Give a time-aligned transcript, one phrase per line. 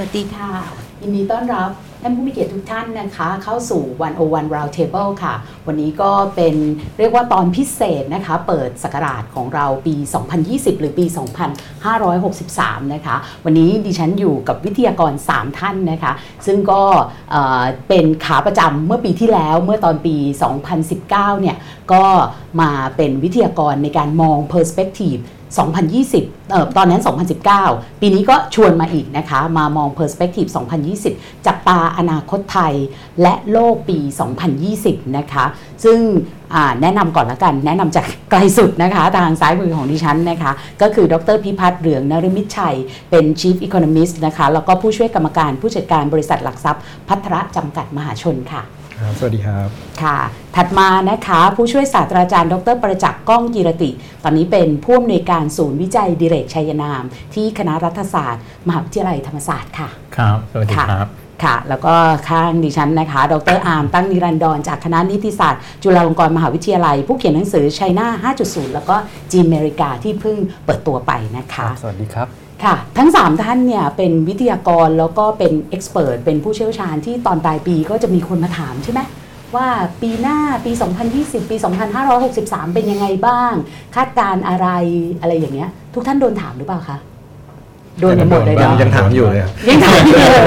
[0.00, 0.50] วัสดีค่ะ
[1.02, 1.70] ยินดีต้อนรับ
[2.02, 3.82] ท่านผู้มีเกียรติทุกท่านนะคะ เข้าสู่
[4.18, 5.34] 101 Round Table ค่ะ
[5.66, 6.54] วันนี้ก็เป็น
[6.98, 9.94] เรียกว่าตอนพิเศษนะคะ เปิดสกราชของเราปี
[10.38, 11.04] 2020 หรือปี
[11.98, 16.12] 2563 นะคะ วันนี้ดิฉันอยู่กับวิทยากร 3 ท่านนะคะ
[16.46, 16.82] ซึ่งก็
[17.30, 20.16] เเป็นขาประจำเมื่อปีที่แล้วเมื่อตอนปี
[20.78, 21.56] 2019 เนี่ย
[21.92, 22.04] ก็
[22.60, 27.02] มาเป็นวิทยากรในการมอง Perspective 2020เอ่อตอนนั้น
[27.50, 30.48] 2019 ปีนี้ก็ชวนมาอีกนะคะ มามอง Perspective
[30.96, 32.74] 2020จากตาอนาคตไทย
[33.22, 33.98] และโลกปี
[34.58, 35.44] 2020 นะคะ
[35.84, 35.98] ซึ่ง
[36.82, 42.76] แนะนำก่อนละกัน แนะนำจากไกลสุดนะคะ ทางซ้ายมือของดิฉันนะคะ ก็คือดรพิพัฒน์เหลืองนฤมิตชัย
[43.10, 48.62] เป็น Chief Economist นะคะ แล้วก็ผู้ช่วยกรรมการผู้จัดการบริษัทหลักทรัพย์ พัทระจำกัดมหาชนค่ะ
[49.00, 49.68] ครับ สวัสดีครับ
[50.02, 50.18] ค่ะ
[50.56, 53.90] ถัดมานะคะ ผู้ช่วยศาสตราจารย์ ดร ประจักษ์ก้องกีรติ
[54.24, 57.02] ตอนนี้เป็นผู้อำนวยการศูนย์วิจัยดิเรกชัยนาม
[57.34, 61.06] ที่คณะรัฐศาสตร์ มหาวิทยาลัยธรรมศาสตร์ค่ะ ครับ สวัสดีครับ
[61.44, 61.94] ค่ะ แล้วก็
[62.28, 68.96] ข้างดิฉันนะคะ ดรอาร์มตั้งนิรันดร จากคณะนิติศาสตร์ จุฬาลงกรณ์มหาวิทยาลัย ผู้เขียนหนังสือ China 5.0 แล้วก็
[69.32, 79.00] จีนอเมริกาที่เพิ่งเปิดตัวไปนะคะ สวัสดีครับ ค่ะ ทั้ง 3 ท่านเนี่ยเป็นวิทยากรแล้วก็เป็น expert เป็นผู้เชี่ยวชาญที่ตอนปลายปีก็จะมีคนมาถามใช่ไหม
[79.56, 79.68] ว่า
[80.02, 80.72] ปีหน้าปี
[81.12, 81.56] 2020 ปี
[82.14, 83.52] 2563 เป็นยังไงบ้าง
[83.94, 84.68] คาดการณ์อะไร
[85.20, 86.98] อะไรอย่างเงี้ย ทุกท่านโดนถามหรือเปล่าคะ
[88.00, 90.44] โดนกันหมดเลยเนาะยังถามอยู่เลยครับยังถามอยู่เลย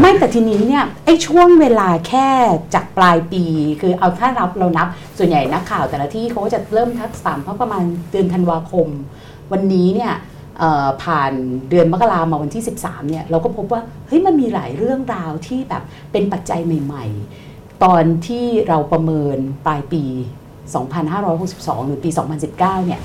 [0.00, 2.28] ไม่แต่ทีนี้เนี่ยไอ้ช่วงเวลาแค่
[2.74, 3.44] จากปลายปี
[3.80, 4.88] คือเอาถ้านับเรานับ
[5.18, 8.88] ส่วนใหญ่นักข่าวแต่ละที่เขาก็จะเริ่มทักษามเพราะประมาณเดือนธันวาคม
[9.52, 10.31] วันนี้เนี่ยเอ่อ
[11.02, 11.32] ผ่าน
[11.70, 17.04] เดือนมกรามาวันที่ 13เนี่ยเราก็พบว่าเฮ้ยมันมีหลายเรื่องราวที่แบบเป็นปัจจัยใหม่
[17.44, 19.36] ๆ ตอนที่เราประเมิน
[19.66, 20.04] ปลายปี
[20.76, 22.10] 2562 หรือปี
[22.48, 23.00] 2019เนี่ย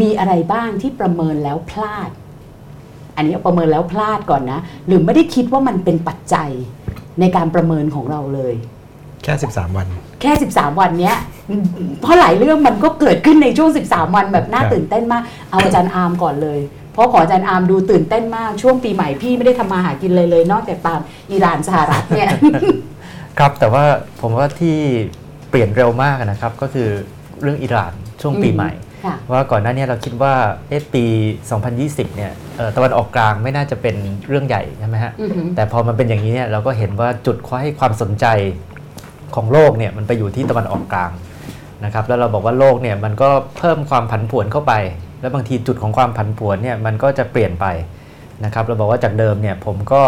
[0.00, 2.10] มีอะไรบ้างที่ประเมินแล้วพลาด
[3.16, 6.50] อันนี้เอาประเมินแล้วพลาดก่อนนะ หรือไม่ได้คิดว่ามันเป็นปัจจัย
[7.20, 8.54] ในการประเมินของเราเลย
[9.24, 9.86] แค่ 13 วัน
[10.20, 11.16] แค่ 13 วันเนี้ย
[12.00, 16.58] เพราะหลายเรื่องมันก็เกิดขึ้นในช่วง 13 วันแบบน่าครับตื่นเต้นมาก เอาอาจารย์อาร์มก่อนเลย
[16.92, 21.00] เพราะขออาจารย์อาร์มดูตื่นเต้นมากช่วงปีใหม่พี่ไม่ได้ทำมาหากินเลยเลย นอกจากตาม
[21.32, 22.30] อิหร่านสหรัฐเนี่ย
[23.38, 23.84] ครับแต่ว่า
[24.20, 24.76] ผมว่าที่
[25.50, 26.88] เปลี่ยนเร็วมากนะครับ ก็คือ
[27.42, 27.92] เรื่องอิหร่าน
[28.22, 28.70] ช่วงปีอืมใหม่
[29.04, 30.34] ค่ะว่าก่อนหน้านี้เราคิดว่า
[30.68, 31.04] เอ๊ะปี
[31.60, 33.96] 2020 เนี่ยเอ่อตะวันออกกลางไม่น่าจะเป็น
[34.28, 38.26] เรื่องใหญ่ใช่ไหมฮะอือหือแต่พอมันเป็นอย่างนี้เนี่ยเราก็เห็นว่าจุดให้ความสนใจ
[39.34, 41.10] ของโลกเนี่ยมันไปอยู่ที่ตะวันออกกลาง
[41.84, 44.72] นะครับแล้วเราบอกว่าโลกเนี่ยมันก็เพิ่มความผันผวนเข้าไป
[45.22, 47.66] แล้วบางทีจุดของความผันผวนเนี่ยมันก็จะเปลี่ยนไป
[48.44, 50.02] นะครับเราบอกว่าจากเดิมเนี่ยผมก็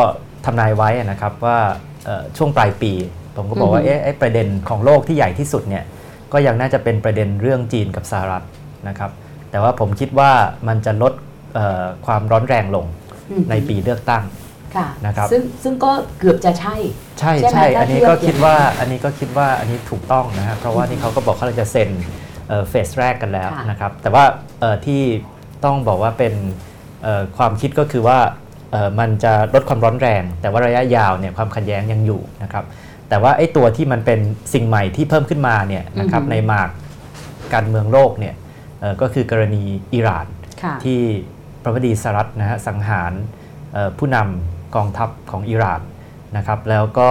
[0.44, 1.58] ทำนายไว้นะครับว่า
[2.04, 2.92] เอ่อช่วงปลายปี
[3.36, 5.84] ผมก็บอกว่าอือฮึเอ๊ะไอ้ประเด็นของโลกที่ใหญ่ที่สุดเนี่ย
[6.32, 8.44] ก็ยังน่าจะเป็นประเด็นเรื่องจีนกับสหรัฐ
[8.88, 9.10] นะครับ
[9.50, 10.30] แต่ว่าผมคิดว่า
[10.68, 11.12] มันจะลด
[11.54, 12.86] เอ่อความร้อนแรงลง
[13.30, 14.22] อือหือในปีเลือกตั้ง
[14.76, 16.76] ค่ะนะครับซึ่งซึ่งก็เกือบจะใช่
[17.18, 21.90] ใช่ใช่ไหมใช่ถ้าอันนี้เทียบก็คิดว่าอย่างนั้นอันนี้ก็คิดว่าอันนี้ถูกต้องนะฮะเพราะว่านี่เขาก็บอกเขาจะเซ็น
[22.48, 24.24] เอ่อเฟสแรกกันแล้วค่ะนะครับ แต่ว่า
[24.60, 25.02] เอ่อที่
[25.64, 26.34] ต้องบอกว่าเป็น
[27.02, 28.18] เอ่อความคิดก็คือว่า
[28.70, 32.64] เอ่อมันจะลดความร้อนแรง แต่ว่าระยะยาวเนี่ยความขัดแย้งยังอยู่นะครับ
[33.08, 34.20] แต่ว่าไอ้ตัวที่มันเป็น
[34.54, 36.70] สิ่งใหม่ที่เพิ่มขึ้นมาเนี่ยนะครับอือฮึในหมาก
[37.54, 38.34] การเมืองโลกเนี่ย
[38.80, 39.62] เอ่อก็คือกรณี
[39.94, 40.26] อิหร่าน
[40.62, 41.00] ค่ะที่
[41.62, 43.12] พระบดีสหรัฐนะฮะสังหาร
[43.72, 45.80] เอ่อผู้นำกองทัพของอิหร่าน
[46.36, 47.10] นะครับ แล้วก็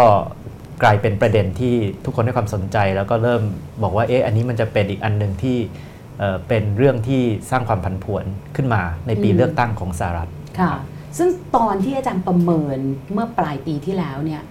[0.84, 3.42] กลายเป็นประเด็นที่ทุกคนให้ความสนใจ แล้วก็เริ่ม
[3.84, 5.58] บอกว่าเอ๊ะอันนี้มันจะเป็นอีกอันหนึ่งที่
[6.20, 10.30] เอ่อเป็นเรื่องที่สร้างความผันผวนขึ้นมาในปีอืมเลือกตั้งของสหรัฐ
[10.60, 10.74] ค่ะ
[11.18, 12.80] ซึ่งตอนที่อาจารย์ประเมิน
[13.14, 14.42] เมื่อปลายปีที่แล้วเนี่ย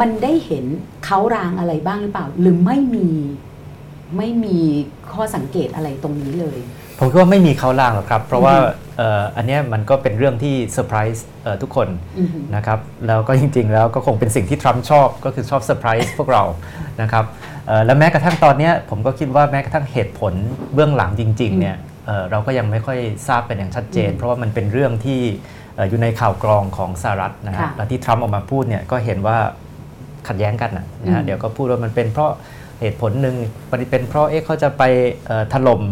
[0.00, 0.64] มันได้เห็น
[1.04, 3.08] เขารางอะไรบ้างหรือเปล่า หรือไม่มี
[4.16, 4.58] ไม่มี
[5.12, 6.58] ข้อสังเกตอะไรตรงนี้เลย
[6.98, 8.54] ผมคิดว่าไม่มีเค้าลางหรอกครับ เพราะว่า
[9.00, 11.88] อือฮึเอ่ออันเนี้ยมันก็เป็นเรื่องที่เซอร์ไพรส์เอ่อทุกคน
[12.18, 16.44] อือหือนะครับแล้วก็จริงๆ แล้วก็คงเป็นสิ่งที่ทรัมป์ชอบก็คือชอบเซอร์ไพรส์พวกเรา
[17.02, 17.24] นะครับ
[17.66, 20.32] เอ่อและแม้กระทั่งตอนเนี้ยผมก็คิดว่าแม้กระทั่งเหตุผล
[20.74, 22.98] เบื้องหลังจริงๆเนี่ยเอ่อเราก็ยังไม่ค่อย
[23.28, 25.20] ทราบเป็นอย่างชัดเจนอืมเพราะว่ามันเป็นเรื่องที่
[25.76, 29.38] เอ่ออยู่ในข่าวกรองของสหรัฐนะฮะค่ะและที่ทรัมป์ออกมาพูดเนี่ยก็เห็นว่า
[30.28, 32.30] ขัดแย้งกันนะนะฮะอืมเดี๋ยวก็พูดว่ามันเป็นเพราะ
[32.80, 33.36] เหตุผลหนึ่ง
[33.70, 34.82] มันเป็นเพราะเอ๊ะเขาจะไป
[35.26, 35.82] เอ่อถล่ม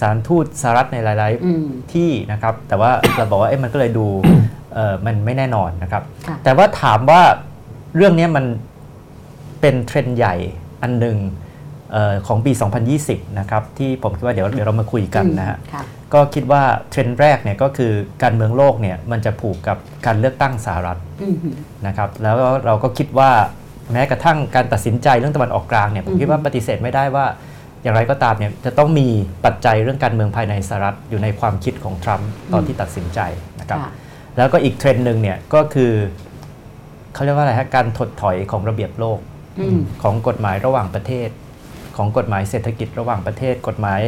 [0.00, 4.06] สถารทูตสหรัฐในหลายๆอืมที่นะครับ แต่ว่าเราบอกว่าเอ๊ะมันก็เลยดู
[4.74, 7.22] เอ่อมันไม่แน่นอนนะครับค่ะแต่ว่าถามว่า
[7.96, 8.44] เรื่องนี้มัน
[9.60, 10.34] เป็นเทรนด์ใหญ่
[10.82, 11.18] อันหนึ่ง
[11.92, 12.52] เออของปี
[12.94, 15.82] 2020 นะครับ ที่ผมคิดว่าเดี๋ยวเดี๋ยวเรามาคุยกันนะฮะค่ะ
[16.14, 17.92] ก็คิดว่าเทรนด์แรกเนี่ยก็คือ
[18.22, 21.54] การเมืองโลกเนี่ยมันจะผูกกับการเลือกตั้งสหรัฐอือหือ
[21.86, 23.30] นะครับแล้วเราก็คิดว่า
[23.92, 27.26] แม้กระทั่งการตัดสินใจเรื่องตะวันออกกลางเนี่ยผมคิดว่าอือฮึปฏิเสธไม่ได้ว่า
[27.88, 29.08] อย่างไรก็ตามเนี่ยจะต้องมี
[29.44, 33.20] ปัจจัยเรื่องการเมืองภายในสหรัฐอยู่ในความคิดของทรัมป์ตอนที่ตัดสินใจ
[33.60, 33.90] นะครับค่ะ
[34.36, 35.92] แล้วก็อีกเทรนด์หนึ่งเนี่ยก็คือ
[37.14, 39.18] เขาเรียกว่าอะไรฮะการถดถอยของระเบียบโลก
[39.60, 41.28] อืมของกฎหมายระหว่างประเทศ
[41.96, 44.00] ของกฎหมายเศรษฐกิจระหว่างประเทศ กฎหมาย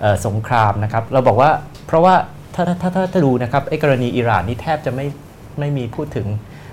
[0.00, 1.50] เอ่อสงครามนะครับ เราบอกว่า
[1.86, 2.14] เพราะว่า
[2.54, 5.06] ถ้าถ้าถ้าถ้าถ้าดูนะครับไอ้กรณีอิหร่านนี่แทบจะไม่
[5.58, 6.26] ไม่มีพูดถึง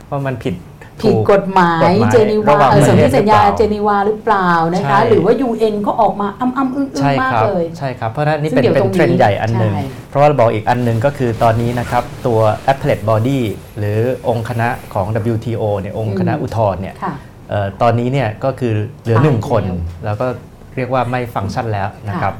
[0.10, 0.56] ว่ามันผิด
[1.02, 12.40] ผิดถูกฎหมายกฎหมายเจนีวาระหว่างเออประสนเทธิศสัญญาหรือเปล่าเจนีวาหรือเปล่านะคะใช่หรือว่า UN ก็ออกมาอ้ำอ้ำอึ้งอึ้งใช่มากครับเลยใช่ครับ เพราะฉะนั้นนี่ซึ่เป็นงเดี๋ยวเป็นตรงนี้เทรนด์ใหญ่อันหนึ่งใช่เพราะว่าเราบอกอีกอันหนึ่งก็คือตอนนี้นะครับ ตัว
[12.72, 13.40] Appellate Body
[13.78, 17.14] หรือองค์คณะของ WTO เนี่ยองค์คณะอืมอุทธรณ์เนี่ยค่ะ
[17.50, 18.74] เอ่อตอนนี้เนี่ยก็คือ
[19.04, 20.28] เหลือหนึ่งตายคนแล้วแล้วก็
[20.76, 22.34] เรียกว่าไม่ฟังก์ชันแล้วนะครับ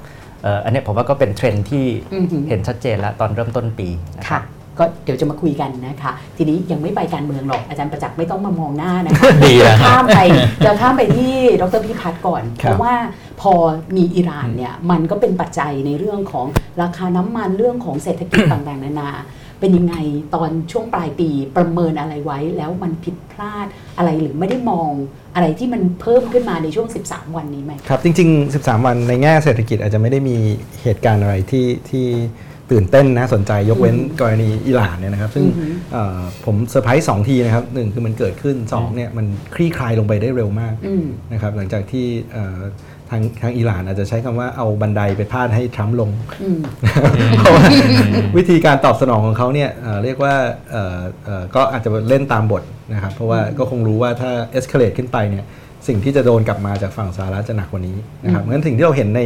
[0.44, 4.44] เอ่ออันเนี้ยผมว่าก็เป็นเทรนด์ที่อือหือเห็นชัดเจนแล้วตอนเริ่มต้นปีนะครัค่ะบ
[4.80, 10.20] ก็เดี๋ยวจะมาคุยกันนะคะ ทีนี้ยังไม่ไปการเมืองหรอกอาจารย์ประจักษ์ไม่ต้องมามองหน้านะคะดีแล้วจะข้ามไป
[10.66, 12.96] จะข้ามไปที่ดรพิพัฒน์ก่อนคเพรับราะว่า
[13.42, 13.54] พอ
[13.96, 16.46] มีอิหร่านเนี่ยมันก็เป็นปัจจัยในเรื่องของ
[16.82, 19.12] ราคาน้ำมันเรื่องของเศรษฐกิจต่างๆนานา
[19.60, 19.96] เป็นยังไง
[20.36, 24.92] ตอนช่วงปลายปีประเมินอะไรไว้ แล้วมันผิดพลาดอะไรหรือไม่ได้มอง
[25.36, 30.38] อะไรที่มันเพิ่มขึ้นมาในช่วง 13 วันนี้ไหมครับ จริง ๆ 13 วันในแง่เศรษฐกิจอาจจะไม่ได้มี
[30.82, 32.06] เหตุการณ์อะไรที่ที่
[32.72, 39.26] ตื่นเต้นนะสนใจยกเว้นอืมกรณีอิหร่านเนี่ยนะครับ ซึ่งอือหือเอ่อผมเซอร์ไพรส์สองทีนะครับหนึ่งคือมันเกิดขึ้นสองเนี่ยมัน
[39.56, 42.60] คลี่คลายลงไปได้เร็วมากอืมนะครับหลังจากที่เอ่อ
[43.12, 46.10] ทางทางอิหร่านอาจจะใช้คำว่าเอาบันไดไปพาดให้ทรัมป์ลง
[46.44, 46.60] อืม
[47.38, 47.66] เพราะว่า
[48.38, 50.34] วิธีการตอบสนองของเขาเนี่ยเอ่อเรียกว่า
[50.72, 55.46] เอ่อเอ่อก็อาจจะเล่นตามบทนะครับ เพราะว่าก็คงรู้ว่าถ้า escalate ขึ้นไปเนี่ย
[55.88, 59.22] สิ่งที่จะโดนกลับมาจากฝั่งสหรัฐจะหนักกว่านี้นะครับอืมงั้นสิ่งที่เราเห็นใน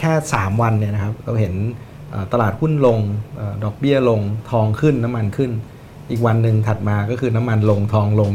[0.00, 1.93] แค่ 3 วันเนี่ยนะครับเราเห็นเอ่อ
[2.32, 2.98] ตลาดหุ้นลง
[3.36, 4.20] เอ่อดอกเบี้ยลง
[4.50, 5.50] ทองขึ้นน้ำมันขึ้น
[6.10, 8.30] อีกวันหนึ่งถัดมาก็คือน้ำมันลงทองลง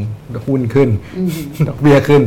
[0.48, 1.30] หุ้นขึ้นอืม
[1.70, 2.22] ดอกเบี้ยขึ้น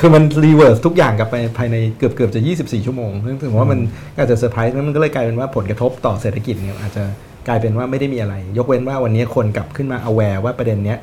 [0.00, 3.80] คือมัน reverse ทุกอย่างกลับไปภายในเกือบเกือบจะ 24 ชั่วโมงซึ่งถือว่ามัน
[4.14, 7.04] ก็อาจจะเซอร์ไพรส์แล้วมันก็เลยกลายเป็นว่าผลกระทบต่อเศรษฐกิจเนี่ยอาจจะ
[7.48, 10.98] กลายเป็นว่าไม่ได้มีอะไร ยกเว้นว่าวันนี้คนกลับขึ้นมา aware ว่าประเด็นเนี้ย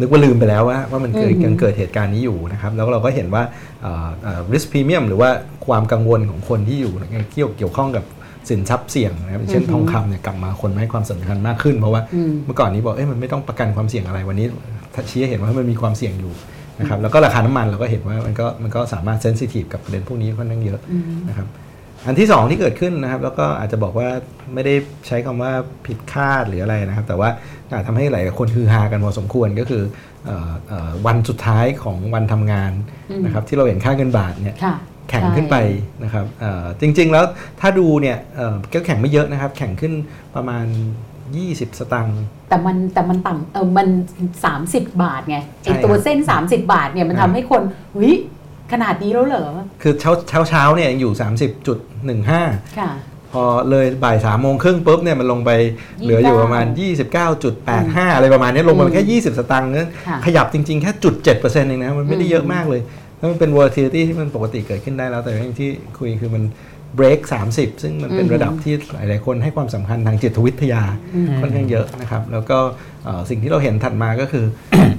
[0.00, 3.42] นึกว่าลืมไปแล้วว่าว่ามันเกิดอืมยังเกิดเหตุการณ์นี้อยู่นะครับ แล้วเราก็เห็นว่า
[3.82, 5.30] เอ่อเอ่อ risk premium หรือว่า
[5.66, 8.04] ความกังวลของคนที่อยู่ในเกี่ยวเกี่ยวข้องกับ
[8.50, 14.46] สินทรัพย์เสี่ยงนะครับอย่างเช่นอือฮึทองคำเนี่ยกลับมาคนให้ความสำคัญมากขึ้น เพราะว่าอืมเมื่อก่อนนี้บอกเอ้ยมันไม่ต้องประกันความเสี่ยงอะไรวันนี้
[14.94, 16.32] ถ้าชี้ให้เห็นว่ามันมีความเสี่ยงอยู่
[16.80, 21.48] นะครับแล้วก็ราคาน้ำมันเราก็เห็นว่ามันก็มันก็สามารถเซนซิทีฟกับประเด็นพวกนี้ค่อนข้างเยอะอืมนะครับ
[22.06, 24.08] อันที่สองที่เกิดขึ้นนะครับ แล้วก็อาจจะบอกว่า
[24.54, 24.74] ไม่ได้
[25.06, 25.52] ใช้คำว่า
[25.86, 27.28] ผิดคาดหรืออะไรนะครับ แต่ว่า
[27.72, 29.82] อาจทำให้หลายคนฮือฮากันพอสมควรก็คือ
[30.26, 32.72] เอ่อเอ่อวันสุดท้ายของวันทำงาน
[33.10, 34.74] อืมนะครับที่เราเห็นค่าเงินบาทเนี่ยค่ะ
[35.10, 35.56] แข่งขึ้นไป
[36.04, 37.24] นะครับเอ่อจริง ๆ แล้ว
[37.60, 39.92] ถ้าดูเนี่ยเอ่อก็แข่งไม่เยอะนะครับ แข่งขึ้น
[40.34, 40.66] ประมาณ
[41.22, 43.88] 20 สตางค์แต่มันแต่มันต่ำเออมัน
[44.44, 47.62] 30 บาทไงไอใช่ตัวครับเส้น 30 บาทเนี่ยมันครัทำบให้คน
[47.94, 48.14] เฮ้ย
[48.72, 49.46] ขนาดนี้แล้วเหรอ
[49.82, 51.12] คือเช้าเช้าเช้าเนี่ยยังอยู่
[52.30, 52.90] 30.15ค่ะ
[53.32, 55.50] พอเลยบ่ายสามโมงครึ่งปุ๊บเนี่ยมันลงไป
[56.02, 56.64] เหลืออยู่ประมาณ
[57.40, 62.80] 29.85 อะไรประมาณนี้ลงมาแค่ 20 สตางค์นั้นค่ะขยับจริง ๆ แค่จุด7%เองนะ มันไม่ได้เยอะมากเลย
[63.18, 66.44] แล้วมันเป็น volatility ที่มันปกติเกิดขึ้นได้แล้ว แต่อย่างที่คุยคือมัน
[66.98, 67.20] break
[67.52, 70.82] 30 ซึ่งมันเป็นอืมระดับที่หลาย ๆ คนให้ความสำคัญทางจิตวิทยา
[71.14, 72.58] อืมค่อนข้างเยอะนะครับ แล้วก็
[73.04, 74.44] เอ่อสิ่งที่เราเห็นถัดมาก็คือ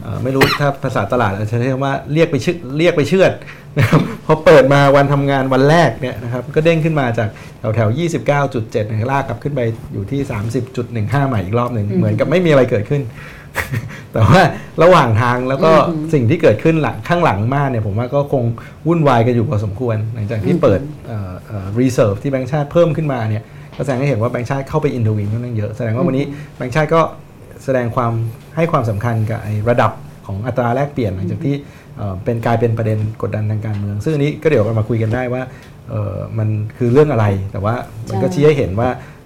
[0.04, 3.32] เอ่อไม่รู้ถ้าภาษาตลาดอาจจะเรียกว่าเรียกไปชื่อเรียกไปเชือด
[3.78, 7.30] นะครับพอเปิดมาวันทำงานวันแรกเนี่ยนะครับก็เด้งขึ้นมาจาก
[7.60, 7.98] แถวแถวๆ
[8.40, 9.62] 29.7นะลากกลับขึ้นไป
[9.94, 10.20] อยู่ที่
[10.70, 13.02] 30.15 ใหม่อีกรอบหนึ่งอืมเหมือนกับไม่มีอะไรเกิดขึ้น
[14.14, 14.42] แต่ว่า
[14.84, 18.44] ระหว่างทางแล้วก็อืมสิ่งที่เกิดขึ้นหลังข้างหลังมากเนี่ยผมว่าก็คง
[18.88, 20.82] วุ่นวายกันอยู่พอสมควร หลังจากที่อืมเปิด
[21.80, 23.44] reserve ที่แบงก์ชาติเพิ่มขึ้นมาเนี่ย
[23.78, 26.26] ก็แสดงให้เห็นว่าแบงก์ชาติเข้าไปอินโทวินค่อนข้างเยอะแสดงว่าวันนี้
[26.56, 27.02] แบงก์ชาติก็
[27.64, 28.12] แสดงความ
[28.56, 29.92] ให้ความสำคัญกับไอ้ระดับ
[30.26, 31.56] ของอัตราแลกเปลี่ยน หลังจากที่
[31.98, 35.42] เอ่อเป็นกลายเป็นประเด็นกดดันทางการเมือง ซึ่งอันนี้ก็เดี๋ยวเรามาคุยกันได้ว่า
[35.90, 37.76] เอ่อมันคือเรื่องอะไร แต่ว่า
[38.10, 39.19] มันก็ใช่ชี้ให้เห็นว่าเอ่อ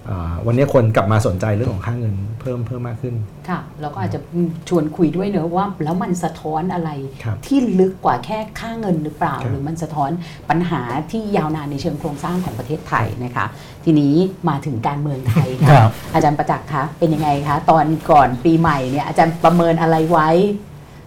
[0.46, 3.14] วันนี้คนกลับมาสนใจเรื่องของค่าเงินเพิ่มเพิ่มมากขึ้น
[3.48, 4.20] ค่ะแล้วก็อาจจะ
[4.68, 6.90] ชวนคุยด้วยเนอะว่า แล้วมันสะท้อนอะไร
[7.24, 10.10] ครับที่ลึกกว่าแค่ค่าเงินหรือเปล่าครับหรือมันสะท้อน
[10.50, 10.80] ปัญหา
[11.10, 13.46] ที่ยาวนานในเชิงโครงสร้างของประเทศไทยนะคะ
[13.84, 14.14] ทีนี้
[14.48, 20.28] มาถึงการเมืองไทยครัค่ะบอาจารย์ประจักษ์คะเป็นยังไงคะ ตอนก่อนปีใหม่เนี่ยอาจารย์ประเมินอะไรไว้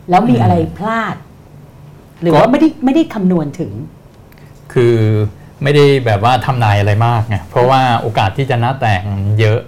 [0.10, 1.16] แล้วมีอะไรพลาด
[2.22, 3.72] หรือว่าไม่ได้ไม่ได้คำนวณถึง
[4.74, 4.96] คือ
[5.64, 9.60] ไม่ได้แบบว่าทำนายอะไรมากไงเพราะว่าโอกาสที่จะหน้าแตกมันเยอะ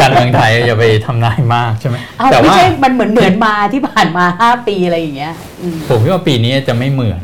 [0.00, 7.22] การเมืองไทยอย่าไปทำนายมากใช่ไหมเอาแต่ไม่ว่าใช่มันเหมือนเหมือนมาที่ผ่านมาห้าปีอะไรอย่างเงี้ยอืมผมคิดว่าปีนี้จะไม่เหมือน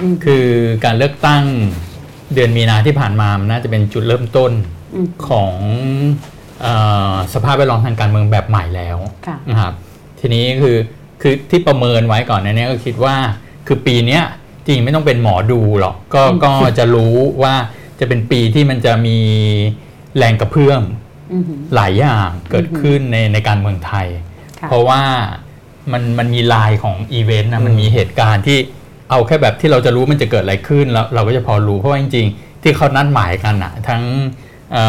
[0.00, 0.46] อืมคือ
[0.84, 1.42] การเลือกตั้ง
[2.34, 4.52] เดือนมีนาที่ผ่านมามันน่าจะเป็นจุดเริ่มต้น
[4.94, 5.52] อืมของ
[6.62, 6.66] เอ
[7.12, 9.74] อสภาพแวดล้อมทางการเมืองแบบใหม่แล้วค่ะนะครับ
[10.20, 10.76] ทีนี้คือ
[11.22, 13.16] คือที่ประเมินไว้ก่อนในนี้ก็คิดว่า
[13.66, 14.22] คือปีเนี้ย
[14.66, 17.54] จริงไม่ต้องเป็นหมอดูหรอกก็อืมก็จะรู้ว่า
[18.00, 19.18] จะเป็นปีที่มันจะมี
[20.16, 20.82] แรงกระเพื่อม
[21.32, 24.06] อือหือหลายอย่างเกิดขึ้นในในการเมืองไทย
[24.60, 25.02] ค่ะเพราะว่า
[25.92, 28.58] มันมันมีลายของอีเวนต์นะมันมีเหตุการณ์ที่
[29.10, 34.02] เอาแค่แบบที่เราจะรู้มันจะเกิดอะไรขึ้นแล้วเราก็จะพอรู้เพราะว่าจริง ๆ ที่เขานัดหมายกันอะทั้ง
[34.72, 34.84] เอ่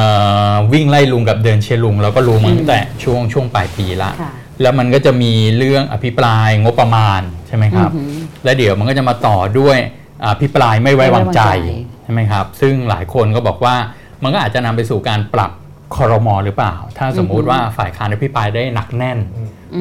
[0.52, 9.78] อวิ่งไล่ลุงกับเดินเชียร์ลุง เราก็รู้มาตั้งแต่ช่วงช่วงปลายปีละค่ะแล้วมันก็จะมีเรื่องอภิปรายงบประมาณใช่ไหมครับอือหือ และเดี๋ยวมันก็จะมาต่อด้วย
[10.26, 13.76] อภิปรายไม่ไว้วางใจไม่ไว้วางใจใช่ไหมครับ ซึ่งหลายคนก็บอกว่า
[14.24, 15.52] มันก็อาจจะนำไปสู่การปรับ
[15.96, 19.20] คอรมอหรือเปล่า ถ้าสมมุติว่าฝ่ายค้านอภิปรายได้หนักแน่น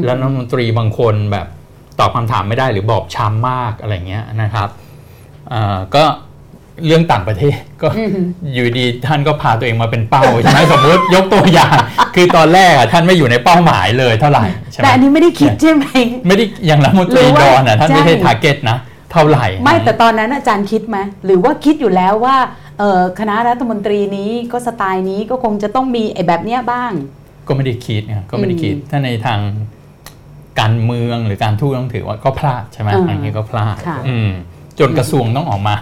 [0.05, 1.47] แล้วรัฐมนตรีบางคนแบบ
[2.01, 4.69] ตอบคำถามไม่ได้หรือบอบช้ำมากอะไรเงี้ยนะครับ
[5.51, 6.05] เอ่อก็
[6.87, 7.89] เรื่องต่างประเทศก็
[8.55, 11.77] อยู่ดีท่านก็พาตัวเองมาเป็นเป้าใช่ไหมสมมติยกตัวอย่าง
[12.15, 15.85] คือตอนแรกอะท่านไม่อยู่ในเป้าหมายเลยเท่าไหร่ใช่ไหมแต่อันนี้ไม่ได้คิดใช่ไหม
[16.27, 18.79] ไม่ได้อย่างรัฐมนตรีหรือว่าดอนอะท่านไม่ใช่ใช่ทาร์เก็ตนะ
[19.13, 22.37] เท่าไหร่ ไม่แต่ตอนนั้นอาจารย์คิดไหมหรือว่าคิดอยู่แล้วว่า
[22.79, 26.93] เอ่อคณะรัฐมนตรีนี้ก็สไตล์นี้ก็คงจะต้องมีไอ้แบบเนี้ยบ้าง
[27.49, 29.41] ก็ไม่ได้คิดเนี่ยก็ไม่ได้คิดอืมถ้าในทาง
[30.61, 34.31] การเมืองหรือการทูตต้องถือว่าก็พลาดใช่ไหมอ่าอันนี้ก็พลาดค่ะอืม
[34.79, 35.77] จนกระทรวงต้องออกมา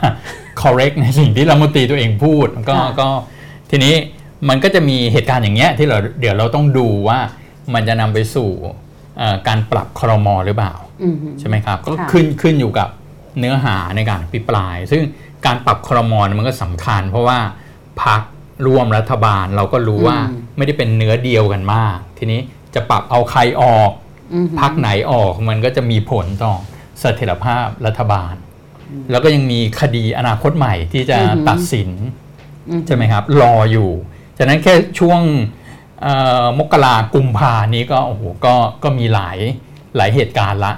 [0.62, 3.08] correct ในสิ่งที่รัฐมนตรีตัวเองพูดก็ค่ะก็
[3.70, 3.94] ทีนี้
[4.48, 7.18] มันก็จะมีเหตุการณ์อย่างเงี้ยที่เราเดี๋ยวเราต้องดูว่า
[7.74, 8.50] มันจะนำไปสู่
[9.18, 12.88] เอ่อการปรับครมหรือเปล่าอืมใช่ไหมครับ ก็ค่ะขึ้นขึ้นอยู่กับ
[13.38, 15.02] เนื้อหาในการอภิปราย ซึ่ง
[15.46, 17.38] การปรับครมอนมันก็สำคัญ เพราะว่า
[18.02, 18.22] พัก
[18.66, 22.40] ร่วมรัฐบาลเราก็รู้ว่าอืมไม่ได้เป็นเนื้อเดียวกันมาก ทีนี้
[22.74, 23.90] จะปรับเอาใครออก
[24.32, 26.54] อืมพักไหนออกมันก็จะมีผลต่อ
[27.00, 28.34] เสถียรภาพรัฐบาล
[29.10, 31.90] แล้วก็ยังมีคดีอนาคตใหม่ที่จะอือหือตัดสิน
[32.68, 33.90] อืมใช่ไหมครับ รออยู่
[34.38, 35.20] ฉะนั้นแค่ช่วง
[36.02, 39.38] เอ่อมกรากุมภานี้ก็โอ้โหก็ก็มีหลาย
[39.96, 40.72] หลายเหตุการณ์ละ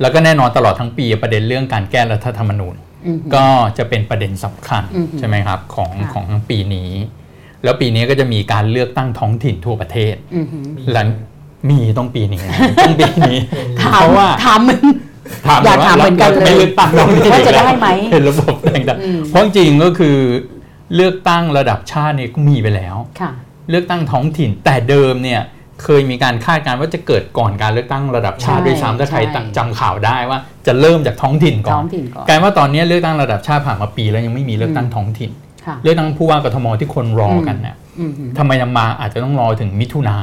[0.00, 3.46] แล้วก็แน่นอนตลอดทั้งปีประเด็นเรื่องการแก้รัฐธรรมนูญอืมก็
[3.78, 6.90] จะเป็นประเด็นสำคัญอืมใช่ไหมครับของค่ะของปีนี้
[7.64, 10.46] แล้วปีนี้ก็จะมีการเลือกตั้งท้องถิ่นทั่วประเทศอืม
[10.92, 11.06] หลัง
[11.70, 12.42] มีต้องปีนี้
[12.84, 13.38] ต้องปีนี้
[13.82, 14.78] ถามเพราะว่าถามมัน
[15.46, 20.16] ถามอยากถามเหมือนกันรจะเลยไม่เลือกตั้งท้องถิ่นว่าจะอีกแล้วได้ไหมเห็นระบบต่างอืมๆเพราะจริงๆก็คือ
[20.94, 23.30] เลือกตั้งระดับชาติเนี่ยก็มีไปแล้วค่ะ
[23.70, 25.40] เลือกตั้งท้องถิ่น แต่เดิมเนี่ย
[25.82, 35.30] เคยมีการคาดการณ์ว่าจะเกิดก่อนการเลือกตั้งระดับชาติใช่ด้วยซ้ำถ้าใครใช่จำข่าวได้ว่าจะเริ่มจากท้องถิ่นก่ท้ออนงถิ่นก่อนกลายว่าตอนนี้เลือกตั้งระดับชาติผ่านมาปีแล้วยังไม่มีเลือกตั้งท้องถิ่น
[35.66, 40.16] ค่ะเลือกตั้งผู้ว่ากทมที่คนรอกันเนี่ยอืมทำไมนำมาอาจจะต้องรอถึงมิถุนา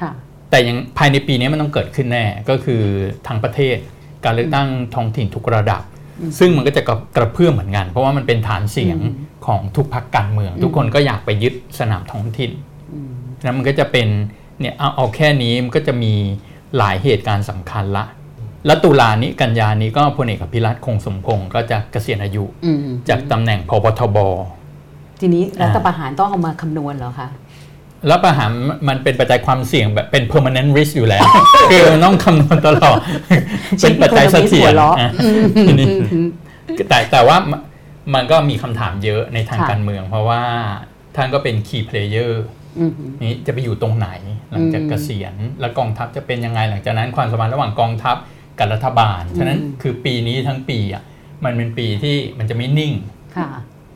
[0.00, 0.10] ค่ะ
[0.50, 2.82] แต่ยังภายในปีนี้มันต้องเกิดขึ้นแน่ก็คือ
[3.26, 3.76] ทั้งประเทศ
[4.24, 5.82] การเลือกตั้งท้องถิ่นทุกระดับ
[6.38, 12.50] ซึ่งมันก็จะกระกระเพื่อมเหมือนกัน เพราะว่ามันเป็นฐานเสียงอืมของทุกพรรคการเมือง ทุกคนก็อยากไปยึดสนามท้องถิ่น
[12.92, 13.10] อืม
[13.42, 14.08] แล้วมันก็จะเป็น
[14.60, 16.12] เนี่ยเอาเอาแค่นี้มันก็จะมี
[16.78, 18.04] หลายเหตุการณ์สำคัญละ
[18.66, 24.18] แล้วตุลานี้กันยานี้ก็พลเอกอภิรัตคงสมพงศ์ก็จะเกษียณอายุอืมจากตำแหน่งพบทบ
[25.20, 27.28] ทีนี้อ่ารัฐประหารต้องเอามาคำนวณเหรอคะ
[28.06, 28.50] แล้วประหาร
[28.88, 31.24] มันเป็นปัจจัยความเสี่ยงแบบเป็น permanent risk อยู่แล้ว
[31.70, 32.98] คือมันต้องคำนวณตลอด
[33.82, 35.10] เป็นปัจจัยเสถียรหัวเราะอะ
[35.66, 35.86] ทีนี้
[36.88, 37.60] แต่แต่ว่ามัน
[38.14, 40.42] มันก็มีคำถามเยอะในทางค่ะการเมือง เพราะว่า
[41.16, 42.32] ท่านก็เป็น key player
[42.78, 42.92] อืม
[43.24, 44.08] นี้จะไปอยู่ตรงไหน
[44.50, 48.16] หลังจากอืมเกษียณ แล้วกองทัพจะเป็นยังไงหลังจากนั้นความสัมพันธ์ระหว่างกองทัพ
[48.58, 51.02] กับรัฐบาล ฉะนั้นอืมคือปีนี้ทั้งปีอะ
[51.44, 52.92] มันเป็นปีที่มันจะไม่นิ่ง
[53.36, 53.48] ค่ะ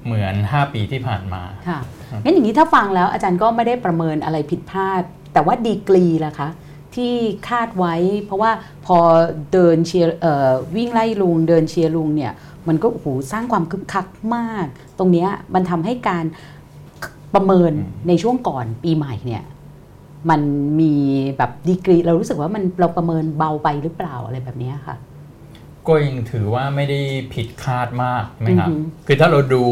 [0.07, 1.79] เหมือน 5 ปีที่ผ่านมาค่ะ
[2.23, 6.49] งั้นอย่างนี้ถ้าฟังแล้วอาจารย์ก็ไม่ได้ประเมินอะไรผิดพลาด แต่ว่าดีกรีล่ะคะ
[6.95, 7.15] ที่
[7.49, 7.95] คาดไว้
[8.25, 8.51] เพราะว่า
[8.87, 8.99] พอ
[9.53, 12.33] เดินเชียร์เอ่อวิ่งไล่ลุง เดินเชียร์ลุงเนี่ย
[12.69, 14.67] มันก็โอ้โหสร้างความคึกคักมาก
[14.99, 16.25] ตรงเนี้ยมันทำให้การ
[17.35, 17.73] ประเมิน
[18.09, 19.45] ในช่วงก่อนปีใหม่เนี่ย
[20.31, 20.41] มัน
[20.81, 20.95] มี
[21.39, 24.97] แบบดีกรีเรารู้สึกว่ามันเราประเมินเบาไปหรือเปล่าอะไรแบบเนี้ยค่ะ
[25.87, 27.01] ก็ยังถือว่าไม่ได้
[27.35, 29.65] ผิดคาดมากใช่ไหมครับอือหือคือถ้าเราดู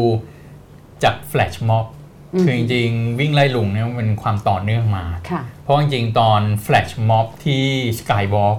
[1.03, 1.94] จากแฟลชม็อบอือหือ
[2.41, 7.63] คือจริงๆ วิ่งไล่ลุงเนี่ยมันเป็นความต่อเนื่องมาค่ะเพราะจริงๆ ตอนแฟลชม็อบที่
[7.99, 8.57] สกายวอล์ก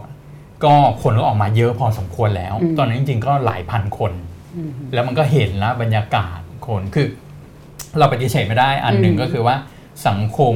[0.65, 4.13] ก็คนก็ออกมาเยอะพอสมควรแล้วอืมตอนนั้นจริงๆ ก็หลายพันคน
[4.57, 7.07] อืมแล้วมันก็เห็นแล้วบรรยากาศคนคือ
[7.99, 9.57] เราปฏิเสธไม่ได้อันหนึ่งอืมก็คือว่า
[10.09, 10.55] สังคม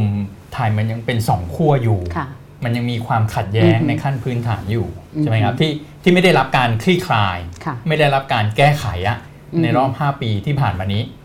[0.52, 2.26] ไทยมันยังเป็นสองขั้วอยู่ค่ะ
[2.64, 5.72] มันยังมีความขัดแย้งอือหือในขั้นพื้นฐานอยู่อือหือใช่ไหมครับที่
[6.02, 9.18] ที่ไม่ได้รับการคลี่คลายค่ะไม่ได้รับการแก้ไขอะ
[9.52, 11.19] อืมในรอบ 5 ปีที่ผ่านมานี้อ่า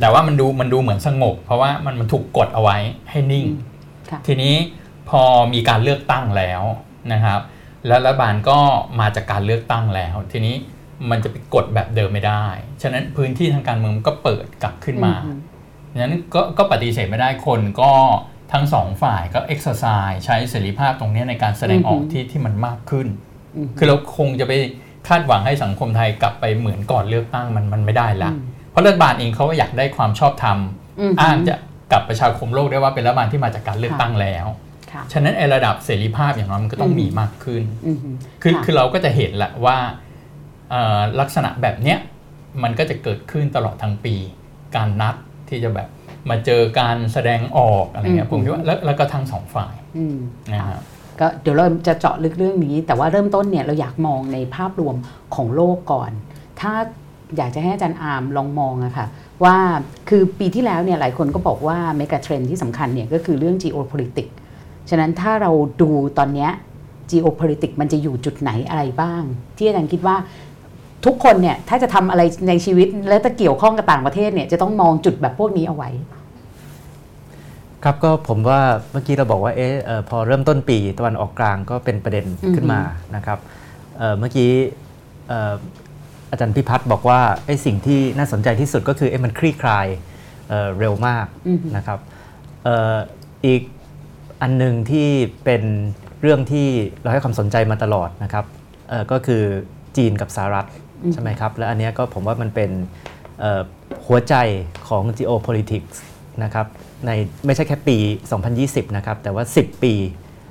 [0.00, 2.76] แต่ว่ามันดูมันดูเหมือนสงบ เพราะว่ามันมันถูกกดเอาไว้
[3.10, 3.46] ให้นิ่ง
[4.10, 4.54] ค่ะทีนี้
[5.10, 6.62] พอมีการเลือกตั้งแล้ว
[7.12, 7.40] นะครับ
[7.86, 8.58] แล้วรัฐบาลก็
[9.00, 10.54] มาจากการเลือกตั้งแล้ว ทีนี้
[11.10, 12.44] มันจะไปกดแบบเดิมไม่ได้
[12.82, 15.38] ฉะนั้นพื้นที่ทางการเมืองมันก็เปิดกลับขึ้นมาอืม
[15.94, 17.92] ฉะนั้นก็ก็ปฏิเสธไม่ได้คนก็
[18.52, 23.06] ทั้งสองฝ่ายก็เอ็กซ์ไซส์ใช้เสรีภาพตรงเนี้ยในการแสดงออกอือหือที่ที่มันมากขึ้น
[23.56, 24.52] อืมคือเราคงจะไป
[25.08, 28.42] คาดหวังให้สังคมไทยกลับไปเหมือนก่อนเลือกตั้งมันมันไม่ได้ละอืม
[28.72, 30.58] เพราะรัฐบาลเองเขาก็อยากได้ความชอบธรรม
[31.00, 31.56] อืมอ้างจะ
[31.92, 34.46] กับประชาคมโลกได้ว่าเป็นรัฐบาลที่มาจากการเลือกตั้งแล้ว
[34.92, 38.08] ค่ะฉะนั้นไอ้ระดับเสรีภาพอย่างน้อยมันก็ต้องอืมมีมากขึ้นอืมฮึ
[38.42, 39.76] คือค่ะคือเราก็จะเห็นแหละว่า
[40.70, 41.98] เอ่อลักษณะแบบเนี้ย
[42.62, 44.14] มันก็จะเกิดขึ้นตลอดทั้งปี
[44.76, 45.14] การนัด
[45.48, 45.88] ที่จะแบบ
[46.30, 50.16] มาเจอการแสดงออกอะไรเงี้ยผมคิดว่าแล้วแล้วก็ทั้งสองฝ่ายอืม
[50.52, 50.82] นะค่ะครับ
[51.20, 54.96] ก็เดี๋ยวเราจะเจาะลึกเรื่องนี้ แต่ว่าเริ่มต้นเนี่ยเราอยากมองในภาพรวม
[55.34, 56.10] ของโลกก่อน
[56.60, 56.72] ถ้า
[57.36, 59.06] อยากจะให้อาจารย์อาร์มลองมองอะค่ะ
[59.44, 59.56] ว่า
[60.08, 64.34] คือปีที่แล้วเนี่ยหลายคนก็บอกว่าเมกะเทรนที่สำคัญเนี่ยก็คือเรื่อง geopolitics
[64.90, 65.50] ฉะนั้นถ้าเรา
[65.82, 66.50] ดูตอนเนี้ย
[67.10, 69.22] geopolitics มันจะอยู่จุดไหนอะไรบ้าง
[69.56, 70.16] ที่อาจารย์คิดว่า
[71.06, 75.90] ทุกคนเนี่ยถ้าจะทำอะไรในชีวิตและจะเกี่ยวข้องกับต่างประเทศเนี่ยจะต้องมองจุดแบบพวกนี้เอาไว้
[77.84, 78.60] ครับก็ผมว่า
[78.92, 82.24] เมื่อกี้เราบอกว่าเอ๊ะเอ่อพอเริ่มต้นปีตะวันออกกลางก็เป็นประเด็น
[82.56, 82.80] ขึ้นมา
[83.16, 83.38] นะครับ
[83.98, 84.50] เอ่อเมื่อกี้
[85.28, 89.86] เอ่ออาจารย์พิพัฒน์บอกว่าไอ้สิ่งที่น่าสนใจที่สุดก็คือเอ๊ะมันคลี่คลาย
[90.48, 91.98] เอ่อเร็วมากอือฮึนะครับ
[92.64, 92.96] เอ่อ
[93.46, 93.62] อีก
[94.42, 95.08] อันหนึ่งที่
[95.44, 95.62] เป็น
[96.22, 96.68] เรื่องที่
[97.00, 98.44] เราให้ความสนใจมาตลอดนะครับ
[98.88, 99.42] เอ่อก็คือ
[99.96, 100.66] จีนกับสหรัฐ
[101.12, 102.70] ใช่ไหมครับ และอันเนี้ยก็ผมว่ามันเป็น
[103.40, 103.62] เอ่อ
[104.06, 104.34] หัวใจ
[104.88, 105.96] ของ geopolitics
[106.44, 106.66] นะครับ
[107.06, 107.10] ใน
[107.46, 107.96] ไม่ใช่แค่ปี
[108.46, 109.94] 2020 นะครับ แต่ว่า 10 ปี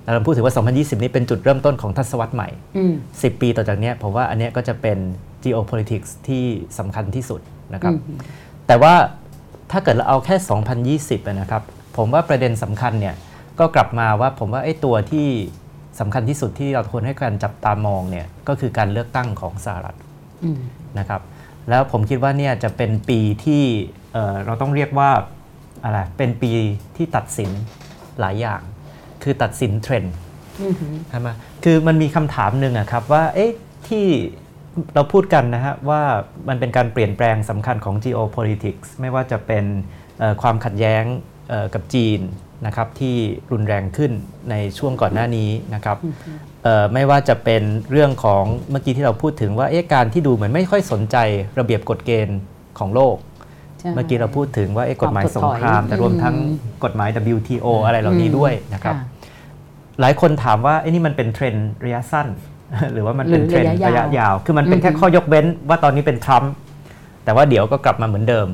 [0.04, 4.98] เราพูดถึงว่า 2020 นี้เป็นจุดเริ่มต้นของทศวรรษใหม่อืม10 ปีต่อจากเนี้ยผมว่าอันเนี้ยก็จะเป็น
[5.45, 6.45] geopolitics ที่
[6.79, 7.41] สำคัญที่สุด
[7.74, 8.17] นะครับอืม
[8.67, 8.93] แต่ว่า
[9.71, 10.36] ถ้าเกิดเราเอาแค่
[11.00, 11.63] 2020อะนะครับ
[11.98, 13.15] ผมว่าประเด็นสำคัญเนี่ย
[13.60, 15.27] ก็กลับมาว่าผมว่าไอ้ตัวที่
[16.00, 19.98] สำคัญที่สุดที่เราควรให้การจับตามองเนี่ยก็คือการเลือกตั้งของสหรัฐ
[20.43, 20.60] อืม
[21.00, 21.21] นะครับ
[21.69, 23.63] แล้วผมคิดว่าเนี่ยจะเป็นปีที่
[24.13, 25.10] เอ่อเราต้องเรียกว่า
[25.83, 26.51] อะไรเป็นปี
[26.95, 27.50] ที่ตัดสิน
[28.19, 28.62] หลายอย่าง
[29.24, 30.15] คือตัดสินเทรนด์
[30.62, 31.29] อืมฮึใช่ไหม
[31.63, 33.51] คือมันมีคำถามหนึ่งอะครับว่าเอ๊ะ
[33.88, 34.05] ที่
[34.96, 36.01] เราพูดกันนะฮะว่า
[36.50, 39.66] มันเป็นการเปลี่ยนแปลงสำคัญของ geopolitics ไม่ว่าจะเป็น
[40.20, 41.04] เอ่อความขัดแย้ง
[41.50, 42.20] เอ่อกับจีน
[42.66, 43.16] นะครับที่
[43.51, 44.12] รุนแรงขึ้น
[44.50, 45.98] ในช่วงก่อนหน้านี้นะครับ
[46.63, 51.17] เอ่อไม่ว่าจะเป็นเรื่องของเมื่อกี้ที่เราพูดถึงว่าเอ๊ะการที่ดูเหมือนไม่ค่อยสนใจ
[51.60, 52.39] ระเบียบกฎเกณฑ์
[52.80, 53.15] ของโลก
[53.80, 59.06] ใช่เมื่อกี้เราพูดถึงว่าเอ๊ะกฎหมายสงครามความถดถอยแต่รวมทั้งอืมกฎหมาย WTO อะไรเหล่านี้ด้วยนะครับค่ะ
[60.02, 62.28] หลายคนถามว่าไอ้นี่มันเป็นเทรนด์ระยะสั้น
[62.93, 66.51] หรือว่ามันเป็นหรือเทรนด์ระระยะยะยาวยาว คือมันเป็นแค่อือฮึข้อยกเว้นว่าตอนนี้เป็นทรัมป์
[67.25, 68.47] แต่ว่าเดี๋ยวก็กลับมาเหมือนเดิม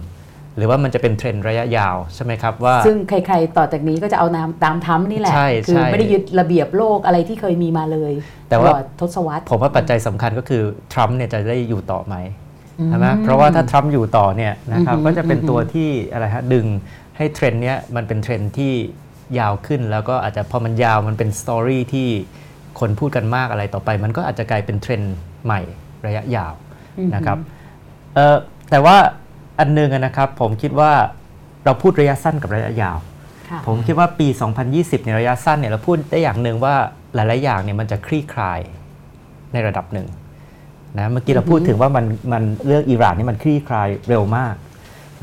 [0.57, 8.13] หรือว่ามันจะเป็นเทรนด์ระยะยาวใช่ไหมครับว่า ซึ่งใครๆต่อจากนี้ก็จะเอาทำตามทรัมป์นี่แหละใช่คือใช่ไม่ได้ยึดระเบียบโลกอะไรที่เคยมีมาเลย
[8.49, 10.61] แต่ว่าตลอดทศวรรษผมว่าปัจจัยสำคัญก็คือ
[10.93, 12.15] ทรัมป์เนี่ยจะได้อยู่ต่อไหม
[12.79, 16.65] อืมใช่ไหมเพราะว่าถ้าทรัมป์อยู่ต่อเนี่ยนะครับอือฮึก็จะเป็นอือฮึตัวที่อะไรฮะดึง
[17.17, 18.73] ให้เทรนด์เนี้ยมันเป็นเทรนด์ที่
[19.39, 22.09] ยาวขึ้นแล้วก็อาจจะพอมันยาวมันเป็น story ที่
[22.79, 25.61] คนพูดกันมากอะไรต่อไป มันก็อาจจะกลายเป็นเทรนด์ใหม่
[26.07, 26.53] ระยะยาว
[26.97, 27.37] อืมนะครับ
[28.13, 28.35] เอ่อ
[28.71, 28.97] แต่ว่า
[29.59, 30.91] อันหนึงอะนะครับผมคิดว่า
[31.65, 32.97] เราพูดระยะสั้นกับระยะยาว
[33.49, 34.27] ค่ะผมคิดว่าปี
[34.67, 36.75] 2020 ในระยะสั้นเนี่ยเราพูดได้อย่างหนึ่งว่า
[37.15, 38.59] หลาย ๆ อย่างเนี่ยมันจะคลี่คลาย
[39.53, 40.07] ในระดับหนึ่ง
[40.97, 44.55] นะเมื่อกี้เราพูดถึงว่ามันมันเรื่องอิหร่านนี่มันคลี่คลายเร็วมาก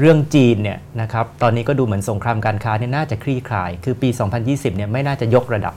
[0.00, 4.08] เรื่องจีนเนี่ยนะครับตอนนี้ก็ดูเหมือนสงครามการค้าเนี่ยน่าจะคลี่คลาย คือปี
[4.42, 5.74] 2020 เนี่ยไม่น่าจะยกระดับ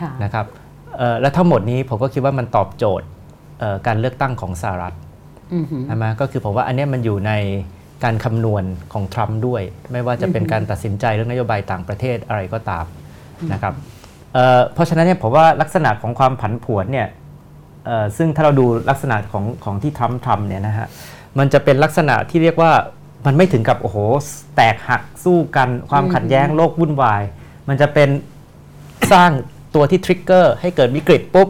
[0.00, 0.65] ค่ะนะครับเอ่อ
[1.20, 3.06] และทั้งหมดนี้ผมก็คิดว่ามันตอบโจทย์
[3.60, 4.94] เอ่อการเลือกตั้งของสหรัฐ
[5.54, 7.32] อือฮึใช่ไหมก็คือผมว่าอันเนี้ยมันอยู่ใน
[8.04, 12.84] การคำนวณของทรัมป์ด้วย ไม่ว่าจะเป็นการตัดสินใจเรื่องนโยบายต่างประเทศอะไรก็ตาม
[13.52, 13.74] นะครับ
[14.34, 17.08] เอ่อเพราะฉะนั้นเนี่ยผมว่าลักษณะของความผันผวนเนี่ย
[17.86, 20.86] เอ่อซึ่งถ้าเราดูลักษณะของของที่ทรัมป์ทำเนี่ยนะฮะ
[21.38, 22.72] มันจะเป็นลักษณะที่เรียกว่า
[23.26, 23.96] มันไม่ถึงกับโอ้โห
[24.56, 27.22] แตกหักสู้กันความขัดแย้งโลกวุ่นวาย
[27.68, 28.08] มันจะเป็น
[29.12, 29.30] สร้าง
[29.76, 31.48] ตัวที่ทริกเกอร์ให้เกิดวิกฤตปุ๊บ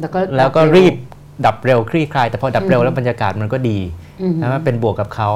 [0.00, 0.94] แล้วก็แล้วก็ดัเรีบ
[1.46, 3.78] ดับเร็วคลี่คลาย แต่พอดับเร็วอืมแล้วบรรยากาศมันก็ดี
[4.22, 5.30] อือฮึนะมันเป็นบวกกับเขา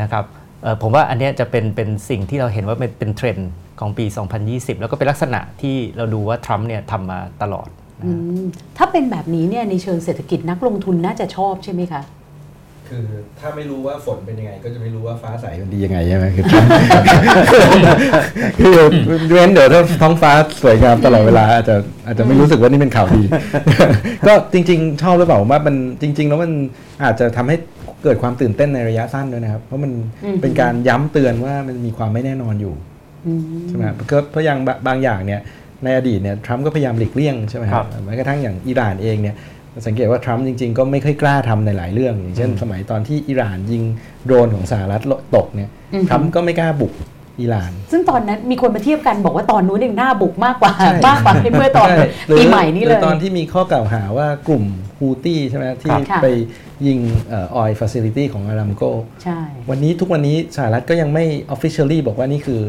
[0.00, 0.24] นะครับ
[0.62, 4.04] เอ่อผมว่าอันเนี้ยจะเป็นเป็นสิ่งที่เราเห็นว่าเป็นเป็นเทรนด์ของปี
[4.44, 7.68] 2020 แล้วก็เป็นลักษณะที่เราดูว่าทรัมป์เนี่ยทำมาตลอด
[7.98, 8.44] นะอืฮะม
[8.78, 12.02] ถ้าเป็นแบบนี้เนี่ยในเชิงเศรษฐกิจนักลงทุนน่าจะชอบใช่ไหมคะ
[12.88, 13.04] คือ
[13.40, 16.44] ถ้าไม่รู้ว่าฝนเป็นยังไง ก็จะไม่รู้ว่าฟ้าใสมันดียังไงใช่ไหมคือ
[18.58, 18.74] คือ
[19.34, 23.22] เว้นเดี๋ยวถ้าท้องฟ้าสวยงามตลอดเวลาอาจจะอาจจะไม่รู้สึกว่านี่เป็นข่าวดี
[24.26, 26.52] ก็จริง ๆ ชอบหรือเปล่าผมว่ามันจริง ๆ แล้วมัน
[27.04, 27.56] อาจจะทำให้
[28.04, 29.92] เกิดความตื่นเต้นในระยะสั้นด้วยนะครับ เพราะมัน
[30.24, 32.74] อืมเป็นการย้ำเตือนว่ามันมีความไม่แน่นอนอยู่
[33.26, 35.40] อืมใช่ไหมครับก็เพราะอย่างบะบางอย่างเนี่ย
[35.84, 39.36] ในอดีตเนี่ยทรัมป์ก็พยายามหลีกเลี่ยงใช่ไหมครับแม้กระทั่งอย่างอิหร่านเองเนี่ย
[39.86, 43.82] สังเกตว่าทรัมป์จริงๆ ก็ไม่ค่อยกล้าทำในหลายเรื่องอย่างเช่น สมัยตอนที่อิหร่านยิง
[44.24, 45.02] โดรนของสหรัฐ
[45.36, 46.92] ตกเนี่ยอือฮึทรัมป์ก็ไม่กล้าบุก
[47.40, 54.64] อิหร่าน ซึ่งตอนนั้นมีคนมาเทียบกันบอกว่าตอนนู้นยังน่าบุกมากกว่าใช่มากกว่าเมื่อตอนใช่หรือปีใหม่นี้เลรือตอนที่มีข้อกล่าวหาว่ากลุ่ม
[54.98, 56.26] ฮูตี้ใช่ไหมที่ค่ะไป
[56.86, 58.82] ยิงเออยล์ฟ a ซิลิตี้ของอารามโก
[59.24, 62.60] ใช่วันนี้ทุกวันนี้สหรัฐก็ยังไม่ officially บอกว่านี่คือ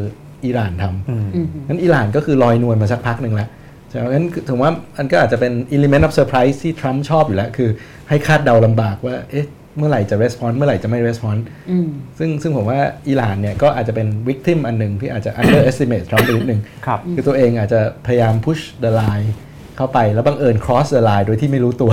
[0.45, 7.69] อิหร่านทำอืมอืมงั้นอิหร่านก็คือลอยนวลมาสักพักหนึ่งแล้วใช่ไหมงั้นถือว่ามันก็อาจจะเป็น element of surprise ที่ทรัมป์ชอบอยู่แล้ว คือ
[8.09, 11.87] ให้คาดเดาลำบากว่า เอ๊ะ เมื่อไหร่จะ response เมื่อไหร่จะไม่ response อืม
[12.19, 19.29] ซึ่งซึ่งผมว่าอิหร่านเนี่ยก็อาจจะเป็น victim อันหนึ่งที่อาจจะ underestimate ทรัมป์ไปนิดนึงครับคือตัวเองอาจจะพยายาม push the line
[19.77, 21.91] เข้าไปแล้วบังเอิญ cross the line โดยที่ไม่รู้ตัว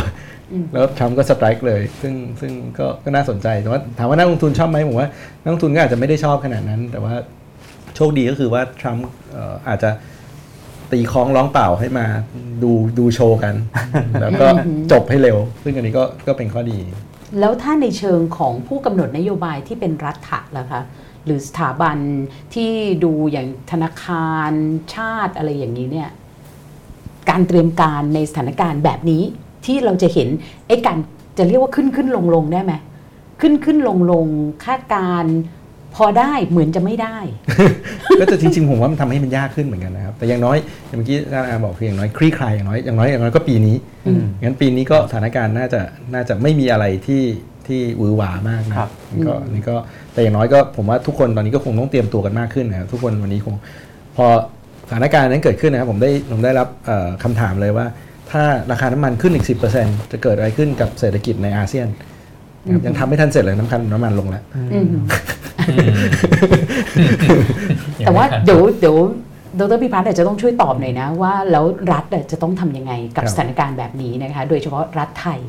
[0.72, 5.08] แล้วทรัมป์ก็ strike เลย ซึ่งซึ่งก็ก็น่าสนใจ แต่ว่าถามว่านักลงทุนชอบไหมผมว่า
[5.42, 7.14] นักลงทุนก็อาจจะไม่ได้ชอบขนาดนั้น แต่ว่า
[7.96, 9.90] โชคดีก็คือว่าทรัมป์เอ่ออาจจะ
[10.92, 12.06] ตีคล้องร้องเปล่าให้มา
[12.62, 13.54] ดูดูโชว์กัน
[14.20, 14.46] แล้วก็
[14.92, 16.78] จบให้เร็ว ซึ่งอันนี้ก็ก็เป็นข้อดี
[17.40, 20.82] แล้วถ้าในเชิงของผู้กำหนดนโยบายที่เป็นรัฐะล่ะคะ
[21.24, 21.96] หรือสถาบัน
[22.54, 22.70] ที่
[23.04, 24.52] ดูอย่างธนาคาร
[24.94, 26.10] ชาติอะไรอย่างนี้เนี่ย
[27.30, 29.22] การเตรียมการในสถานการณ์แบบนี้
[29.66, 30.28] ที่เราจะเห็น
[30.66, 30.98] ไอ้การ
[31.38, 32.74] จะเรียกว่าขึ้นขึ้นลงลงได้ไหม
[33.40, 34.26] ขึ้นขึ้นลงลง
[34.64, 35.34] คาดการณ์
[35.96, 37.16] พอได้เหมือนจะไม่ได้
[38.20, 40.56] ก็จะจริงๆผมว่ามันทำให้มันยากขึ้นเหมือนกันนะครับ แต่อย่างน้อย
[40.88, 43.76] อย่างเมื่อกี้ท่านอาบอกคืออย่างน้อยคลี่คลายอย่างน้อยอย่างน้อยอย่างน้อยก็ปีนี้
[44.06, 45.80] อืมงั้นปีนี้ก็สถานการณ์น่าจะ
[46.14, 47.22] น่าจะไม่มีอะไรที่
[47.66, 49.76] ที่หวือหวามากนะครับนี่ก็นี่ก็
[50.12, 53.54] แต่อย่างน้อยก็ผมว่าทุกคนตอนนี้ก็คงต้องเตรียมตัวกันมากขึ้นนะครับทุกคนวันนี้คง
[54.16, 54.26] พอ
[54.88, 57.86] สถานการณ์นั้นเกิดขึ้นนะครับผมได้ผมได้รับเอ่อคำถามเลยว่า
[58.30, 59.46] ถ้าราคาน้ำมันขึ้นอีก
[59.78, 62.11] 10%จะเกิดอะไรขึ้นกับเศรษฐกิจในอาเซียนนะครับ
[62.86, 65.04] ยังทำไม่ทันเสร็จเลยน้ำมันน้ำมันลงแล้วอืมอืม
[68.06, 68.96] แต่ว่ายังไม่ทันเดี๋ยวเดี๋ยว
[69.58, 75.40] ดรพิพัฒน์อาจจะต้องช่วยตอบหน่อยนะ ว่าแล้วรัฐจะต้องทำยังไงกับครับสถานการณ์แบบนี้นะคะ โดยเฉพาะรัฐไทย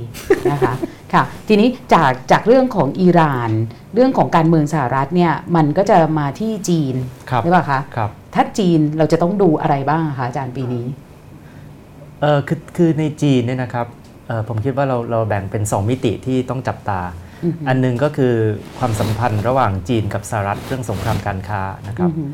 [0.52, 0.74] นะคะ
[1.14, 3.52] ค่ะทีนี้จากจากเรื่องของอิหร่าน
[3.96, 6.96] เรื่องของการเมืองสหรัฐเนี่ยมันก็จะมาที่จีน
[7.30, 10.86] ครับใช่ป่ะคะครับถ้าจีนเราจะต้องดูอะไรบ้างอะคะอาจารย์ปีนี้
[12.22, 14.03] เออคือคือในจีนเนี่ยนะครับเออ
[14.48, 17.02] ผมคิดว่าเราเราแบ่งเป็น 2 มิติที่ต้องจับตา
[17.44, 18.34] อือฮึอันหนึงก็คือ
[18.80, 22.32] ความสัมพันธ์ระหว่างจีนกับสหรัฐเรื่องสงครามการค้านะครับอือหือ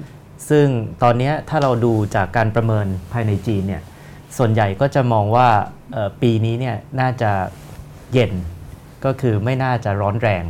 [0.50, 0.68] ซึ่ง
[1.04, 3.82] ตอนเนี้ยถ้าเราดูจากการประเมินภายในจีนเนี่ย
[4.38, 5.48] ส่วนใหญ่ก็จะมองว่า
[5.94, 7.32] เอ่อปีนี้เนี่ยน่าจะ
[8.14, 8.32] เย็น
[9.06, 10.44] ก็คือไม่น่าจะร้อนแรง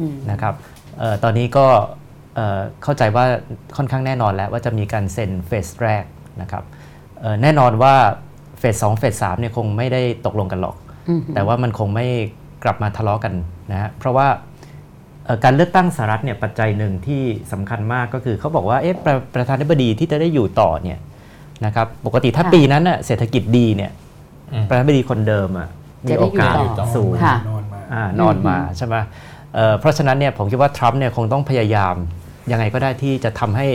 [0.00, 0.54] อืมนะครับ
[0.98, 1.66] เออตอนนี้ก็
[2.34, 3.24] เอ่อเข้าใจว่า
[3.76, 6.04] ค่อนข้างแน่นอนแล้วว่าจะมีการเซ็นเฟสแรก
[6.42, 6.64] นะครับ
[7.20, 7.94] เอ่อแน่นอนว่า
[8.60, 10.76] เฟสสองเฟสสามเนี่ยคงไม่ได้ตกลงกันหรอก
[11.08, 12.06] อืมแต่ว่ามันคงไม่
[12.64, 13.34] กลับมาทะเลาะกัน
[13.72, 14.28] นะฮะเพราะว่า
[15.24, 20.98] เอ่อการเลือกตั้งสหรัฐเนี่ยปัจจัยหนึ่งที่สำคัญมากก็คือเขาบอกว่าเอ๊ะประประธานาธิบดีที่จะได้อยู่ต่อเนี่ย
[21.64, 23.90] นะครับปกติถ้าค่ะปีนั้นน่ะเศรษฐกิจดีเนี่ย
[24.52, 25.68] อืมประธานาธิบดีคนเดิมอะ
[26.04, 28.94] มีจะได้โอกาสอยู่ต่อสูงค่ะนอนมาอ่านอนมาใช่ไหม
[29.54, 31.94] เอ่อเพราะฉะนั้นเนี่ยผมคิดว่าทรัมป์เนี่ยคงต้องพยายาม
[32.52, 33.66] ยังไงก็ได้ที่จะทำให้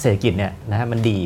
[0.00, 1.18] เศรษฐกิจเนี่ยนะฮะมันดี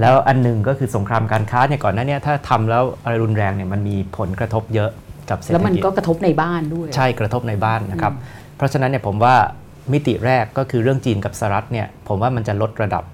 [0.00, 4.90] แล้วอันหนึงก็คือสงครามการค้าเนี่ยก่อนหน้าเนี้ถ้าทำแล้วอะไรรุนแรงเนี่ยมันมีผลกระทบเยอะ
[5.30, 8.14] กับเศรษฐแล้วมันกิจก็กระทบในบ้านด้วย ใช่กระทบในบ้านนะครับ
[8.56, 9.34] เพราะฉะนั้นเนี่ยผมว่า
[9.92, 13.04] มิติแรกก็คือเรื่องจีนกับสหรัฐเนี่ยผมว่ามันจะลดระดับ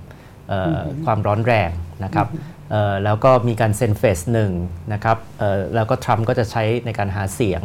[0.49, 1.71] เอ่ออความร้อนแรง
[2.05, 2.27] นะครับ
[2.71, 4.51] เอ่อแล้วก็มีการเซ็นเฟสหนึ่ง
[4.93, 7.63] นะครับเอ่อแล้วก็ทรัมป์ก็จะใช้ในการหาเสียง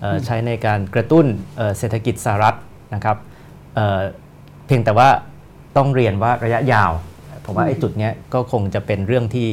[0.00, 2.56] เอ่ออใช้ในการกระตุ้นเอ่อเศรษฐกิจสหรัฐ
[2.94, 3.16] นะครับ
[3.74, 4.00] เอ่อ
[4.66, 5.08] เพียงแต่ว่า
[5.76, 6.92] ต้องเรียนว่าระยะยาว
[7.44, 9.48] ผมว่าไอ้จุดเนี้ยก็คงจะเป็นเรื่องที่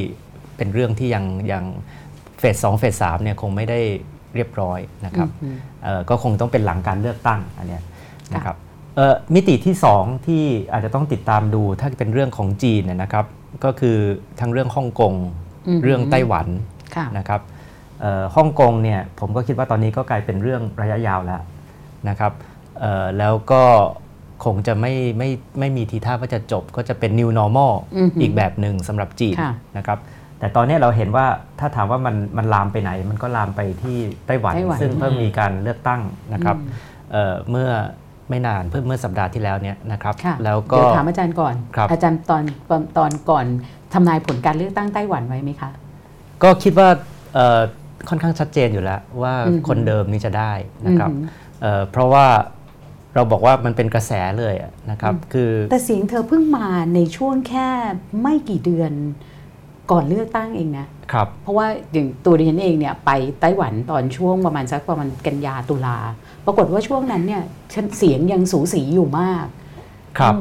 [0.58, 1.64] เป็นเรื่องที่ยังยัง
[2.40, 3.80] เฟสสองเฟสสามเนี่ยคงไม่ได้
[4.36, 7.84] เรียบร้อยนะครับอืมเอ่อก็คงต้องเป็นหลังการเลือกตั้งอันเนี้ย
[8.36, 8.56] นะครับ
[8.96, 13.26] เอ่อมิติที่ 2 ที่อาจจะต้องติดตามดูถ้าเป็นเรื่องของจีนเนยนะครับ
[13.64, 13.98] ก็คือ
[14.40, 15.14] ทั้งเรื่องฮ่องกง
[15.68, 16.48] อือหือเรื่องไต้หวัน
[16.96, 17.42] ค่ะนะครับ
[18.02, 21.42] เอ่อฮ่องกงเนี่ยผมก็คิดว่าตอนนี้ก็กลายเป็นเรื่องระยะยาวแล้ว
[22.10, 22.32] นะครับ
[22.80, 23.64] เอ่อแล้วก็
[24.46, 25.30] คงจะไม่ไม่
[25.60, 30.00] ไม่มีทีท่าว่าจะจบก็จะเป็น new normal อือหืออีอีกแบบหนึ่งสำหรับจีนค่ะนะครับ
[30.40, 31.26] แต่ตอนนี้เราเห็นว่า
[31.60, 36.02] ถ้าถามว่ามันมันลามไปไหน มันก็ลามไปที่ไต้หวันไต้หวันซึ่งเพิ่มมีการเลือกตั้ง
[36.34, 36.70] นะครับอืม
[37.12, 37.70] เอ่อเมื่อ
[38.30, 43.46] ไม่นานเพิ่มเมื่อสัปดาห์ที่แล้วเนี่ยนะครับค่ะแล้วก็เดี๋ยวถามอาจารย์ก่อนครับอาจารย์ตอนตอนตอนก่อน
[43.94, 45.70] ทำนายผลการเลือกตั้งไต้หวันไว้ไหมคะ
[46.44, 46.88] ก็คิดว่า
[47.34, 47.60] เอ่อ
[48.10, 50.54] ค่อนข้างชัดเจนอยู่แล้วว่าอือหือคนเดิมนี่จะได้
[50.86, 51.30] นะครับอือหือ
[51.62, 52.26] เอ่อเพราะว่า
[53.16, 57.68] เราบอกว่ามันเป็นกระแสเลยอะนะครับคือแต่เสียงเธอเพิ่งมาในช่วงแค่
[58.22, 58.92] ไม่กี่เดือน
[59.92, 65.98] ก่อนเลือกตั้งเองนะครับเพราะว่าอย่างตัวดิฉันเองเนี่ยไปไต้หวันตอนช่วงประมาณสักประมาณกันยาตุลา
[66.46, 69.52] ปรากฏว่าช่วงนั้นเนี่ยฉันเสียงยังสูสีอยู่มากครับ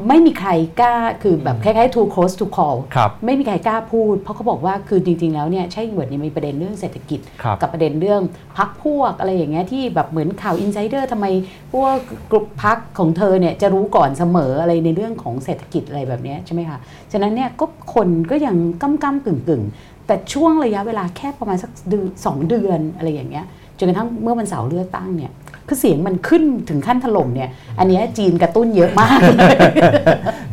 [0.09, 8.23] ไม่มีใครกล้าคือแบบคล้ายๆ too close to call ครับไม่มีใครกล้าพูด เพราะเขาบอกว่าคือจริง ๆ แล้วเนี่ยใช่เหมือนมีประเด็นเรื่องเศรษฐกิจครับกับประเด็นเรื่อง
[8.57, 11.27] พรรคพวกอะไรอย่างเงี้ยที่แบบเหมือนข่าว insider ทำไม
[11.73, 11.97] พวก
[12.31, 16.79] กลุ่มพรรคของเธอเนี่ยจะรู้ก่อนเสมออะไรในเรื่องของเศรษฐกิจอะไรแบบเนี้ยใช่ไหมคะ
[17.13, 23.47] ฉะนั้นเนี่ยก็คนก็ยังก้ำก้ำกึ่งกึ่งๆแต่ช่วงระยะเวลาแค่ประมาณสักเดือนสองเดือนอะไรอย่างเงี้ย
[23.79, 25.33] จนกระทั่งเมื่อวันเสาร์เลือกตั้งเนี่ย
[25.73, 29.19] คือเสียงมันขึ้นถึงขั้นถล่มเนี่ย อันเนี้ยจีนกระตุ้นเยอะมาก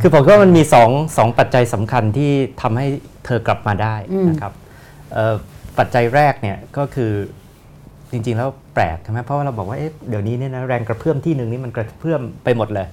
[0.01, 2.85] คือผมคิดว่ามันมีสองสองปัจจัยสำคัญที่ทำให้
[3.25, 4.53] เธอกลับมาได้อืมนะครับ
[5.13, 5.35] เอ่อ
[5.77, 7.11] ปัจจัยแรกเนี่ยก็คือ
[8.11, 12.87] จริงๆแล้วแปลกใช่ไหมเพราะว่าเราบอกว่าเอ๊ะเดี๋ยวนี้เนี่ยนะแรงกระเพื่อมที่หนึ่งนี่มันกระเพื่อมไปหมดเลย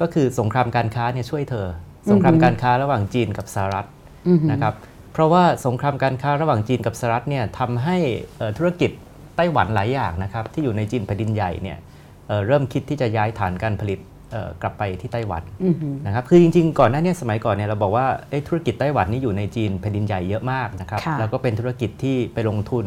[0.00, 1.66] ก็คือสงครามการค้าเนี่ยช่วยเธอ
[2.10, 3.86] สงครามการค้าระหว่างจีนกับสหรัฐ
[4.28, 4.74] อือหือนะครับ
[5.12, 7.96] เพราะว่าสงครามการค้าระหว่างจีนกับสหรัฐเนี่ยทำให้
[8.36, 8.90] เอ่อธุรกิจ
[9.36, 11.78] ไต้หวันหลายอย่างนะครับที่อยู่ในจีนแผ่นดินใหญ่เนี่ย
[12.28, 13.98] เอ่อเริ่มคิดที่จะย้ายฐานการผลิต
[14.32, 22.86] เอ่อกลับไปที่ไต้หวันอือหือนะครับคือจริงๆ ก่อนหน้าเนี้สมัยก่อนเนี่ยเราบอกว่าเอ้ยธุรกิจไต้หวันนี่อยู่ในจีนแผ่นดินใหญ่เยอะมากนะครับค่ะแล้วก็เป็นธุรกิจที่ไปลงทุน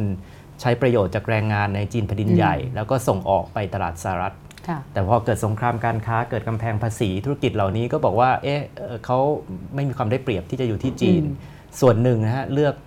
[0.61, 4.35] ใช้ประโยชน์จากแรงงานในจีนแผ่นดินใหญ่ แล้วก็ส่งออกไปตลาดสหรัฐ
[4.67, 9.17] ค่ะแต่พอเกิดสงครามการค้าเกิดกำแพงภาษีธุรกิจเหล่านี้ก็บอกว่าเอ๊ะเอ่อเขา
[9.75, 12.86] ไม่มีความได้เปรียบที่จะอยู่ที่จีนอืมส่วนหนึ่งนะฮะเลือกเอ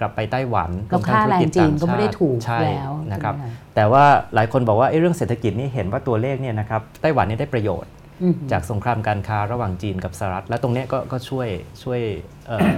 [0.00, 7.90] กลับไปไต้หวันแล้ววมทั้ค่าแรงจีนก็ไม่ได้ถูกใช่แล้วนะครับใช่ไหมแต่ว่าหลายคนบอกว่าเอ้ยเรื่องเศรษฐกิจนี่เห็นว่าตัวเลขเนี่ยนะครับไต้หวันเนี่ยได้ประโยชน์
[8.22, 11.48] อือหือจากสงครามการค้าระหว่างจีนกับสหรัฐ และตรงเนี้ยก็ก็ช่วย
[11.82, 12.00] ช่วย
[12.46, 12.68] เอ่อ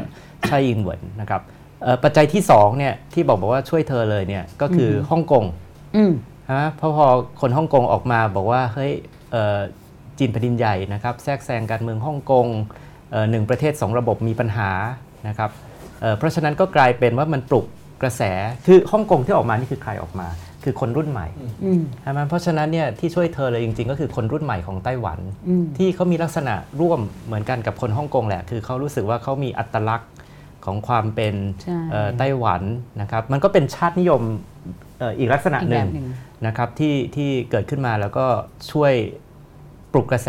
[0.48, 1.42] ใช่อิงเหวินนะครับ
[1.82, 5.44] เอ่อปัจจัยที่2เนี่ยที่บอกบอกว่าช่วยเธอเลยเนี่ยก็คืออฮ่องกง
[5.96, 6.12] อืม
[6.52, 7.06] นะเพราะพอ
[7.40, 8.92] คนฮ่องกงออกมาบอกว่าเฮ้ย
[9.32, 9.58] เอ่อ
[10.18, 12.46] จีนแผ่นดินใหญ่นะครับแทรกแซงการเมืองฮ่องกง
[13.10, 14.70] เอ่อหนึ่งประเทศสองระบบมีปัญหา
[15.28, 15.50] นะครับ
[16.00, 17.66] เอ่อเพราะฉะนั้นก็กลายเป็นว่ามันปลุก
[18.02, 18.22] กระแส
[18.66, 20.28] คือฮ่องกงที่ออกมานี่คือใครออกมา
[20.64, 21.28] คือคนรุ่นใหม่
[21.64, 30.10] อืมใช่ไหมเพราะฉะนั้นเนี่ยที่ช่วยเธอเลยจริง ๆ ก็คือคนรุ่นใหม่ของไต้หวันอืมที่เขามีลักษณะร่วมเหมือนกันกับคนฮ่องกงแหละ คือเขารู้สึกว่าเขามีอัตลักษณ์
[30.64, 32.62] ของความเป็นใช่เอ่อไต้หวัน
[33.00, 34.22] นะครับ มันก็เป็นชาตินิยม
[34.98, 36.08] เอ่ออีกลักษณะอีกหแบนึ่งบหนึ่ง
[36.46, 38.26] นะครับที่ที่เกิดขึ้นมาแล้วก็
[38.72, 38.92] ช่วย
[39.92, 40.28] ปลุกกระแส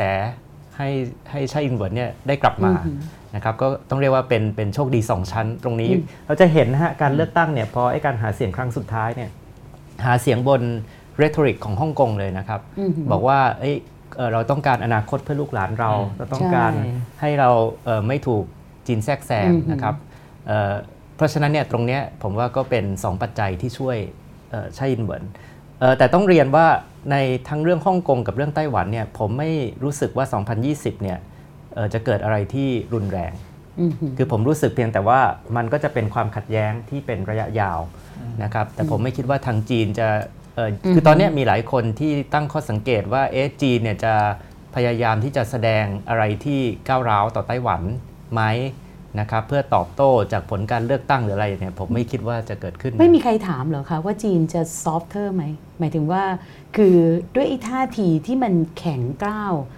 [0.77, 0.89] ให้
[1.32, 2.97] ให้ชาติอินเวิร์ดเนี่ยได้กลับมาอือหือ
[3.35, 9.29] นะครับก็ต้องเรียกว่าเป็นเป็นโชคดี 2 ชั้น ตรงนี้อืมเราจะเห็นนะฮะการเลือกตั้งเนี่ยพอไอ้การหาเสียงครั้งสุดท้ายเนี่ย
[10.05, 10.61] หาเสียงบน
[11.21, 13.75] rhetoric ของฮ่องกงเลยนะครับอือหือบอกว่าเอ้ย
[14.17, 17.49] เอ่อเราต้องการอนาคตเพื่อลูกหลานเราอืมเราต้องการใช่ให้เรา
[17.85, 18.43] เอ่อไม่ถูก
[18.87, 19.95] จีนแทรกแซงอือหือนะครับ
[20.47, 20.73] เอ่อ
[21.15, 23.97] เพราะฉะนั้นเนี่ยตรงเนี้ยผมว่าก็เป็น 2 ปัจจัยที่ช่วย
[24.51, 25.23] เอ่อชาอินเหวิน
[25.79, 26.67] เอ่อแต่ต้องเรียนว่า
[27.11, 27.15] ใน
[27.49, 29.49] ทั้งเรื่องฮ่องกงกับเรื่องไต้หวันเนี่ยผมไม่
[29.83, 30.25] รู้สึกว่า
[30.65, 31.25] 2020 เนี่ยเอ่อ
[31.93, 33.31] จะเกิดอะไรที่รุนแรง
[33.81, 35.19] อือหือคือผมรู้สึกเพียงแต่ว่า
[35.55, 37.79] มันก็จะเป็นความขัดแย้งที่เป็นระยะยาว
[38.43, 40.07] นะครับแต่ผมไม่คิดว่าทางจีนจะ
[40.55, 44.13] เอ่ออคือตอนเนี้ยมีหลายคนที่ตั้งข้อสังเกตว่าเอ๊ะจีนเนี่ยจะ
[44.75, 47.81] พยายามที่จะแสดงอะไรที่ก้าวร้าวต่อไต้หวัน
[48.33, 48.41] ไหม
[49.19, 55.43] นะครับเพื่อตอบโต้จากผลการเลือกตั้งหรืออะไรเนี่ยผมไม่คิดว่าจะเกิดขึ้น ไม่มีใครถามเหรอคะว่าจีนจะ softer ไหม
[55.79, 56.23] หมายถึงว่า
[56.77, 56.97] คือ
[57.35, 59.76] ด้วยไอ้ท่าทีที่มันแข็งกร้าวกับ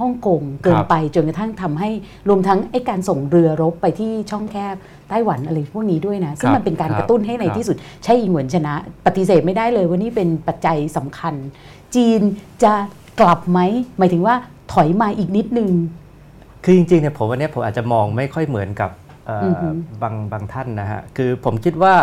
[0.00, 1.90] ฮ่องกงเกินไปจนกระทั่งทำให้
[2.28, 4.76] รวมทั้งไอ้การส่งเรือรบไปที่ช่องแคบ
[5.08, 8.74] ไต้หวันอะไรพวกนี้ด้วยนะ ซึ่งมันเป็นการกระตุ้นให้ในที่สุด ไช่อิงเหวินชนะ
[9.06, 11.34] ปฏิเสธไม่ได้เลยว่านี่เป็นปัจจัยสำคัญ
[11.94, 12.20] จีน
[12.64, 12.72] จะ
[13.20, 13.60] กลับไหม
[13.98, 14.34] หมายถึงว่า
[14.72, 15.70] ถอยมาอีกนิดนึง
[16.64, 18.90] คือจริงๆเนี่ยผมวันนี้ผมอาจจะมองไม่ค่อยเหมือนกับ
[19.26, 21.94] เอ่อออหือบางบางท่านนะฮะ คือผมคิดว่า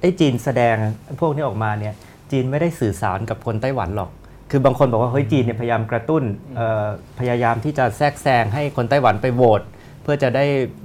[0.00, 0.76] ไอ้จีนแสดง
[1.20, 1.94] พวกนี้ออกมาเนี่ย
[2.30, 4.10] จีนไม่ได้สื่อสารกับคนไต้หวันหรอก
[4.56, 6.22] คือบางคนบอกว่าเฮ้ยจีนเนี่ยพยายามกระตุ้น
[6.56, 6.86] เอ่อ
[7.18, 9.62] พยายามที่จะแทรกแซงให้คนไต้หวันไปโหวต
[10.02, 10.44] เพื่อจะได้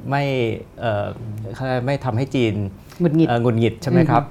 [0.09, 0.23] ไม่
[0.79, 1.05] เอ่อ
[1.85, 2.53] ไม่ทำให้จีน
[2.99, 4.23] หงุดหงิดเอ่อหงุดหงิดใช่ไหมอือฮึครับ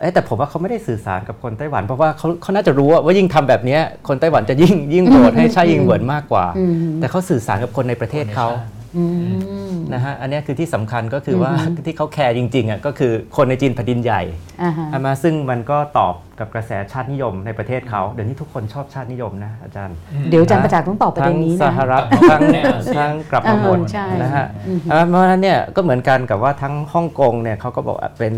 [0.00, 8.75] เอ้ยแต่ผมว่าเขาไม่ได้สื่อสารกับคนไต้หวัน เพราะว่าเขาเขาน่าจะรู้ว่าว่ายิ่งทำแบบเนี้ยคนไต้หวันจะยิ่งยิ่งโหวตให้ชายิงเหวินมากกว่าอืมแต่เขาสื่อสารกับคนในประเทศเขาอืม
[9.92, 14.22] นะฮะอันเนี้ยคือที่สำคัญก็คือว่าอือฮึที่เขาแคร์จริงๆอะก็คือคนในจีนแผ่นดินใหญ่
[14.62, 19.96] อ่าฮะใช่ไหมาซึ่งมันก็ตอบกับกระแสชาตินิยมในประเทศเขาเดี๋ยวนี้ทุกคนชอบชาตินิยมนะอาจารย์
[20.30, 22.64] เดี๋ยวอาจารย์ประจักษ์ต้องตอบประทั้เด็งนนี้สนะหรัฐทั้งเนี่ย
[22.96, 28.34] ทั้งกลับมาหมดเออใช่นะฮะอือฮึอ่าเพราะฉะนั้นเนี่ยก็เหมือนกันกับว่าทั้งฮ่องกงเนี่ยเขาก็บอกว่าเป็น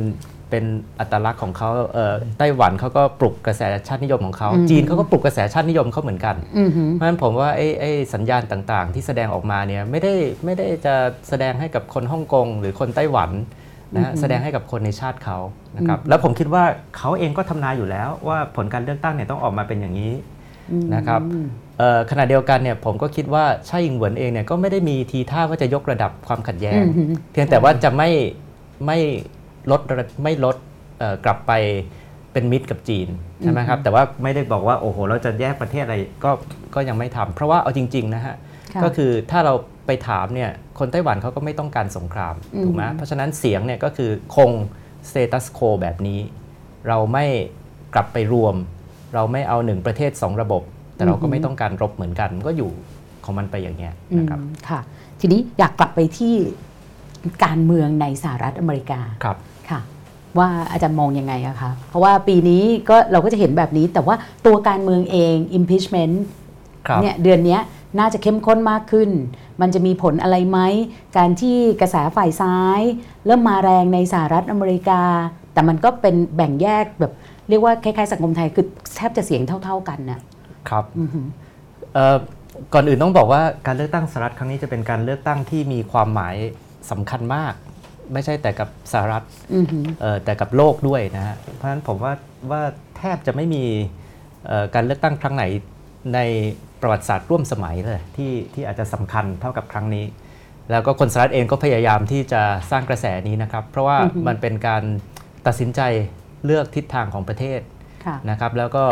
[0.50, 0.64] เป็น
[1.00, 10.94] อัตลักษณ์ของเขาเอ่อไต้หวันเขาก็ปลุกกระแสชาตินิยมของเขาอืมจีนเขาก็ปลุกกระแสชาตินิยมเขาเหมือนกันอือหือเพราะฉะนั้นผมว่าไอ้ไอ้สัญญาณต่างๆ ที่แสดงออกมาเนี่ยไม่ได้ไม่ได้จะ
[11.28, 13.30] แสดงให้กับคนฮ่องกงหรือคนไต้หวัน
[13.94, 15.38] นะฮะอือฮึแสดงให้กับคนในชาติเขา
[15.76, 16.64] นะครับแล้วผมคิดว่า
[16.96, 20.12] เขาเองก็ทำนายอยู่แล้วว่าผลการเลือกตั้งเนี่ยต้องออกมาเป็นอย่างนี้
[20.94, 21.20] นะครับ
[21.78, 28.10] เอ่อขณะเดียวกันเนี่ยผมก็คิดว่าชาอิงเหวินเองเนี่ยก็ไม่ได้มีทีท่าว่าจะยกระดับความขัดแย้งอือฮึเพียงแต่ว่าจะไม่
[28.86, 28.98] ไม่
[29.70, 30.56] ลดระไม่ลด
[30.98, 31.52] เอ่อกลับไป
[32.32, 33.08] เป็นมิตรกับจีน
[33.42, 36.30] ใช่ไหมครับแต่ว่าไม่ได้บอกว่าโอ้โห เราจะแยกประเทศอะไรก็
[36.74, 38.36] ก็ยังไม่ทำเพราะว่าเอาจริงๆนะฮะ
[38.74, 39.54] ค่ะก็คือถ้าเรา
[39.86, 44.50] ไปถามเนี่ยคนไต้หวันเขาก็ไม่ต้องการสงครามอืมถูกไหมเพราะฉะนั้นเสียงเนี่ยก็คือคง
[45.08, 46.20] สเตตัสโคแบบนี้
[46.88, 47.24] เราไม่
[47.94, 48.54] กลับไปรวม
[49.14, 50.62] เราไม่เอาหนึ่งประเทศสองระบบ
[50.96, 52.70] แต่เราก็ไม่ต้องการรบเหมือนกันมันก็อยู่
[53.24, 54.80] ของมันไปอย่างเงี้ยนะครับอืมค่ะ
[55.20, 56.34] ทีนี้อยากกลับไปที่
[57.44, 59.36] การเมืองในสหรัฐอเมริกาครับ
[59.70, 59.80] ค่ะ
[60.38, 66.14] ว่าอาจารย์มองยังไงอะคะเพราะว่าปีนี้ก็เราก็จะเห็นแบบนี้ แต่ว่าตัวการเมืองเอง impeachment
[66.88, 67.60] ครับเนี่ยเดือนเนี้ย
[67.98, 69.10] น่าจะเข้มข้นมากขึ้น
[69.60, 70.58] มันจะมีผลอะไรไหม
[71.16, 72.80] การที่กระแสฝ่ายซ้าย
[73.26, 75.02] เริ่มมาแรงในสหรัฐอเมริกา
[75.52, 77.12] แต่มันก็เป็นแบ่งแยกแบบ
[77.48, 80.20] เรียกว่าคล้ายๆสังคมไทยคือแทบจะเสียงเท่า ๆกันน่ะ
[80.68, 81.26] ครับอือหือ
[81.94, 82.16] เอ่อ
[82.74, 86.36] ก่อนอื่นต้องบอกว่าการเลือกตั้งสหรัฐครั้งนี้จะเป็นการเลือกตั้งที่มีความหมาย
[86.90, 87.54] สำคัญมาก
[88.12, 89.24] ไม่ใช่แต่กับสหรัฐ
[89.54, 92.12] อือหือเอ่อแต่กับโลกด้วยนะฮะเพราะฉะนั้นผมว่า
[92.50, 92.62] ว่า
[92.98, 93.64] แทบจะไม่มี
[94.46, 95.44] เอ่อการเลือกตั้งครั้งไหน
[96.14, 96.20] ใน
[96.80, 100.04] ประวัติศาสตร์ร่วมสมัยเลยที่ที่อาจจะสำคัญเท่ากับครั้งนี้
[100.70, 104.82] แล้วก็คนสหรัฐเองก็พยายามที่จะสร้างกระแสนี้นะครับ เพราะว่าอือฮึมันเป็นการ
[105.46, 105.80] ตัดสินใจ
[106.44, 107.60] เลือกทิศทางของประเทศ
[108.04, 108.84] ค่ะนะครับแล้วก็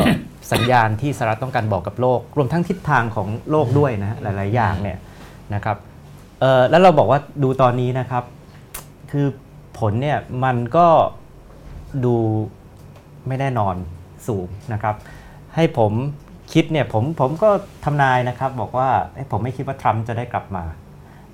[0.53, 4.99] สัญญาณที่สหรัฐต้องการบอกกับโลก รวมทั้งทิศทางของโลกด้วยนะฮะหลาย ๆ อย่างเนี่ย
[5.55, 5.77] นะครับ
[6.41, 8.25] เออแล้วเราบอกว่าดูตอนนี้นะครับ
[9.11, 9.27] คือ
[9.79, 10.87] ผลเนี่ยมันก็
[12.05, 12.17] ดู
[13.27, 13.75] ไม่แน่นอน
[14.29, 14.95] สูงนะครับ
[15.55, 15.93] ให้ผม
[16.53, 17.51] คิดเนี่ยผมผมก็
[17.85, 18.89] ทำนายนะครับ บอกว่า
[19.31, 20.65] ผมไม่คิดว่าทรัมป์จะได้กลับมา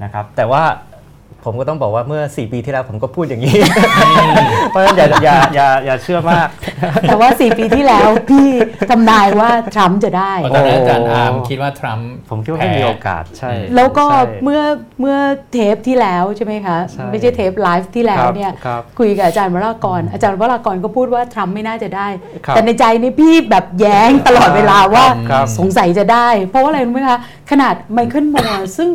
[0.03, 0.63] นะครับ แต่ว่า
[1.45, 3.57] ผมก็ต้องบอกว่าเมื่อ 4 ปีที่แล้วผมก็พูดอย่างนี้
[4.71, 6.49] เพราะฉะนั้นอย่าอย่าอย่าอย่าเชื่อมาก
[7.09, 8.47] แต่ว่า 4 ปีที่แล้วพี่
[8.91, 14.63] ทำนายว่าทรัมป์จะได้เพราะตอนนั้นอาจารย์โอ้อาร์มคิดว่าทรัมป์ผมคิดว่าไม่มีโอกาสใช่ แล้วก็ใช่เมื่อ
[15.01, 15.19] เมื่อ
[15.53, 22.09] เทปที่แล้วใช่ไหมคะใช่ไม่ใช่เทปไลฟ์ที่แล้ควรับเนี่ยครับคุยกับอาจารย์วรากร อาจารย์วรากรก็พูดว่าทรัมป์ไม่น่าจะได้
[22.47, 27.19] ครับแต่ในใจนี่พี่แบบแย้งตลอดเวลาว่าครับสงสัยจะได้ เพราะว่าอะไรรู้ไหมคะ
[27.51, 28.89] ขนาดไมเคิลมัวร์ซึ่ง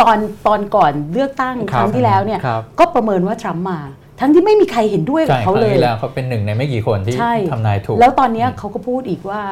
[0.00, 3.78] ตอนตอนก่อนเลือกตั้งคครับรั้งที่แล้วเนี่ยครับก็ประเมินว่าทรัมป์มา
[4.20, 9.42] ทั้งที่ไม่มีใครเห็นด้วยกัใช่บคเขารั้งเลยที่แล้วเขาเป็นหนึ่งในไม่กี่คนที่ใช่ทำนายถูก แล้วตอนเนี้ยเขาก็พูดอีกว่า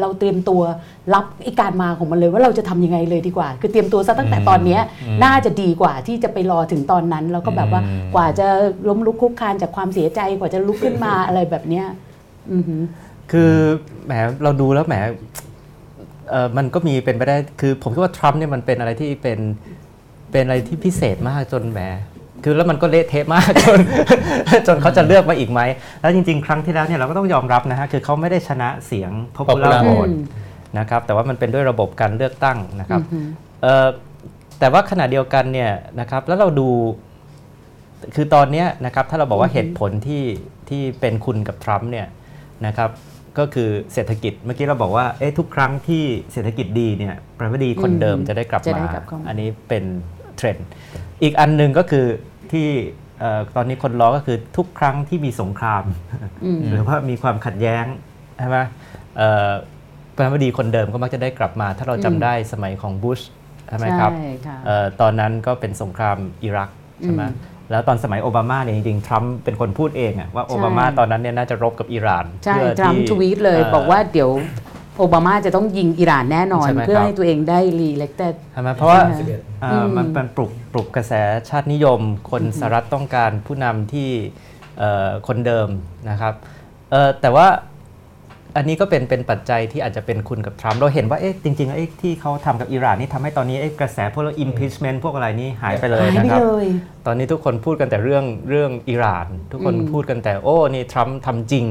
[0.00, 0.62] เราเตรียมตัว
[1.14, 8.46] รับไอ้การมาของมันเลยว่าเราจะทำยังไงเลยดีกว่า คือเตรียมตัวซะตั้งแต่ตอนเนี้ยอืมน่าจะดีกว่าที่จะไปรอถึงตอนนั้น แล้วก็แบบว่าอืมกว่าจะ
[8.88, 11.86] ล้มลุกคลุกคลานจากความเสียใจกว่าจะลุกขึ้นมาอะไรแบบเนี้ย
[12.52, 12.82] อือหือ
[13.32, 13.52] คือ
[14.06, 14.94] แหมเราดูแล้วแหม
[16.30, 19.38] เออมันก็มีเป็นไปได้คือผมคิดว่าทรัมป์เนี่ยมันเป็นอะไรที่เป็น
[20.32, 21.80] เป็นอะไรที่พิเศษมากจนแหม
[22.44, 23.78] คือแล้วมันก็เละเทะมากจน
[24.66, 25.60] จนเขาจะเลือกมาอีกไหม
[26.00, 30.22] แล้วจริงๆ ครั้งที่แล้วเนี่ยเราก็ต้องยอมรับนะฮะคือเขาไม่ได้ชนะเสียง popular popular vote อืม
[30.78, 33.26] นะครับแต่ว่ามันเป็นด้วยระบบการเลือกตั้งนะครับอือหือ
[33.62, 33.88] เอ่อ
[34.60, 36.68] แต่ว่าขณะเดียวกันเนี่ยนะครับแล้วเราดู
[38.14, 40.24] คือตอนเนี้ยนะครับถ้าเราบอกว่าเหตุผลที่
[40.68, 42.06] ที่เป็นคุณกับทรัมป์เนี่ย
[42.66, 42.90] นะครับ
[43.38, 49.84] ก็คือเศรษฐกิจเมื่อกี้เราบอกว่าเอ๊ะทุกครั้งที่เศรษฐกิจดีเนี่ยประธานาธิบดีคนเดิมอืมจะได้กลับจะมาได้กลับเข้ามา อันนี้เป็น
[50.40, 50.66] เทรนด์
[51.22, 52.06] อีกอันหนึ่งก็คือ
[52.52, 52.68] ที่
[53.20, 55.84] เอ่อตอนนี้คนล้อก็คือทุกครั้งที่มีสงคราม
[56.44, 57.84] อืมหรือว่ามีความขัดแย้ง
[58.38, 58.58] ใช่ไหม
[59.16, 59.50] เอ่อ
[60.14, 63.20] ประธานาธิบดีคนเดิมก็มักจะได้กลับมา ถ้าเราจำอืมได้สมัยของบุช
[63.68, 66.70] ใช่ไหมครับใช่ค่ะเอ่อตอนนั้นก็เป็นสงครามอิรัก
[67.02, 74.30] ใช่ไหมอืมแล้วตอนสมัยโอบามาเนี่ยจริงๆทรัมป์เป็นคนพูดเองอะว่าโอบามาใช่ตอนนั้นเนี่ยน่าจะรบกับอิหร่านใช่เพื่อทรัมป์ทวีตเลยบอกว่าเดี๋ยว
[75.00, 79.32] โอบามาจะต้องยิงอิหร่านแน่นอนใช่ไหมเพื่อครับให้ตัวเองได้รีเล็กเต็ดใช่ไหมเพราะว่าใช่ไหม
[79.62, 81.12] เอ่ออมมันเป็นปลุกปลุกกระแส
[81.48, 84.08] ชาตินิยม คนสหรัฐต้องการผู้นำที่
[84.78, 85.68] เอ่อคนเดิม
[86.10, 86.34] นะครับ
[86.90, 87.48] เอ่อแต่ว่า
[88.56, 96.66] อันนี้ก็เป็นเป็นปัจจัยที่อาจจะเป็นคุณกับทรัมป์เราเห็นว่าเอ๊ะจริงๆแล้วเอ๊ะที่เขาทำกับอิหร่านนี่ทำให้ตอนนี้เอ๊ะกระแสพวกเรา impeachment พวกอะไรนี่หายไปเลยหายนะไปครับเลย
[97.06, 101.66] ตอนนี้ทุกคนพูดกันแต่เรื่องเรื่องอิหร่าน ทุกคนอืมพูดกันแต่โอ้นี่ทรัมป์ทำจริง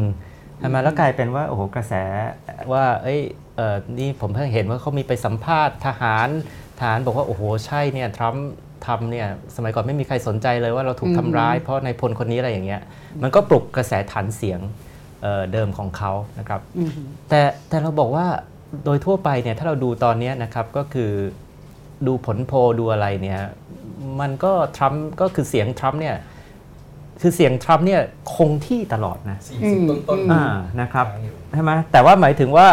[0.59, 1.93] ใช่ไหมแล้วกลายเป็นว่าโอ้โหกระแส
[2.71, 3.21] ว่า เอ้ย
[3.55, 6.29] เออนี่ผมเพิ่งเห็นว่าเขามีไปสัมภาษณ์ทหาร
[6.79, 8.47] ทหารบอกว่าโอ้โหใช่เนี่ยทรัมป์
[8.85, 12.81] ทำเนี่ยสมัยก่อนไม่มีใครสนใจเลยว่าเราถูกอืมทำร้ายเพราะนายพลคนนี้อะไรอย่างเงี้ย
[13.23, 14.59] มันก็ปลุกกระแสฐานเสียง
[15.21, 18.25] เอ่อเดิมของเขานะครับอือหือแต่แต่เราบอกว่า
[18.85, 21.11] โดยทั่วไปเนี่ยถ้าเราดูตอนเนี้ยนะครับก็คือ
[22.07, 23.41] ดูผลโพลดูอะไรเนี่ย
[24.19, 26.15] มันก็ทรัมป์ก็คือเสียงทรัมป์เนี่ย
[27.21, 28.01] คือเสียงทรัมป์เนี่ย
[28.35, 30.43] คงที่ตลอดนะอืมต้นอืมอ่า
[30.81, 31.05] นะครับ
[31.55, 32.67] ใช่ไหมแต่ว่าหมายถึงว่า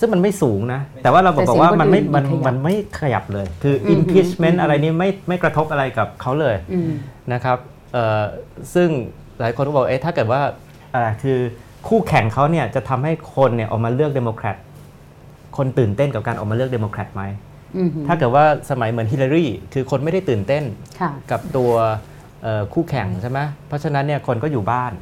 [0.00, 6.90] ซึ่งมันไม่สูงนะ แต่ว่าเราบอกแต่บอกว่ามันไม่เสียงคนอื่นมันไม่ขยับมันไม่ขยับเลย คืออม impeachment อืมอะไรนี้ไม่ไม่กระทบอะไรกับเขาเลยอืม
[7.32, 7.58] นะครับ
[7.92, 8.22] เอ่อ
[8.74, 8.88] ซึ่ง
[9.40, 10.40] หลายคนก็บอกเอ๊ะถ้าเกิดว่า
[10.92, 11.38] อะไรคือ
[11.88, 14.56] คู่แข่งเขาเนี่ยจะทำให้คนเนี่ยออกมาเลือกเดโมแครต
[15.56, 17.22] คนตื่นเต้นกับการออกมาเลือกเดโมแครตไหม
[17.76, 20.64] อืมหือถ้าเกิดว่าสมัยเหมือนฮิลลารีคือคนไม่ได้ตื่นเต้น
[21.00, 21.94] ค่ะกับตัวเอ่อ
[22.72, 24.92] คู่แข่งใช่ไหมเพราะฉะนั้นเนี่ยคนก็อยู่บ้าน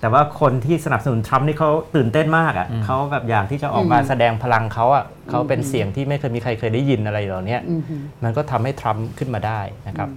[0.00, 10.08] แต่ว่าคนที่สนับสนุนทรัมป์นี่เขาตื่นเต้นมากอะ่ะอืมเขาแบบอยากที่จะออกมาอืมแสดงพลังเขาอะ่ะเขาอืมเป็นเสียงที่ไม่เคยมีใครเคยได้ยินอะไรเหล่านี้อืมหือมันก็ทำให้ทรัมป์ขึ้นมาได้นะครับ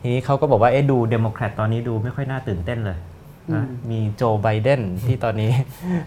[0.00, 2.98] ทีนี้เขาก็บอกว่าเอ๊ะดูเดโมแครตตอนนี้ดูไม่ค่อยน่าตื่นเต้นเลย
[3.54, 5.52] นะอืมมีโจไบเดนที่ตอนนี้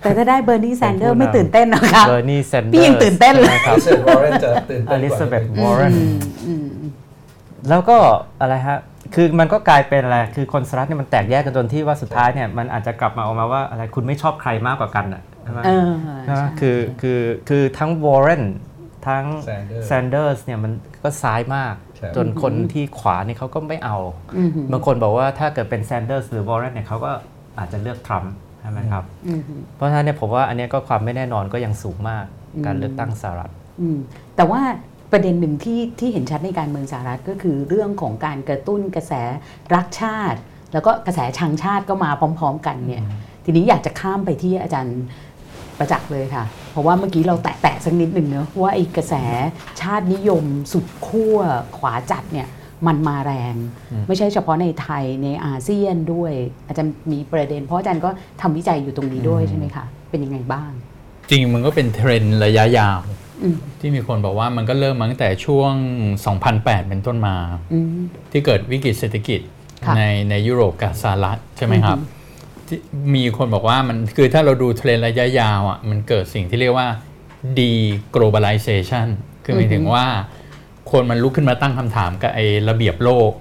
[0.01, 6.15] แต่ถ้าได้เบอร์นีแซนเดอร์เป็นผู้นำไม่ตื่นเต้นหรอกค่ะเบอร์นีแซนเดอร์พี่ยังตื่นเต้นเลยครับเซนวอร์เรนจะตื่นเต้นกว่า Elizabeth นิดนึง Warren อืม
[6.45, 6.91] อืม
[7.69, 7.97] แล้วก็
[8.41, 8.79] อะไรฮะ
[9.15, 15.89] คือมันก็กลายเป็นอะไร คือคนสหรัฐเนี่ยมันแตกแยกกันจนที่ว่าสุดท้ายเนี่ยมันอาจจะกลับมาออกมาว่าอะไรคุณไม่ชอบใครมากกว่ากันอะใช่ไหมเออ
[16.23, 18.43] ใช่ไหมใช่คือคือคือทั้งวอร์เรน
[19.07, 20.71] ทั้ง Sanders แซนเดอร์สเนี่ยมัน
[21.03, 23.97] ก็ซ้ายมากใช่จนคนที่ขวานี่เขาก็ไม่เอา
[24.37, 27.11] อือหือบางคนบอกว่าถ้าเกิดเป็นแซนเดอร์สหรือวอร์เรนเนี่ยเขาก็
[27.57, 32.25] อาจจะเลือกทรัมป์ใช่ไหมครับอือหือเพราะฉะนั้นเนี่ยผมว่าอันเนี้ยก็ความไม่แน่นอนก็ยังสูงมาก
[32.65, 33.51] การเลือกตั้งสหรัฐ
[33.81, 33.97] อืม
[34.35, 34.61] แต่ว่า
[35.13, 39.13] ประเด็นหนึ่งที่ที่เห็นชัดในการเมืองสหรัฐก็คือเรื่องของการกระตุ้นกระแส
[39.75, 40.39] รักชาติ
[40.73, 43.03] แล้วก็กระแสชังชาติก็มาพร้อม ๆ กันเนี่ย
[43.45, 44.99] ทีนี้อยากจะข้ามไปที่อาจารย์
[45.77, 49.15] ประจักษ์เลยค่ะ เพราะว่าเมื่อกี้เราแตะๆสักนิดหนึ่งเนอะว่าไอ้กระแส
[49.81, 50.43] ชาตินิยม
[50.73, 51.37] สุดขั้ว
[51.77, 52.47] ขวาจัดเนี่ย
[52.87, 53.55] มันมาแรง
[54.07, 56.31] ไม่ใช่เฉพาะในไทยในอาเซียนด้วย
[56.67, 58.09] อาจารย์มีประเด็น เพราะอาจารย์ก็
[58.41, 60.71] ทำวิจัยอยู่ตรงนี้ด้วยใช่ไหมคะเป็นยังไงบ้าง
[61.29, 63.22] จริงมันก็เป็นเทรนด์ระยะยาวอืม
[63.79, 65.73] ที่มีคนบอกว่ามันก็เริ่มมาตั้งแต่ช่วง
[66.31, 67.35] 2008 เป็นต้นมา
[67.73, 67.87] อืม
[68.31, 69.39] ที่เกิดวิกฤตเศรษฐกิจ
[69.85, 72.21] ค่ะในในยุโรปกับสหรัฐใช่ไหมครับอือฮึ
[72.67, 72.79] ที่
[73.15, 76.87] มีคนบอกว่ามันคือถ้าเราดูเทรนด์ระยะยาวอะมันเกิดสิ่งที่เรียกว่า
[77.59, 79.07] deglobalization
[79.43, 80.05] คือหมายถึงว่า
[80.91, 83.31] คนมันลุกขึ้นมาตั้งคำถามกับไอ้ระเบียบโลก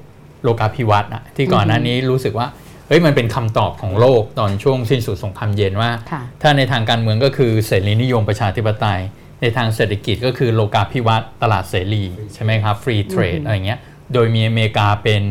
[0.42, 2.46] โลกาภิวัตน์อะที่ก่อนหน้านี้รู้สึกว่า
[2.88, 9.00] เฮ้ยมันเป็นคำตอบของโลกตอนช่วงสิ้นสุดสงครามเย็นว่าค่ะถ้าในทางการเมืองก็คือเสรีนิยมประชาธิปไตย
[9.43, 13.80] ในทางเศรษฐกิจก็คือโลกาภิวัตน์ตลาดเสรีใช่ไหมครับฟรีเทรดอะไรเงี้ย
[14.12, 15.22] โดยมีอเมริกาเป็น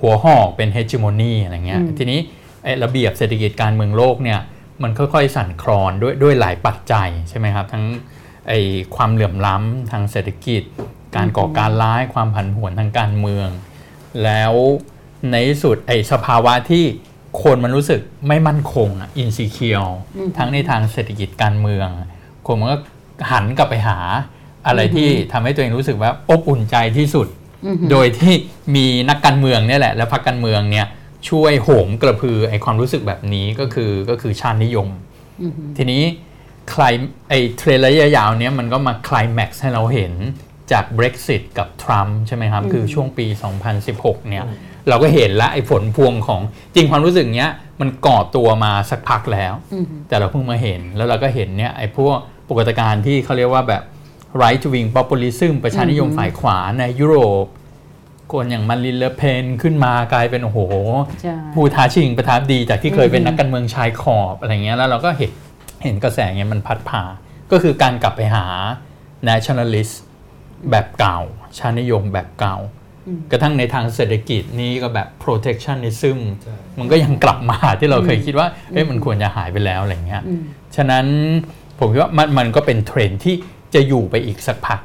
[0.00, 2.20] หัวหอกเป็นเฮจิโมนีอะไรเงี้ยอืมทีนี้
[2.64, 4.40] ไอ้ระเบียบเศรษฐกิจการเมืองโลกเนี่ย
[4.82, 7.84] มันค่อยๆสั่นคลอนด้วยด้วยหลายปัจจัยใช่ไหมครับทั้ง
[8.48, 8.60] ไอ้
[8.96, 10.62] ความเหลื่อมล้ำทางเศรษฐกิจ
[11.16, 13.48] การก่อการร้ายความผันผวนทางการเมือง
[14.24, 14.52] แล้ว
[15.30, 16.84] ในที่สุดไอ้สภาวะที่
[17.42, 19.84] คนมันรู้สึกไม่มั่นคงอะอินซีเคียว
[20.16, 21.88] อืมทั้งในทางเศรษฐกิจการเมือง
[22.46, 22.78] คนมันก็
[23.30, 23.98] หันกลับไปหา
[24.66, 27.26] อะไรที่ทำให้ตัวเองรู้สึกว่าอบอุ่นใจที่สุด
[27.66, 28.34] อือหือโดยที่
[28.76, 30.86] มีนักการเมืองเนี่ยแหละ และพรรคการเมืองเนี่ย
[31.28, 34.88] ช่วยโหมกระพือไอความรู้สึกแบบนี้ก็คือก็คือชาตินิยม
[35.42, 36.02] อือหือทีนี้
[36.72, 36.94] คล้าย
[37.28, 40.12] ไอ้เทรนด์ระยะยาวเนี้ยมันก็มาคลายแม็กซ์ให้เราเห็น
[40.72, 43.26] จาก Brexit กับทรัมป์ใช่ไหมครับ คือช่วงปี
[43.78, 44.44] 2016 เนี่ย
[44.88, 46.40] เราก็เห็นละไอ้ผลพวงของ
[46.74, 47.50] จริงความรู้สึกเนี้ย
[47.80, 52.16] มันก่อตัวมาสักพักแล้วอือหือแต่เราเพิ่งมาเห็นแล้วเราก็เห็นเนี่ยไอ้พวก
[52.48, 53.82] ปรากฏการณ์ที่เขาเรียกว่าแบบ
[54.42, 57.46] right wing populism ประชานิยมอือฮึฝ่ายขวาในยุโรป
[58.32, 60.58] คนอย่างมารินเลอเพนขึ้นมากลายเป็นโอ้โห
[61.22, 65.30] ใช่ผู้ท้าชิงประทับดีจากที่เคยเป็นอือฮึนักการเมืองชายขอบอะไรเงี้ยแล้วเราก็เห็น
[65.84, 67.02] เห็นกระแสเงี้ยมันพัดผ่า
[67.50, 68.46] ก็คือการกลับไปหา
[69.28, 69.94] nationalist
[70.70, 71.20] แบบเก่า
[71.58, 72.56] ชาตินิยมแบบเก่า
[73.06, 76.18] อืมกระทั่งในทางเศรษฐกิจนี้ก็แบบ protectionism
[76.78, 80.42] มันก็ยังกลับมาที่เราเคยคิดว่าเอ้ยมันควรจะหายไปแล้วอะไรเงี้ยอืม
[80.76, 81.06] ฉะนั้น
[81.78, 83.34] ผมคิดว่ามันมันก็เป็นเทรนด์ที่
[83.74, 84.80] จะอยู่ไปอีกสักพัก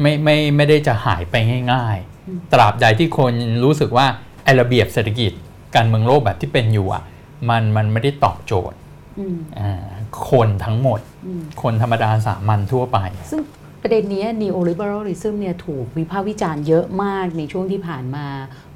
[0.00, 1.34] ไม่ไม่ไม่ได้จะหายไป
[1.72, 3.32] ง่ายๆ ตราบใดที่คน
[3.64, 4.06] รู้สึกว่า
[4.44, 5.32] ไอระเบียบเศรษฐกิจ
[5.74, 7.02] การเมืองโลกแบบที่เป็นอยู่อะ
[7.50, 8.76] มันมันไม่ได้ตอบโจทย์
[9.18, 9.88] อืมอ่า
[10.30, 12.98] คนทั้งหมดอืมคนธรรมดาสามัญทั่วไป
[13.30, 13.40] ซึ่ง
[13.82, 18.26] ประเด็นเนี้ย neoliberalism เนี่ยถูกวิพากษ์วิจารณ์เยอะมากในช่วงที่ผ่านมา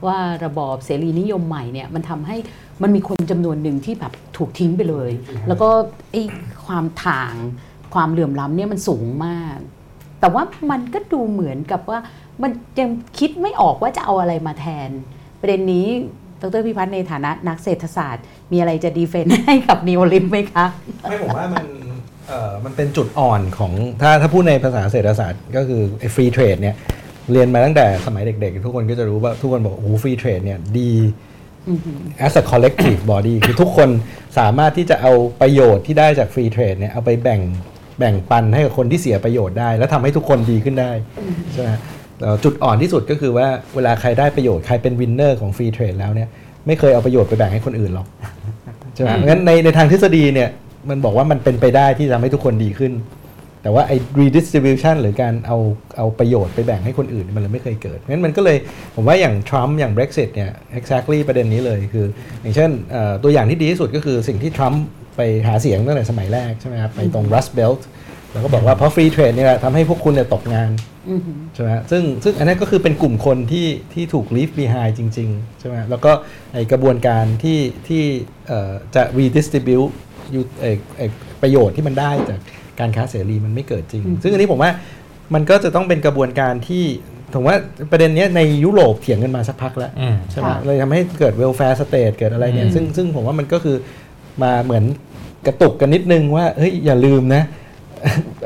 [0.07, 2.37] ว่าระบอบเสรีนิยมใหม่เนี่ยมันทำให้
[2.83, 5.11] มันมีคนจำนวนหนึ่งที่แบบถูกทิ้งไปเลย
[5.49, 5.69] แล้วก็
[6.13, 6.23] ไอ้
[6.67, 7.35] ความถ่าง
[7.95, 9.57] ความเหลื่อมล้ำเนี่ยมันสูงมาก
[10.21, 11.99] แต่ว่ามันก็ดูเหมือนกับว่า
[12.43, 12.51] มัน
[12.81, 14.91] ยังคิดไม่ออกว่าจะเอาอะไรมาแทน
[15.41, 15.87] ประเด็นนี้
[16.41, 20.67] ดร.พิพัฒน์ในฐานะนักเศรษฐศาสตร์ มีอะไรจะ defend ให้กับ neolib ไหมคะ
[21.03, 21.65] ไม่ผมว่ามัน
[22.29, 26.77] เอ่อมันเป็นจุดอ่อนของถ้าถ้าพูดในภาษาเศรษฐศาสตร์ ก็คือไอ้ free trade เนี่ย
[27.33, 30.91] เรียนมาตั้งแต่สมัยเด็กๆ ทุกคนก็จะรู้ว่าทุกคนบอกโอ้ free trade เนี่ยดี
[32.27, 33.89] as a collective body คือทุกคน
[34.39, 37.41] สามารถที่จะเอาประโยชน์ที่ได้จาก free trade เนี่ยเอาไปแบ่ง
[37.99, 40.93] แบ่งปันให้กับคนที่เสียประโยชน์ได้ แล้วทำให้ทุกคนดีขึ้นได้
[41.53, 41.71] ใช่ไหม
[42.21, 46.29] เอ่อจุดอ่อนที่สุดก็คือว่าเวลาใครได้ประโยชน์ใครเป็น winner ของ free trade แล้วเนี่ย
[46.67, 48.07] ไม่เคยเอาประโยชน์ไปแบ่งให้คนอื่นหรอก
[48.95, 50.49] ใช่ไหมงั้นในในทางทฤษฎีเนี่ย
[50.91, 52.93] มันบอกว่ามันเป็นไปได้ที่จะทำให้ทุกคนดีขึ้น
[53.65, 55.59] แต่ว่าไอ้ redistribution หรือการเอา
[55.97, 58.57] เอาประโยชน์ไปแบ่งให้คนอื่นมันเลยไม่เคยเกิดงั้นมันก็เลย
[58.95, 62.07] ผมว่าอย่างทรัมป์อย่าง Brexit เนี่ย exactly ประเด็นนี้เลยคือ
[62.43, 64.83] อย่างเช่นเอ่อตัวอย่างที่ดีที่สุดก็คือสิ่งที่ทรัมป์
[65.17, 67.81] ไปหาเสียงตั้งแต่สมัยแรกใช่ไหมครับไปตรง Rust Belt
[68.33, 70.71] แล้วก็บอกว่าเพราะ free trade เนี่ยแหละทำให้พวกคุณเนี่ยตกงาน
[71.11, 76.13] อือหือใช่ไหมฮะซึ่งซึ่งอันนั้นก็คือเป็นกลุ่มคนที่ที่ถูก leave behind จริงๆใช่ไหมฮะแล้วก็
[76.53, 78.03] ไอกระบวนการที่ที่
[78.49, 79.93] เอ่อจะ redistribute
[80.33, 81.07] อยู่ไอ้ไอ้
[81.43, 82.41] ประโยชน์ที่มันได้จาก
[82.81, 84.71] การค้าเสรีมันไม่เกิดจริง ซึ่งอันนี้ผมว่า
[85.35, 86.85] มันก็จะต้องเป็นกระบวนการที่
[87.35, 87.57] ผมว่า
[87.91, 93.77] ประเด็นเนี้ยในยุโรปเถียงกันมาสักพักแล้วอืมใช่ไหมค่ะเลยทำให้เกิด welfare state เกิดอะไรเนี่ยอืมซึ่งซึ่งผมว่ามันก็คือ
[94.43, 94.85] มาเหมือน
[95.47, 97.43] กระตุกกันนิดนึงว่าเฮ้ยอย่าลืมนะ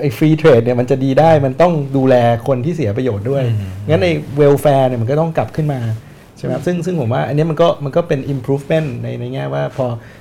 [0.00, 2.14] ไอ้ free trade เนี่ยมันจะดีได้มันต้องดูแล
[2.46, 3.44] คนที่เสียประโยชน์ด้วย
[3.88, 5.80] งั้นใน welfare เนี่ยมันก็ต้องกลับขึ้นมา
[6.36, 10.17] ใช่ไหมครับซึ่งซึ่งผมว่าอันนี้มันก็มันก็เป็น improvement ในในแง่ว่าพอเอ่อเอ่อ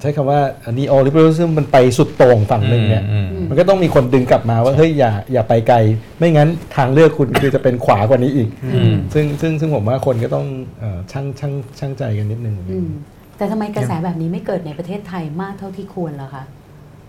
[0.00, 0.40] ใช้คำว่า
[0.78, 5.76] neo liberalism มันไปสุดโต่งฝั่งหนึ่งเนี่ยอืมมันก็ต้องมีคนดึงกลับมาว่าเฮ้ยอย่าอย่าไปไกล
[6.18, 10.46] ไม่งั้นทางเลือกคุณคือจะเป็นขวากว่านี้อีกอืมซึ่งซึ่งซึ่งผมว่าคนก็ต้อง
[10.80, 12.88] เอ่อชั่งชั่งชั่งใจกันนิดนึงอืม
[13.36, 16.44] แต่ทำไมกระแสแบบนี้ไม่เกิดในประเทศไทยมากเท่าที่ควรล่ะคะ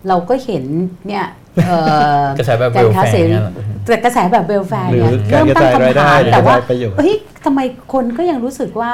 [0.08, 0.64] เราก็เห็น
[1.06, 1.24] เนี่ย
[1.66, 1.78] เอ่
[2.20, 3.52] อกระแสแบบการค้า welfare เสรีเนี่ยเหรอ
[3.84, 7.14] แต่กระแสแบบ welfare หรือเนี่ยการเริ่มกระตั้งจายรายคำได้ถามหรือแต่ว่ากระจายประโยชน์เฮ้ย
[7.44, 7.60] ทำไม
[7.92, 8.92] คนก็ยังรู้สึกว่า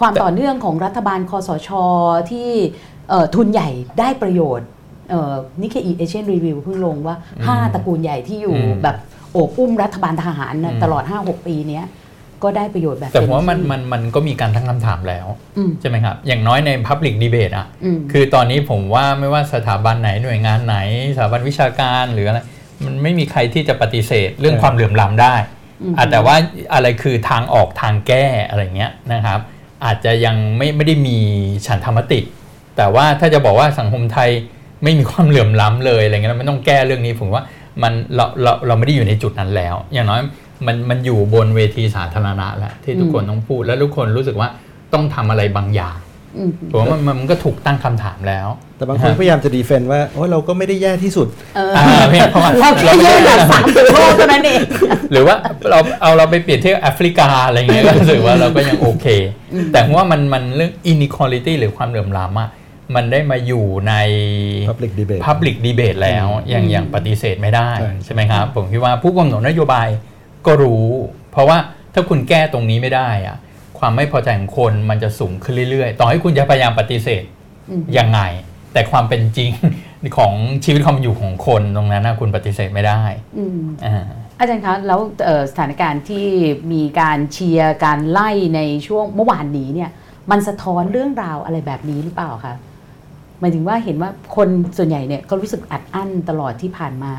[0.00, 1.70] ความต่อเนื่องของรัฐบาลคอสช
[2.30, 2.50] ที่
[3.10, 4.68] เอ่อทุนใหญ่ได้ประโยชน์
[5.62, 7.16] นิเคอีเอเชียนรีวิวเพิ่งลงว่า
[7.48, 8.96] 5ตระกูลใหญ่ที่อยู่อืมแบบ
[9.32, 11.84] โอบอุ้มรัฐบาลทหารน่ะอืมตลอด 5-6 ปีเนี้ย
[12.42, 15.26] ก็ได้ประโยชน์แบบแต่ผมว่ามันเต็ที่มันมันก็มีการตั้งคำถามแล้ว
[15.58, 20.76] อืมใช่ไหมครับ อย่างน้อยใน Public Debate อะอืมคือตอนนี้ผมว่าไม่ว่าสถาบันไหนหน่วยงานไหน
[21.16, 22.40] สถาบันวิชาการหรืออะไร
[22.84, 25.34] มันไม่มีใครที่จะปฏิเสธเรื่องใช่ความเหลื่อมล้ำได้
[25.82, 26.36] อืมอะแต่ว่า
[26.74, 29.40] อะไรคือทางออกทางแก้อะไรเงี้ยนะครับ
[29.84, 31.16] อาจจะยังไม่ไม่ได้มี
[31.66, 32.20] ฉันธรรมติ
[32.76, 34.30] แต่ว่าถ้าจะบอกว่าสังคมไทย
[34.82, 37.42] ไม่มีความเหลื่อมล้ำเลยอะไรเงี้ยไม่ต้องแก้เรื่องนี้ผมว่า
[37.82, 40.20] มันเราเราเราไม่ได้อยู่ในจุดนั้นแล้ว อย่างน้อย
[40.66, 44.48] มันมันอยู่บนเวทีสาธารณะแล้วที่ทุกคนต้องพูด และทุกคนรู้สึกว่า
[44.92, 46.09] ต้องทำอะไรบางอย่างอืม
[46.72, 54.60] ผมว่ามันมันมันก็ถูกตั้งคำถามแล้ว แต่บางคนพยายามจะดีเฟนต์ว่าโอ้ยเราก็ไม่ได้แย่ที่สุดเอออ่าเพียงเพราะว่าเราแค่แย่อันดับสามของโลกเท่านั้นเอง
[55.12, 55.34] หรือว่า
[55.70, 59.06] เราเอาเราไปเปรียบเทียบแอฟริกาอะไรเงี้ยก็รู้สึกว่าเราก็ยังโอเค
[59.72, 62.50] แต่ว่ามันมันเรื่อง inequality หรือความเหลื่อมล้ำอะ
[62.96, 63.94] มันได้มาอยู่ใน
[64.68, 69.88] Public debate Public debate แล้วอย่างอย่างปฏิเสธไม่ได้ใช่ใช่ไหมครับ ผมคิดว่าผู้กำหนดนโยบาย
[70.46, 70.86] ก็รู้
[71.32, 71.58] เพราะว่า
[71.94, 73.36] ถ้าคุณแก้ตรงนี้ไม่ได้อะ
[73.80, 77.22] ความไม่พอใจของคนมันจะสูงขึ้นเรื่อยๆ ต่อให้คุณจะพยายามปฏิเสธ
[77.70, 78.20] อืมยังไง
[78.72, 79.50] แต่ความเป็นจริง
[80.16, 83.00] ของชีวิตความเป็นอยู่ของคนตรงนั้นนะคุณปฏิเสธไม่ได้
[83.38, 84.06] อืมอ่า
[84.38, 86.26] อาจารย์คะแล้วเอ่อสถานการณ์ที่
[86.72, 89.90] มีการเชียร์การไล่ในช่วงเมื่อวานนี้เนี่ย
[90.30, 92.54] มันสะท้อนเรื่องราวอะไรแบบนี้หรือเปล่าคะ
[93.40, 97.14] หมายถึงว่าเห็นว่าคนส่วนใหญ่เนี่ยก็รู้สึกอัดอั้นตลอดที่ผ่านมา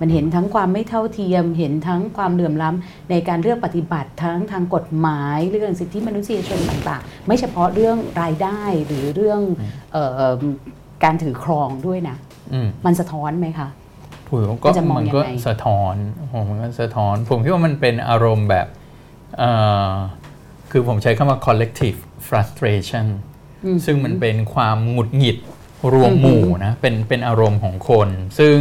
[0.00, 9.40] มันเห็นทั้งความไม่เท่าเทียม เห็นทั้งความเหลื่อมล้ำในการเลือกปฏิบัติทั้งทางกฎหมายเรื่องสิทธิมนุษยชนต่างๆ ไม่เฉพาะเรื่องรายได้หรือเรื่อง
[9.92, 10.32] เอ่อ
[11.04, 12.16] การถือครองด้วยนะ
[12.52, 13.68] อืมมันสะท้อนไหมคะ
[14.28, 15.94] ผมก็มันจะมองมันก็ยังไงสะท้อน
[16.32, 18.66] ผมมันก็สะท้อน ผมคิดว่ามันเป็นอารมณ์แบบ
[19.38, 19.50] เอ่
[19.90, 19.92] อ
[20.70, 23.06] คือผมใช้คำว่า collective frustration
[23.64, 25.36] อืมซึ่งมันเป็นความหงุดหงิด
[25.92, 28.58] รวมอืมหมู่นะเป็นเป็นอารมณ์ของคน ซึ่ง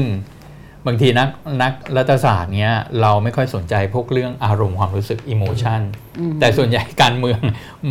[0.87, 1.29] บางทีนัก
[1.61, 5.81] นักรัฐศาสตร์เนี้ยเราไม่ค่อยสนใจพวกเรื่องอารมณ์ความรู้สึก emotion
[6.19, 7.39] อืมแต่ส่วนใหญ่การเมือง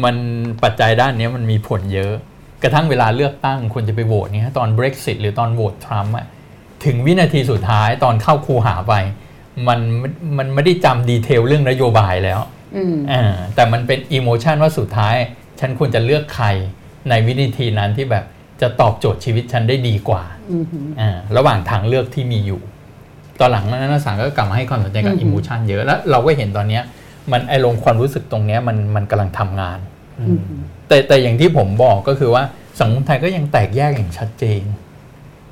[0.05, 0.17] มัน
[0.63, 2.15] ปัจจัยด้านเนี้ยมันมีผลเยอะ
[2.63, 6.27] กระทั่งเวลาเลือกตั้งคนจะไปโหวตเนี่ยตอน Brexit หรือตอนโหวตทรัมป์อะ
[6.85, 8.95] ถึงวินาทีสุดท้ายตอนเข้าคูหาไป
[9.69, 9.81] มัน
[10.39, 12.41] มันไม่ได้จำดีเทลเรื่องนโยบายแล้ว
[12.77, 13.23] อืมอ่า
[13.55, 15.17] แต่มันเป็นอิโมชันว่าสุดท้าย
[15.61, 16.47] ฉันควรจะเลือกใคร
[17.09, 18.25] ในวินาทีนั้นที่แบบ
[18.61, 20.65] จะตอบโจทย์ชีวิตฉันได้ดีกว่าอืม
[21.01, 22.61] อ่าระหว่างทางเลือกที่มีอยู่
[23.41, 26.83] ตอนหลังนั้นนักศึกษาก็กลับมาให้ความสนใจกับอืมอิโมชันเยอะแล้วเราก็เห็นตอนเนี้ย
[27.33, 29.79] มันไอลงความรู้สึกตรงเนี้ยมันมันกำลังทำงาน
[30.21, 30.39] อืม
[30.89, 32.43] แต่แต่อย่างที่ผมบอกก็คือว่า
[32.81, 34.63] สังคมไทยก็ยังแตกแยกอย่างชัดเจน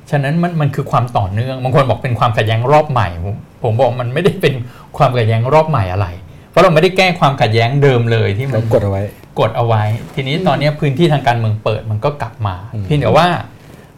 [0.09, 4.53] ฉะนั้นมันมันคือความต่อเนื่องบางคนบอกเป็นความขัดแย้งรอบใหม่ ผมผมบอกมันไม่ได้เป็น
[4.97, 6.07] ความขัดแย้งรอบใหม่อะไร
[6.49, 9.03] เพราะเราไม่ได้แก้ความขัดแย้งเดิมเลยที่มัเรานกดเอาไว้
[9.39, 9.83] กดเอาไว้
[10.15, 13.27] ทีนี้ตอนนี้พื้นที่ทางการเมืองเปิดมันก็กลับมาอืมเพียงแต่ว่า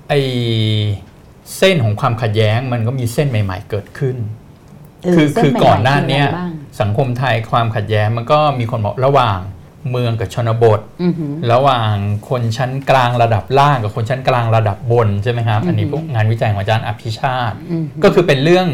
[0.10, 0.14] ไอ
[1.58, 4.16] เส้นของความขัดแย้งมันก็มีเส้นใหม่ ๆ เกิดขึ้น
[5.04, 9.40] เออคือเส้คือใหม่ๆก่อนหน้าเนี้ยคืออะไรบ้างสังคมไทยความขัดแย้งมันก็มีคนบอกระหว่าง
[9.92, 11.94] เมืองกับชนบทอือหือระหว่าง
[12.30, 18.68] คนชั้นกลางระดับล่างกับคนชั้นกลางระดับบนใช่ไหมครับ อันนี้อือพฮึวกงานวิจัยของอาจารย์อภิชาติอืมก็คือเป็นเรื่อง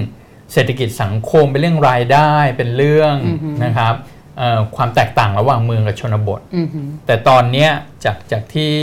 [0.53, 3.95] เศรษฐกิจสังคมเป็นเรื่องรายได้เป็นเรื่องอือฮึนะครับ
[4.37, 7.69] เอ่อความแตกต่างระหว่างเมืองกับชนบทอือหือแต่ตอนเนี้ย
[8.03, 8.73] จากจากที่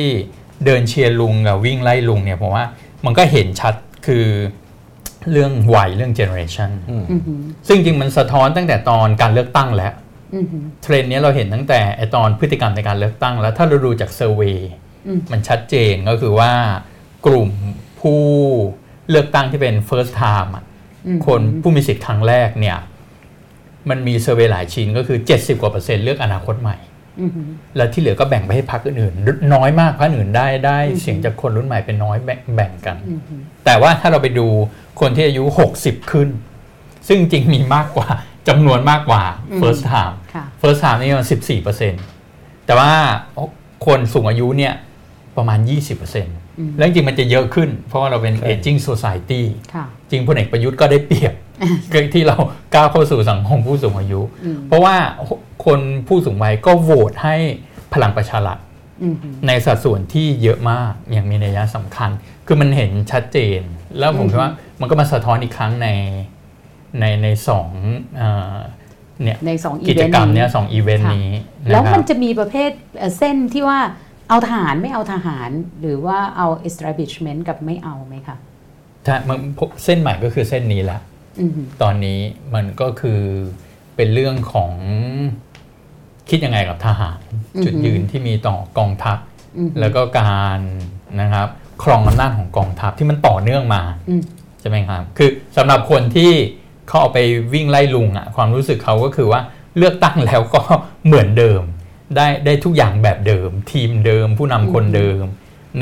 [0.64, 2.64] เดินเชียร์ลุงกับวิ่งไล่ลุงเนี่ยผมว่า
[3.07, 3.74] มันก็เห็นชัด
[4.07, 4.26] คือ
[5.32, 9.92] เรื่องวัยเรื่อง generation อืมอือหือซึ่งจริงมันสะท้อนตั้งแต่ตอนการเลือกตั้งแล้ว
[10.34, 14.59] อือหือเทรนด์เนี้ยเราเห็นตั้งแต่ไอตอนพฤติกรรมในการเลือกตั้งแล้ว ถ้าเราดูจาก survey
[15.07, 16.52] อืมมันชัดเจนก็คือว่า
[17.26, 17.50] กลุ่ม
[18.00, 18.20] ผู้
[19.11, 20.64] เลือกตั้งที่เป็น first time อะ
[21.07, 22.78] อืมคนผู้มีสิทธิ์ครั้งแรกเนี่ย
[23.90, 26.95] มันมี survey หลายชิ้นก็คือ 70 กว่าเปอร์เซ็นต์เลือกอนาคตใหม่อือหือ
[27.77, 34.47] แล้วที่เหลือก็แบ่งไปให้พรรคอื่นๆน้อยมากพรรคอื่นได้ได้อืมเสียงจากคนรุ่นใหม่เป็นน้อยแบ่งแบ่งกันอือหือแต่ว่าถ้าเราไปดู
[35.01, 35.45] คนที่อายุ
[35.79, 36.29] 60 ขึ้น
[37.09, 38.09] ซึ่งจริงมีมากกว่า
[38.49, 39.23] จำนวนมากกว่า
[39.61, 42.03] first time ค่ะ first time นี่มัน14เปอร์เซ็นต์
[42.67, 42.93] แต่ว่า
[43.87, 44.75] คนสูงอายุเนี่ย
[45.37, 49.43] ประมาณ 20เปอร์เซ็นต์อืมแล้วจริงๆมันจะเยอะขึ้น เพราะว่าเราเป็นใช่ aging society
[49.75, 51.35] ค่ะจริงพลเอกประยุทธ์ก็ได้เปรียบ
[52.14, 52.36] ที่เรา
[52.74, 54.96] ก้าวเข้าสู่สังคมผู้สูงอายุอืมเพราะว่า
[55.64, 57.36] คนผู้สูงวัยก็โหวตให้
[57.94, 58.59] พลังประชารัฐ
[59.02, 62.11] อืมฮึในสัดส่วนที่เยอะมากอย่างมีนัยสำคัญ
[62.46, 63.61] คือมันเห็นชัดเจน
[63.98, 65.88] แล้วผมอืมคิดว่ามันก็มาสะท้อนอีกครั้งใน
[67.00, 67.70] ในในสอง
[68.16, 68.57] เอ่อ
[69.22, 71.30] เนี่ยในสองอีกิเวจนต์กรรมเนี้ยนี้สองอีเวนต์ค่ะนี้
[71.70, 73.78] แล้วนะคมัรันบจะมีประเภทเอ่อเส้นที่ว่า
[74.28, 75.50] เอาทหารไม่เอาทหาร
[75.80, 78.36] หรือว่าเอา establishment กับไม่เอาไหมคะ
[79.07, 79.38] ถ้ามัน
[79.84, 81.16] เส้นใหม่ก็คือเส้นนี้แหละอืมฮึ
[81.82, 82.20] ตอนนี้
[82.55, 83.20] มันก็คือ
[83.97, 84.72] เป็นเรื่องของ
[86.28, 87.20] คิดยังไงกับทหาร
[87.64, 89.18] จุดยืนที่มีต่อกองทัพ
[89.59, 90.61] อืมฮึแล้วก็การ
[91.20, 91.49] นะครับ
[91.82, 94.22] ครองอำนาจของกองทัพที่มันต่อเนื่องมาอืม
[94.61, 96.32] ใช่ไหมครับคือสำหรับคนที่
[96.89, 97.20] เขาเอาไป
[97.55, 99.41] วิ่งไล่ลุงอะความรู้สึกเขาก็คือว่า
[99.78, 100.62] เลือกตั้งแล้วก็
[101.07, 101.62] เหมือนเดิม
[102.16, 105.22] ได้ได้ทุกอย่างแบบเดิม ทีมเดิม ผู้นำคนเดิม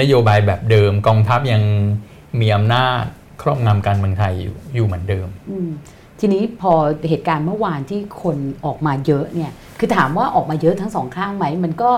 [0.01, 1.63] นโยบายแบบเดิม กองทัพยัง
[2.41, 3.03] มีอำนาจ
[3.45, 5.71] ครอบงำการเมืองไทยอยู่อยู่เหมือนเดิมอืม
[6.21, 6.73] ทีนี้พอ
[7.09, 8.37] เหตุการณ์เมื่อวานที่คน
[8.67, 11.91] ออกมาเยอะเนี่ยคือถามว่าออกมาเยอะทั้งสองข้างไหมมันก็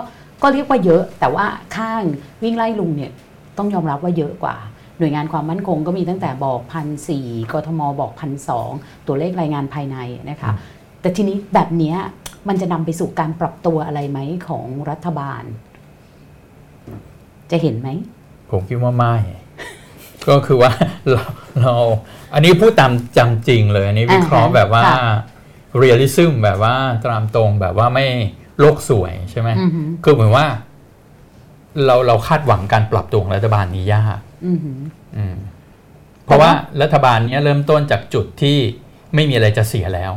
[0.43, 2.03] ก็เรียกว่าเยอะ แต่ว่าข้าง
[2.43, 3.13] วิ่งไล่ลุงเนี่ย
[3.59, 4.57] ต้องยอมรับว่าเยอะกว่า
[4.99, 8.71] หน่วยงานความมั่นคงก็มีตั้งแต่บอกพันสี่กทมบอกพันสอง
[9.07, 9.97] ตัวเลขรายงานภายใน
[10.31, 10.51] นะคะ
[11.01, 11.97] แต่ทีนี้แบบเนี้ย
[12.49, 14.19] มันจะนำไปสู่การปรับตัวอะไรไหม
[14.49, 15.43] ของรัฐบาล
[17.51, 17.89] จะเห็นไหม
[18.51, 19.15] ผมคิดว่าไม่
[20.29, 20.71] ก็คือว่า
[21.11, 21.23] เรา
[21.63, 21.75] เรา
[22.35, 24.99] อันนี้พูดตามความจริงเลย อันนี้วิเคราะห์อ่าฮะแบบว่าค่ะ
[25.79, 26.75] realism แบบว่า
[27.05, 28.07] ตามตรงแบบว่าไม่
[28.61, 30.47] โลกสวยใช่ไหมอือหือคือเหมือนว่า
[31.87, 34.79] เราเราคาดหวังการปรับตัวของรัฐบาลนี้ยากอือหือ
[35.17, 35.37] อืม
[36.25, 36.51] เพราะว่า
[36.83, 38.57] รัฐบาลเนี้ยเริ่มต้นจากจุดที่
[39.15, 40.13] ไม่มีอะไรจะเสียแล้ว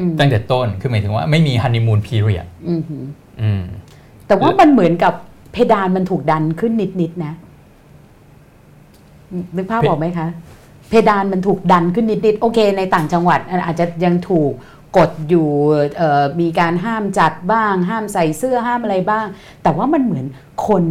[0.00, 3.04] อืมตั้งแต่ต้นคือหมายถึงว่าไม่มี honeymoon period อือหือ
[3.42, 3.62] อืม
[4.26, 5.14] แต่ว่ามันเหมือนกับ
[5.52, 7.32] เพดานมันถูกดันขึ้นนิดๆนะ
[9.56, 10.28] นึกภาพเพออกไหมคะ
[10.88, 14.52] เพดานมันถูกดันขึ้นนิดๆโอเค ในต่างจังหวัดอาจจะยังถูก
[14.96, 15.48] กดอยู่
[15.96, 19.26] เอ่อมีการห้ามจัดบ้าง ห้ามใส่เสื้อห้ามอะไรบ้าง
[19.62, 20.26] แต่ว่ามันเหมือน
[20.66, 20.82] คน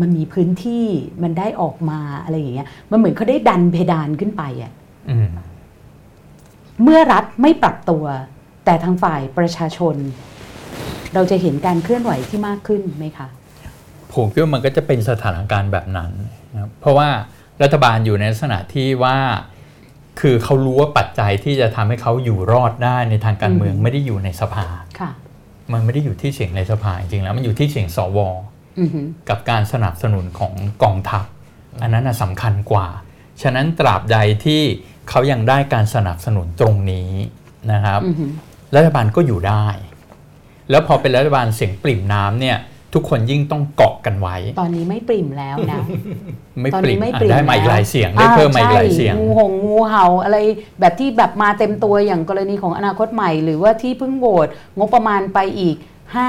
[0.00, 0.86] มันมีพื้นที่
[1.22, 4.72] มันได้ออกมาอะไรอย่างเงี้ย มันเหมือนเขาได้ดันเพดานขึ้นไปอะ
[5.10, 5.28] อืม
[6.82, 8.04] เมื่อรัฐไม่ปรับตัว
[8.64, 9.96] แต่ทางฝ่ายประชาชน
[11.14, 13.28] เราจะเห็นการเคลื่อนไหวที่มากขึ้นไหมคะ
[14.14, 16.10] ผมคิดว่ามันก็จะเป็นสถานการณ์แบบนั้น
[16.52, 17.08] นะครับเพราะว่า
[17.62, 19.16] รัฐบาลอยู่ในลักษณะที่ว่า
[20.20, 24.66] คือเขารู้ว่าปัจจัยที่จะทำให้เขาอยู่รอดได้ในทางการเมืองอืมไม่ได้อยู่ในสภา
[25.00, 25.10] ค่ะ
[25.72, 28.18] มันไม่ได้อยู่ที่เสียงในสภาจริงๆแล้วมันอยู่ที่เสียงสว
[28.80, 30.52] อือหือกับการสนับสนุนของ
[30.82, 31.24] กองทัพ
[31.82, 32.86] อันนั้นนะสำคัญกว่า
[33.42, 34.62] ฉะนั้นตราบใดที่
[35.08, 37.10] เขายังได้การสนับสนุนตรงนี้
[37.72, 38.30] นะครับอือหือ
[38.76, 39.66] รัฐบาลก็อยู่ได้
[40.70, 42.58] แล้วพอเป็นรัฐบาลเสียงปริ่มน้ำเนี่ย
[42.96, 45.80] ทุกคนยิ่งต้องเกาะกันไว้ ตอนนี้ไม่ปริ่มแล้วนะ
[46.60, 50.36] ไม่ตอนปริ่นี้มไม่อะปริ่มได้มาอีกแล้วหลายเสียงได้เพิ่มมาอีกหลายเสียงใช่งูหงงูเห่าอะไร
[50.80, 55.76] แบบที่แบบมาเต็มตัวอย่างกรณีของอนาคตใหม่ หรือว่าที่เพิ่งโหวตงบประมาณไปอีก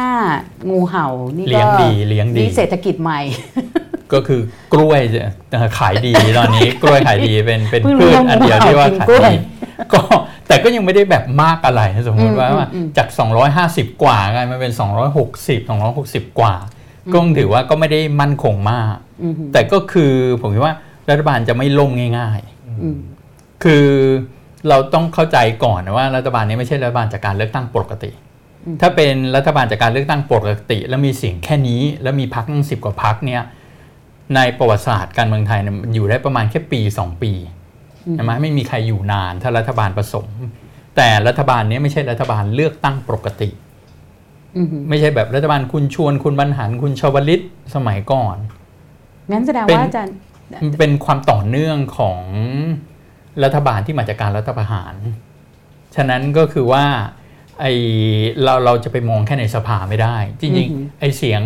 [0.08, 1.08] 5งูเห่า
[1.38, 3.20] นี่เลี้ก็ยงดีเลี้ยงดีนี่เศรษฐกิจใหม่
[4.14, 4.42] ก็คือ
[4.74, 5.02] กล้วย
[5.52, 9.36] จะขายดีตอนนี้กล้วยขายดีเป็นเป็นเพิ่งรู้พืชว่าอันเดียวที่ว่ากินขายกล้วยดี
[9.94, 10.00] ก็
[10.48, 13.08] แต่ก็ยังไม่ได้แบบมากอะไรนะสมมติว่าอืมว่าอืมจาก
[13.56, 14.74] 250 กว่าไงมันเป็น
[15.16, 16.54] 260 260 กว่า
[17.14, 20.76] ก็ถือว่าก็ไม่ได้มั่นคงมากอือหือแต่ก็คือผมคิดว่า
[21.10, 23.86] รัฐบาลจะไม่ล่มง่ายอืมๆคือ
[24.70, 28.12] เราต้องเข้าใจก่อนนะว่ารัฐบาลนี้ไม่ใช่รัฐบาลจากการเลือกตั้งปกติ
[28.66, 33.44] อืมถ้าเป็นรัฐบาลจากการเลือกตั้งปกติ แล้วมีเสียงแค่นี้ แล้วมีพักตั้งสิบกว่าพักเนี่ย
[34.36, 37.57] ในประวัติศาสตร์การเมืองไทยเนี่ยมันอยู่ได้ประมาณแค่ปี 2 ปีอืม
[38.14, 40.28] ใช่ไหมไม่มีใครอยู่นานถ้ารัฐบาลผสม
[40.96, 43.50] แต่รัฐบาลนี้ไม่ใช่รัฐบาลเลือกตั้งปกติ
[44.58, 47.42] อือหือไม่ใช่แบบรัฐบาลคุณชวนคุณบรรหารคุณชวลิต
[47.76, 48.38] สมัยก่อน
[49.32, 50.16] งั้นแสดงเป็นว่าอาจารย์
[50.62, 52.20] มันเป็นความต่อเนื่องของ
[53.44, 54.94] รัฐบาลที่มาจากการรัฐประหาร
[55.96, 56.86] ฉะนั้นก็คือว่า
[57.60, 57.66] ไอ
[58.44, 61.42] เราเราจะไปมองแค่ในสภาไม่ได้ จริงๆไอเสียง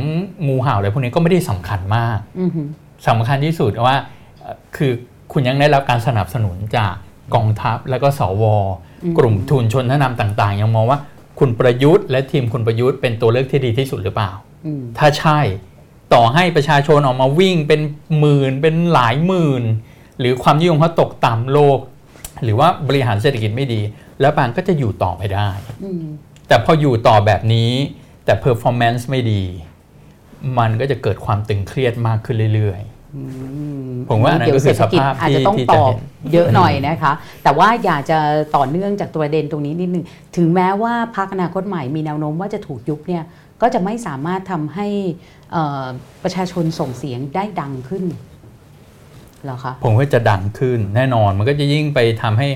[0.47, 2.68] งูเห่าอะไรพวกนี้ก็ไม่ได้สำคัญมากอือหือ
[3.07, 3.95] สำคัญที่สุดว่า
[4.39, 4.91] เอ่อคือ
[5.32, 6.94] คุณยังได้รับการสนับสนุนจาก
[7.36, 8.44] กองทัพแล้วก็สว
[9.04, 11.00] อืมกลุ่มทุนชนชั้นนำต่างๆ ยังมองว่า
[11.40, 14.32] คุณประยุทธ์และทีมคุณประยุทธ์เป็นตัวเลือกที่ดีที่สุดหรือเปล่า
[14.66, 15.40] อืมถ้าใช่
[16.14, 17.82] ต่อให้ประชาชนออกมาวิ่งเป็น
[18.20, 19.64] หมื่นเป็นหลายหมื่น
[20.20, 21.80] หรือความนิยมเขาตกต่ำโลก
[22.44, 23.82] หรือว่าบริหารเศรษฐกิจไม่ดี
[24.22, 25.50] แล้วบางก็จะอยู่ต่อไปได้
[25.84, 26.04] อืม
[26.48, 27.72] แต่พออยู่ต่อแบบนี้
[28.26, 29.44] แต่ performance ไม่ดี
[30.60, 32.91] มันก็จะเกิดความตึงเครียดมากขึ้นเรื่อยอืม
[34.09, 35.99] ผมว่าอันนั้นก็คือสภาพอาจจะที่ต้องที่ตจะอบเห็น
[36.34, 37.12] เยอะหน่อยนะคะ
[37.43, 38.18] แต่ว่าอยากจะ
[38.55, 40.05] ต่อเนื่องจากตัวประเด็นตรงนี้นิดนึง
[40.38, 43.24] ถึงแม้ว่าพรรคอนาคตใหม่มีแนวโน้มว่าจะถูกยุบเนี่ย
[43.62, 44.88] ก็จะไม่สามารถทำให้
[45.51, 45.86] เอ่อ
[46.24, 48.03] ประชาชนส่งเสียงได้ดังขึ้น
[49.43, 52.47] เหรอคะๆผมก็จะดังขึ้นแน่นอนมันก็จะยิ่งไปทำให้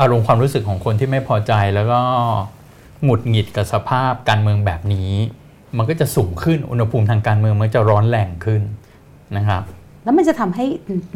[0.00, 2.00] อารมณ์ความรู้สึกของคนที่ไม่พอใจแล้วก็
[3.04, 5.10] หงุดหงิดกับสภาพการเมืองแบบนี้
[5.76, 8.62] มันก็จะสูงขึ้นอุณหภูมิทางการเมืองมันจะร้อนแรงขึ้น
[9.36, 9.62] นะครับ
[10.04, 10.66] แล้วมันจะทำให้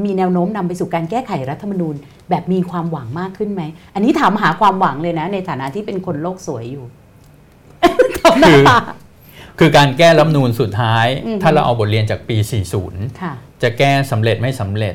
[0.04, 1.94] มีแนวโน้มนำไปสู่การแก้ไขรัฐธรรมนูญ
[2.30, 3.62] แบบมีความหวังมากขึ้นไหม
[3.94, 6.84] อันนี้ถามหาความหวังเลยนะ ในฐานะที่เป็นคนโลกสวยอยู่
[8.24, 8.78] ตอบหน้าคือตา
[9.58, 12.36] คือการแก้รัฐธรรมนูญสุดท้ายอือฮึถ้าเราเอาบทเรียนจากปี
[12.80, 13.32] 40ค่ะ
[13.62, 14.94] จะแก้สำเร็จไม่สำเร็จ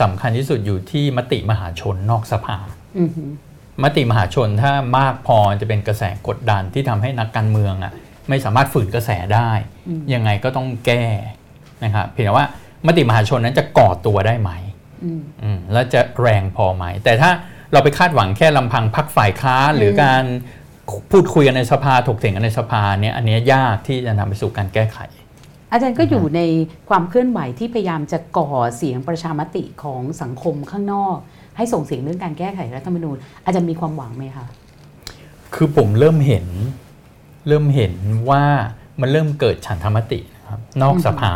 [0.00, 2.58] สำคัญที่สุดอยู่ที่มติมหาชนนอกสภา
[2.98, 3.30] อือหือ
[3.82, 7.92] มติมหาชนถ้ามากพอจะเป็นกระแสกดดันที่ทำให้นักการเมืองอะ
[8.28, 9.50] ไม่สามารถฝืนกระแสได้
[9.88, 11.04] อืมยังไงก็ต้องแก้
[11.84, 12.46] นะครับเพียงแต่ว่า
[12.86, 14.50] มติมหาชนนั้นจะก่อตัวได้ไหม
[15.04, 17.30] อืมอืมแล้วจะแรงพอไหม แต่ถ้า
[17.72, 20.24] เราไปคาดหวังแค่ลำพังพักฝ่ายค้านหรือการ
[21.10, 24.98] พูดคุยกันในสภาถกเถียงกันในสภาเนี่ยอันเนี้ยยากที่จะนำไปสู่การแก้ไข
[25.72, 26.40] อาจารย์ก็อยู่ใน
[26.88, 31.16] ความเคลื่อนไหวที่พยายามจะก่อเสียงประชามติของสังคมข้างนอก
[31.56, 34.46] ให้ส่งเสียงเรื่องการแก้ไขรัฐธรรมนูญ อาจารย์มีความหวังไหมคะ
[35.54, 36.46] คือผมเริ่มเห็น
[37.48, 37.94] เริ่มเห็น
[38.30, 38.44] ว่า
[39.00, 41.32] มันเริ่มเกิดฉันทามตินะครับนอกสภา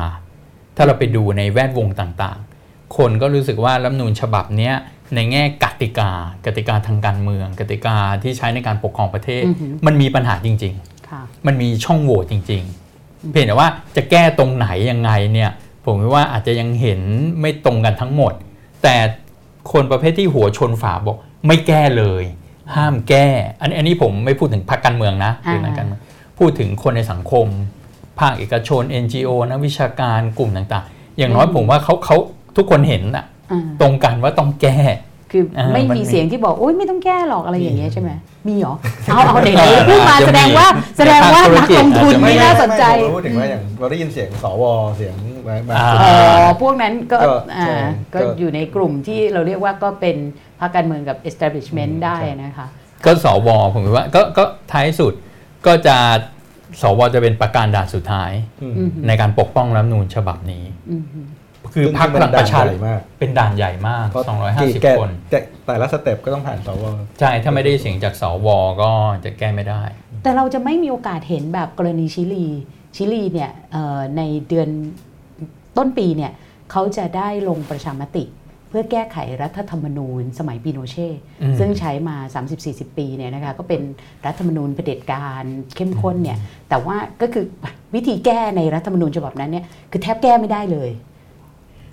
[0.77, 4.75] ถ้าเราไปดูในแวดวงต่างๆ คนก็รู้สึกว่ารัฐธรรมนูญฉบับเนี้ย
[5.15, 6.11] ในแง่กติกา
[6.47, 12.63] กติกาทางการเมือง กติกาที่ใช้ในการปกครองประเทศอือหือมันมีปัญหาจริงๆค่ะมันมีช่องโหว่จริง
[12.97, 15.51] ๆ เพียงแต่ว่าจะแก้ตรงไหนยังไงเนี่ย
[15.85, 17.01] ผมว่าอาจจะยังเห็น
[17.41, 18.33] ไม่ตรงกันทั้งหมด
[18.83, 18.97] แต่
[19.73, 21.17] คนประเภทที่หัวชนฝาบอก
[21.47, 22.25] ไม่แก้เลย
[22.75, 23.27] ห้ามแก้
[23.61, 26.01] อันนี้อันนี้ผมไม่พูดถึงพรรคการเมืองนะหรือนักการเมือง
[26.39, 27.47] พูดถึงคนในสังคม
[28.21, 32.17] ภาคเอกชน NGO นักวิชาการกลุ่มต่างๆ อย่างน้อยผมว่าเขาเขา
[32.57, 34.79] ทุกคนเห็นอะอ่าตรงกันว่าต้องแก้
[35.33, 38.11] คืออ่าไม่มันมีมีเสียงที่บอกโอ๊ยไม่ต้องแก้หรอกอะไรอย่างเงี้ยใช่ไหม
[38.49, 44.65] มีเหรอเอาเอาเด็กเออพูดมาอาจจะแสดงว่ามีแสดงว่าในนัภาคกลงทุนธุรกิจอาจจะไม่ไม่น่าสนใจไม่ผมพูดถึงว่าอย่างเราได้ยินเสียงสว
[44.97, 46.11] เสียงบางอ่าจุดอ๋
[46.49, 47.77] อพวกนั้นก็ก็อ่าใช่
[48.15, 50.17] ก็ก็อยู่ในกลุ่มที่เราเรียกว่าก็เป็น
[50.61, 52.67] พรรคการเมืองกับ establishment อืมได้ใช่นะคะ
[53.05, 55.13] ก็สวผมคิดว่าก็ก็ท้ายสุด
[55.67, 55.97] ก็จะ
[56.83, 61.05] สวจะเป็นประการด่านสุดท้ายอืมอืมในการปกป้องรัฐธรรมนูญฉบับนี้อืม
[61.75, 64.25] คือพรรคพลังประชาซึ่งเป็นด่านใหญ่มากเป็นด่านใหญ่มากเพราะ
[64.61, 66.85] กี่แก้250 คนแต่แต่ละสเต็ปก็ต้องผ่านสว
[67.21, 68.49] ใช่ ถ้าไม่ได้เสียงจากสว
[68.83, 68.91] ก็
[69.25, 69.83] จะแก้ไม่ได้
[70.23, 72.47] แต่เราจะไม่มีโอกาสเห็นแบบกรณีชิลี
[72.97, 74.69] ชิลีเนี่ยเอ่อในเดือน
[75.79, 76.33] ต้นปีเนี่ย
[76.71, 81.09] เขาจะได้ลงประชามติเพื่อแก้ไขรัฐธรรมนูญ สมัยปีโนเช่
[81.43, 82.17] อืมซึ่งใช้มา
[82.57, 83.83] 30-40 ปีเนี่ยนะคะก็เป็น
[84.27, 85.45] รัฐธรรมนูญเผด็จการ
[85.77, 87.45] เข้มข้นเนี่ยแต่ว่าก็คือ
[87.95, 90.91] วิธีแก้ในรัฐธรรมนูญฉบับนั้นเนี่ยคือแทบแก้ไม่ได้เลย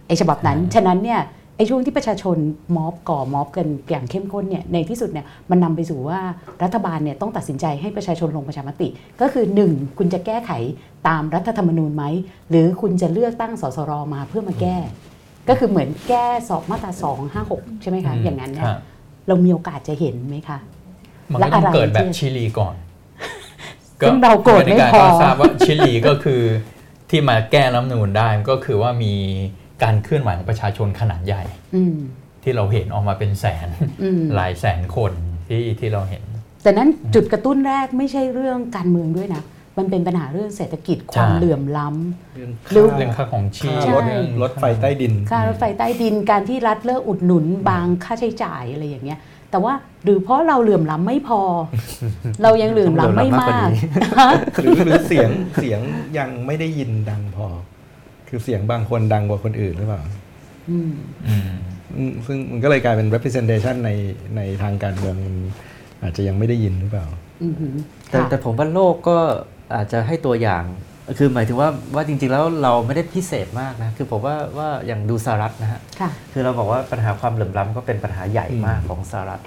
[0.08, 1.22] ไอ้ฉบับนั้น ฉะนั้นเนี่ย
[1.58, 2.38] ไอ้ช่วงที่ประชาชน
[2.76, 6.20] ม็อบก่อม็อบกันอย่างเข้มข้นเนี่ยในที่สุดเนี่ยมันนำไปสู่ว่า
[6.64, 8.88] รัฐบาลเนี่ยต้องตัดสินใจให้ประชาชนลงประชามติ
[9.22, 10.52] ก็คือ 1 คุณจะแก้ไข
[11.08, 12.04] ตามรัฐธรรมนูญไหม
[12.50, 14.78] หรือคุณจะเลือกตั้งสสรมาเพื่อมาแก้
[15.50, 18.80] ก็คือเหมือนแก้สอบมาตรา2 5 6 ใช่ไหมคะอย่างนั้นเนี่ยครับ
[19.28, 20.58] เรามีโอกาสจะเห็นไหมคะ
[21.32, 22.76] มันก็ต้องและอะไรเกิดแบบที่ชิลีก่อน
[24.02, 26.42] ซึ่งเราโกรธไม่พอก็ทราบว่าชิลีก็คือ
[27.10, 29.14] ที่มาแก้รัฐธรรมนูญได้ก็คือว่ามี
[29.84, 31.44] การเคลื่อนไหวของประชาชนขนาดใหญ่
[31.76, 31.96] อืม
[32.44, 33.68] ที่เราเห็นออกมาเป็นแสน
[34.04, 35.12] อืมหลายแสนคน
[35.48, 36.24] ที่ที่เราเห็น
[36.64, 39.44] แต่นั้นจุดกระตุ้นแรกไม่ใช่เรื่องการเมืองด้วยนะ
[39.78, 41.88] มันเป็นปัญหาเรื่องเศรษฐกิจความใช่เหลื่อมล้
[42.36, 49.20] เรื่องหรือเรื่องค่าของชีพค่ารถใช่รถไฟใต้ดินำค่ารถไฟใต้ดินการที่รัฐเลิกอุดหนุนบางค่าใช้จ่ายอะไรอย่างเงี้ย
[49.52, 51.42] แต่ว่าหรือเพราะเราเหลื่อมล้ำไม่พอ
[52.44, 55.30] เรายังเหลื่อมล้ำไม่ต้องเหลื่อมล้ำมากกมาว่ากนี้หรือหรือเสียง
[55.62, 55.80] เสียง
[56.18, 57.48] ยังไม่ได้ยินดังพอ
[58.28, 60.02] คือเสียงบางคนดังกว่าคนอื่นหรือเปล่า
[60.70, 60.92] อืม
[61.28, 61.50] อืม
[61.98, 63.92] อืมซึ่งมันก็เลยกลายเป็น representation ใน
[64.36, 65.36] ในทางการเมืองมัน
[66.02, 67.08] อาจจะยังไม่ได้ยินหรือเปล่า
[67.44, 67.76] อืมหือ
[68.10, 69.18] แต่ค่ะแต่ผมว่าโลกก็
[69.76, 70.64] อาจจะให้ตัวอย่าง
[71.18, 79.42] คือหมายถึงว่าว่าจริงๆแล้วเราไม่ได้พิเศษมากนะคือผมว่าว่าอย่างดูสหรัฐนะฮะค่ะคือเราบอกว่าปัญหาความเหลื่อมล้ำก็เป็นปัญหาใหญ่มากของสหรัฐ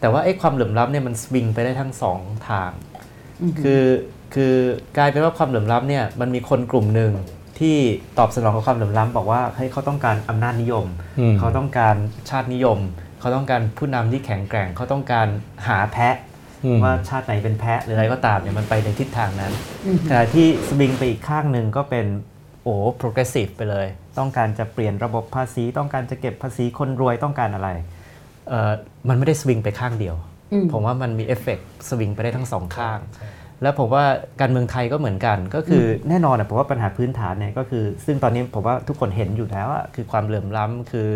[0.00, 2.70] แต่ว่าไอ้ความเหลื่อมล้ำเนี่ยมันสวิงไปได้ทั้งสองทาง
[3.42, 3.84] อือฮึคือ
[4.34, 4.54] คือ
[4.96, 7.12] กลายเป็นว่าความเหลื่อมล้ำเนี่ยมันมีคนกลุ่มหนึ่ง
[7.58, 7.76] ที่
[8.18, 10.86] ตอบสนองกับความเหลื่อมล้ำบอกว่าเฮ้ยเขาต้องการอำนาจนิยม
[11.18, 11.94] อืมเขาต้องการ
[12.30, 12.78] ชาตินิยม
[13.20, 15.26] เขาต้องการผู้นำที่แข็งแกร่ง เขาต้องการ
[15.66, 16.33] หาแพะอืม
[16.84, 19.52] ว่าชาติไหนเป็นแพะหรืออะไรก็ตามเนี่ยมันไปในทิศทางนั้น
[19.86, 22.06] อืมขณะที่สวิงไปอีกข้างหนึ่งก็เป็น
[22.62, 23.86] โอ้ progressive ไปเลย
[24.18, 27.68] ต้องการจะเปลี่ยนระบบภาษี ต้องการจะเก็บภาษีคนรวยต้องการอะไร
[28.48, 28.72] เอ่อ
[29.08, 30.16] มันไม่ได้สวิงไปข้างเดียว
[30.52, 32.98] อืมผมว่ามันมี effect swing ไปได้ทั้งสองข้าง
[33.62, 34.04] แล้วผมว่า
[34.40, 41.08] การเมืองไทยก็เหมือนกันก็คือแน่นอนนะผมว่าปัญหาพื้นฐานเนี่ยก็คือ ซึ่งตอนนี้ผมว่าทุกคนเห็นอยู่แล้วอะคือความเหลื่อมล้ำคือ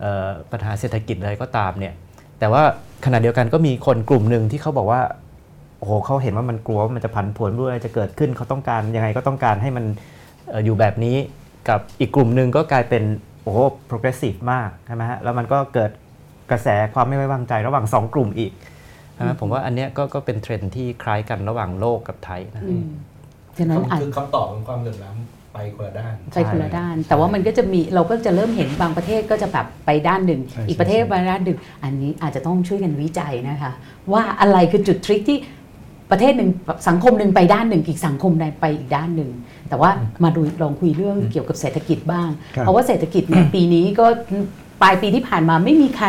[0.00, 1.94] เอ่อปัญหาเศรษฐกิจอะไรก็ตามเนี่ย
[2.38, 2.62] แต่ว่า
[3.04, 5.00] ขณะเดียวกันก็มีคนกลุ่มหนึ่งที่เขาบอกว่า
[5.78, 9.84] โอ้โหเขาเห็นว่ามันกลัวว่ามันจะผันผวนด้วยจะเกิดขึ้นเขาต้องการยังไงก็ต้องการให้มัน
[10.48, 11.16] เอ่ออยู่แบบนี้
[11.68, 13.04] กับอีกกลุ่มหนึ่งก็กลายเป็น
[13.42, 13.58] โอ้โห
[13.90, 15.90] progressive มากใช่ไหมฮะแล้วมันก็เกิด
[16.50, 18.52] กระแสความไม่ไว้วางใจระหว่างสองกลุ่มอีก
[19.14, 22.84] ใช่ไหมผมว่าอันเนี้ยก็ก็เป็นเทรนด์ที่คล้ายกันระหว่างโลกกับไทยนะอืม
[23.58, 33.72] ฉะนั้นอาจคือคำตอบของความเหลื่อมล้ำ ไปคนละด้านไปคนละด้าน แต่ว่ามันก็จะมีเราก็จะเริ่มเห็นบางประเทศก็จะแบบไปด้านหนึ่งใช่อีกประเทศใช่ไปด้านหนึ่ง อันนี้อาจจะต้องช่วยกันวิจัยนะคะ
[34.12, 35.38] ว่าอะไรคือจุดทริคที่
[36.10, 36.50] ประเทศหนึ่ง
[36.88, 39.30] สังคมหนึ่งไปด้านหนึ่ง อีกสังคมใดไปอีกด้านหนึ่ง
[39.68, 39.90] แต่ว่า
[40.24, 44.06] มาดูลองคุยเรื่องเกี่ยวกับเศรษฐกิจบ้างครับเพราะว่าเศรษฐกิจเนี่ยปีนี้ก็
[44.82, 46.06] ปลายปีที่ผ่านมาไม่มีใคร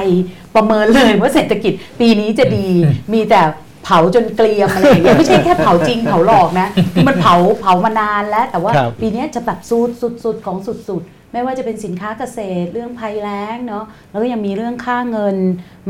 [0.56, 2.68] ประเมินเลยว่าเศรษฐกิจปีนี้จะดี
[3.14, 3.42] มีแต่
[3.88, 15.36] เผาจนเกลียมอะไรอย่างเงี้ยไม่ใช่แค่เผาจริงเผาหลอกนะคือมันเผาเผามานานแล้ว แต่ว่าครับปีนี้จะแบบสุดสุดสุดของสุดสุดไม่ว่าจะเป็นสินค้าเกษตรเรื่องภัยแล้งเนาะแล้วก็ยังมีเรื่องค่าเงิน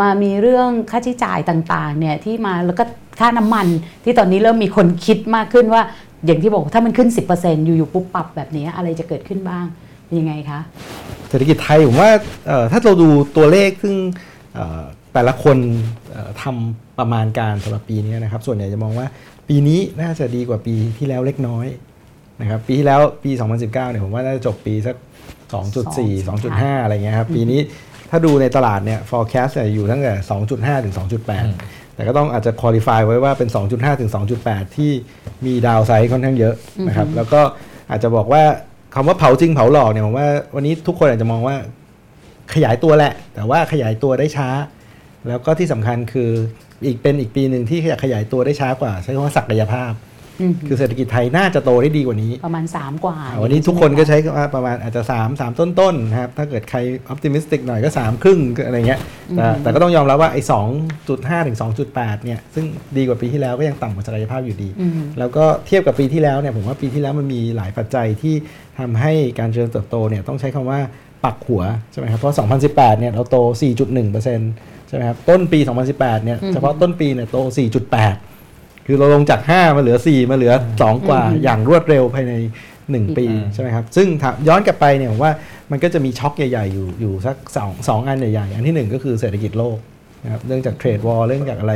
[0.01, 2.83] มามีเรื่องค่าใช้จ่ายต่างๆเนี่ยที่มาแล้วก็
[3.19, 3.67] ค่าน้ำมัน
[4.03, 5.81] ที่ตอนนี้เริ่มมีคนคิดมากขึ้นว่า
[6.25, 9.65] อย่างที่บอกถ้ามันขึ้น 10%อยู่ๆปุ๊บปรับแบบนี้อะไรจะเกิดขึ้นบ้าง
[10.05, 10.59] เป็นยังไงคะ
[11.29, 12.11] เศรษฐกิจไทยผมว่า
[12.47, 13.95] เอ่อถ้าเราดูตัวเลขซึ่ง
[14.53, 14.81] เอ่อ
[15.13, 15.57] แต่ละคน
[16.11, 19.07] เอ่อทำ ประมาณการสำหรับปีนี้นะครับ ส่วนใหญ่จะมองว่า
[19.47, 21.65] ปีนี้น่าจะดีกว่าปีที่แล้วเล็กน้อย
[22.41, 24.95] นะครับปีที่แล้วปี 2019เนี่ยผมว่าน่าจะจบปีสัก
[25.53, 27.59] 2.4 2.5 อะไรเงี้ยครับปีนี้
[28.09, 30.13] ถ้าดูในตลาดเนี่ย forecast เนี่ยอยู่ตั้งแต่
[30.49, 30.95] 2.5 ถึง
[31.45, 34.11] 2.8 แต่ก็ต้องอาจจะ qualify ไว้ว่าเป็น 2.5 ถึง
[34.43, 34.91] 2.8 ที่
[35.45, 36.55] มีดาวไซด์ค่อนข้างเยอะ
[36.87, 37.41] นะครับแล้วก็
[37.89, 38.43] อาจจะบอกว่า
[38.95, 41.55] คำว่าเผาจริงเผาหลอกเนี่ยผมว่าวันนี้ทุกคนอาจจะมองว่า
[42.53, 44.49] ขยายตัวแหละ แต่ว่าขยายตัวได้ช้า
[45.27, 46.31] แล้วก็ที่สำคัญคือ
[46.85, 49.93] อีกเป็นอีกปีหนึ่งที่ขยายตัวได้ช้ากว่า ใช้คำว่าศักยภาพ
[50.41, 58.99] อืมคือเศรษฐกิจไทยน่าจะโตได้ดีกว่านี้ ประมาณ 3 กว่าอ่าวันนี้ทุกคนก็ใช้คำว่าประมาณอาจจะ 3 3 ต้นๆนะครับ ถ้าเกิดใครออ t ติมิสติกหน่อยก็ 3 ครึ่งอะไรเงี้ย
[59.35, 60.41] แต่แต่ก็ต้องยอมรับว่าไอ้
[60.95, 61.57] 2.5 ถึง
[61.91, 62.65] 2.8 เนี่ย ซึ่ง
[62.97, 68.35] ดีกว่าปีที่แล้วก็ยังต่ำกว่าศักยภาพอยู่ดีอืมแล้วก็เทียบกับปีที่แล้วเนี่ยผมว่าปีที่แล้วมันมีหลายปัจจัยที่
[68.79, 70.79] ทำให้การเจริญเติบโตเนี่ยต้องใช้คำว่า
[71.25, 72.35] ปักหัวใช่ไหมครับเพราะ
[72.67, 75.59] 2018 เนี่ยเราโต 4.1% ใช่ไหมครับต้นปี
[75.91, 77.37] 2018 เนี่ยเฉพาะต้นปีเนี่ยโต
[78.11, 82.33] 4.8 คือเราลงจาก 5 มาเหลือ 4 มาเหลือ 2 กว่าอืมอย่างรวดเร็วภายใน
[82.75, 85.31] 1 ปีอืมใช่ไหมครับซึ่งถ้าย้อนกลับไปเนี่ยผมว่า
[85.71, 89.77] มันก็จะมีช็อคใหญ่ๆ อยู่อยู่สักสองสองอันใหญ่ๆ อันที่หนึ่งก็คือเศรษฐกิจโลก
[90.23, 91.73] นะครับเรื่องจาก trade war เรื่องจากอะไร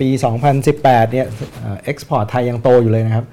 [0.00, 0.08] ปี
[0.60, 1.26] 2018 เนี่ย
[1.84, 3.24] export ไทยยังโตอยู่เลยนะครับ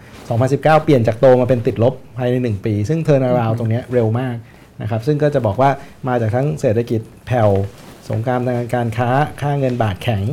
[0.61, 4.35] 2019 เปลี่ยนจากโตมาเป็นติดลบภายใน 1 ปี ซึ่งเทอร์นา u n d ตรงเนี้ยเร็วมาก
[4.81, 5.69] นะครับซึ่งก็จะบอกว่า
[6.07, 7.49] มาจากทั้งเศรษฐกิจแผ่ว
[8.09, 9.09] สงครามทางการค้า
[9.41, 10.23] ค่าเงินบาทแข็ง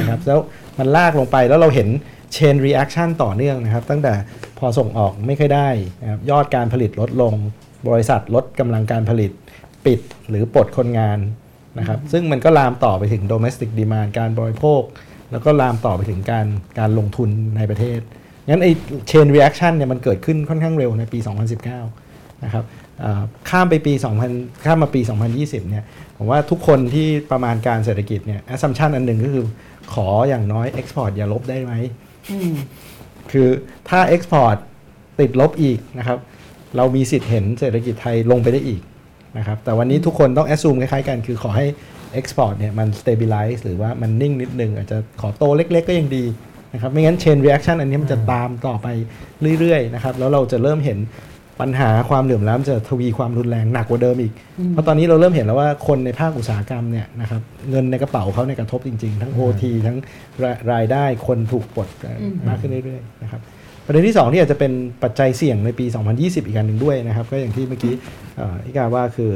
[0.00, 0.38] นะครับแล้ว
[0.78, 1.88] มันลากลงไปแล้วเราเห็น
[2.36, 4.14] chain reaction ต่อเนื่องนะครับ ตั้งแต่
[4.58, 5.68] พอส่งออกไม่ค่อยได้
[6.02, 7.34] นะครับยอดการผลิตลดลง
[7.88, 9.30] บริษัทลดกำลังการผลิต
[9.86, 11.18] ปิดหรือปลดคนงาน
[11.78, 14.82] นะครับ ซึ่งมันก็ลามต่อไปถึง domestic demand การบริโภค
[15.32, 16.46] แล้วก็ลามต่อไปถึงการ
[16.78, 18.00] การลงทุนในประเทศ
[18.48, 18.72] งั้นไอ้
[19.10, 21.18] chain reaction เนี่ยมันเกิดขึ้นค่อนข้างเร็วในปี
[21.80, 22.79] 2019 นะครับอ่า
[23.50, 23.92] ข้ามไปปี
[24.28, 25.00] 2000 ข้ามมาปี
[25.36, 25.84] 2020 เนี่ย
[26.16, 29.44] ผมว่าทุกคนที่ประมาณการเศรษฐกิจเนี่ย assumption อันหนึ่งก็คือ
[29.92, 31.72] ขออย่างน้อย export อย่าลบได้ไหม
[32.30, 32.54] อืม
[33.32, 33.48] คือ
[33.88, 34.56] ถ้า export
[35.20, 36.18] ติดลบอีกนะครับ
[36.76, 38.80] เรามีสิทธิ์เห็นเศรษฐกิจไทยลงไปได้อีก
[39.38, 41.66] นะครับ แต่วันนี้ทุกคนต้อง assume คล้ายๆกัน คือขอให้
[42.18, 46.24] export เนี่ยมัน stabilize หรือว่ามันนิ่งนิดนึง อาจจะขอโตเล็ก ๆ ก็ยังดี
[46.72, 48.86] นะครับ ไม่งั้น chain reaction อันนี้มันจะตามต่อไป
[49.58, 50.98] เรื่อยๆนะครับ แล้วเราจะเริ่มเห็น
[51.60, 54.32] ปัญหาความเหลื่อมล้ำจะทวีความรุนแรงหนักกว่าเดิมอีก
[54.70, 59.96] เพราะตอนนี้เราเริ่มเห็นแล้วว่าคนในภาคอุตสาหกรรมเนี่ยนะครับเงินในกระเป๋าเขาในยกระทบจริงๆ ทั้ง OT ทั้ง
[60.42, 63.40] รายรายได้คนถูกปลดเอ่ออมมากขึ้นเรื่อยๆนะครับ
[63.86, 65.86] ประเด็นที่ 2 ที่อาจจะเป็นปัจจัยเสี่ยงในปี
[66.16, 67.94] 2020 อีกอันหนึ่งด้วยนะครับ ก็อย่างที่เมื่อกี้
[68.36, 69.30] เอ่อที่กาว่าคือ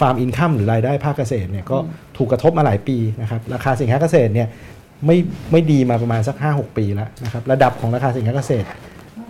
[0.00, 1.78] ฟาร์มอินคัมหรือรายได้ภาคเกษตรเนี่ยก็
[2.16, 4.48] ถูกกระทบมาหลายปีนะครับราคาสินค้าเกษตรเนี่ย
[5.06, 5.16] ไม่
[5.52, 8.66] ไม่ดีมาประมาณสัก 5-6 ปีแล้วนะครับระดับของราคาสินค้าเกษตร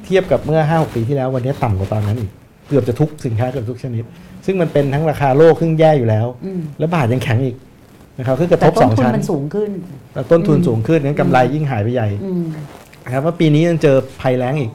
[0.04, 2.30] เทียบกับเมื่อ5-6ปีที่แล้ววันนี้ต่ำกว่าตอนนั้นอีก
[2.68, 4.04] เกือบจะทุกสินค้าเกือบทุกชนิด
[4.46, 7.56] ซึ่งมันเป็นทั้งราคาโลกซึ่งแย่อยู่แล้วอืมแล้วบาทยังแข็งอีก
[8.18, 9.70] นะครับคือกระทแต่บต้สนองทุนชั้นมันสูงขึ้น
[10.14, 12.44] แล้วต้นทุนสูงขึ้นงั้นกำไรยิ่งหายไปใหญ่อืม
[13.04, 14.70] นะครับว่าปีนี้ยังเจอภัยแล้งอีก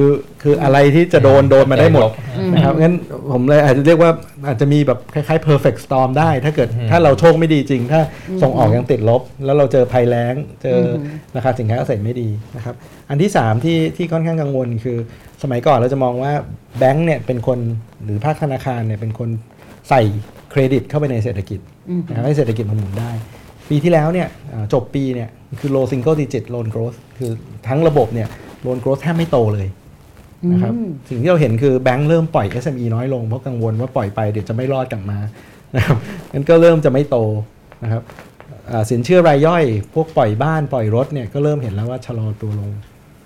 [0.00, 2.02] คือคืออะไรที่จะโดนโดนมาได้หมด
[2.38, 2.94] อืมนะครับงั้น
[3.32, 4.10] ผมเลยอาจจะเรียกว่า
[4.46, 8.00] อาจจะมีแบบคล้ายๆ perfect storm ได้ ถ้าเกิดถ้าเราโชคไม่ดีจริง ถ้า
[8.42, 12.74] ส่งออกยังติดลบ แล้วเราเจอภัยแล้ง เจออราคาสินค้าเกษตรไม่ดีนะครับ
[13.10, 14.98] อันที่ 3 ที่ที่ค่อนข้างกังวลคือ
[15.42, 16.32] สมัยก่อนเราจะมองว่า
[16.78, 17.58] แบงก์เนี่ยเป็นคน
[18.04, 19.28] หรือภาคธนาคารเนี่ยเป็นคน
[19.88, 20.02] ใส่
[20.50, 23.10] เครดิตเข้าไปในเศรษฐกิจอืมนะครับให้เศรษฐกิจมันหมุนได้
[23.68, 25.28] ปีที่แล้วเนี่ยอ่าจบปีเนี่ย
[25.60, 27.30] คือ low single digit loan growth คือ
[27.68, 28.28] ทั้งระบบเนี่ย
[28.66, 29.68] loan growth แทบไม่โตเลย
[30.52, 35.18] นะครับอืมสิ่งที่เราเห็นคือแบงก์เริ่มปล่อย SME น้อยลงเพราะกังวลว่าปล่อยไปเดี๋ยวจะไม่รอดกลับมา
[35.76, 35.96] นะครับ
[36.32, 37.16] งั้นก็เริ่มจะไม่โต
[37.84, 38.02] นะครับ
[38.70, 39.64] อ่าสินเชื่อรายย่อย
[39.94, 42.70] พวกปล่อยบ้านปล่อยรถเนี่ยก็เริ่มเห็นแล้วว่าชะลอตัวลง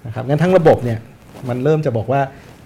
[0.07, 0.99] นะครับงั้นทั้งระบบเนี่ย
[1.49, 2.21] มันเริ่มจะบอกว่า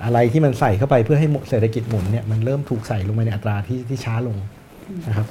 [0.05, 4.37] อะไรที่มันใส่เข้าไปเพื่อให้เศรษฐกิจหมุนเนี่ยมันเริ่มถูกใส่ลงไปในอัตราที่ที่ช้าลง
[5.09, 5.27] นะครับ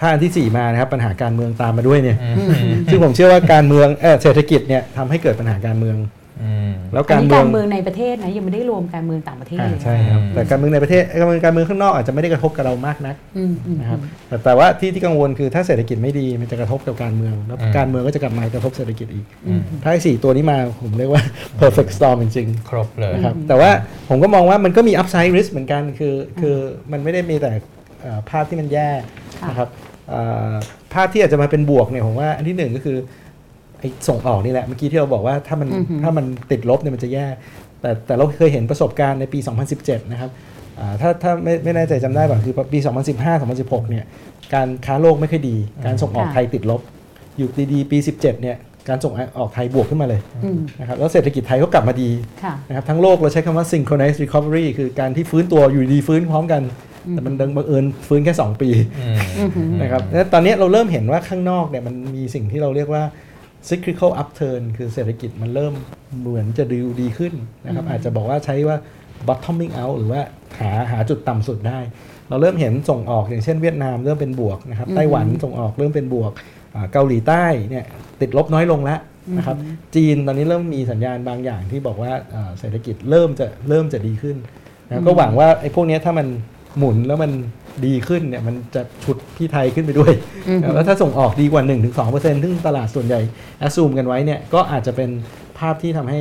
[0.00, 6.25] ถ้าอันที่ 4 มานะครับปัญหาการเมืองตามมาด้วยเนี่ยอืมซึ่งผมเชื่อว่าการเมืองเออเศรษฐกิจเนี่ยทำให้เกิดปัญหาการเมืองอืม
[6.92, 21.22] แล้วอันการนี้เมือกางรเมืองในประเทศนะยังไม่ได้รวมการเมืองต่างประเทศอ่าเลยใช่ครับอืมแต่การเมืองในประเทศการเมืองการเมืองข้างนอกอาจจะไม่ได้กระทบกับเรามากนักอืมอืมนะครับแต่แต่ว่าที่ที่กังวลคือถ้าเศรษฐกิจไม่ดีมันจะกระทบกับการเมืองแล้วการเมืองก็จะกลับมากระทบเศรษฐกิจอีกอืมถ้าไอ้สี่ตัวนี้มาผมเรียกว่า
[21.60, 23.70] perfect storm จริงครบเลยๆนะครับแต่ว่า
[24.08, 26.56] ผมก็มองว่ามันก็มี upside risk เหมือนกันคือคือ
[26.92, 27.50] มันไม่ได้มีแต่
[28.02, 28.90] เอ่อภาพที่มันแย่
[29.40, 29.68] ค่ะนะครับ
[30.10, 30.20] เอ่
[30.50, 30.52] อ
[30.94, 33.25] ภาพที่อาจจะมาเป็นบวกเนี่ยผมว่าอันที่หนึ่งก็คือไอ้
[34.08, 37.26] ส่งออกนี่แหละเมื่อกี้ที่เราบอกว่าถ้ามันอือหือถ้ามันติดลบเนี่ยมันจะแย่
[37.80, 39.38] แต่แต่เราเคยเห็นประสบการณ์ในปี
[39.74, 40.30] 2017 นะครับ
[40.80, 42.78] อ่าถ้าถ้าไม่ไม่แน่ใจจำได้ป่ะคือปี
[43.34, 44.04] 2015-2016 เนี่ย
[44.54, 46.80] การค้าโลกไม่ค่อยดี การส่งออกค่ะไทยติดลบ
[47.38, 48.56] อยู่ดีๆปี 17 เนี่ย
[48.88, 52.10] การส่งออกไทยบวกขึ้นมาเลยอืมนะครับแล้วเศรษฐกิจไทยก็กลับมาดี
[52.42, 56.62] ค่ะนะครับทั้งโลกเราใช้คำว่า synchronized recovery คือการที่ฟื้นตัวอยู่ดีฟื้นพร้อมกัน
[57.12, 58.68] แต่มันดังบังเอิญฟื้นแค่ 2 ปี
[58.98, 63.02] อืมอือหือนะครับแล้วตอนนี้เราเริ่มเห็นว่าข้างนอกเนี่ยมันมีสิ่งที่เราเรียกว่า
[63.68, 65.74] cyclical upturn คือเศรษฐกิจมันเริ่ม
[66.20, 67.32] เหมือนจะดีดีขึ้น
[67.66, 68.76] นะครับ อาจจะบอกว่าใช้ว่า
[69.28, 70.20] bottoming out หรือว่า
[70.60, 71.78] หาหาจุดต่ำสุดได้
[72.28, 76.32] เราเริ่มเห็นส่งออกอย่างเช่นเวียดนามเริ่มเป็นบวกนะครับไต้หวันส่งออกเริ่มเป็นบวก
[76.74, 77.84] อ่าเกาหลีใต้เนี่ย
[78.20, 79.00] ติดลบน้อยลงแล้ว
[79.36, 79.56] นะครับ
[79.94, 84.36] จีนตอนนี้เริ่มมีสัญญาณบางอย่างที่บอกว่าอ่าเศรษฐกิจเริ่มจะเริ่มจะดีขึ้น
[84.86, 86.26] นะครับก็หวังว่าไอ้พวกเนี้ยถ้ามัน
[86.78, 87.30] หมุนแล้วมัน
[87.86, 90.12] ดีขึ้นเนี่ยมันจะฉุดที่ไทยขึ้นไปด้วย
[90.48, 91.62] อือหือแล้วถ้าส่งออกดีกว่า
[91.98, 93.20] 1-2%ซึ่งตลาดส่วนใหญ่
[93.58, 95.10] แอสซูมกันไว้เนี่ยก็อาจจะเป็น
[95.58, 96.20] ภาพที่ทำให้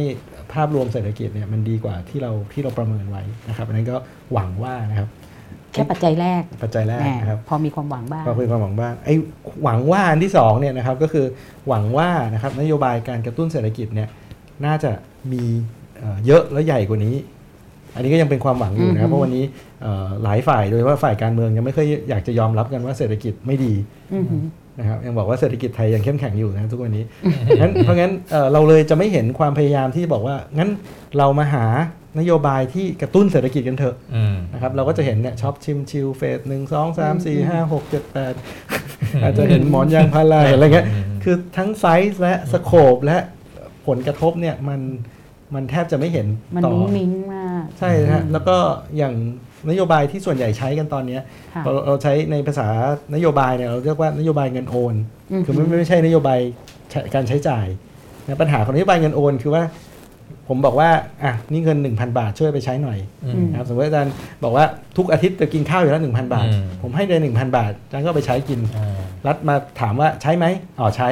[0.54, 3.96] ภาพรวมเศรษฐกิจเนี่ยมันดีกว่าที่เราที่เราประเมินไว้นะครับอันนั้นก็
[4.34, 5.10] หวังว่านะครับ
[5.72, 9.16] แค่ปัจจัยแรกปัจจัยแรกแหมนะครับพอมีความหวังบ้างก็คือความหวังบ้างไอ้
[9.64, 11.26] หวังว่าอันที่สองเนี่ยนะครับก็คือ
[11.68, 14.10] หวังว่านะครับนโยบายการกระตุ้นเศรษฐกิจเนี่ย
[14.66, 14.92] น่าจะ
[15.32, 15.44] มี
[16.00, 17.16] เอ่อเยอะและใหญ่กว่านี้
[17.96, 19.44] อันนี้ก็ยังเป็นความหวังอยู่นะครับอือฮึเพราะวันนี้
[19.82, 23.74] เอ่อหลายฝ่ายโดยเฉพาะฝ่ายการเมืองยังไม่ค่อยอยากจะยอมรับกันว่าเศรษฐกิจไม่ดี
[24.14, 24.44] อือหือ
[24.80, 27.04] นะครับยังบอกว่าเศรษฐกิจไทยยังเข้มแข็งอยู่นะทุกวันนี้
[27.62, 30.70] งั้นเพราะงั้นเอ่อเราเลยจะไม่เห็นความพยายามที่บอกว่างั้น
[31.18, 31.66] เรามาหา
[32.20, 38.34] นโยบายที่กระตุ้นเศรษฐกิจกันเถอะอืมนะครับเราก็จะเห็นเนี่ยชิมช้อปใช้เฟสหนึ่งสองสามสี่ห้าหกเจ็ดแปด
[39.24, 43.18] อาจจะเห็นหมอนยางพาราอะไรเงี้ยอืมคือทั้งไซส์และ scope และ
[43.88, 44.82] ผลกระทบเนี่ยมัน
[45.56, 47.35] มันแทบจะไม่เห็นมันต่อมุ้งมิ้งมาก
[47.80, 48.56] ใช่นะฮะแล้วก็
[48.98, 49.14] อย่าง
[49.70, 51.22] นโยบายที่ส่วนใหญ่ใช้กันตอนเนี้ย
[51.54, 52.68] ค่ะเราเราใช้ในภาษา
[53.16, 54.96] นโยบายเนี่ยเราเรียกว่านโยบายเงินโอน
[55.32, 56.40] อือฮึคือไม่ไม่ใช่นโยบาย
[56.92, 57.66] ใช้การใช้จ่าย
[58.26, 59.64] นะปัญหาของนโยบายเงินโอน คือว่า
[60.50, 60.90] ผมบอกว่า
[61.24, 64.14] อะนี่เงิน 1,000 บาทช่วยไปใช้หน่อยอือืมมนะครับสมมติอาจารย์
[64.44, 64.66] บอกว่า
[64.98, 70.46] ทุกอาทิตย์จะกินข้าวอยู่แล้ว1,000บาทอืมผมให้เดือน1,000บาทอาจารย์ก็เอาไปใช้กินอ่ารัฐมาถามว่าใช้ไหม
[70.80, 71.10] อ๋อใช้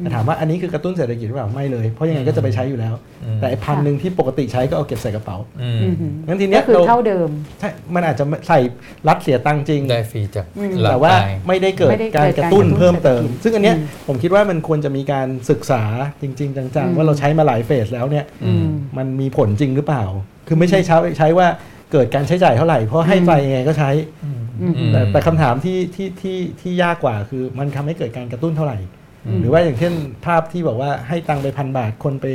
[0.00, 7.28] แต่ถามว่าอันนี้คือกระตุ้นเศรษฐกิจหรือเปล่าไม่เลย เพราะยังไงก็จะไปใช้อยู่แล้วอืมแต่ไอ้พันหนึ่งที่ปกติใช้ก็เอาเก็บใส่กระเป๋าอืมอือหืองั้นทีเนี้ก็ยคือเราเท่าเดิม
[7.60, 8.60] ใช่มันอาจจะใส่
[9.08, 15.82] รัฐเสียตังค์จริงได้ฟรีจากอืมรัฐแต่ว่าไปไม่ได้เกิดไม่ได้เกิดการกระตุ้นการกระตุ้นเพิ่มเติมเศรษฐกิจซึ่งอันเนี้ยอืมผมคิดว่ามันควรจะมีการศึกษา
[16.22, 18.66] จริง ๆ จังอืมๆว่าเราใช้มาหลายเฟสแล้วเนี่ยอืม
[18.98, 20.04] มันมีผลจริงหรือเปล่า
[20.48, 21.48] คือไม่ใช่ใช้ใช้ว่า
[21.92, 23.90] เกิดการใช้จ่ายเท่าไหร่เพราะให้ไปยังไงก็ใช้
[24.60, 29.01] อืมแต่แต่คำถามที่ที่ที่ที่ยากกว่าคือมันทำให้เกิดการกระตุ้นเท่าไหร่อืม
[29.40, 29.92] หรือว่าอย่างเช่น
[30.26, 32.26] ภาพที่บอกว่าให้ตังค์ไปพันบาทคนไป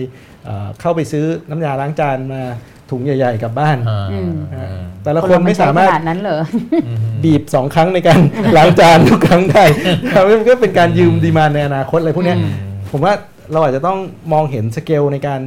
[0.45, 2.41] เอ่อเข้าไปซื้อน้ำยาล้างจานมา
[2.89, 4.67] ถุงใหญ่ ๆกลับบ้านอ่าอืมอ่า
[5.03, 6.39] แต่ละคนไม่สามารถขนาดนั้นเหรอ
[6.85, 8.19] อืมบีบสองครั้งในการ
[8.57, 9.63] ล้างจานทุกครั้งได้
[10.11, 12.51] ครับมันก็เป็นการยืมดีมานในอนาคตอะไรพวกเนี้ยอืม
[12.91, 13.13] ผมว่า
[13.53, 13.99] เราอาจจะต้อง
[14.33, 15.41] มองเห็นสเกลในการ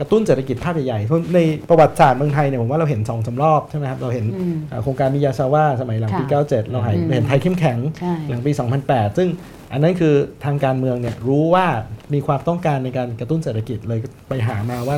[0.00, 1.38] กระตุ้นเศรษฐกิจภาพใหญ่ๆเพราะใน
[1.68, 8.52] ประวัติศาสตร์เมืองไทยเนี่ยผมว่าเราเห็นสองสารอบใช่ไหมครับ เราเห็นอืมอ่าโครงการมิยาซาว่าสมัยหลังปีค่ะ97 เราเห็นอืมเห็นไทยเข้มแข็งใช่หลังปี
[8.84, 9.28] 2008 ซึ่ง
[9.74, 10.14] อันนั้นคือ
[10.44, 11.66] ทางการเมืองเนี่ยรู้ว่า
[12.14, 14.96] มีความต้องการในการกระตุ้นเศรษฐกิจเลยไปหามาว่า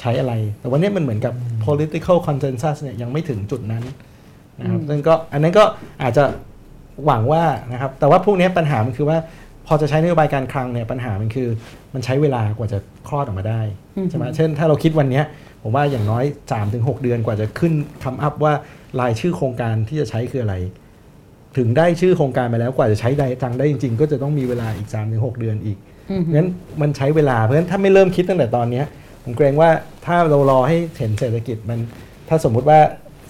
[0.00, 1.34] ใช้อะไร แต่วันนี้มันเหมือนกับ
[1.66, 3.84] political consensus เนี่ยยังไม่ถึงจุดนั้น
[4.60, 5.64] นะครับอืมซึ่งก็อันนั้นก็
[6.02, 6.24] อาจจะ
[7.06, 9.18] หวังว่านะครับ แต่ว่าพวกนี้ปัญหามันคือว่า
[9.66, 11.48] พอจะใช้นโยบายการคลังเนี่ยปัญหามันคือ
[11.94, 13.62] มันใช้เวลากว่าจะคลอดออกมาได้
[14.10, 15.22] ใช่ไหมเช่น ถ้าเราคิดวันนี้
[15.62, 16.24] ผมว่าอย่างน้อย
[16.62, 17.72] 3-6 เดือนกว่าจะขึ้น
[18.04, 18.52] คำอัพว่า
[19.00, 20.54] รายชื่อโครงการที่จะใช้คืออะไร
[21.56, 25.78] ถึงได้ชื่อโครงการไปแล้วกว่าจะใช้ได้จังได้จริง ๆ ก็จะต้องมีเวลาอีก3-6เดือนอีก
[26.10, 26.48] อืมงั้น
[26.80, 28.84] มันใช้เวลาเพราะฉะนั้นถ้าไม่เริ่มคิดตั้งแต่ตอนเนี้ย
[29.24, 29.70] ผมเกรงว่า
[30.06, 31.78] ถ้าเรารอให้เห็นเศรษฐกิจมัน
[32.28, 32.78] ถ้าสมมุติว่า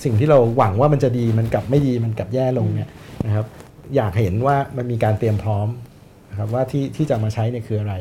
[0.04, 2.88] สิ่งที่เราหวังว่ามันจะดีมันกลับไม่ดีมันกลับแย่ลงเนี่ย
[3.26, 3.46] นะครับ
[3.96, 5.68] อยากเห็นว่ามันมีการเตรียมพร้อม
[6.30, 7.94] นะครับว่าที่ที่จะมาใช้เนี่ยคืออะไร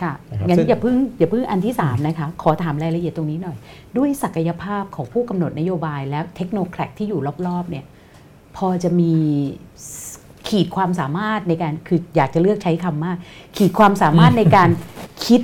[0.00, 3.56] ค่ะนะครับงั้นซึ่งอย่าเพิ่งอย่าเพิ่งอันที่สามนะคะ ขอถามรายละเอียดตรงนี้หน่อย
[3.96, 7.84] ด้วยศักยภาพของผู้กำหนดนโยบายและเทคโนแครกที่อยู่รอบๆเนี่ย
[8.56, 9.12] พอจะมี
[10.48, 13.16] ขีดความสามารถในการคืออยากจะเลือกใช้คำมาก
[13.56, 14.70] ขีดความสามารถในการ
[15.26, 15.40] คิด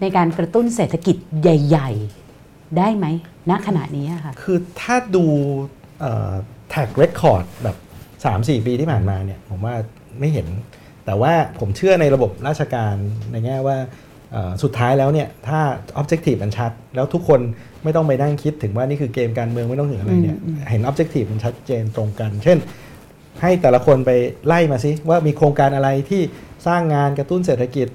[0.00, 1.90] ในการกระตุ้นเศรษฐกิจใหญ่
[2.34, 3.06] ๆ ได้ไหม
[3.50, 5.24] ณขณะนี้อะค่ะ คือถ้าดู
[6.70, 7.76] แท็กเรคคอร์ดแบบ
[8.22, 9.74] 3-4 ปีที่ผ่านมาเนี่ย ผมว่า
[10.18, 10.46] ไม่เห็น
[11.06, 12.94] แต่ว่าผมเชื่อในระบบราชการ
[13.32, 13.76] ในแง่ว่า
[14.32, 15.60] เอ่อสุดท้ายแล้วเนี่ย ถ้า
[16.00, 17.40] objective มันชัด แล้วทุกคน
[17.84, 20.38] ไม่ต้องไปนั่งคิดถึงว่านี่คือเกมการเมืองไม่ต้องถึงอะไรเนี่ย
[20.70, 22.58] เห็น objective มันชัดเจนตรงกัน เช่น
[23.40, 24.10] ให้แต่ละคนไป
[24.46, 26.22] ไล่มาซิว่ามีโครงการอะไรที่
[26.66, 27.88] สร้างงานกระตุ้นเศรษฐกิจ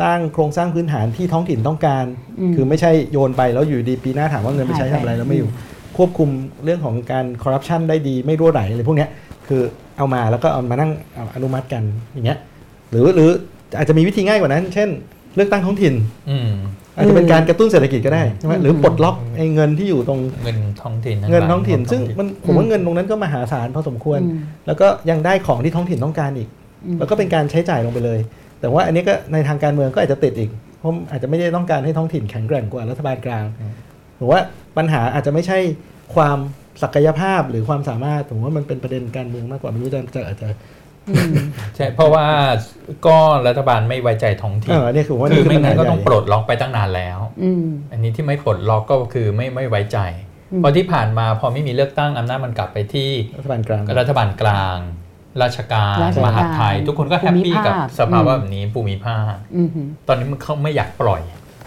[0.00, 2.04] สร้างโครงสร้างพื้นฐานที่ท้องถิ่นต้องการ
[2.40, 5.50] อืมคือไม่ใช่โยนไปแล้วอยู่ดีปีหน้าถามว่าเงินไปใช้หายไปทำอะไรแล้วไม่อยู่
[5.96, 6.28] ควบคุม
[6.64, 9.08] เรื่องของการคอร์รัปชันได้ดีไม่รั่วไหลอะไรพวกเนี้ย
[9.48, 9.62] คือ
[9.98, 11.82] เอามาแล้วก็เอามานั่งเอาอนุมัติกัน
[12.12, 12.38] อย่างเงี้ย
[12.90, 13.30] หรือหรือ
[13.76, 14.88] อาจจะมีวิธีง่ายกว่านั้น เช่น
[15.36, 15.94] เลือกตั้งท้องถิ่น
[16.30, 16.50] อืม
[16.96, 26.48] อาจจะเป็นการกระตุ้นเศรษฐกิจก็ได้ใช่ไหมหรือปลดล็อกไอ้เงินที่อยู่ตรงเงินท้องถิ่นเงินท้องถิ่นหลายซึ่งมันผมว่าเงินตรงนั้นก็มหาศาลพอสมควรอืมแล้วก็ยังได้ของที่ท้องถิ่นต้องการอีก
[26.86, 28.18] อืมแล้วก็เป็นการใช้จ่ายลงไปเลย
[28.60, 33.44] แต่ว่าอันนี้ก็ในทางการเมืองก็อาจจะติดอีกเพราะอาจจะไม่ได้ต้องการให้ท้องถิ่นแข็งแกร่งกว่ารัฐบาลกลาง
[34.18, 34.40] ผมว่า
[34.76, 35.58] ปัญหาอาจจะไม่ใช่
[36.14, 36.38] ความ
[36.82, 40.81] ศักยภาพหรือความสามารถผมว่ามันเป็นประเด็นการเมืองมากกว่าไม่รู้จะจะอาจจะอืม
[41.76, 42.26] ใช่เพราะว่า
[43.06, 49.98] ก็รัฐบาลไม่ไว้ใจท้องเอถิ่นอเนี่ยคือว่าคือนี่ไม่งั้นก็ปัญหาต้องใหญ่ปลดล็อกไปตั้งนานแล้วอืมอันนี้ที่ไม่ปลดล็อกก็คือไม่ไม่ไว้ใจ
[50.52, 54.76] อืมเพราะที่ผ่านมาพอไม่มีเลือกตั้งอำนาจมันกลับไปที่รัฐบาลกลางรัฐบาลกลาง
[55.42, 61.22] ราชการราชการมหาดไทย ทุกคนก็แฮปปี้กับภูมิภาคสภาวะอืมแบบนี้ภูมิภาคอืมฮึตอนนี้มันเขาไม่อยากปล่อย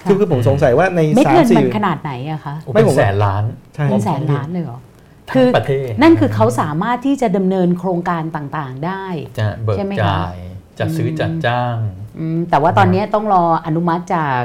[0.08, 3.44] คือคือผมสงสัยว่าในเม็ดสามเงินสี่มันขนาดไหนอะคะไม่เป็นผมว่าแสนล้าน
[3.76, 4.80] ใช่เป็นแสนล้านเลยเหรอ
[5.30, 9.06] ทั้งประเทศนั่นคือเขาสามารถที่จะดำเนินโครงการต่างๆ ได้
[9.40, 10.38] จะเบิกใช่ไหมคะจ่าย
[10.80, 11.78] จัดซื้อจัดจ้าง
[12.20, 14.42] อืมแต่ว่าตอนนี้ต้องรออนุมัติจาก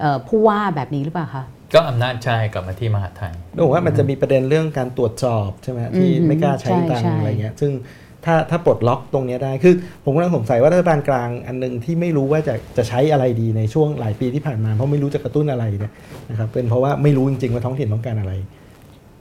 [0.00, 3.32] เอ่อผู้ว่าแบบนี้หรือเปล่าคะก็อำนาจใช่กลับมาที่มหาดไทย
[3.64, 7.72] ผมว่ามันจะมีประเด็นเรื่องการตรวจสอบใช่ไหมฮะที่อืมไม่กล้าใช้ใช่ตังใช่ค์อะไรเงี้ยซึ่ง
[8.24, 9.74] ถ้าถ้าปลดล็อกตรงเนี้ยได้ คือ
[10.04, 15.92] ผมกำลังสงสัยว่ารัฐบาลกลางอันหนึงที่ไม่รู้ว่าจะจะใช้อะไรดีในช่วงหลายปีที่ผ่านมา เพราะไม่รู้จะกระตุ้นอะไรเนี่ย
[16.30, 18.32] นะครับเป็นเพราะว่าไม่รู้จริงๆว่าท้องถิ่นต้องการอะไร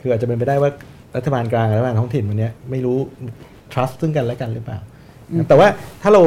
[0.01, 0.71] คืออาจจะเป็นไปได้ว่า
[1.15, 2.97] รัฐบาลกลางกับรัฐบาลท้องถิ่นวันเนี้ยไม่รู้
[3.73, 4.79] trust ซึ่งกันและกันหรือเปล่า
[5.29, 5.67] นะครับแต่ว่า
[6.01, 6.21] ถ้าเรา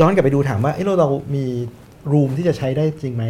[0.00, 1.44] ย้อนกลับไปดูถามว่าเอ้เราเรามี
[2.12, 3.24] รูมที่จะใช้ได้จริงไหม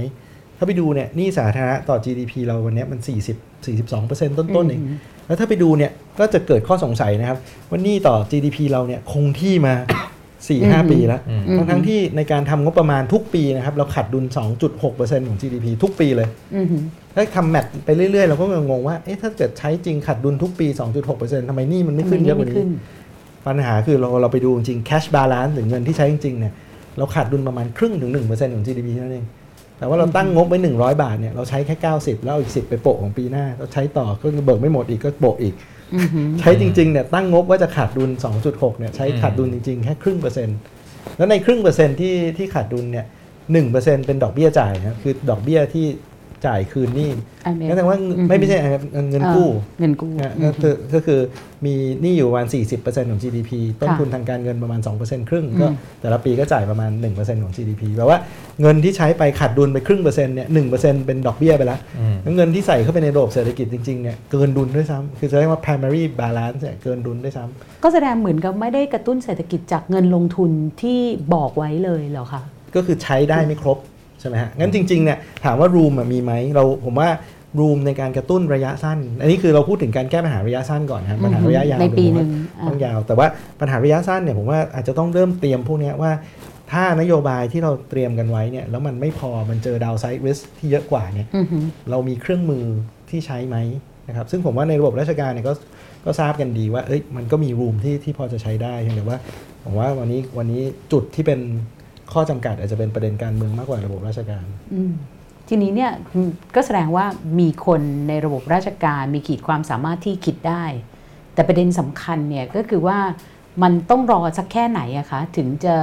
[0.56, 4.82] ถ้าไปดูเนี่ยหนี่สาธารณะต่อ GDP เราวันเนี้ยมัน 40 42ต้นๆเอง
[5.26, 7.38] แล้วถ้าไปดูเนี่ยก็จะเกิดข้อสงสัยนะครับ
[7.70, 9.74] ว่าหนี่ต่อ GDP เราเนี่ยคงที่มา
[10.48, 14.24] 4-5ปีแล้วอืมทั้งทั้งๆที่ในการทำงบประมาณทุกปีนะครับ เราขัดดุล
[14.76, 16.78] 2.6%ของ GDP ทุกปีเลยอืมฮึ
[17.14, 20.66] ถ้าทำแมทไปเรื่อยๆ เราก็งงๆว่าเอ๊ะถ้าเกิดใช้จริงขัดดุลทุกปี
[21.08, 22.68] 2.6%ทำไมหนี่มันไม่ขึ้นเยอะกว่าไม่นี้ขึ้น
[23.46, 26.52] ปัญหาคือเราเราไปดูจริง cash balance หรือเงินที่ใช้จริงๆเนี่ย
[26.98, 29.26] เราขาดดุลประมาณครึ่งถึง 1%ของ GDP เท่านั้นเอง
[29.78, 35.66] แต่ว่าเราตั้งงบไว้ 100 บาทเนี่ยเราใช้แค่ 90 แล้วเอาอีก 10 ไปโปะของปีหน้าเราใช้ต่อก็เบิกไม่หมดอีกก็โปะอีกอืมฮึ
[36.40, 38.10] ใช้จริงๆเนี่ยตั้งงบว่าจะขาดดุล
[38.44, 40.58] 2.6เนี่ยใช้ขาดดุลจริงๆ แค่ครึ่งเปอร์เซ็นต์
[41.16, 43.06] แล้วในครึ่งเปอร์เซ็นต์ที่ที่ขาดดุลเนี่ย
[43.52, 45.86] หนึ่งเปอร์เซ็นต์เป็นดอกเบี้ยจ่ายนะคือดอกเบี้ยที่
[46.46, 47.10] จ่ายคืนหนี้
[47.46, 48.56] อันเนี้ยนั่นแสดงว่าอืมไม่ไม่ใช่
[49.10, 51.20] เงินกู้เออเงินกู้นะอืก็มฮึคือก็คือ
[51.66, 52.46] มีหนี้อยู่ประมาณ
[52.78, 55.66] 40%ของ GDP ต้นค่ะทุนทางการเงินประมาณ 2%ครึ่งอืมก็
[56.00, 58.18] แต่ละปีก็จ่ายประมาณ 1%ของ GDP แปลว่า
[58.60, 60.54] เงินที่ใช้ไปขาดดุลไปครึ่งเปอร์เซ็นต์เนี่ยห
[61.06, 70.50] เป็นดอกเบี้ยไปแล้วอืมแล้วเงินที่ใส่เข้าไปในระบบเศรษฐกิจจริงๆเนี่ยเกินดุลด้วยซ้ำคือจะเรียกว่า primary balance เนี่ยเกินดุลด้วยซ้ำก็แสดงเหมือนกับไม่ได้กระตุ้นเศรษฐกิจจากเงินลงทุน
[70.82, 70.98] ที่
[71.34, 72.42] บอกไว้เลยเหรอคะ
[72.74, 73.78] ก็คือใช้ได้ไม่ครบ
[74.20, 77.08] ใช่ไหมฮะงั้นจริงๆเนี่ยถามว่า room อะมีไหมเราผมว่า
[77.58, 83.26] room ในการกระตุ้นระยะสั้น อันนี้คือเราพูดถึงการแก้ปัญหาระยะสั้นก่อนนะครับปัญหาระยะยาวในปีผมหว่านึ่งอะต้องยาว แต่ว่า
[83.60, 86.12] ปัญหาระยะสั้นเนี่ยผมว่าอาจจะต้องเริ่มเตรียมพวกเนี้ยว่า
[86.72, 91.58] ถ้านโยบายที่เราเตรียมกันไว้เนี่ยแล้วมันไม่พอมันเจอ downside risk ที่เยอะกว่าเนี่ยอือฮึ
[91.90, 92.64] เรามีเครื่องมือ
[93.10, 93.56] ที่ใช้ไหม
[94.08, 95.54] นะครับซึ่งผมว่าในระบบราชการเนี่ยก็
[96.04, 99.18] ก็ทราบกันดีว่าเอ้ยมันก็มีรูมที่ที่พอจะใช้ได้เพียงแต่ว่า
[99.64, 101.40] ผมว่าวันนี้วันนี้จุดที่เป็น
[102.12, 104.44] ข้อจำกัดอาจจะเป็นประเด็นการเมืองมากกว่าระบบราชการ
[105.48, 105.92] ทีนี้เนี่ย
[106.54, 107.06] ก็แสดงว่า
[107.40, 110.64] มีคนในระบบราชการมีขีดความสามารถที่คิดได้
[111.34, 112.98] แต่ประเด็นสำคัญเนี่ยก็คือว่า
[113.62, 115.76] มันต้องรอสักแค่ไหนอะคะถึงจะ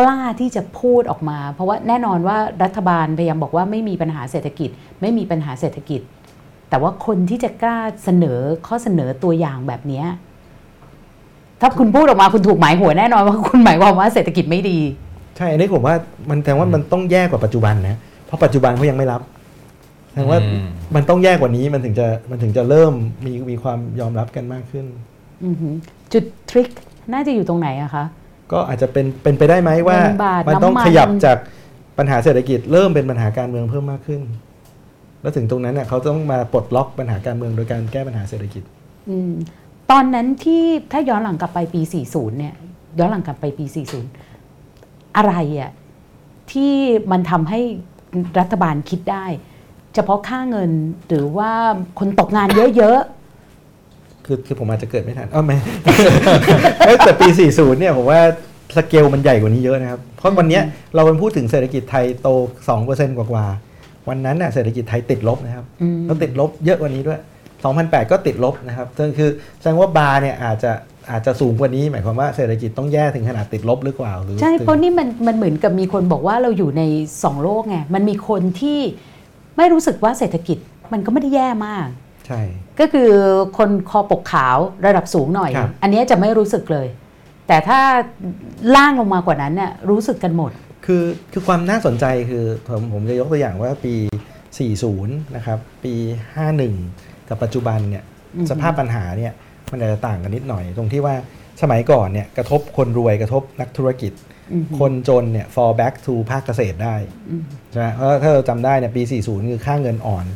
[0.00, 4.70] กล้าที่จะพูดออกมา เพราะว่าแน่นอนว่ารัฐบาลพยายามบอกว่าไม่มีปัญหาเศรษฐกิจ
[5.00, 6.00] ไม่มีปัญหาเศรษฐกิจ
[6.68, 10.04] แต่ว่าคนที่จะกล้าเสนอข้อเสนอตัวอย่างแบบนี้
[11.64, 14.78] ถ้าคุณพูดออกมาคุณถูกหมายหัวแน่นอนว่าคุณหมายความว่าเศรษฐกิจไม่ดี
[15.36, 15.94] ใช่อันนี้ผมว่า
[16.30, 17.96] มันแสดงว่ามันต้องแย่กว่าปัจจุบันนะ
[18.26, 19.20] เพราะปัจจุบันเขายังไม่รับ
[20.10, 22.92] แสดงว่าอืมมันต้องแย่กว่านี้มันถึงจะมันถึงจะเริ่ม
[23.26, 24.86] มีมีความยอมรับกันมากขึ้น
[25.44, 25.74] อือหือ
[26.12, 26.68] จุดทริค
[27.12, 28.04] น่าจะอยู่ตรงไหนอะคะ
[28.52, 31.36] ก็อาจจะเป็นเป็นไปได้ไหมว่าเงินบาทมันต้องน้ำมันขยับจาก
[31.98, 34.22] ปัญหาเศรษฐกิจเริ่มเป็นปัญหาการเมืองเพิ่มมากขึ้น
[35.22, 38.62] แล้วถึงตรงนั้นเนี่ยเขาต้องมาปลดล็อกปัญหาการเมืองโดยการแก้ปัญหาเศรษฐกิจ
[39.10, 39.32] อืม
[39.90, 40.62] ตอนนั้นที่
[40.92, 41.80] ถ้าย้อนหลังกลับไปปี
[42.10, 42.54] 40 เนี่ย
[42.98, 43.64] ย้อนหลังกลับไปปี
[44.40, 45.70] 40 อะไรอะ
[46.52, 46.74] ที่
[47.12, 47.60] มันทำให้
[48.40, 49.24] รัฐบาลคิดได้
[49.94, 50.70] เฉพาะค่าเงิน
[51.08, 51.50] หรือว่า
[51.98, 53.00] คนตกงานเยอะ
[54.26, 55.56] คือคือผมอาจจะเกิดไม่ทันเออไม่
[56.86, 58.20] เอ้ยแต่ปี 40 เนี่ยผมว่า
[58.76, 60.62] สเกลมันใหญ่กว่านี้เยอะนะครับ เพราะวันเนี้ย
[60.94, 62.28] เราเป็นพูดถึงเศรษฐกิจไทยโต
[62.74, 67.20] 2%กว่าๆวันนั้นน่ะเศรษฐกิจไทยติดลบนะครับอืมแล้วติดลบเยอะกว่านี้ด้วย
[67.72, 69.30] 2008 ก็ติดลบนะครับซึ่งคือ
[69.60, 70.72] แสดงว่าบาร์เนี่ยอาจจะ
[71.10, 76.82] อาจจะสูงกว่านี้หมายความว่าเศรษฐกิจต้องแย่ถึงขนาดติดลบหรือเปล่าหรือใช่ถึงเพราะนี่มันมันเหมือนกับมีคนบอกว่าเราอยู่ใน
[77.24, 78.80] สองโลกไงมันมีคนที่
[79.56, 80.58] ไม่รู้สึกว่าเศรษฐกิจ
[80.92, 81.86] มันก็ไม่ได้แย่มาก
[82.26, 82.40] ใช่
[82.80, 83.10] ก็คือ
[83.58, 86.86] คนคอปกขาวระดับสูงหน่อยครับอันเนี้ยจะไม่รู้สึกเลย
[87.48, 87.80] แต่ถ้า
[88.76, 90.50] ล่างลงมากว่านั้นเนี่ยรู้สึกกันหมด
[90.86, 93.94] คือคือความน่าสนใจคือผมผมจะยกตัวอย่างว่าปี
[94.64, 95.94] 40 นะครับ ปี
[96.54, 98.04] 51 กับปัจจุบันเนี่ย
[98.36, 99.32] อือฮึสภาพปัญหาเนี่ย
[99.70, 101.14] มันอาจจะต่างกันนิดหน่อย ตรงที่ว่า
[101.62, 104.12] สมัยก่อนเนี่ยกระทบคนรวยกระทบนักธุรกิจ
[104.52, 106.96] อือฮึคนจนเนี่ย fall back to ภาคเกษตรได้
[107.30, 110.26] อืมใช่ไหมเพราะถ้าเราจำได้เนี่ยปี 40 คือค่าเงินอ่อน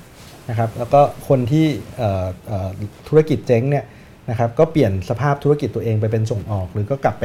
[0.51, 1.67] นะครับแล้วก็คนที่
[1.99, 2.71] เอ่อเอ่อ
[3.09, 3.85] ธุรกิจเจ๊งเนี่ย
[4.31, 7.25] นะครับก็เปลี่ยนสภาพธุรกิจตัวเองไปเป็นส่งออก หรือก็กลับไป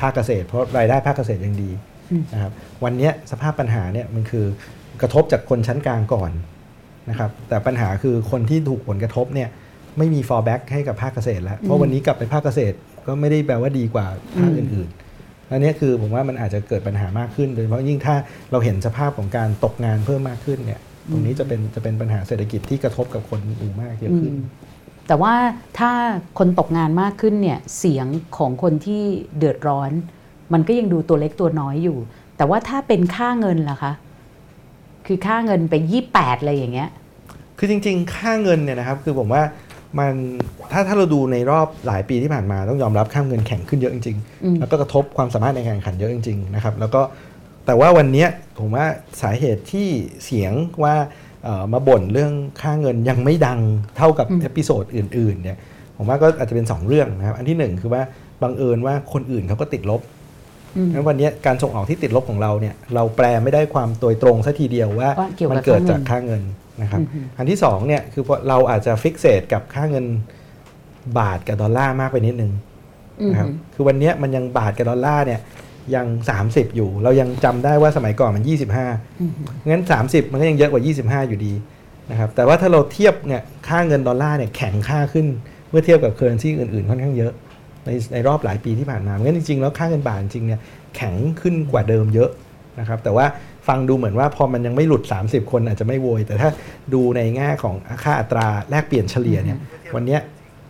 [0.00, 1.70] ภาคเกษตร เพราะรายได้ภาคเกษตรยังดี
[2.10, 2.52] อืมนะครับ
[2.84, 4.46] วันเนี้ยสภาพปัญหาเนี่ยมันคือ
[5.02, 6.30] กระทบจากคนชั้นกลางก่อน
[7.10, 9.48] นะครับแต่ปัญหาคือคนที่ถูกผลกระทบเนี่ย
[9.98, 12.76] ไม่มี fallback ให้กับภาคเกษตรแล้ว เพราะวันนี้กลับไปภาคเกษตร
[13.06, 14.06] ก็ไม่ได้แปลว่าดีกว่า
[14.40, 18.16] ภาคอื่นๆอันเนี้ยคือผมว่ามันอาจจะเกิดปัญหามากขึ้นโดยเฉพาะยิ่งถ้า
[18.50, 24.42] เราเห็นสภาพของการตกงานเพิ่มมากขึ้นเนี่ยตรงนี้จะเป็นจะเป็นปัญหาเศรษฐกิจที่กระทบกับคนหมู่มากเยอะขึ้นอืม
[25.08, 25.34] แต่ว่า
[25.78, 25.92] ถ้า
[26.38, 28.06] คนตกงานมากขึ้นเนี่ยเสียง
[28.38, 29.02] ของคนที่
[29.38, 29.90] เดือดร้อน
[30.52, 31.98] มันก็ยังดูตัวเล็กตัวน้อยอยู่
[32.36, 33.92] แต่ว่าถ้าเป็นค่าเงินล่ะคะ
[35.06, 36.88] คือค่าเงินไปยี่แปดอะไรอย่างเงี้ย
[37.58, 39.42] คือจริง ๆ ค่าเงินเนี่ยนะครับ คือผมว่า
[39.98, 40.14] มัน
[40.72, 47.02] ถ้าถ้าเราดูในรอบหลายปีที่ผ่านมาต้องยอมรับค่าเงินแข็งขึ้นเยอะจริงอืมๆแล้วก็กระทบความสามารถในการแข่งขันเยอะจริงๆนะครับ แล้วก็
[47.66, 48.28] แต่ว่าวันเนี้ย
[48.58, 48.86] ผมว่า
[49.22, 49.88] สาเหตุที่
[50.24, 50.52] เสียง
[50.84, 50.94] ว่า
[51.44, 53.60] เอ่อมาบ่นเรื่องค่าเงินยังไม่ดัง
[53.96, 55.58] เท่ากับอืม episode อื่นๆเนี่ย
[55.96, 58.02] ผมว่าก็อาจจะเป็น 2 เรื่องนะครับ อันที่หนึ่งคือว่า
[58.42, 60.13] บังเอิญว่าคนอื่นเขาก็ติดลบอืม
[60.92, 66.42] งั้นวันนี้การส่งออกที่ติดลบของเราเนี่ยเราแปลไม่ได้ความโดยตรงซะทีเดียวว่าว่าเกี่ยวกับมันเกิดค่าเงินจากค่าเงิน
[66.82, 70.04] นะครับอือฮึอันที่สองเนี่ยคือพอเราอาจจะ fixate กับค่าเงิน
[71.18, 72.52] บาทกับดอลลาร์มากไปนิดนึง
[73.20, 75.40] อืมนะครับคือวันเนี้ยมันยังบาทกับดอลลาร์เนี่ย
[75.94, 76.06] ยัง
[76.42, 78.44] 30 อยู่ เรายังจำได้ว่าสมัยก่อนมัน
[79.06, 81.52] 25งั้น 30 มันก็ยังเยอะกว่า 25 อยู่ดี
[82.10, 85.26] นะครับแต่ว่าถ้าเราเทียบเนี่ยค่าเงินดอลลาร์เนี่ยแข็งค่าขึ้น
[85.70, 87.32] เมื่อเทียบกับ currency อื่นๆ ค่อนข้างเยอะ
[87.86, 90.60] ในในรอบหลายปีที่ผ่านมางั้นจริงๆแล้วค่าเงินบาทจริงๆเนี่ย
[90.96, 92.30] แข็งขึ้นกว่าเดิมเยอะ
[92.80, 93.26] นะครับแต่ว่า
[93.68, 96.50] ฟังดูเหมือนว่าพอมันยังไม่หลุด 30 คนอาจจะไม่โวย แต่ถ้า
[96.94, 97.74] ดูในแง่ของ
[98.04, 99.58] ค่าอัตราแลกเปลี่ยนเฉลี่ยเนี่ย
[99.94, 100.18] วันนี้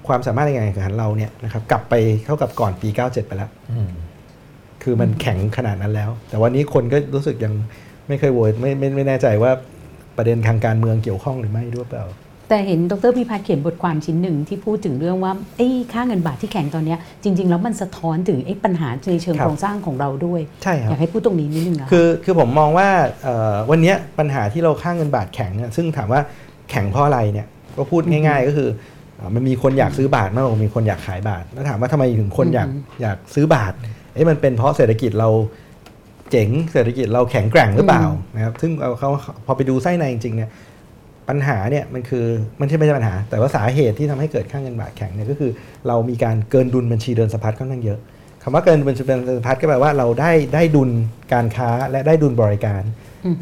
[0.07, 3.51] ความสามารถในการแข่งขันเราเนี่ยนะครับกลับไปเท่ากับก่อนปี 97 ไปแล้ว
[4.83, 7.55] คือมันแข็งขนาดนั้นแล้ว แต่วันนี้คนก็รู้สึกยัง
[8.09, 9.53] ไม่เคยโวยไม่ไม่ไม่แน่ใจว่า
[10.17, 12.07] ประเด็นทางการเมืองเกี่ยวข้องหรือไม่ด้วยเปล่า
[12.49, 22.89] แต่เห็นดรพิพัฒน์เขียนบทความชิ้นหนึ่งที่พูดถึงเรื่องว่าไอ้ค่าเงินบาทที่แข็งตอนเนี้ยจริง ๆ แล้วมันสะท้อนถึงไอ้ปัญหาในเชิงครับโครงสร้างของเราด้วย ใช่คอรับยากให้พูดตรงนี้นิดนึงอะคือคือผมมองว่า
[23.23, 26.21] เอ่อวันเนี้ยปัญหาที่เราค่าเงินบาทแข็งเนี่ยซึ่งถามว่า
[26.71, 27.47] แข็งเพราะอะไรเนี่ย
[27.77, 28.69] ก็พูดง่าย ๆ ก็คือ
[29.17, 32.69] เอ่อมันมีคนอยากซื้อบาทมากกว่ามีคนอยากขายบาท แล้วถามว่าทำไมถึงคนอยาก
[33.03, 33.73] อยากซื้อบาท
[34.15, 35.31] เอ๊ะมันเป็นเพราะเศรษฐกิจเรา
[36.31, 38.05] เจ๋งเศรษฐกิจเราแข็งแกร่งหรือเปล่า
[38.35, 39.11] นะครับซึ่งเอาเขา
[39.47, 40.51] พอไปดูไส้ในจริงๆเนี่ย
[41.29, 42.27] ปัญหาเนี่ยมันคือ
[42.61, 45.51] มันไม่ใช่ปัญหา แต่ว่าสาเหตุที่ทำให้เกิดค่าเงินบาทแข็งเนี่ยก็คือ
[45.89, 47.99] เรามีการเกินดุลบัญชีเดินสะพัดค่อนข้างเยอะ
[48.43, 50.91] คำว่าเกินดุลบัญชีเดินสะพัดก็แปลว่าเราได้ได้ดุล
[51.33, 52.83] การค้าและได้ดุลบริการ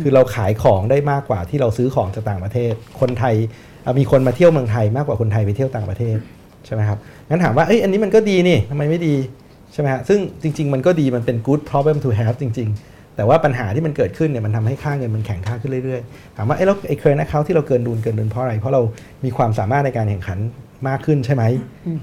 [0.02, 3.34] คือเราขายของได้มากกว่าที่เราซื้อของจากต่างประเทศ คนไทย
[3.82, 6.16] เอ่อมีคนมาเที่ยวเมืองไทยมากกว่าคนไทยไปเที่ยวต่างประเทศ
[6.66, 6.98] ใช่ไหมครับ
[7.28, 9.14] งั้นถามว่าเอ้ยอันนี้มันก็ดีนี่ทำไมไม่ดี
[9.72, 18.82] ใช่ไหมฮะซึ่งจริง ๆ มันก็ดีมันเป็น good problem to have จริง ๆ แต่ว่าปัญหาที่มันเกิดขึ้นเนี่ยมันทำให้ค่าเงินมันแข็งค่าขึ้นเรื่อยๆ ถามว่าเอ้ยแล้วไอ้ current account ที่เราเกินดุลเกินดุลเพราะอะไร เพราะเรา
[19.24, 20.38] มีความสามารถในการแข่งขัน
[20.88, 21.44] มากขึ้นใช่ไหม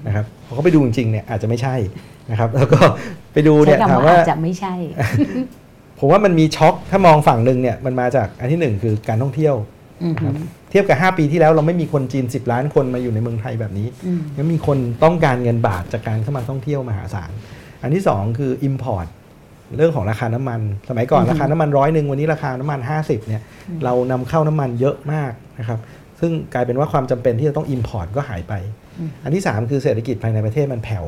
[0.07, 1.76] นะครับพอเขาไปดูจริงๆเนี่ยอาจจะไม่ใช่
[2.31, 2.80] นะครับ แล้วก็
[3.34, 4.73] ไปดูใช้เนี่ยคำถามว่าว่าอาจจะไม่ใช่
[5.99, 9.56] ผมว่ามันมีช็อคถ้ามองฝั่งหนึ่งเนี่ยมันมาจากอันที่หนึ่งคือการท่องเที่ยว
[10.03, 10.36] อืมนะครับ
[10.72, 17.31] เทียบกับ 5 ปีที่แล้วเราไม่มีคนจีน 10 ล้านคนมาอยู่ในเมืองไทยแบบนี้อืมแล้วมีคนต้องการเงินบาทจากการเข้ามาท่องเที่ยวมหาศาล
[17.81, 19.07] อันที่ 2 คือ Import
[19.78, 20.60] เรื่องของราคาน้ำมัน
[20.90, 23.41] สมัยก่อนราคาน้ำมันร้อยหนึ่งวันนี้ราคาน้ำมัน 50เนี่ย
[23.84, 25.80] เรานำเข้าน้ำมันเยอะมากนะครับ
[26.20, 28.54] ซึ่งกลายเป็นว่าความจำเป็นที่จะต้อง Import ก็หายไป
[29.24, 31.06] อันที่ 3 คือเศรษฐกิจภายในประเทศมันแผ่ว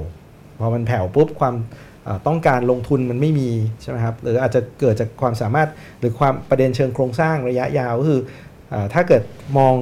[0.59, 1.55] พอมันแผ่วปุ๊บความ
[2.03, 3.49] เอ่อต้องการลงทุนมันไม่มี
[3.81, 5.69] ใช่ไหมครับหรืออาจจะเกิดจากความสามารถ
[5.99, 8.21] หรือความประเด็นเชิงโครงสร้างระยะยาวก็คือ
[8.69, 9.21] เออถ้าเกิด
[9.57, 9.73] มอง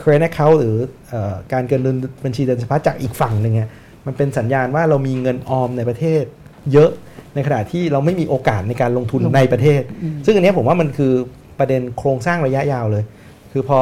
[0.00, 0.76] current account หรือ
[1.08, 3.70] เออการเกินดุลบัญชีเดินสะพัดจากอีกฝั่งหนึ่งอะ
[4.06, 6.24] มันเป็นสัญญาณว่าเรามีเงินออมในประเทศ
[6.72, 6.90] เยอะ
[7.34, 11.12] ในขณะที่เราไม่มีโอกาสในการลงทุนลงในประเทศอืมซึ่งอันเนี้ยผมว่ามันคือ
[11.58, 13.04] ประเด็นโครงสร้างระยะยาวเลย
[13.52, 13.78] คือพอ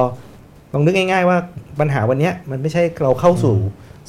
[0.72, 1.38] ลองนึกง่าย ๆ ว่า
[1.80, 3.56] ปัญหาวันเนี้ยมันไม่ใช่เราเข้าสู่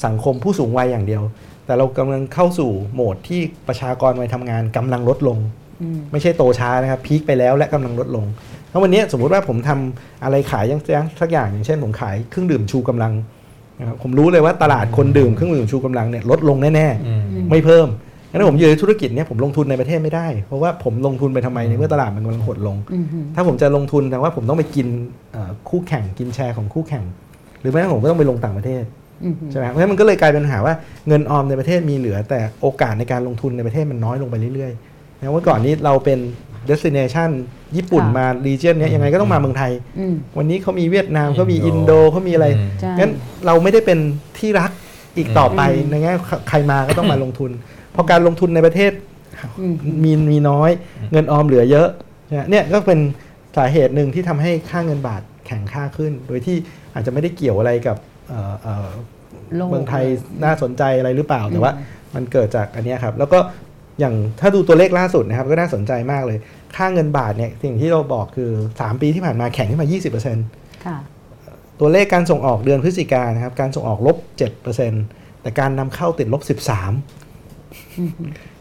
[0.05, 1.23] สังคมผู้สูงวัยอย่างเดียว
[1.65, 5.37] แต่เรากำลังเข้าสู่โหมดที่ประชากรวัยทำงานกำลังลดลง
[5.81, 8.25] อืมไม่ใช่โตช้านะครับพีคไปแล้วและกำลังลดลง
[8.71, 10.81] ถ้าวันนี้สมมุติว่าผมทำอะไรขายอย่าง
[11.21, 13.13] สักอย่างอย่างเช่นผมขายเครื่องดื่มชูกำลัง
[13.79, 17.87] นะครับผมรู้เลยว่าตลาดคนดื่มเครื่องดื่มชูกำลังเนี่ยลดลงแน่ๆอืมไม่เพิ่ม
[18.29, 24.87] งั้นถ้าผมอยู่ในธุรกิจเนี้ยผมลงทุนในประเทศไม่ได้ เพราะว่าผมลงทุนไปทำไมในเมื่อตลาดมันกำลังหดลงอืมฮึถ้าผมจะลงทุนแต่ว่าผมต้องไปกิน
[25.31, 27.03] เอ่อคู่แข่งกินแชร์ของคู่แข่ง
[27.61, 28.83] หรือไม่งั้นผมก็ต้องไปลงต่างประเทศ
[29.23, 30.73] อืมฮึใช่ไหมเพราะฉะนั้นมันก็เลยกลายเป็นปัญหาว่า
[31.07, 36.19] เงินออมในประเทศมีเหลือ แต่โอกาสในการลงทุนในประเทศมันน้อยลงไปเรื่อยๆนะเมื่อก่อนนี้เราเป็น
[36.69, 37.29] destination
[37.77, 43.11] ญี่ปุ่นมา region เนี้ยยังไงก็ต้องมาเมืองไทยอืมวันนี้เขามีเวียดนามเขามีอินโดเขามีอะไรอืมใช่งั้น
[43.45, 43.99] เราไม่ได้เป็น
[44.39, 44.71] ที่รัก
[45.17, 46.13] อีกต่อไปอืมในแง่
[46.49, 48.91] ใครมาก็ต้องมาลงทุนเพราะการลงทุนในประเทศ
[49.59, 50.69] อืมมีมีน้อย
[51.11, 51.87] เงินออมเหลือเยอะ
[52.29, 52.99] นะเนี่ยก็เป็น
[53.57, 56.57] สาเหตุหนึ่งที่ทำให้ค่าเงินบาทแข็งค่าขึ้น โดยที่
[56.93, 57.97] อาจจะไม่ได้เกี่ยวอะไรกับ
[58.29, 58.89] เอ่อเอ่อ
[59.55, 60.05] โลกเมืองไทย
[60.43, 61.71] น่าสนใจอะไรหรือเปล่า แต่ว่า
[62.15, 63.39] มันเกิดจากอันเนี้ยครับ แล้วก็
[63.99, 66.37] อย่างถ้าดูตัวเลขล่าสุดนะครับ ก็น่าสนใจมากเลย
[66.75, 69.87] ค่าเงินบาทเนี่ยสิ่งที่เราบอกคือ 3 ปีที่ผ่านมาแข็งขึ้นมา
[70.35, 70.97] 20%ค่ะ
[71.79, 74.17] ตัวเลขการส่งออกเดือนพฤศจิกายนนะครับ การส่งออกลบ
[74.79, 77.18] 7%แต่การนำเข้าติดลบ 13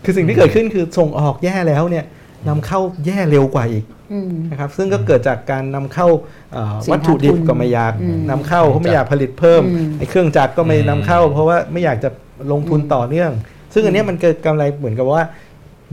[0.05, 2.05] คือสิ่งที่เกิดขึ้นคือส่งออกแย่แล้วเนี่ย
[2.49, 6.09] นำเข้าแย่เร็วกว่าอีกอืมนะครับซึ่งก็เกิดจากการนำเข้า
[6.53, 12.11] เอ่อสินค้าวัตถุดิบทุนก็ไม่อยากอืมนำเข้าเพราะไม่อยากผลิตเพิ่มอืมไอ้เครื่องจักรก็ไม่อืมนำเข้า เพราะว่าไม่อยากจะ
[12.53, 13.31] ลงทุนต่อเนื่อง
[13.75, 15.23] ซึ่งอันเนี้ยมันเกิดกำไรเหมือนกับว่า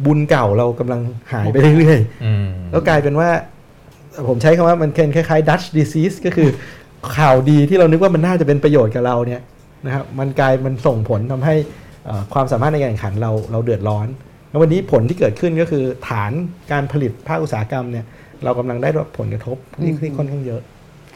[0.06, 1.02] บุญเก่าเรากำลัง
[1.34, 3.30] หายไปเรื่อยอืมๆแล้วกลายเป็นว่า
[4.28, 6.50] ผมใช้คำว่ามันเป็นคล้ายๆ Dutch disease ก็คือ
[7.18, 9.42] ข่าวดีที่เรานึกว่ามันน่าจะเป็นประโยชน์กับเราเนี่ย
[9.86, 11.85] นะครับมันกลายมันส่งผลทำให้เอ่อ
[12.34, 14.08] ความสามารถในการแข่งขันเราเราเดือดร้อน
[14.50, 16.32] แล้ววันนี้ผลที่เกิดขึ้นก็คือฐาน
[16.72, 18.06] การผลิตภาคอุตสาหกรรมเนี่ย
[18.44, 20.62] เรากำลังได้รับผลกระทบที่ที่ค่อนข้างเยอะ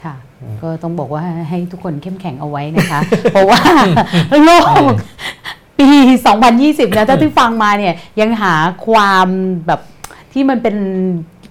[0.04, 0.16] ค่ะ
[0.62, 3.00] ก็ต้องบอกว่าให้ทุกคนเข้มแข็งเอาไว้นะคะ
[3.32, 3.62] เพราะว่า
[4.46, 4.64] โลก
[5.80, 5.88] ปี
[6.44, 8.56] 2020นะถ้าที่ฟังมาเนี่ยยังหา
[8.88, 9.28] ความ
[9.68, 9.82] แบบ
[10.34, 10.76] ที่มันเป็น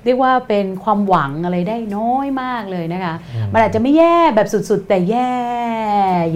[0.05, 3.15] เรียกว่าเป็นความหวังอะไรได้น้อยมากเลยนะคะ
[3.53, 5.33] มันอาจจะไม่แย่แบบสุดๆ แต่แย่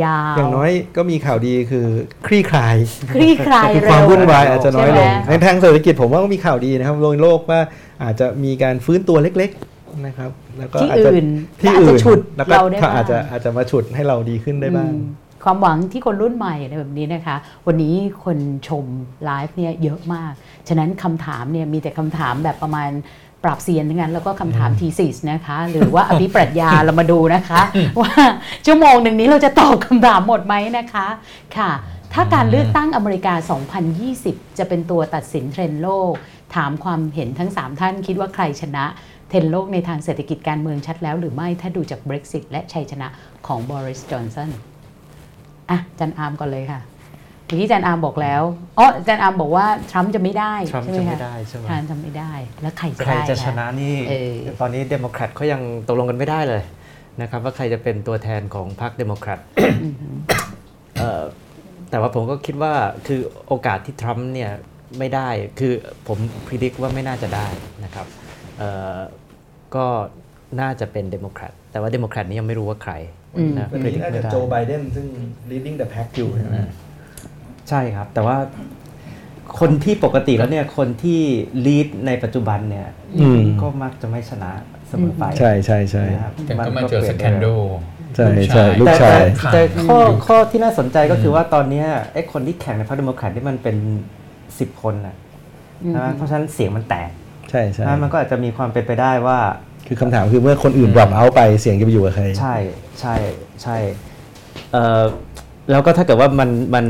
[0.05, 1.86] ยาว อย่างน้อยก็มีข่าวดีคือ
[2.26, 2.76] คลี่คลาย
[3.14, 7.60] คลี่คลายคือเร็วความวุ่นวายอาจจะน้อยลงใช่ไหมในทางเศรษฐกิจผมว่าก็มีข่าวดีนะครับโดยโลกว่า
[8.02, 11.28] อาจจะมีการฟื้นตัวเล็กๆนะครับ แล้วก็ที่อาจจะอื่น
[11.60, 15.02] ที่และอาจอื่จะนฉุดแล้วก็เราได้บ้างอาจจะอาจจะมาฉุดให้เราดีขึ้นได้บ้างอืม
[15.44, 17.36] ความหวังที่คนรุ่นใหม่อะไรแบบนี้นะคะ
[17.66, 17.94] วันนี้
[18.24, 18.84] คนชม
[19.24, 20.32] ไลฟ์เนี่ยเยอะมาก
[20.68, 22.90] ฉะนั้นคำถามเนี่ยมีแต่คำถามแบบประมาณ
[23.44, 27.60] ปรับเซียนทั้งนั้นแล้วก็คำถาม thesis นะคะ หรือว่าอภิปรัชญาเรามาดูนะคะ
[28.01, 28.12] ว่า
[28.66, 31.06] ชั่วโมงหนึ่งนี้เราจะตอบคำถามหมดไหมนะคะ
[31.56, 31.70] ค่ะ
[32.12, 33.35] ถ้าการเลือกตั้งอเมริกา
[33.97, 36.12] 2020 จะเป็นตัวตัดสินเทรนด์โลก
[36.55, 38.85] ถามความเห็นทั้ง 3 ท่านคิดว่าใครชนะ
[39.28, 43.09] เทรนด์โลกในทางเศรษฐกิจการเมืองชัดแล้วหรือไม่ถ้าดูจาก Brexit และชัยชนะ
[43.47, 44.51] ของบอริสจอห์นสัน
[45.70, 46.81] อาจารย์อาร์มก่อนเลยค่ะ
[47.53, 48.43] เมื่อกี้อาจารย์อาร์มบอกแล้ว
[48.79, 56.62] อาจารย์อาร์มบอกว่าทรัมป์จะไม่ได้ทรัมป์ใช่ไหมจะไม่คะได้ใช่ไหมทรัมป์จะไม่ได้ แล้วใครจะใครได้จะชนะนี่เออตอนนี้เดโมแครตเขายังตกลงกันไม่ได้เลย
[57.20, 59.41] นะครับว่าใครจะเป็นตัวแทนของพรรคเดโมแครต
[60.99, 61.23] เอ่อ
[61.91, 62.73] แต่ว่าผมก็คิดว่า
[63.07, 64.51] คือโอกาสที่ทรัมป์เนี่ย
[64.99, 65.73] ไม่ได้คือ
[66.09, 66.19] ผม
[66.49, 67.47] predict ว่าไม่น่าจะได้
[67.85, 68.07] นะครับ
[68.59, 68.99] เอ่อ
[69.74, 69.87] ก็
[70.61, 72.93] น่าจะเป็นเดโมแครตแต่ว่าเดโมแครตนี้ยังไม่รู้ว่าใคร
[73.37, 75.07] อืมนะวันนี้จิกน่าไม่จะได้โจไบเดนนซึ่ง
[75.51, 76.57] leading the pack อยู่ใช่ไหม
[77.68, 78.36] ใช่ครับ แต่ว่า
[79.60, 81.20] คนที่ปกติแล้วเนี่ยคนที่
[81.66, 82.89] ลีดในปัจจุบันเนี่ย
[83.20, 84.51] อืมก็มักจะไม่ชนะ
[84.89, 87.47] เสมอไปใช่ใช่ใช่นะครับแต่ก็มาเจอปสลี่ยนแคได้นโด
[88.16, 89.22] ใช่ใช่ลูกแต่ชาย
[89.52, 93.76] แต่แต่ข้อลูกข้อที่น่าสนใจก็คือว่าตอนเนี้ยไอ้คนที่แข่งในพรรคเดโมแครตที่มันเป็น
[94.59, 95.16] สิบคนนะ
[95.84, 97.10] อืมนะเพราะฉะนั้นเสียงมันแตก
[97.51, 99.39] ใช่ใช่นะมันก็อาจจะมีความเป็นไปได้ว่า
[99.86, 102.56] คือคำถามคือเมื่อคนอื่น drop out ไปเสียงจะไปอยู่กับใคร ใช่
[103.01, 103.14] ใช่
[103.62, 103.76] ใช่
[104.72, 105.02] เอ่อ
[105.70, 106.86] แล้วก็ถ้าเกิดว่ามันมัน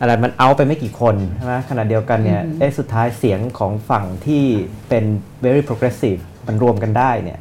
[0.00, 4.44] อะไรมันเอาไปไม่กี่คนใช่ไหมขณะเดียวกันเนี่ยเอ้สุดท้ายเสียงของฝั่งที่
[4.88, 5.04] เป็น
[5.44, 7.38] very progressive มันรวมกันได้เนี่ย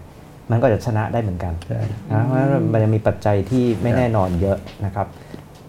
[0.52, 1.82] มันก็จะชนะได้เหมือนกันใช่
[2.12, 5.08] นะเพราะฉะนั้นมันยังมีปัจจัยที่ไม่แน่นอนเยอะนะครับ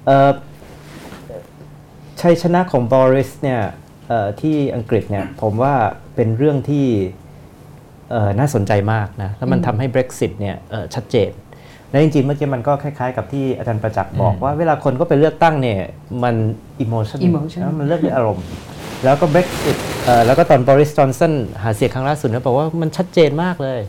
[0.07, 0.31] เอ่อ
[2.21, 3.61] ชัยชนะของบอริสเนี่ย
[4.09, 5.75] เอ่อที่อังกฤษเนี่ยผมว่า
[6.15, 6.87] เป็นเรื่องที่
[8.11, 11.31] เอ่อน่าสนใจมากนะแล้วมันทำให้ Brexit เนี่ยเอ่อชัดเจน
[11.91, 15.79] และจริงๆเมื่อกี้มันก็คล้ายๆ กับที่อาจารย์ประจักษ์บอกว่าเวลาคนก็ไปเลือกตั้งเนี่ย
[16.23, 16.35] มัน
[16.85, 18.45] emotion Emotion นะมันเลือกด้วยอารมณ์
[19.05, 23.81] แล้วก็ Brexit เอ่อแล้วก็ตอนบริสจอนสันหาเสียงครั้งล่าสุดเนี่ยบอกว่ามันชัดเจนมากเลย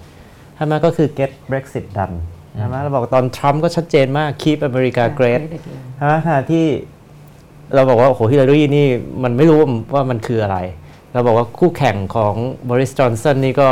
[0.56, 2.15] ใช่ไหมก็คือ get Brexit done
[2.57, 5.41] ใช่ไหมเราบอกตอนทรัมป์ก็ชัดเจนมาก keep America great
[5.98, 6.65] ใช่ไหมขณะที่
[7.76, 8.88] เราบอกว่าโอ้โหฮิลลารีนี่
[9.23, 9.57] มันไม่รู้
[9.94, 10.57] ว่ามันคืออะไร
[11.14, 12.34] เราบอกว่าคู่แข่งของ
[12.69, 13.69] บริสจอนสันนี่ก็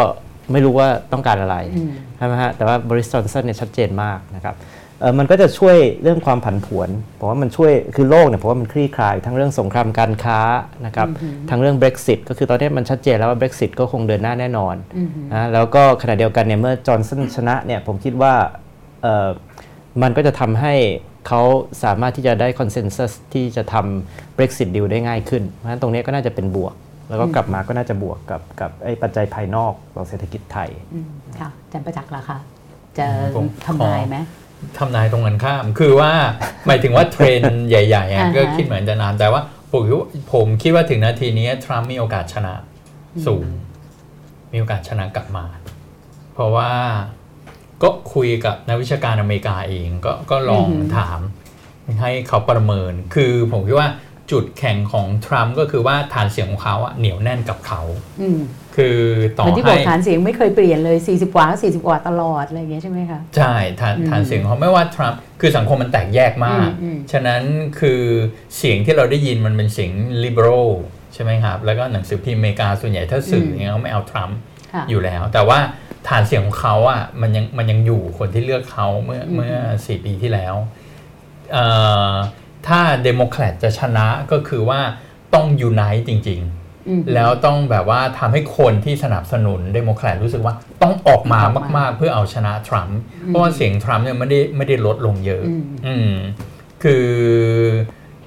[0.51, 4.55] ไม่รู้ว่าต้องการอะไรอืมใช่ไหมฮะแต่ว่าบริสจอนสันเนี่ยชัดเจนมากนะครับ
[4.99, 6.89] เอ่อมันก็จะช่วยเรื่องความผันผวน
[7.19, 10.39] ผมว่ามันช่วยคือโลกเนี่ยผมว่ามันคลี่คลาย ทั้งเรื่องสงครามการค้า
[10.85, 11.07] นะครับ
[11.49, 14.76] ทั้งเรื่อง Brexit ก็คือตอนนี้มันชัดเจนแล้วว่า Brexit ก็คงเดินหน้าแน่นอน
[15.34, 18.34] นะแล้วก็ขณะเดียวกันเนี่ยเมื่อจอห์นสันชนะเนี่ยผมคิดว่า
[19.03, 19.30] เอ่อ
[20.01, 20.73] มันก็จะทำให้
[21.27, 21.41] เขา
[21.84, 26.73] สามารถที่จะได้คอนเซนแซสที่จะทำ Brexit deal ได้ง่ายขึ้นเพราะฉะนั้นตรงนี้ก็น่าจะเป็นบวก
[27.10, 31.07] แล้วก็กลับมาก็น่าจะบวกกับกับไอ้ปัจจัยภายนอกของเศรษฐกิจไทยอืม
[31.40, 32.38] ค่ะอาจารย์ประจักษ์ล่ะคะ
[32.98, 34.18] จะผมทำนายไหม
[34.77, 36.11] ทำนายตรงกันข้าม คือว่า
[36.68, 39.41] หมายถึงว่าเทรนด์ใหญ่ๆอะอ่าฮะก็คิดเหมือนจะนานแต่ว่า
[39.72, 42.53] ผมคิดว่าผมคิดว่าถึงนาทีนี้ทรัมป์มีโอกาสชนะ
[43.26, 43.45] สูง
[44.52, 45.45] มีโอกาสชนะกลับมา
[46.34, 46.72] เพราะว่า
[47.84, 51.19] ก็คุยกับนักวิชาการอเมริกาเองก็ก็ลองอือหือถาม
[52.02, 53.90] ให้เขาประเมิน คือผมคิดว่า
[54.31, 57.81] จุดแข่งของทรัมป์ก็คือว่าฐานเสียงของเขาอะเหนียวแน่นกับเขา
[58.22, 58.39] อืม
[58.76, 58.97] คือ
[59.38, 67.41] ต่อเหมือนที่บอให้กฐานเสียงไม่เคยเปลี่ยนเลย 40 กว่าก็40 กว่าตลอดอะไรอย่างเงี้ยใช่ไหมคะ ใช่ฐานอืมฐานเสียงของเขาไม่ว่าทรัมป์คือสังคมมันแตกแยกมากอืมอืมฉะนั้น
[67.80, 68.01] คือ
[68.57, 69.91] เสียงที่เราได้ยินมันเป็นเสียง
[70.23, 70.69] liberal
[71.14, 74.38] ใช่ไหมครับ แล้วก็หนังสือพิมพ์อเมริกาส่วนใหญ่ถ้าสื่อเนี่ยเขาไม่เอาทรัมป์
[74.73, 75.60] ค่ะอยู่แล้ว แต่ว่า
[76.07, 80.56] ฐานเสียงของเขาอะมันยังมันยังอยู่คนที่เลือกเขาเมื่ออืมเมื่อสี่ปีที่แล้ว
[81.53, 81.65] เอ่
[82.11, 82.14] อ
[82.68, 84.80] ถ้าเดโมแครตจะชนะก็คือว่า
[85.34, 90.53] ต้อง unite จริงๆอืมแล้วต้องแบบว่าทำให้คนที่สนับสนุนเดโมแครตรู้สึกว่า
[90.84, 96.11] ต้องออกมาออกมามากๆ เพื่อเอาชนะทรัมป์เพราะว่าเสียงทรัมป์เนี่ยไม่ได้ไม่ได้ลดลงเยอะอืมอืม
[96.84, 97.06] คือ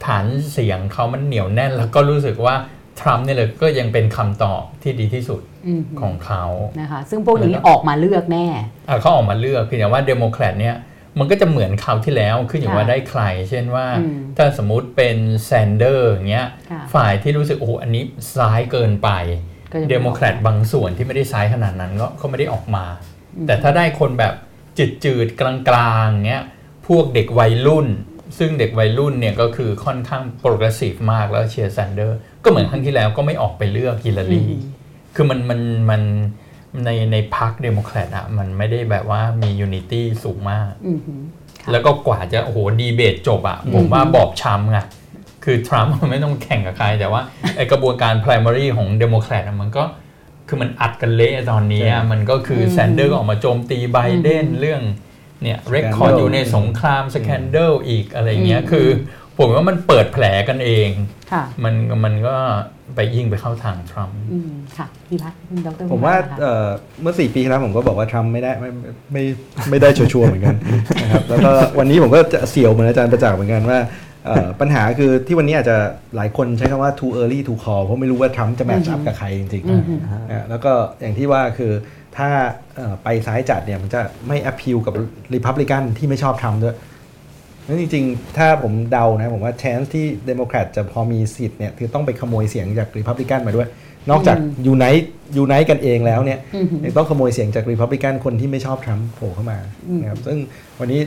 [0.05, 2.55] ฐานเสียงเขามันเหนียวแน่น แล้วก็รู้สึกว่า
[3.01, 6.45] ทรัมป์เนี่ยเลยก็ยังเป็นคำตอบที่ดีที่สุดอืมของเขา
[6.81, 8.47] นะคะซึ่งพวกนี้ออกมาเลือกแน่
[8.89, 10.77] อะเขาออกมาเลือกเพียงแต่ว่าเดโมแครตเนี่ย
[11.18, 18.02] มันก็จะเหมือนคราวที่แล้วขึ้นอยู่ค่ะว่าได้ใคร เช่นว่าอืมถ้าสมมุติเป็นแซนเดอร์อย่างเงี้ยค่ะฝ่ายที่รู้สึกโอ้โหอันนี้
[18.36, 19.10] ซ้ายเกินไป
[19.72, 22.84] ก็จะไม่เดโมแครตออกมาบางส่วนที่ไม่ได้ซ้ายขนาดนั้นก็ก็ไม่ได้ออกมา
[23.47, 24.34] แต่ถ้าได้คนแบบ
[25.05, 26.44] จืดๆกลางๆเงี้ย
[26.89, 27.86] พวกเด็กวัยรุ่น
[28.39, 34.60] ซึ่งเด็กวัยรุ่นเนี่ยก็คือค่อนข้าง progressive มากแล้วเชียร์แซนเดอร์ก็เหมือนครั้งที่แล้วก็ไม่ออกไปเลือกฮิลลารีอืม
[35.14, 35.60] คือมันมัน
[35.90, 36.02] มัน
[36.85, 41.20] ในในพรรคเดโมแครตอะมันไม่ได้แบบว่ามี unity สูงมากอืมหือ
[41.62, 44.78] ค่ะแล้วก็กว่าจะโอ้โหดีเบตจบอะผมว่าบอบช้ำไง
[45.44, 47.23] คือทรัมป์ไม่ต้องแข่งกับใคร แต่ว่า
[47.57, 49.85] ไอกระบวนการ primary ของเดโมแครตมันก็
[50.49, 54.82] คือมันอัดกันเละตอนนี้อะมันก็คืออมแซนเดอร์ก็ออกมาโจมตีไบเดนเรื่อง
[55.43, 58.89] เนี่ย record scandal อยู่ในสงคราม scandal อีกอะไรเงี้ยอืมคือ
[59.39, 60.89] ผมว่ามันเปิดแผลกันเอง
[61.33, 62.37] ค่ะมันมันก็
[62.95, 66.69] ไปยิ่งไปเข้าทางทรัมป์อืมค่ะพี่พัฒน์คุณดรผมว่าพิพัฒน์นะคะเอ่อ
[67.03, 68.71] เมื่อ4ปีที่แล้วผมก็บอกว่าทรัมป์ไม่ได้ไม่
[69.13, 69.23] ไม่
[69.71, 70.57] ไม่ได้ชัวร์ๆเหมือนกัน
[71.03, 73.79] นะครับแล้วก็วันนี้ผมก็จะเสี่ยงเหมือนอาจารย์ประจักษ์เหมือนกันว่า
[74.27, 75.77] เอ่อปัญหาคือที่วันนี้อาจจะ
[76.17, 81.73] หลายคนใช้คำว่า too early to call เพราะไม่รู้ว่าทรัมป์จะ match up กับใครจริงอืมหือๆอะแล้วก็อย่างที่ว่าคือ
[82.17, 82.29] ถ้า
[82.77, 84.95] เอ่อไปซ้ายจัดเนี่ยมันจะไม่ appeal กับ
[85.35, 86.77] Republican ที่ไม่ชอบทรัมป์ด้วย
[87.66, 93.68] นั้นจริงๆ ถ้าผมเดานะผมว่า chance ที่ Democrat จะพอมีสิทธิ์เนี่ยคือต้องไปขโมยเสียงจาก Republican มาด้วย
[94.10, 94.36] นอกจาก
[94.72, 95.06] unite
[95.43, 99.59] unite กันเองแล้วเนี่ยอืมหือยังต้องขโมยเสียงจาก Republican คนที่ไม่ชอบทรัมป์โผล่เข้ามา
[99.89, 100.39] อืมนะครับซึ่ง
[100.80, 101.01] วันนี้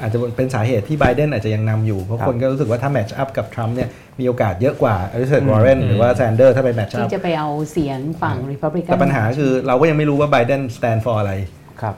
[0.00, 3.88] อาจจะเป็นสาเหตุที่ไบเดนอาจจะยังนำอยู่ เพราะครับคนก็รู้สึกว่าถ้า match up กับทรัมป์เนี่ย
[4.20, 11.32] มีโอกาสเยอะกว่าอลิซาเบธอืมวอร์เรนหรือว่าแซนเดอร์ถ้าไป match up ที่จะไปเอาเสียงฝั่ง Republican แต่ปัญหาคือเราก็ยังไม่รู้ว่าไบเดน stand for อะไร
[11.82, 11.94] ครับ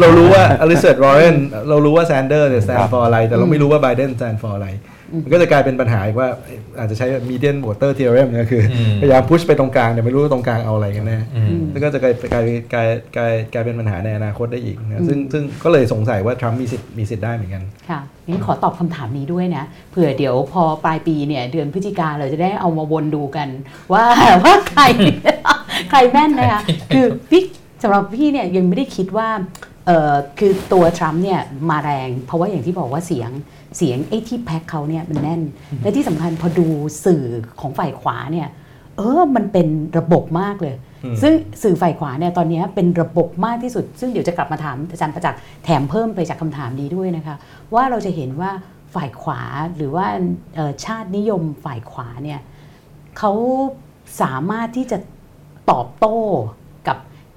[0.00, 1.36] เรารู้ว่าอลิซาเบธวอร์เรน
[1.68, 4.68] เรารู้ว่าแซนเดอร์เนี่ย stand for อะไร แต่เราไม่รู้ว่าไบเดน stand for อะไร
[5.24, 6.28] มันก็จะกลายเป็นปัญหาอีกว่า
[6.78, 12.44] อาจจะใช้ median voter theorem เนี่ยคืออมพยายาม push ไปตรงกลางแต่ไม่รู้ว่าตรงกลางเอาอะไรกันแน่อืมแล้วก็จะกลายกลาย
[12.74, 23.48] กลายกลายกลายเป็นปัญหาในอนาคตได้อีกนะซึ่งซึ่งก็เลยสงสัยว่าทรัมป์มีสิทธิ์มีสิทธิ์ได้เหมือนกันค่ะงั้นขอตอบคำถามนี้ด้วยนะเผื่อเดี๋ยวพอปลายปีเนี่ยเดือนพฤศจิกาเราจะได้เอามาวนดูกัน
[23.92, 24.04] ว่า
[24.44, 24.82] ว่าใคร
[25.90, 26.60] ใครแม่นนะคะ
[26.94, 27.42] คือพี่
[27.82, 29.28] สำหรับพี่เนี่ยยังไม่ได้คิดว่า
[29.86, 31.40] เออคือตัวทรัมป์เนี่ย
[31.70, 33.30] มาแรง เพราะว่าอย่างที่บอกว่าเสียง
[33.76, 35.42] เสียงไอ้ที่แพ็คเขาเนี่ยมันแน่น
[35.82, 36.66] และที่สำคัญพอดู
[37.04, 37.24] สื่อ
[37.60, 38.48] ของฝ่ายขวาเนี่ย
[38.96, 39.66] เออมันเป็น
[39.98, 40.74] ระบบมากเลย
[41.04, 41.32] อืมซึ่ง
[41.62, 47.36] สื่อฝ่ายขวาเนี่ยตอนนี้เป็นระบบมากที่สุด ซึ่งเดี๋ยวจะกลับมาถามอาจารย์ประจักษ์แถมเพิ่มไปจากคำถามนี้ด้วยนะคะ
[47.74, 48.50] ว่าเราจะเห็นว่า
[48.94, 49.40] ฝ่ายขวา
[49.76, 50.06] หรือว่า
[50.54, 52.40] เอ่อชาตินิยมฝ่ายขวาเนี่ย
[53.18, 53.32] เขา
[54.20, 54.98] สามารถที่จะ
[55.70, 56.65] ตอบโต้กับ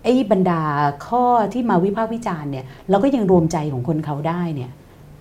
[0.04, 0.62] ไอ้บรรดา
[1.08, 1.24] ข้อ
[1.54, 4.72] ที่มาวิพากษ์วิจารณ์เนี่ยแล้วก็ยังรวมใจของคนเขาได้เนี่ย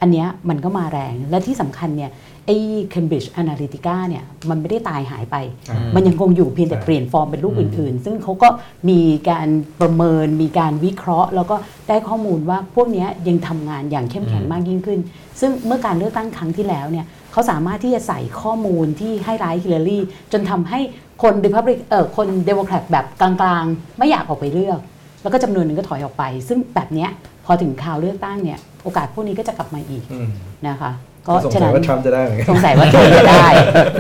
[0.01, 2.11] อันเนี้ยมันก็มาแรงและที่สำคัญเนี่ย
[2.47, 2.57] ไอ้
[2.93, 5.37] Cambridge Analytica เนี่ยมันไม่ได้ตายหายไป
[5.71, 8.49] อืมมันยังคงอยู่เพียงแต่ใช่เปลี่ยนฟอร์มเป็นรูปอื่น ๆ ซึ่งเขาก็
[8.89, 9.01] มี
[9.31, 9.49] การ
[9.81, 11.57] ประเมินมีการวิเคราะห์ แล้วก็
[11.89, 15.01] ได้ข้อมูลว่าพวกเนี้ยยังทำงานอย่างเข้มแข็งมากยิ่งขึ้น
[15.41, 19.99] ซึ่งเมื่อการเลือกตั้งครั้งที่แล้วเนี่ยเขาสามารถที่จะใส่ข้อมูลที่ให้ร้ายฮิลลารี
[20.33, 20.81] จนทำให้
[21.23, 23.31] คน Republic เออคนเดโมแครตแบบกลา
[23.61, 24.81] งๆ ไม่อยากออกไปเลือก
[25.23, 27.11] แล้วก็จำนวนหนึ่งก็ถอยออกไป ซึ่งแบบเนี้ย
[27.45, 30.29] พอถึงคราวเลือกตั้งเนี่ยโออกาสพวกนี้ก็จะกลับมาอีกอืม
[30.69, 30.91] นะคะ
[31.29, 33.49] ก็ฉะสัยนั้นสงสัยว่าทรัมป์จะได้เหมือนกันสงสัยว่าทรัมป์จะได้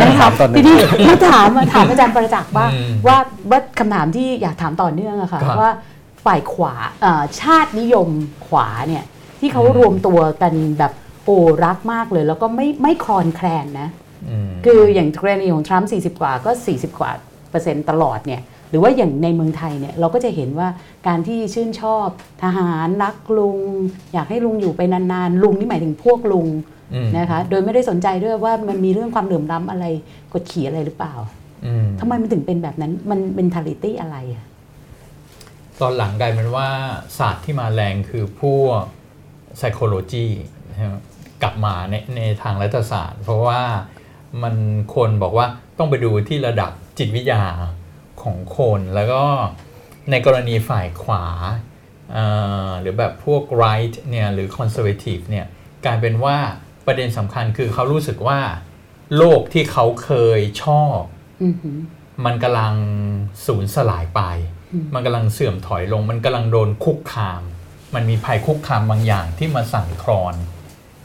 [0.00, 0.76] นะคะตอนหนึ่ทีนี้
[1.08, 3.16] มาถามมาถามอาจารย์ประจักษ์ว่าอืมว่า
[3.50, 5.72] ว่าคำถามที่อยากถามต่อเนื่องอะค่ะครับว่า
[6.24, 8.08] ฝ่ายขวาเอ่อชาตินิยม
[8.46, 9.04] ขวาเนี่ย
[9.40, 10.92] ที่เขาอืมรวมตัวกันแบบ
[11.24, 14.07] โอ้รักมากเลย แล้วก็ไม่ไม่คลอนแคลนนะม
[14.64, 17.10] คืออย่างกรณีของทรัมป์40 กว่าก็ 40 กว่า
[17.50, 20.68] เปอร์เซ็นต์ตลอดเนี่ยหรือว่าอย่างในเมืองไทยเนี่ยเราก็จะเห็นว่า
[21.06, 22.06] การที่ชื่นชอบ
[22.42, 23.58] ทหารรักลุง
[24.12, 26.48] อยากให้ลุงอยู่ไปนานๆ ลุงนี่หมายถึงพวกลุง
[26.94, 29.84] อืมนะคะโดยไม่ได้สนใจด้วยว่ามันมีเรื่องความเหลื่อมล้ำอะไร
[30.32, 31.14] กดขี่อะไรหรือเปล่า
[31.66, 34.46] อืมทำไมมันถึงเป็นแบบนั้นมันเป็นทาริตี้อะไรอะ
[35.80, 36.68] ตอนหลังกลายเป็นว่า
[37.18, 38.80] ศาสตร์ที่มาแรงคือพวก
[39.58, 40.28] psychology
[40.70, 41.00] นะครับ
[41.42, 43.62] กลับมาในในทางรัฐศาสตร์ เพราะว่า
[44.42, 44.54] มัน
[44.94, 45.46] คนบอกว่า
[45.78, 47.44] ต้องไปดูที่ระดับจิตวิทยา
[48.22, 49.22] ของคนแล้วก็
[50.10, 51.24] ในกรณีฝ่ายขวา
[52.12, 52.24] เอ่
[52.66, 55.46] อหรือแบบพวก right เนี่ยหรือ conservative เนี่ย
[55.84, 56.36] กลายเป็นว่า
[56.86, 58.40] ประเด็นสำคัญคือเขารู้สึกว่า
[59.16, 61.00] โลกที่เขาเคยชอบ
[61.42, 61.78] อือหือ
[62.24, 62.74] มันกำลัง
[63.46, 64.20] สูญสลายไป
[64.72, 67.42] อืมมันกำลังเสื่อมถอยลง มันกำลังโดนคุกคาม
[67.94, 70.34] มันมีภัยคุกคามบางอย่างที่มาสั่นคลอน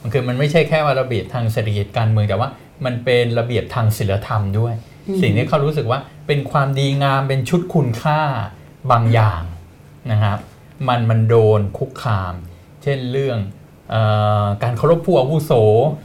[0.01, 2.49] มันคือมันไม่ใช่แค่ว่าระเบียบทางเศรษฐกิจการเมืองแต่ว่า
[2.85, 4.73] มันเป็นระเบียบทางศีลธรรมด้วย
[5.21, 8.21] สิ่งที่เขารู้สึกว่าเป็นความดีงามเป็นชุดคุณค่า
[8.91, 9.43] บางอย่าง
[10.11, 10.39] นะครับ
[10.87, 12.33] มันมันโดนคุกคาม
[12.83, 13.39] เช่นเรื่อง
[13.91, 13.95] เอ
[14.43, 15.51] อการเคารพผู้อาวุโส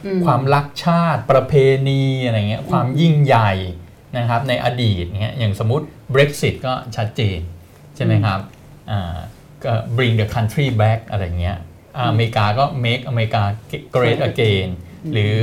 [0.05, 1.53] อืมความรักชาติ ประเพ
[1.87, 3.51] ณีอะไรเงี้ยความยิ่งใหญ่
[4.17, 7.39] นะครับในอดีตเนี้ยอย่างสมมติ Brexit ก็ชัดเจน
[7.95, 8.39] ใช่ไหมครับ
[8.91, 9.15] อ่า
[9.63, 11.57] ก็ bring the country back อะไรเงี้ย
[11.97, 13.43] อ่าอเมริกาก็ make อเมริกา
[13.95, 14.67] great again
[15.13, 15.37] หรือ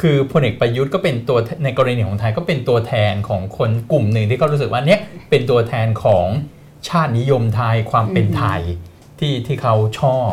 [0.00, 5.00] คือพลเอกประยุทธ์ก็เป็นตัวในกรณีของไทยก็เป็นตัวแทนของคนกลุ่มหนึ่งที่เขารู้สึกว่าเนี้ย
[5.30, 6.26] เป็นตัวแทนของ
[6.88, 8.60] ชาตินิยมไทยความเป็นไทย
[9.18, 10.30] ที่ที่เขาชอบ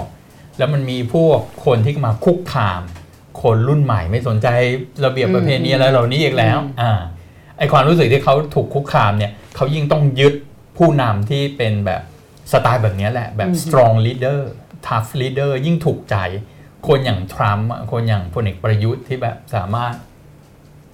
[0.57, 2.81] แล้วมันมีพวกคนที่มาคุกคาม
[3.41, 4.47] คนรุ่นใหม่ไม่สนใจ
[5.05, 6.91] ระเบียบประเพณีอะไรเหล่านี้อีกแล้วอ่า
[7.57, 10.33] ไอความรู้สึกที่เขาถูกคุกคามเนี่ยเขายิ่งต้องยึด
[10.77, 12.01] ผู้นำที่เป็นแบบ
[12.51, 14.39] สไตล์แบบนี้แหละแบบ strong leader
[14.87, 16.15] tough leader ยิ่งถูกใจ
[16.87, 19.93] คนอย่างทรัมป์อะคนอย่างพลเอกประยุทธ์ที่แบบสามารถ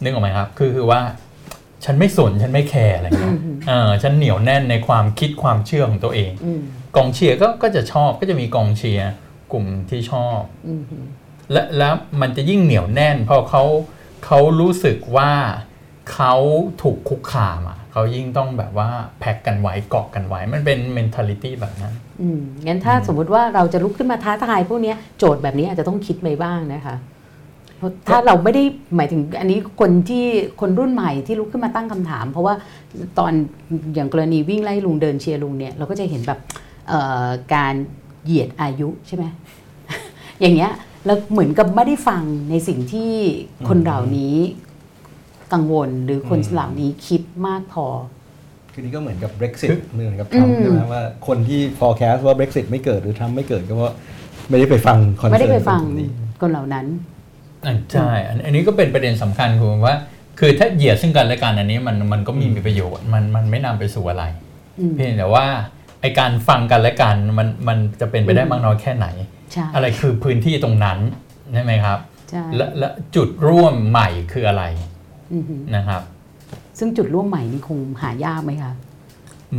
[0.04, 1.02] นึกออกไหมครับ คือคือว่า
[1.86, 3.36] ฉันไม่สนฉันไม่แคร์อะไรเงี้ย
[3.68, 6.62] เออฉันเหนียวแน่นในความคิดความเชื่อของตัวเองอืม
[6.96, 9.12] กองเชียร์ก็ก็จะชอบก็จะมีกองเชียร์
[9.52, 10.40] กลุ่มที่ชอบ
[10.70, 11.04] อือหือ
[11.52, 13.64] และแล้วมันจะยิ่งเหนียวแน่น เพราะเขา
[14.26, 15.32] เขารู้สึกว่า
[16.14, 16.36] เขา
[16.82, 18.90] ถูกคุกคามอะเขายิ่งต้องแบบว่า
[19.20, 26.96] แพ็กกันไว้เกาะกันไว้ มันเป็น mentality แบบนั้น อืมงั้นถ้าสมมุติว่าเราจะลุกขึ้นมาท้าทายพวกเนี้ยโจทย์แบบนี้อาจจะต้องคิดไว้บ้างนะคะ
[27.78, 28.64] เพราะถ้าเราไม่ได้
[28.96, 30.26] หมายถึงอันนี้คนที่
[30.62, 32.54] คนรุ่นใหม่ที่ลุกขึ้นมาตั้งคำถาม เพราะว่า
[33.20, 33.34] ตอน
[33.96, 36.40] อย่างกรณีวิ่งไล่ลุงเดินเชียร์ลุงเนี่ยเราก็จะเห็นแบบ
[36.88, 37.74] เอ่อการ
[38.24, 39.26] เหยียดอายุใช่ไหม
[40.42, 40.72] อย่างเงี้ย
[41.06, 43.12] แล้วเหมือนกับไม่ได้ฟังในสิ่งที่
[43.68, 44.36] คนเหล่านี้
[45.54, 47.88] กังวลหรือคนอืมเหล่านี้คิดมากพอ
[48.78, 53.94] คือนี่ก็เหมือนกับ Brexit คือเหมือนกับทรัมอืป์มใช่ไหมว่าคนที่ forecast ว่า Brexit ไม่เกิดหรือทรัมป์ไม่เกิดก็เพราะ
[54.50, 56.10] ไม่ได้ไปฟังคอนเซิร์นไม่ได้ไปฟังกลุ่มนี้
[56.42, 56.86] คนเหล่านั้น
[57.66, 59.96] อะใช่อันอันนี้ก็เป็นประเด็นสำคัญคือว่า
[60.40, 64.24] คือถ้าเหยียดซึ่งกันและกันอันนี้มันมันก็ไมมีประโยชน์มันมันไม่นำไปสู่อะไร
[64.80, 65.46] อืมเพียงแต่ว่า
[66.02, 69.08] ไอการฟังกันและกันมันมันจะเป็นไปได้มากน้อยแค่ไหน
[69.54, 71.00] ใช่อะไรคือพื้นที่ตรงนั้น
[71.54, 72.00] ใช่ไหมครับ
[72.30, 74.64] ใช่และและจุดร่วมใหม่คืออะไร
[75.34, 76.02] อือหือนะครับ
[76.78, 78.74] ซึ่งจุดร่วมใหม่นี่คงหายากไหมคะ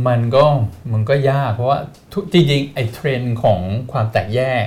[0.07, 0.43] มันก็
[0.91, 1.79] มันก็ยากเพราะว่า
[2.13, 3.59] ทุกจริงๆไอ้เทรนด์ของ
[3.91, 4.65] ความแตกแยก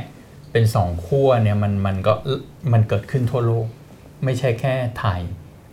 [0.53, 2.13] เป็นสองขั้วเนี่ยมันมันก็
[2.73, 3.67] มันเกิดขึ้นทั่วโลก
[4.25, 5.21] ไม่ใช่แค่ไทย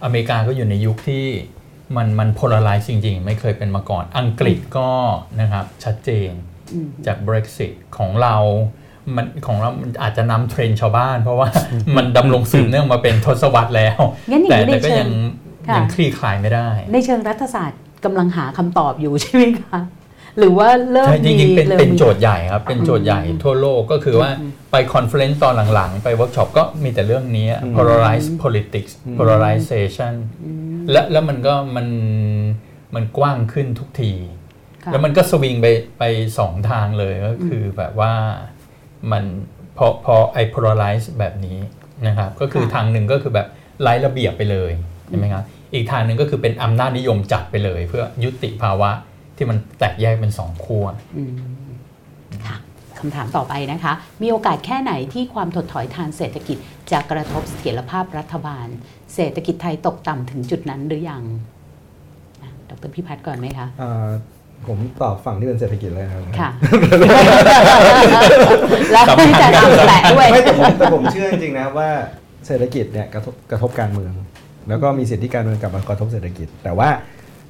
[0.03, 1.25] อเมริกาก็อยู่ในยุคที่
[1.95, 4.89] มันมันโพลาไรซ์จริงๆ ไม่เคยเป็นมาก่อน อังกฤษก็
[5.41, 6.31] นะครับชัดเจน
[6.73, 8.35] อืมจาก Brexit ของเรา
[9.15, 11.47] มันของเรามันอาจจะนำเทรนด์ชาวบ้าน เพราะว่า
[11.97, 13.99] มันดำรงสืบเนื่องมาเป็นทศวรรษแล้ว
[14.31, 19.80] งั้นอย่างแต่นี้ในแต่ก็เชิยังงค่ะ ยังคลี่คลายไม่ได้ ในเชิงรัฐศาสตร์กำลังหาคำตอบอยู่ใช่ไหมคะ
[20.39, 30.14] หรือว่าเริ่มมีใช่จริงๆเป็นริ่มเป็นมีโจทย์ใหญ่ครับ เป็นโจทย์ใหญ่ทั่วโลกก็คือว่าอืมไป conference ตอนหลังๆ ไปเวิร์กช็อปก็มีแต่เรื่องนี้อืม polarize politics อืม polarization
[30.91, 31.88] และแล้วมันก็มัน
[32.95, 34.11] มันกว้างขึ้นทุกที
[34.84, 35.68] ค่ะแล้วมันก็สวิงไป
[35.99, 36.03] ไป
[36.39, 38.14] สองทางเลยก็คือแบบว่า
[39.11, 39.23] มัน
[39.77, 41.57] พอพอไอ polarize แบบนี้
[42.07, 43.48] นะครับ ก็คือค่ะทางหนึ่งก็คือแบบ
[43.81, 44.72] ไร้ระเบียบไปเลย
[45.07, 48.89] ใช่ไหมครับ อีกทางหนึ่งก็คือเป็นอำนาจนิยมจัดไปเลย เพื่อยุติภาวะ
[49.38, 50.85] ที่มันแตกแยกเป็นสองขั้ว
[51.18, 51.31] อืม
[52.48, 52.57] ค่ะ
[52.99, 56.57] คำถามต่อไปนะคะ มีโอกาสแค่ไหนที่ความถดถอยทางเศรษฐกิจ
[56.91, 58.68] จะกระทบเสถียรภาพรัฐบาล
[59.15, 61.23] เศรษฐกิจไทยตกต่ำถึงจุดนั้นหรือยัง
[62.41, 64.07] อะดรพิพัฒน์ก่อนไหมคะอ่า
[64.68, 66.49] ผมตอบฝั่งที่เป็นเศรษฐกิจเลยนะครับค่ะ
[68.94, 71.89] แล้วที่จะนำแตะด้วยไม่แต่ผมแต่ผมเชื่อจริงๆนะครับว่า
[72.48, 74.14] เศรษฐกิจเนี่ยกระทบกระทบการเมือง
[74.69, 76.89] แล้วก็มีสิทธิการเมืองกลับมากระทบเศรษฐกิจ แต่ว่า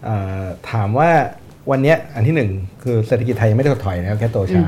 [0.03, 1.09] เอ่อถามว่า
[1.71, 2.51] วันเนี้ยอันที่หนึ่ง
[2.83, 4.63] คือเศรษฐกิจไทยยังไม่ได้ถดถอยนะครับแค่โตช้า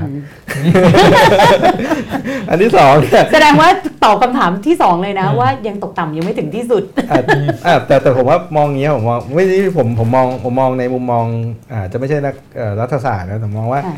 [2.50, 3.70] อันที่สองเนี่ยแสดงว่า
[4.04, 7.22] ตอบคำถามที่สองเลยนะ ว่ายังตกต่ำยังไม่ถึงที่สุดอะ
[7.66, 11.26] อะแต่แต่ผมว่ามองอย่างเงี้ยผมมองไม่ใช่ผมผมมองผมมองในมุมมอง
[11.72, 13.98] อ่าจะไม่ใช่นักเอ่อรัฐศาสตร์นะแต่มองว่าค่ะ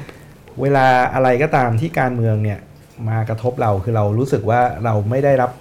[0.62, 2.60] เวลาอะไรก็ตามที่การเมืองเนี่ย
[3.10, 5.52] มากระทบเราคือเรารู้สึกว่าเราไม่ได้รับ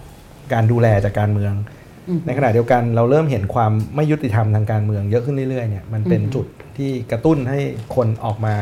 [0.52, 1.79] การดูแลจากการเมืองอืม
[2.26, 6.46] ในขณะเดียวกันเราเริ่มเห็นความไม่ยุติธรรมทางการเมืองเยอะขึ้นเรื่อยๆเนี่ยมันเป็นอืมจุด
[6.76, 7.58] ที่กระตุ้นให้
[7.96, 8.54] คนออกมา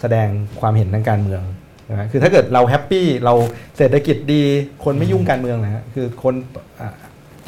[0.00, 0.28] แสดง
[0.60, 1.42] ความเห็นทางการเมือง
[1.90, 3.34] นะคือถ้าเกิดเราแฮปปี้เรา
[3.78, 4.42] เศรษฐกิจดี
[4.84, 6.34] คนไม่ยุ่งการเมืองนะฮะคือคน
[6.80, 6.90] อะ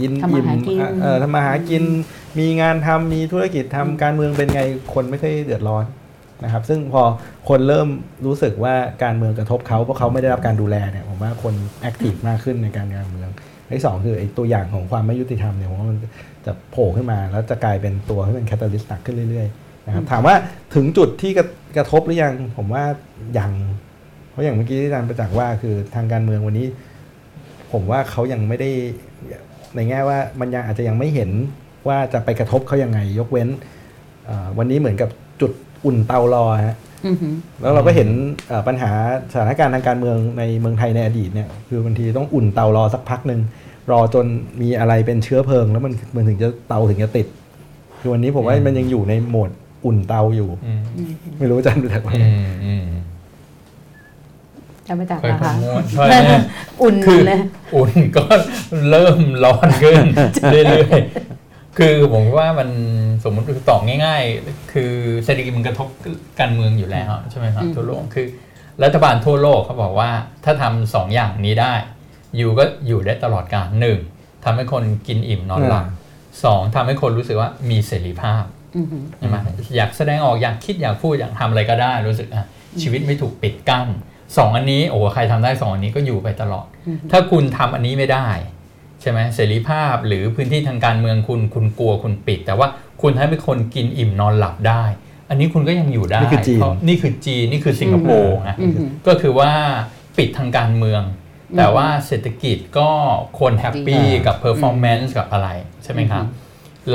[0.00, 1.82] กินทำมาอิ่มหากินอะเออทำมาหากิน
[2.38, 4.62] มีงานทำมีธุรกิจทำการเมืองเป็นไง
[4.94, 5.84] คนไม่ค่อยเดือดร้อน
[6.44, 7.02] นะครับ ซึ่งพอ
[7.48, 7.88] คนเริ่ม
[8.26, 13.30] รู้สึกว่าการเมืองกระทบเขาเพราะเขาไม่ได้รับการดูแลเนี่ยผมว่าคน active มากขึ้นในการการเมือง
[13.70, 15.98] อันที่สองคือไอ้ตัวอย่างของความไม่ยุติธรรมเนี่ยผมว่ามัน
[16.46, 20.34] จะโผล่ขึ้นมา แล้วจะกลายเป็นตัวที่เป็น catalyst หนักขึ้นเรื่อยๆนะครับถามว่า
[20.74, 22.84] ถึงจุดที่กระกระทบหรือยังผมว่า
[23.38, 23.52] ยัง
[24.30, 26.66] เพราะอย่างเมื่อกี้ที่อาจารย์ประจักษ์ว่าคือทางการเมืองวันนี้
[27.72, 28.70] ผมว่าเขายังไม่ได้
[29.76, 31.30] ในแง่ว่ามันยังอาจจะยังไม่เห็น
[31.88, 33.48] ว่าจะไปกระทบเขายังไง ยกเว้น
[34.58, 35.10] วันนี้เหมือนกับ
[35.40, 35.52] จุด
[35.84, 36.76] อุ่นเตารอฮะ
[37.60, 38.08] แล้วเราก็เห็น
[38.48, 38.90] เอ่อปัญหา
[39.32, 43.40] สถานการณ์ทางการเมืองในเมืองไทยในอดีตเนี่ยคือบางทีต้องอุ่นเตารอสักพักหนึ่ง
[43.90, 44.26] รอจน
[44.62, 47.26] มีอะไรเป็นเชื้อเพลิง แล้วมันมันถึงจะเตาถึงจะติด
[48.00, 49.50] คือวันนี้ผมว่ามันยังอยู่ในโหมด
[49.86, 50.82] อุ่นเตาอยู่อืม
[51.38, 52.84] ไม่รู้อาจารย์รู้จักไหมอืมอืม
[54.86, 56.42] จะไม่จากค่อยนะคะๆม้วนค่อยๆม้วน
[56.82, 57.40] อุ่นคือเลย
[57.74, 58.24] อุ่นก็
[58.90, 60.02] เริ่มร้อนขึ้น
[60.50, 62.68] เรื่อยๆ คือผมว่ามัน
[63.24, 64.92] สมมติคือตอบง่าย ๆ คือ
[65.24, 65.88] เศรษฐกิจมันกระทบ
[66.40, 68.26] การเมืองอยู่แล้วใช่ไหมครับอืมทั่วโลกคือ
[68.84, 70.10] รัฐบาลทั่วโลกเขาบอกว่า
[70.44, 71.74] ถ้าทำสองอย่างนี้ได้
[72.36, 73.98] อยู่ก็อยู่ได้ตลอดกาลหนึ่ง
[74.44, 75.86] ทำให้คนกินอิ่มนอนหลับ
[76.44, 78.44] สองทำให้คนรู้สึกว่ามีเสรีภาพ
[78.76, 79.36] อือหือใช่ไหม
[79.76, 82.46] อยากแสดงออกอยากคิดอยากพูดอยากทำอะไรก็ได้รู้สึกอะ
[82.82, 83.88] ชีวิตไม่ถูกปิดกั้น
[84.36, 88.28] สองอันนี้โอ้โหใครทำได้สองอันนี้ก็อยู่ไปตลอดอืมถ้าคุณทำอันนี้ไม่ได้
[89.00, 92.68] ใช่ไหมเสรีภาพหรือพื้นที่ทางการเมืองคุณคุณกลัวคุณปิด แต่ว่า
[93.02, 94.82] คุณให้เป็นคนกินอิ่มนอนหลับได้
[95.28, 99.52] อันนี้คุณก็ยังอยู่ได้นี่คือจีนเพราะนี่คือจีนนี่คือสิงคโปร์ไงอือหือก็คือว่า
[100.18, 101.02] ปิดทางการเมือง
[101.58, 102.90] แต่ว่าเศรษฐกิจก็
[103.40, 105.48] คน happy กับ performance กับอะไร
[105.84, 106.24] ใช่ไหมครับ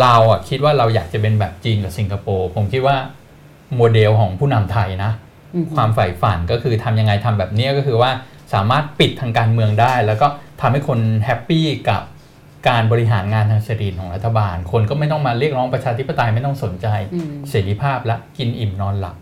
[0.02, 2.98] เราอะคิดว่าเราอยากจะเป็นแบบจีนกับสิงคโปร์ผมคิดว่า
[3.76, 5.12] โมเดลของผู้นำไทยนะ
[5.56, 8.12] อือหือความใฝ่ฝันก็คือทำยังไงทำแบบเนี้ยก็คือว่า
[8.54, 10.28] สามารถปิดทางการเมืองได้ แล้วก็
[10.62, 12.02] ทำให้คนแฮปปี้กับ
[12.68, 19.16] การบริหารงานทางเศรษฐกิจของรัฐบาล คนก็ไม่ต้องมาเรียกร้องประชาธิปไตยไม่ต้องสนใจอืมเสรีภาพและกินอิ่มนอนหลับ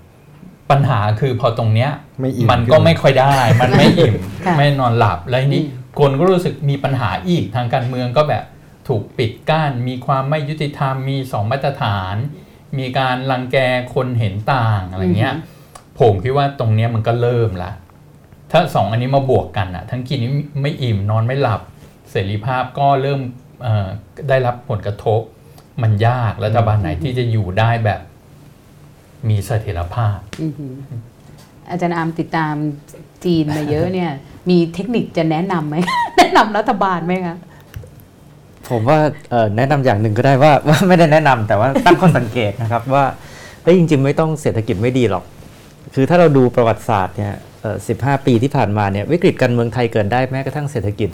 [0.72, 1.90] ปัญหาคือพอตรงเนี้ย
[2.20, 4.16] ไม่อิ่มมันก็ไม่ค่อยได้ มันไม่อิ่ม
[4.46, 8.44] ค่ะไม่นอนหลับแล้วทีนี้อืมคนก็รู้สึกมีปัญหาอีกทางการเมืองก็แบบ
[8.88, 12.16] ถูกปิดกั้นมีความไม่ยุติธรรมมีสองมาตรฐาน
[12.78, 13.58] มีการรังแก
[13.94, 15.36] คนเห็นต่างอะไรเงี้ย
[16.00, 17.72] ผมคิดว่าตรงเนี้ยมันก็เริ่มละ
[18.54, 20.20] ถ้าสองอันนี้มาบวกกันอะทั้งกิน
[20.62, 21.62] ไม่อิ่มนอนไม่หลับ
[22.12, 23.20] เสรีภาพก็เริ่ม
[23.64, 23.88] เอ่อ
[24.30, 25.22] ได้รับผลกระทบ
[25.82, 28.02] มันยากรัฐบาลไหนที่จะอยู่ได้แบบ
[29.30, 30.74] มีเสถียรภาพอือหือ
[31.70, 32.54] อาจารย์อามติดตาม
[33.26, 34.12] จีนมาเยอะเนี่ย
[34.50, 35.76] มีเทคนิคจะแนะนำไหม
[36.18, 37.38] แนะนำรัฐบาลไหมคะ
[38.70, 39.00] ผมว่า
[39.30, 43.06] เอ่อแนะนำอย่างหนึ่งก็ได้ว่าว่าไม่ได้แนะนำแต่ว่าตั้งข้อสังเกตนะครับว่า
[43.64, 45.24] เอ้ยจริง ๆ ไม่ต้องเศรษฐกิจไม่ดีหรอก
[45.94, 51.10] คือถ้าเราดูประวัติศาสตร์เนี่ยเอ่อ 15 ปีที่ผ่านมาเนี่ยวิกฤตการเมืองไทยเกิดได้แม้กระทั่งเศรษฐกิจ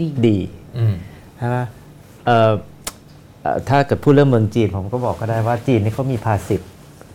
[0.00, 0.38] ดีดี
[0.78, 0.94] อืม
[1.36, 1.56] ใช่ไหม
[2.26, 2.50] เอ่อ
[3.42, 6.60] เอ่อถ้าเกิดพูดเรื่องเมืองจีนผมก็บอกก็ได้ว่าจีนนี่เขามีภาษิต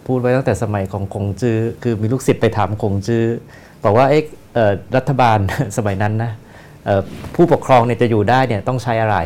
[0.07, 3.25] พูดไว้ตั้งแต่สมัยของคงจื้อคือมีลูกศิษย์ไปถามคงจื้อ
[3.83, 4.23] บอกว่าเอ๊ะ
[4.53, 5.37] เอ่อรัฐบาล
[5.77, 6.31] สมัยนั้นนะ
[6.85, 7.01] เอ่อ
[7.35, 9.17] ผู้ปกครองเนี่ยจะอยู่ได้เนี่ยต้องใช้อะไร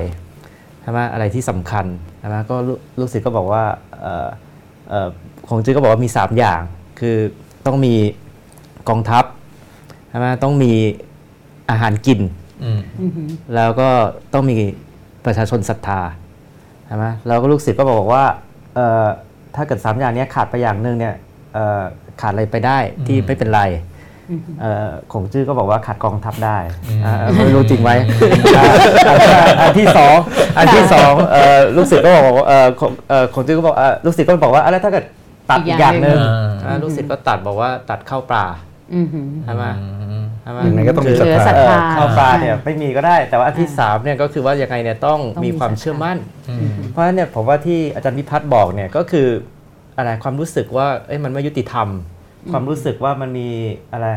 [0.81, 1.85] ใช่ไหมอะไรที่สำคัญ
[2.19, 3.63] ใช่ไหมก็ลูลูกศิษย์ก็บอกว่า
[4.01, 4.27] เอ่อ
[4.89, 5.09] เอ่อ
[5.49, 6.61] คงจื้อก็บอกว่ามี 3 อย่าง
[6.99, 7.17] คือ
[7.65, 7.95] ต้องมี
[8.89, 9.23] กองทัพ
[10.09, 10.73] ใช่ไหมต้องมี
[11.69, 12.19] อาหารกิน
[12.63, 13.89] อืมอือหือแล้วก็
[14.33, 14.57] ต้องมี
[15.25, 16.01] ประชาชนศรัทธา
[16.85, 18.23] ใช่ไหมแล้วก็ลูกศิษย์ก็บอกว่า
[18.75, 19.05] เอ่อ
[19.55, 21.15] ถ้าเกิดสามอย่างเนี้ยขาดไปอย่างหนึ่งเนี่ย
[21.53, 21.81] เอ่อ
[22.21, 22.77] ขาดอะไรไปได้
[23.07, 23.61] ที่อืมไม่เป็นไร
[24.29, 26.57] อืมเอ่อของจื้อก็บอกว่าขาดกองทัพได้
[26.87, 27.91] อืมอ่าไม่รู้จริงไหม
[28.57, 28.63] อ่า
[29.61, 30.15] อันที่สอง
[30.57, 35.05] อันที่สองเอ่อลูกศิษย์ก็บอกว่าเอ่อของเอ่อของจื้อก็บอกเอ่อลูกศิษย์ก็บอกว่าอะแล้วถ้าเกิด
[35.49, 38.68] ตัดอีอีกกออย่างย่างหหนึ่นึ่งงอ่าลูกศิษย์ก็ตัดบอกว่าตัดข้าวปลาอือหือ
[39.45, 39.65] ใช่ไหม
[40.01, 46.17] อืมใช่ไหมยังไงก็ต้องมีคืศรัทธาศรัทธาเอ่อข้าวปลาเนี่ยไม่มีก็ได้ แต่ว่าอันที่อ่าสามเนี่ยก็คือว่ายังไงเนี่ยต้องต้องมีมีความศรัทธาเชื่อมั่น
[46.49, 49.27] อืมเพราะฉะนั้นเนี่ยผมว่าที่อาจารย์พิพัฒน์บอกเนี่ยก็คือ
[49.97, 51.87] อะไรความรู้สึกว่าเอ้ยมันไม่ยุติธรรม
[52.51, 53.47] ความรู้สึกว่ามันมี
[53.93, 54.07] อะไร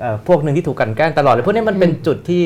[0.00, 2.44] เอ่อพวกหนึ่งที่ถูกกลันแกล้งตลอดเลยพวกนี้มันเป็นจุดที่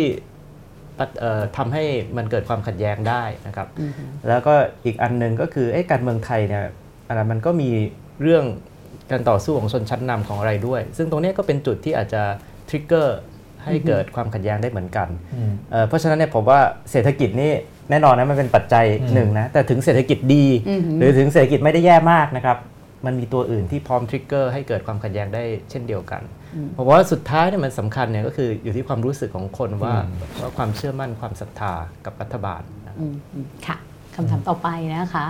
[0.98, 1.82] ตัดเอ่อทำให้
[2.16, 3.92] มันเกิดความขัดแย้งได้นะครับอืม
[4.28, 4.54] แล้วก็
[4.84, 6.64] อีกอันหนึ่งก็คือเอ้การเมืองไทยเนี่ย
[7.08, 7.70] อะไรมันก็มี
[8.22, 8.44] เรื่อง
[9.10, 12.22] การต่อสู้ของชนชั้นนำของอะไรด้วย ซึ่งตรงเนี้ยก็เป็นจุดที่อาจจะ
[12.68, 13.18] ทริกเกอร์
[13.64, 16.60] ให้เกิดความขัดแย้งได้เหมือนกันอืมเอ่อเพราะฉะนั้นเนี่ยผมว่า
[16.90, 17.52] เศรษฐกิจนี่
[17.90, 22.58] แน่นอนนะมันเป็นปัจจัยอืมหนึ่งนะแต่ถึงเศรษฐกิจดีอืมหรือถึงเศรษฐกิจไม่ได้แย่มากนะครับ
[23.06, 26.22] มันมีตัวอื่นที่พร้อมทริกเกอร์ให้เกิดความขัดแย้งได้เช่นเดียวกัน
[26.76, 29.94] ผมว่าสุดท้ายเนี่ยมันสำคัญเนี่ยก็คืออยู่ที่ความรู้สึกของคนว่า
[30.40, 31.72] ว่าความเชื่อมั่นความศรัทธา
[32.04, 33.76] กับรัฐบาลนะครับอืมอืมค่ะ
[34.14, 35.26] คำถามต่อไปนะคะ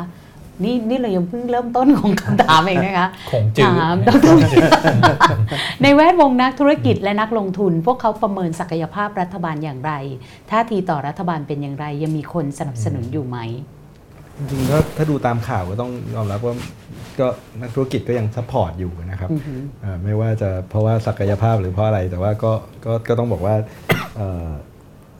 [0.63, 4.39] นี่นี่เรายังเพิ่งเริ่มต้นของคำถามเองนะคะคงจืดถามดร
[5.83, 9.93] ในแวดวงนักธุรกิจและนักลงทุน พวกเขาประเมินศักยภาพรัฐบาลอย่างไร
[10.51, 13.39] ท่าทีต่อรัฐบาลเป็นอย่างไร ยังมีคนสนับสนุนอยู่ไหม
[14.37, 16.55] จริงๆก็ถ้าดูตามข่าวก็ต้องยอมรับว่า
[17.21, 17.27] ก็
[17.61, 22.53] นักธุรกิจก็ยัง support อยู่นะครับอือหืออ่าไม่ว่าจะเพราะว่าศักยภาพหรือเพราะอะไรแต่ว่าก็
[22.85, 23.55] ก็ก็ต้องบอกว่า
[24.17, 24.49] เอ่อ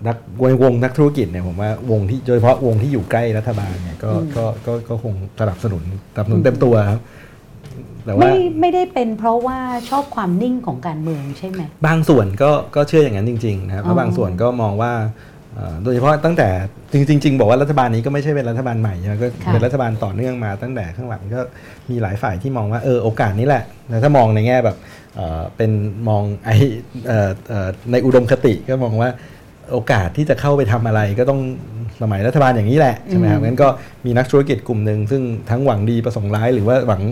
[0.07, 5.83] นักวงวงนักธุรกิจเนี่ยผมว่าวงที่โดยเฉพาะวงที่อยู่ใกล้รัฐบาลเนี่ยก็ก็ก็ก็คงสนับสนุน
[6.15, 7.01] สนับสนุนเต็มตัวครับ
[8.07, 9.59] แต่ว่าไม่ไม่ได้เป็นเพราะว่า
[9.91, 14.93] ชอบความนิ่งของการเมืองใช่ไหมบางส่วนก็ก็เชื่ออย่างนั้นจริงๆนะครับอ๋อแล้วบางส่วนก็มองว่า
[15.55, 16.49] เอ่อโดยเฉพาะตั้งแต่
[16.93, 21.41] จริงๆจริงๆบอกว่ารัฐบาลนี้ก็ไม่ใช่เป็นรัฐบาลใหม่นะก็เป็นรัฐบาลต่อเนื่องมาตั้งแต่ข้างหลังก็
[21.91, 24.77] มีหลายฝ่ายที่มองว่าเออโอกาสนี้แหละแต่ถ้ามองในแง่แบบ
[25.17, 25.71] เอ่อเป็น
[26.09, 26.51] มองไอ
[27.09, 29.11] เอ่อเอ่อในอุดมคติก็มองว่า
[29.73, 31.41] โอกาสที่จะเข้าไปทำอะไรก็ต้อง
[32.03, 33.69] สมัยรัฐบาลอย่างนี้แหละใช่ไหมครับงั้นก็
[34.07, 37.03] มีนักธุรกิจกลุ่มหนึ่งซึ่งทั้งหวังดีประสงค์ร้ายหรือว่าหวัง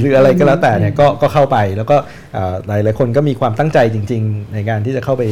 [0.00, 1.96] หรืออะไรก็แล้วแต่เนี่ยก็ก็เข้าไปแล้วก็
[2.34, 5.22] เอ่อหลายหลายๆคนก็มีความตั้งใจจริง ๆ ในการที่จะเข้าไป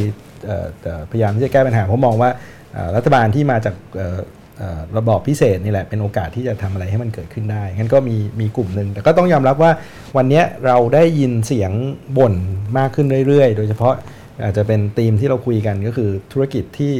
[0.45, 2.29] เอ่อเอ่อพยายามที่จะแก้ปัญหาเพราะมองว่า
[2.73, 4.19] เอ่อรัฐบาลที่มาจากเอ่อ
[4.57, 9.71] เอ่อระบอบพิเศษนี่แหละเป็นโอกาสที่จะทำอะไรให้มันเกิดขึ้นได้งั้นก็มีมีกลุ่มหนึ่งแต่ก็ต้องยอมรับว่า
[10.17, 11.71] วันเนี้ยเราได้ยินเสียง
[12.17, 12.33] บ่น
[12.77, 13.95] มากขึ้นเรื่อยๆ โดยเฉพาะ
[14.43, 16.93] อาจจะเป็นธีมที่เราคุยกันก็คือธุรกิจที่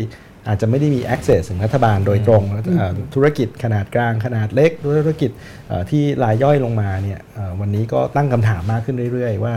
[0.48, 2.44] อาจจะไม่ได้มี access ถึงรัฐบาลโดยตรง
[2.78, 5.32] เอ่อธุรกิจขนาดกลางขนาดเล็ก ธุรกิจ
[5.68, 9.54] เอ่อที่รายย่อยลงมาเนี่ยเอ่อวันนี้ก็ตั้งคำถามมากขึ้นเรื่อย ๆ ว่า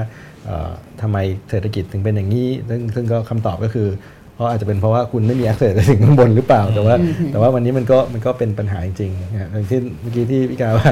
[0.46, 0.70] เอ่อ
[1.02, 1.18] ทำไม
[1.50, 3.88] เศรษฐกิจถึงเป็นอย่างนี้ ซึ่งซึ่งก็คำตอบก็คือ
[4.34, 6.94] เพราะอาจจะเป็นเพราะว่าคุณไม่มี access ไปถึงข้างบนหรือเปล่า แต่ว่า
[7.32, 10.90] แต่ว่าวันนี้มันก็มันก็เป็นปัญหาจริงๆนะอย่างที่เมื่อกี้ที่พี่กาว่า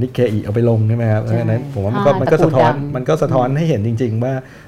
[0.00, 4.63] นิกเคอีเอาไปลงใช่ไหมครับใช่อันนั้นผมว่ามันก็อ่ามันก็สะท้อนตระกูลดังมันก็สะท้อนให้เห็นจริง ๆ ว่าเอ่อเอ่อ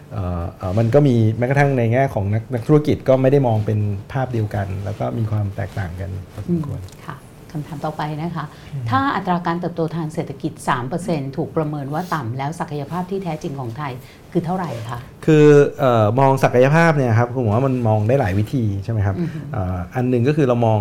[0.79, 3.79] มันก็มีแม้กระทั่งในแง่ของนักนักธุรกิจก็ไม่ได้มองเป็น
[4.13, 7.17] ภาพเดียวกัน แล้วก็มีความแตกต่างกันพอสมควรค่ะ
[7.53, 8.45] คำถามต่อไปนะคะ
[8.91, 10.53] ถ้าอัตราการเติบโตทางเศรษฐกิจ
[10.97, 13.93] 3%ถูกประเมินว่าต่ำแล้วศักยภาพที่แท้จริงของไทย
[14.33, 15.45] คือเท่าไหร่คะ คือ
[15.79, 19.17] เออมองศักยภาพเนี่ยครับผมว่ามันมองได้หลายวิธีใช่ไหมครับ
[19.53, 20.81] เอ่ออันหนึ่งก็คือเรามอง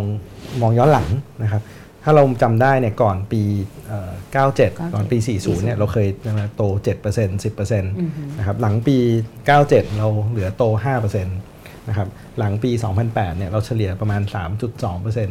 [0.61, 1.07] มองย้อนหลัง
[1.43, 1.61] นะครับ
[2.07, 3.41] ถ้าเราจำได้เนี่ยก่อนปี
[3.87, 4.11] เอ่อ
[4.47, 6.07] 97 ก่อนปี 40 เนี่ยเราเคย
[6.55, 8.97] โต 7% 10%นะครับหลังปี
[9.47, 10.63] 97 เราเหลือโต
[11.05, 12.07] 5%นะครับ
[12.39, 12.71] หลังปี
[13.05, 14.21] 2008 เนี่ยเราเฉลี่ยประมาณ
[14.73, 15.29] 3.2%น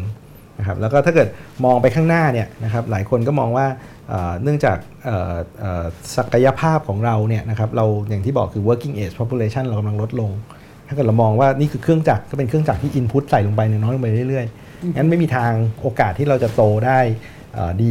[0.62, 1.28] ะครับแล้วก็ถ้าเกิด
[1.64, 3.66] มองไปข้างหน้าเนี่ยนะครับหลายคนก็มองว่า
[4.08, 5.84] เอ่อเนื่องจากเอ่อเอ่อ
[6.16, 10.30] ศักยภาพของเราเนี่ยนะครับเราอย่างที่บอกคือ working age population เรากำลังลดลง
[10.88, 14.63] ถ้าเกิดเรามองว่านี่คือเครื่องจักรก็เป็นเครื่องจักรที่ input ใส่ลงไปเนี่ยน้อยลงไปเรื่อยๆ
[14.96, 17.00] งั้นไม่มีทางโอกาสที่เราจะโตได้
[17.82, 17.90] ดี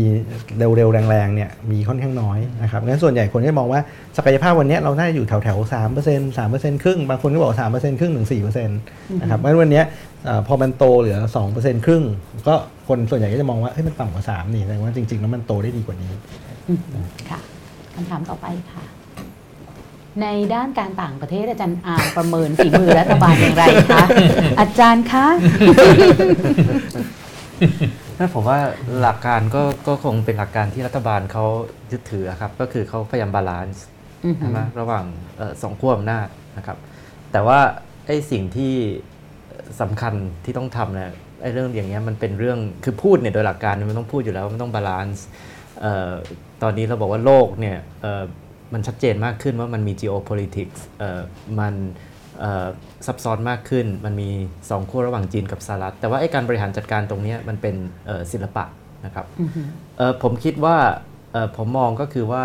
[0.57, 3.81] เร็วๆ แรงๆเนี่ยมีค่อนข้างน้อยนะครับงั้นส่วนใหญ่คนก็จะมองว่า
[4.17, 8.79] ศักยภาพวันนี้เราน่าจะอยู่แถวๆ3% 3%ครึ่งบางคนก็บอกว่า3%ครึ่งถึง4%นต์
[9.21, 9.81] นะครับงั้นวันนี้
[10.47, 11.17] พอมันโตเหลือ
[11.51, 12.03] 2%ครึ่ง
[12.47, 12.55] ก็
[12.87, 16.11] คนส่วนใหญ่ก็จะมองว่าเฮ้ยมันต่ำกว่า3นี่แสดงว่าจริงๆแล้วมันโตได้ดีกว่านี้
[17.29, 17.39] ค่ะ
[17.93, 18.83] คำถามต่อไปค่ะ
[20.21, 24.05] ในด้านการต่างประเทศอาจารย์อาร์มประเมินฝีมือรัฐบาลอย่างไรคะ
[24.59, 25.27] อาจารย์คะ
[28.17, 28.59] ถ้าผมว่า
[29.01, 31.45] หลักการก็ก็คงเป็นหลักการที่รัฐบาลเขา
[31.91, 33.83] ยึดถือครับ ก็คือเขาพยายาม balance
[34.25, 35.05] อือฮึใช่ไหมระหว่าง
[35.37, 36.27] เอ่อสองขั้วอำนาจ
[36.57, 36.77] นะครับ
[37.31, 37.59] แต่ว่า
[38.07, 38.73] ไอ้สิ่งที่
[39.81, 40.13] สำคัญ
[40.45, 41.11] ที่ต้องทำเนี่ย
[41.41, 45.25] ไอ้เรื่องอย่างเงี้ยมันเป็นเรื่องคือพูดเนี่ยโดยหลักการเนี่ยมันต้องพูดอยู่แล้วว่ามันต้อง balance
[45.81, 46.11] เอ่อ
[46.61, 48.23] ตอนนี้เราบอกว่าโลกเนี่ยเอ่อ
[48.73, 51.21] มันชัดเจนมากขึ้นว่ามันมี geopolitics เอ่อ
[51.59, 51.75] มัน
[52.39, 52.65] เอ่อ
[53.05, 54.29] ซับซ้อนมากขึ้น มันมี
[54.69, 57.75] สองขั้วระหว่างจีนกับสหรัฐ แต่ว่าไอ้การบริหารจัดการตรงเนี้ยมันเป็น
[58.05, 58.65] เอ่อศิลปะ
[59.05, 59.61] นะครับอือฮึ
[59.97, 60.77] เอ่อผมคิดว่า
[61.33, 62.43] เอ่อผมมองก็คือว่า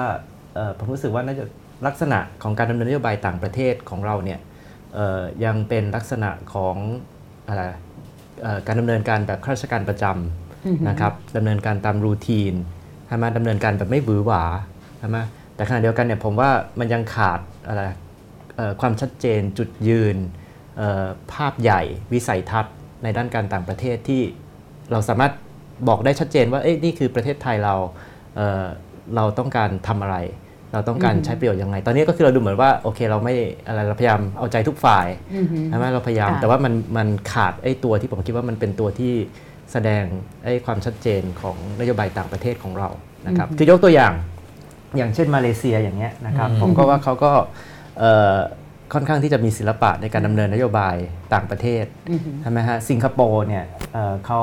[0.55, 1.44] เอ่อผมรู้สึกว่าน่าจะ
[1.86, 4.38] ลักษณะของการดำเนินนโยบายต่างประเทศของเราเนี่ย
[4.94, 6.76] เอ่อยังเป็นลักษณะของ
[7.48, 7.62] อะไร
[8.42, 10.05] เอ่อการดำเนินการแบบข้าราชการประจ
[10.66, 12.55] อือฮึำนะครับดำเนินการตามรูทีน
[13.06, 14.44] ใช่ไหมดำเนินการแบบไม่หวือหวา
[14.98, 15.18] ใช่ไหม
[15.59, 17.82] แต่ขณะเดียวกันเนี่ยผมว่ามันยังขาดอะไร
[18.56, 20.16] เอ่อความชัดเจนจุดยืน
[20.78, 21.82] เอ่อภาพใหญ่
[22.12, 24.22] วิสัยทัศน์ในด้านการต่างประเทศที่
[24.93, 25.32] เราสามารถ
[25.89, 27.74] บอกได้ชัดเจนว่าเอ้ยนี่คือประเทศไทยเรา
[28.36, 28.64] เอ่อ
[29.16, 30.16] เราต้องการทำอะไร
[30.72, 33.35] เราต้องการใช้ประโยชน์ยังไง ตอนนี้ก็คือเราดูเหมือนว่าโอเคเราไม่
[33.66, 39.14] อะไรเราพยายามเอาใจทุกฝ่ายอือฮึใช่ไหมเราพยายามค่ะแต่ว่ามันมันขาดไอ้ตัวที่ผมคิดว่ามันเป็นตัวที่
[39.72, 40.05] แสดง
[40.44, 42.89] ไอ้ความชัดเจนของนโยบายต่างประเทศของเรา
[43.26, 44.12] นะครับอือฮึคือยกตัวอย่าง
[44.97, 47.31] อย่างเช่นมาเลเซียอย่างเงี้ยนะครับอืมผมก็ว่าเขาก็
[47.98, 48.35] เอ่อ
[48.94, 50.97] ค่อนข้างที่จะมีศิลปะในการดำเนินนโยบาย
[51.35, 54.40] ต่างประเทศอือฮึใช่ไหมฮะสิงคโปร์เนี่ยเอ่อเขา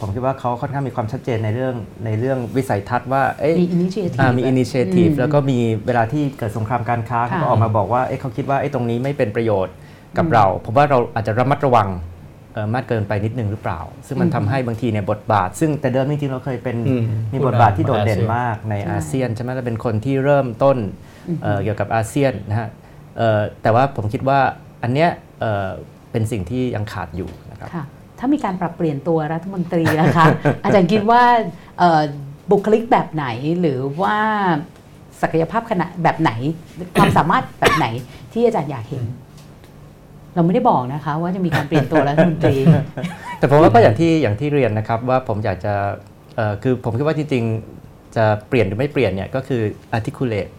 [0.00, 1.74] ผมคิดว่าเขาค่อนข้างมีความชัดเจนในเรื่อง
[2.04, 9.74] ในเรื่องวิสัยทัศน์ว่าเอ๊ะมี initiative อ่ามีอินิเชทีฟอืมแล้วก็มีเวลาที่เกิดสงครามการค้าค่ะเขาก็ออกมาบอกว่าเอ๊ะเขาคิดว่าไอ้ตรงนี้ไม่เป็นประโยชน์
[10.18, 12.15] กับเราผมว่าเราอาจจะระมัดระวังเอ่อ
[12.74, 20.76] มากเกินไปนิดนึงหรือเปล่า ซึ่งมันทำให้บางทีเนี่ยบทบาท ซึ่งแต่เดิมจริงๆเราเคยเป็นอืมมีบทบาทที่โดดเด่นมากในใช่อาเซียนใช่ไหมเราเป็นคนที่เริ่มต้น
[21.42, 22.68] เอ่อเกี่ยวกับอาเซียนนะฮะ
[23.18, 24.40] เอ่อแต่ว่าผมคิดว่า
[24.82, 25.10] อันเนี้ย
[25.40, 25.68] เอ่อ
[26.12, 27.84] เป็นสิ่งที่ยังขาดอยู่นะครับค่ะ
[28.18, 30.24] ถ้ามีการปรับเปลี่ยนตัวรัฐมนตรีนะคะ
[30.64, 31.22] อาจารย์คิดว่า
[31.78, 32.02] เอ่อ
[32.50, 33.26] บุคลิกแบบไหน
[33.60, 34.16] หรือว่า
[35.22, 36.32] ศักยภาพขนาดแบบไหน
[36.94, 37.86] ความสามารถแบบไหน
[38.32, 39.04] ที่อาจารย์อยากเห็น
[40.36, 42.56] เราไม่ได้บอกนะคะ ว่าจะมีการเปลี่ยนตัวรัฐมนตรี
[43.38, 45.74] แต่ผมว่าก็อย่างที่อย่างที่เรียนนะครับว่าผมอยากจะ
[46.36, 49.62] เอ่อคือผมคิดว่าจริงๆจะเปลี่ยนหรือไม่เปลี่ยนเนี่ยก็คือ
[49.96, 50.52] articulate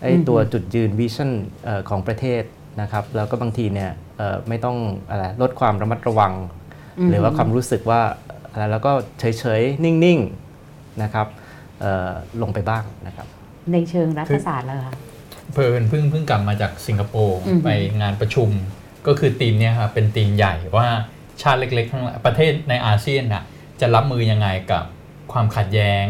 [0.00, 1.30] ไอ้อืมตัวจุดยืน vision
[1.64, 2.42] เอ่อของประเทศ
[2.80, 4.76] นะครับแล้วก็บางทีเนี่ยเอ่อไม่ต้อง
[5.08, 6.32] อะไรลดความระมัดระวัง
[7.10, 8.00] หรือว่าความรู้สึกว่า
[8.50, 9.24] อะไรแล้วก็เฉ
[9.60, 11.26] ยๆ นิ่งๆนะครับ
[11.80, 12.10] เอ่อ
[12.42, 13.26] ลงไปบ้างนะครับ
[13.72, 14.94] ในเชิงรัฐศาสตร์แล้วค่ะ
[15.52, 17.68] เพลินเพิ่งเพิ่งกลับมาจากสิงคโปร์อือฮึไป
[18.00, 18.50] งานประชุม
[19.06, 20.88] ก็คือทีมเนี่ยครับเป็นทีมใหญ่ว่า
[21.42, 23.44] ชาติเล็กๆทั้งหลายประเทศในอาเซียนน่ะ
[23.80, 24.84] จะรับมือยังไงกับ
[25.32, 26.04] ความขัดแย้ง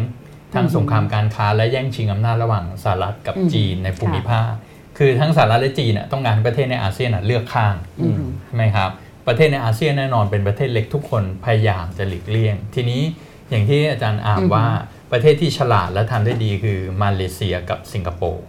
[0.55, 4.51] ทั้งอือฮึสงครามการค้าและแย่งชิงอำนาจระหว่างสหรัฐกับอือฮึจีนในภูมิภาค
[4.99, 8.91] คือทั้งสหรัฐและจีนน่ะต้องการให้ประเทศในอาเซียนน่ะเลือกข้างอืมใช่ไหมครับ
[9.27, 13.03] ประเทศในอาเซียนแน่นอนเป็นประเทศเล็กทุกคนพยายามจะหลีกเลี่ยง ทีนี้
[13.51, 14.67] อย่างที่อาจารย์อามอือฮึว่า
[15.13, 18.45] ประเทศที่ฉลาดและทำได้ดีคือมาเลเซียกับสิงคโปร์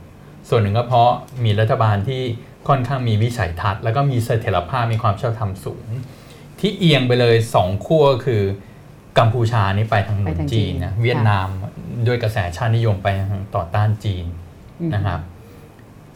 [0.49, 1.11] ส่วนหนึ่งก็เพราะ
[1.43, 2.23] มีรัฐบาลที่
[2.68, 5.88] ค่อนข้างมีวิสัยทัศน์แล้วก็มีเสถียรภาพมีความชอบธรรมสูง
[6.60, 8.42] ที่เอียงไปเลยสองขั้วคือ
[9.20, 11.48] กัมพูชานี่ไปทางหนุไปนทางจีจีนนนะเวียดนาม
[12.08, 14.26] ด้วยกระแสชาตินิยมไปทางต่อต้านจีน
[14.82, 15.20] อืมนะครับ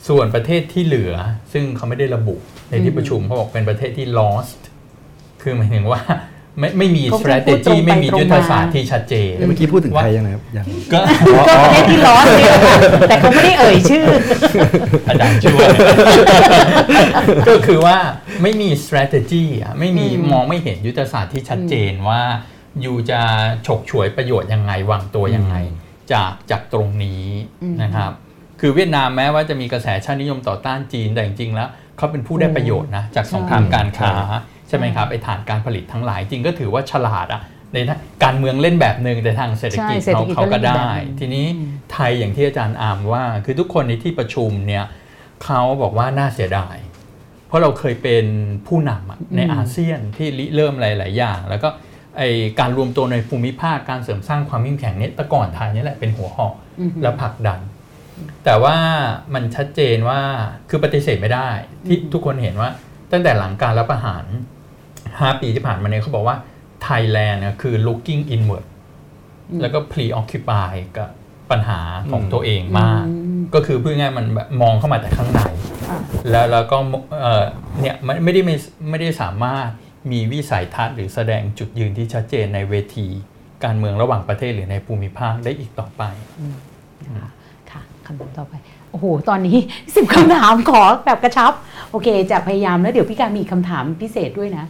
[0.07, 1.13] ส่วนประเทศที่เหลือ
[1.51, 2.35] ซึ่งเขาไม่ได้ระบุ
[2.69, 4.61] ในที่ประชุมเขาบอกเป็นประเทศที่ lost
[5.41, 6.01] คือหมายถึงว่า
[6.59, 10.99] ไม่ไม่มีเขาพูดตรง strategy ไปไม่มีตรงยุทธศาสตมาร์ที่ชัดเจนเมื่อกี้พูดถึงไทยยังไงครับยังก็
[11.47, 12.75] ก็ประเทศที่ร้อนเนี่ยค่ะ
[13.09, 14.05] แต่เขาไม่ได้เอ่ยชื่อ
[15.07, 15.67] อาจารย์ช่วย
[17.49, 17.97] ก็คือว่า
[18.41, 22.21] ไม่มี strategy อะไม่มีอืมมองไม่เห็นยุทธศาสตร์ที่ชัดเจนว่า
[22.81, 23.21] อยู่จะ
[23.67, 25.55] ฉกฉวยประโยชน์ยังไงวางตัวยังไง
[26.13, 27.25] จากจากตรงนี้
[27.63, 28.11] อืมนะครับ
[28.59, 34.13] คือเวียดนามแม้ว่าจะมีกระแสชาตินิยมต่อต้านจีนแต่จริงๆแล้วเขาเป็นผู้ได้ประโยชน์นะจากสงครามการค้า
[34.69, 37.41] ใช่ไหมครับไอ้ฐานการผลิตทั้งหลายจริงก็ถือว่าฉลาดอะ
[37.73, 41.45] ในทางการเมืองเล่นแบบหนึ่งแต่ทางเศรษฐกิจใช่เศรษฐเขากิจเขาก็เล่ก็นแบบได้หนึ่งทีนี้
[41.91, 44.85] ไทยอย่างที่อาจารย์อามว่า คือทุกคนในที่ประชุมเนี่ย
[45.43, 46.75] เขาบอกว่าน่าเสียดาย
[47.47, 48.25] เพราะเราเคยเป็น
[48.67, 51.69] ผู้นำอะในอาเซียนที่ริเริ่มหลาย ๆ อย่าง แล้วก็
[52.17, 52.23] ไอ
[52.59, 57.59] การรวมตัวในภูมิภาคการเสริมสร้างความเข้มแข็งเนี่ยแต่ก่อนไทยนี่แหละเป็นหัวหอกอือฮึและผลักดัน
[58.45, 58.75] แต่ว่า
[59.33, 60.21] มันชัดเจนว่า
[60.69, 61.49] คือปฏิเสธไม่ได้
[61.87, 62.69] ที่ทุกคนเห็นว่า
[63.11, 64.25] ตั้งแต่หลังการรับประหาร
[65.21, 66.37] 5 ปีที่ผ่านมาเนี่ยเขาบอกว่า
[66.83, 68.65] ไทยแลนด์เนี่ยคือ looking inward
[69.61, 71.09] แล้วก็ preoccupy กับ
[71.51, 71.81] ปัญหา
[72.11, 75.41] ของตัวเองมากอืมก็คือพูดง่ายๆมันแบบมองเข้ามาแต่ข้างใน
[75.89, 76.77] อะแล้วแล้วก็
[77.19, 77.43] เอ่อ
[77.81, 78.55] เนี่ยไม่ไม่ได้ไม่
[78.89, 79.67] ไม่ได้สามารถ
[80.11, 83.07] มีวิสัยทัศน์หรือแสดงจุดยืนที่ชัดเจนในเวที
[83.63, 86.03] การเมืองระหว่างประเทศหรือในภูมิภาคได้อีกต่อไป
[87.05, 87.31] นะคะ
[87.71, 88.53] ค่ะคำถามต่อไป
[88.91, 89.57] โอ้โห ตอนนี้
[89.95, 91.51] สิบคำถามขอแบบกระชับ
[91.91, 94.65] โอเค จะพยายามแล้วเดี๋ยวพี่การมีอีกคำถามพิเศษด้วยนะ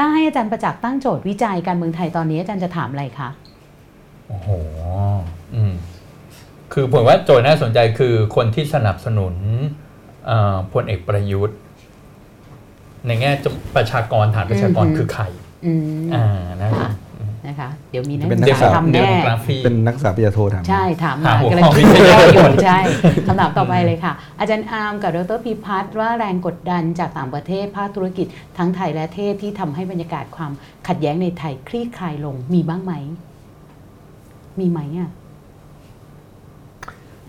[0.00, 3.28] ถ้าให้อาจารย์ประจักษ์ตั้งโจทย์วิจัยการเมืองไทยตอนนี้อาจารย์จะถามอะไรคะ
[4.28, 4.48] โอ้โห
[5.54, 5.72] อืม
[6.72, 9.34] คือผมว่าโจทย์น่าสนใจคือคนที่สนับสนุน
[10.26, 11.58] เอ่อพลเอกประยุทธ์
[13.06, 15.24] ในแง่จะประชากรฐานประชากรอือฮึคือใคร
[15.66, 15.82] อืม
[16.14, 16.26] อ่า
[16.62, 16.90] นะค่ะ
[17.48, 22.78] นะคะเดี๋ยวมีนักเป็นศึนักกษาศึกษาทำเดแน่โมกราฟีเป็นนักศึกษาปริญญาโทถามใช่ถามมาหาหัวกำลังข้อคิดวิจัยย่ออยู่ใช่
[23.26, 28.26] คำถามต่อไปเลยค่ะ อาจารย์อาร์มกับดรพิพัฒน์ว่าแรงกดดันจากต่างประเทศภาคธุรกิจ
[28.58, 30.52] ทั้งไทยและเทศที่ทำให้บรรยากาศความ
[30.88, 32.92] ขัดแย้งในไทยคลี่คลายลงมีบ้างไหม
[34.60, 35.10] มีไหมอะ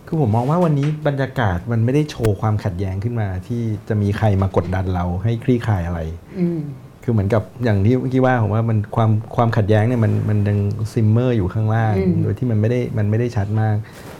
[0.07, 5.99] คือผมมองว่าวันนี้บรรยากาศมันไม่ได้โชว์ความขัดแย้งขึ้นมา ที่จะมีใครมากดดันเราให้คลี่คลายอะไร
[6.39, 6.59] อืม
[7.09, 10.57] คือเหมือนกับอย่างที่เมื่อกี้ว่าผมว่ามันความความขัดแย้งเนี่ยมันมันยัง
[10.93, 13.75] simmer อยู่ข้างล่างอืมโดยที่มันไม่ได้มันไม่ได้ชัดมาก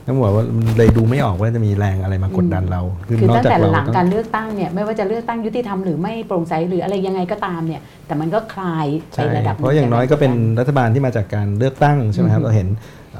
[0.07, 12.67] ต้องบอกว่ามันเลยดูไม่ออกว่าจะมีแรงอะไรมากดดันเราคือตั้งแต่หลังต้อการเลือกตั้งเนี่ยไม่ว่าจะเลือกตั้งยุติธรรมหรือไม่โปร่งใสหรืออะไรยังไงก็ตามเนี่ยแต่มันก็คลายไปใช่ระดับหเพราะอย่างน้อยก็เป็นรัฐบาลที่มาจากการเลือกตั้งใช่ไหมครับอือฮึเราเห็น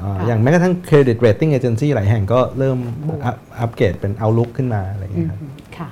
[0.00, 2.78] อ่าค่ะอย่างแม้กระทั่ง credit rating agency หลายแห่งก็เริ่ม
[3.24, 5.40] อัพอัปเกรดเป็น outlook ขึ้นมาอะไรอย่างอืเงี้ยมครับ
[5.78, 5.88] ค่ะ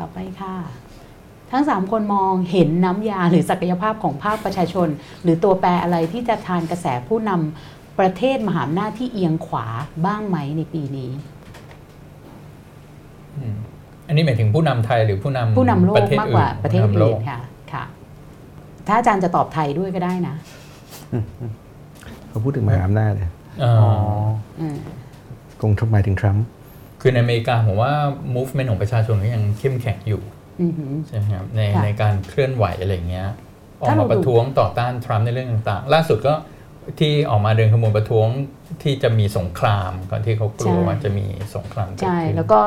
[0.00, 0.54] ต่อไปค่ะ
[1.52, 4.88] ทั้ง 3 คนมองเห็นน้ำยาหรือศักยภาพของภาคประชาชน
[5.22, 9.66] หรือตัวแปรอะไรที่จะทานกระแสผู้นำประเทศมหาอำนาจที่เอียงขวา
[10.06, 11.10] บ้างไหมในปีนี้
[13.36, 13.56] อืม
[14.06, 17.38] อันนี้หมายถึงผู้นำไทยหรือผู้นำผู้นำโลปกระเทศมากกว่าอื่นประเทศผู้นำโลอื่กนค่ะ
[17.72, 17.84] ค่ะ
[18.86, 20.34] ถ้าอาจารย์จะตอบไทยด้วยก็ได้นะ
[22.28, 23.32] เขาพูดถึงมหาอำนาจเนี่ย
[23.62, 23.92] อ่าอ๋อ
[24.60, 24.76] อืม
[25.60, 26.44] คงหมายถึงทรัมป์
[27.00, 27.92] คือในอเมริกาผมว่า
[28.36, 30.35] movement ของประชาชนก็ยังเข้มแข็งอยู่อือหือ
[31.08, 33.28] ใช่ไหมครับในค่ะในการเคลื่อนไหวอะไรอย่างเงี้ย
[33.80, 36.34] ออกถ้ามาเราดูประท้วงต่อต้านทรัมป์ในเรื่องต่างๆ ล่าสุดก็
[37.00, 38.28] ที่ออกมาเดินขบวนประท้วง
[38.82, 42.58] ที่จะมีสงครามก่อนที่เขากลัวว่าจะมีสงครามเกิดใช่ขึ้นแล้วก็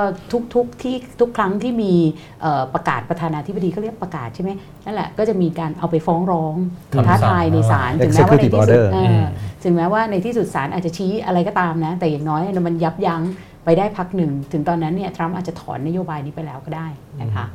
[0.55, 1.93] ทุกๆที่ทุกครั้งที่มี
[2.41, 4.51] เอ่อประกาศประธานาธิบดีเขาเรียกประกาศใช่ไหม
[4.85, 6.55] นั่นแหละก็จะมีการเอาไปฟ้องร้อง
[6.93, 9.23] คำสั่งท้าทายในศาลถึงแม้ว่าใน Executive ที่สุด order เอออืม
[9.63, 13.21] ถึงแม้ว่าในที่สุดศาลอาจจะชี้อะไรก็ตามนะ แต่อย่างน้อยมันยับยั้ง
[13.65, 16.87] ไปได้พักหนึ่ง ถึงตอนนั้นเนี่ยทรัมป์อาจจะถอนนโยบายนี้ไปแล้วก็ได้
[17.21, 17.45] นะคะค่ะ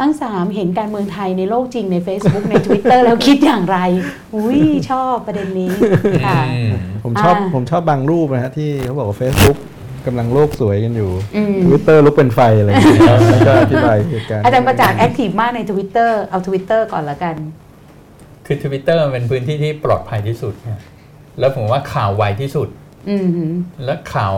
[0.00, 3.78] ทั้ง 3 เห็นการเมืองไทยในโลกจริงใน Facebook ใน Twitter แล้วคิดอย่างไร
[4.34, 4.60] อุ้ย
[4.90, 5.70] ชอบประเด็นนี้
[6.26, 6.72] ค่ะอืม
[7.04, 9.56] ผมชอบอ่า ผมชอบบางรูปนะฮะที่เขาบอกว่า Facebook
[10.06, 17.36] กำลังโลกสวยกันอยู่อืม Twitter ลุกเป็นไฟอะไรอย่างเงี้ยแล้วก็อธิบายเหตุการณ์ อาจารย์ประจักษ์แอคทีฟมากใน Twitter เอา Twitter ก่อนละกัน
[18.46, 20.80] คือ Twitter มันเป็นพื้นที่ที่ปลอดภัยที่สุดเนี่ย
[21.38, 22.68] แล้วผมว่าข่าวไวที่สุด
[23.10, 23.52] อืมหือ
[23.84, 24.36] และข่าว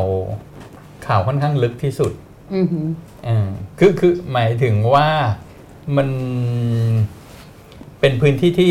[1.06, 2.12] ข่าวค่อนข้างลึกที่สุด
[2.54, 2.86] อืมหือ
[3.26, 3.46] อืม
[3.78, 5.08] คือคือหมายถึงว่า
[5.96, 6.08] มัน
[8.00, 8.70] เป็นพื้นที่ที่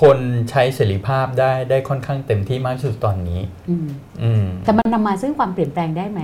[0.00, 0.18] คน
[0.50, 3.86] ใช้เสรีภาพได้ได้ค่อนข้างเต็มที่มากที่สุดตอนนี้อืม
[4.22, 6.20] อืมแต่มันนำมาซึ่งความเปลี่ยนแปลงได้ไหม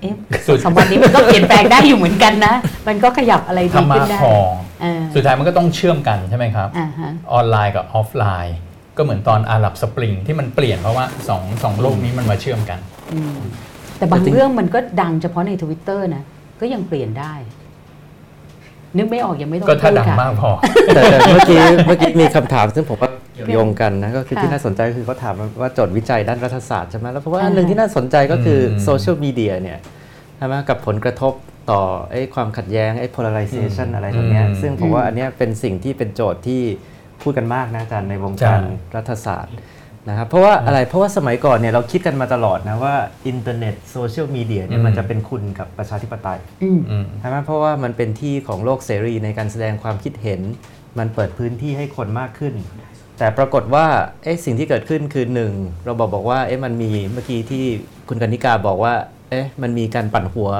[0.00, 0.14] เอ๊ะ
[0.46, 2.54] สุดสองวันนี้มันก็เปลี่ยนแปลงได้อยู่เหมือนกันนะ
[2.88, 4.34] มันก็ขยับอะไรดีถ้ามาขึ้นได้พอ
[4.82, 8.56] เออสุดท้ายมันก็ต้องเชื่อมกันใช่ไหมครับอ่าฮะออนไลน์กับออฟไลน์
[8.96, 12.78] ก็เหมือนตอนอาหรับสปริงที่มันเปลี่ยนเพราะว่าสองสองโลกนี้มันมาเชื่อมกัน
[13.12, 13.36] อืม
[13.98, 16.22] แต่บางแต่จริงเรื่องมันก็ดังเฉพาะในทวิตเตอร์นะ
[16.60, 17.32] ก็ยังเปลี่ยนได้
[18.96, 20.50] นึกไม่ออกยังไม่ต้องก็ถ้าพูดังค่ะมากพอ
[20.94, 29.78] แต่แต่เมื่อกี้เมื่อกี้มีคำถามซึ่งผมว่าเกี่ยวโยงกันนะก็คือค่ะที่น่าสนใจก็คือเขาถามว่าโจทย์วิจัยด้านรัฐศาสตร์ใช่ไหมแล้วเพราะว่าอ่าอันหนึ่งที่น่าสนใจก็คืออมโซเชียลมีเดียเนี่ย
[30.36, 31.32] ใช่ไหมกับผลกระทบ
[31.70, 36.62] ต่อไอ้ความขัดแย้งไอ้ polarization อืมอะไรตรงเนี้ยอืมซึ่งผมว่าอันเนี้ยเป็นสิ่งที่เป็นโจทย์ที่
[37.22, 39.54] พูดกันมากนะอาจารย์ในวงการใช่รัฐศาสตร์
[40.08, 42.94] นะครับเพราะว่าอะไรเพราะว่าสมัยก่อนเนี่ยเราคิดกันมาตลอดนะว่า
[43.26, 50.40] อินเทอร์เน็ตโซเชียลมีเดียเนี่ยมันจะเป็นคุณกับประชาธิปไตยอืมอืมใช่ไหมเพราะว่ามันเป็นที่ของโลกเสรีในการแสดงความคิดเห็น
[50.98, 52.54] มันเปิดพื้นที่ให้คนมากขึ้น
[53.18, 53.86] แต่ปรากฏว่า
[54.22, 55.52] เอ๊ะสิ่งที่เกิดขึ้นคือหนึ่ง
[55.84, 57.64] เราบอกบอกว่าเอ๊ะมันมีเมื่อกี้ที่
[58.08, 58.94] คุณกนิกาบอกว่า
[59.30, 60.50] เอ๊ะมันมีการปั่นหัว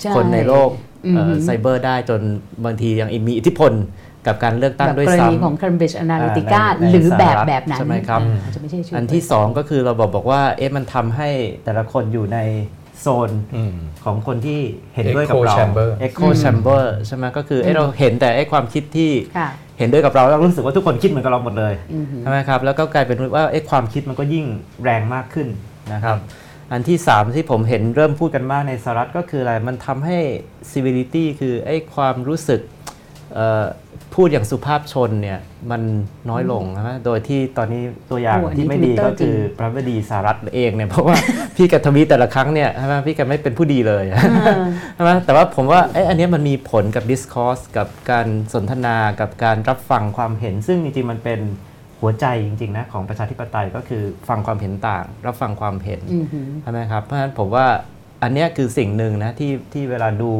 [0.00, 0.70] ใช่คนในโลก
[1.14, 2.20] เอ่ออือหือไซเบอร์ได้จน
[2.64, 3.72] บางทียังมีอิทธิพล
[4.26, 11.28] กับการเลือกตั้งแบบด้วยกรณีซ้ำของ Cambridge Analytica อ่าในหรือแบบสหรัฐแบบนั้นใช่ไหมครับอ่าอาจจะไม่ใช่ชื่ออัอันที่สองก็คือเราบอกบอกว่าเอ๊ะมันทำให้
[11.64, 12.38] แต่ละคนอยู่ใน
[13.00, 13.74] โซนอืม
[14.04, 14.60] ของคนที่
[14.94, 24.46] เห็นด้วยกับ Echo เรา chamber Echo chamber ใช่ไหมก็คือเอ้เราเห็นแต่ไอ้ความคิดที่ค่ะเห็นด้วยกับเราแล้วรู้สึกว่าทุกคนคิดเหมือนกับเราหมดเลยอือหือใช่ไหมครับแล้วก็กลายเป็นว่าไอ้ความคิดมันก็ยิ่ง
[24.84, 25.48] แรงมากขึ้น
[25.92, 26.16] นะครับ
[26.72, 30.18] อันที่ 3 ที่ผมเห็นเริ่มพูดกันมากในสหรัฐก็คืออะไรมันทำให้
[30.72, 32.60] civility คือไอ้ความรู้สึก
[33.34, 33.64] เอ่อ
[34.14, 35.38] พูดอย่างสุภาพชนเนี่ย
[35.70, 35.82] มัน
[36.30, 41.16] น้อยลงนะโดยที่ตอนนี้ตัวอย่างโอ้อันนี้ที่ไม่ดี Twitter ก็คือจริงพระบดีสหรัฐเองเนี่ยเพราะว่า
[41.56, 44.16] พี่กับทวีตแต่ละครั้งเนี่ยใช่ไหมพี่กับไม่เป็นผู้ดีเลยเอ
[44.60, 44.62] อ
[44.94, 51.40] ใช่ไหมแต่ว่าผมว่าเอ้ยอันเนี้ยมันมีผลกับ discourse กับการสนทนากับการรับฟังความเห็น ซึ่งจริงๆมันเป็น
[52.00, 57.66] หัวใจจริงๆนะของประชาธิปไตยก็คือฟังความเห็นต่าง รับฟังความเห็นอือหือใช่ไหมครับเพราะฉะนั้นผมว่า
[58.22, 60.32] อันเนี้ยคือสิ่งหนึ่งนะที่ที่เวลาดู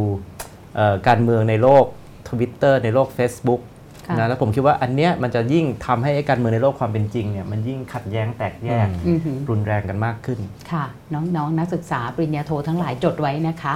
[0.77, 1.85] เอ่อการเมืองในโลก
[2.29, 3.63] Twitter ในโลก Facebook
[4.09, 10.39] ค่ะนะแล้วผมคิดว่าอันเนี้ยมันจะยิ่งทำให้ไอ้การเมืองในโลกความเป็นจริงเนี่ยมันยิ่งขัดแย้งแตกแยกอือหือรุนแรงกันมากขึ้น
[10.73, 10.85] ค่ะ
[11.15, 13.73] น้องๆนนักศึกษาปริญญาโททั้งหลายจดไว้นะคะ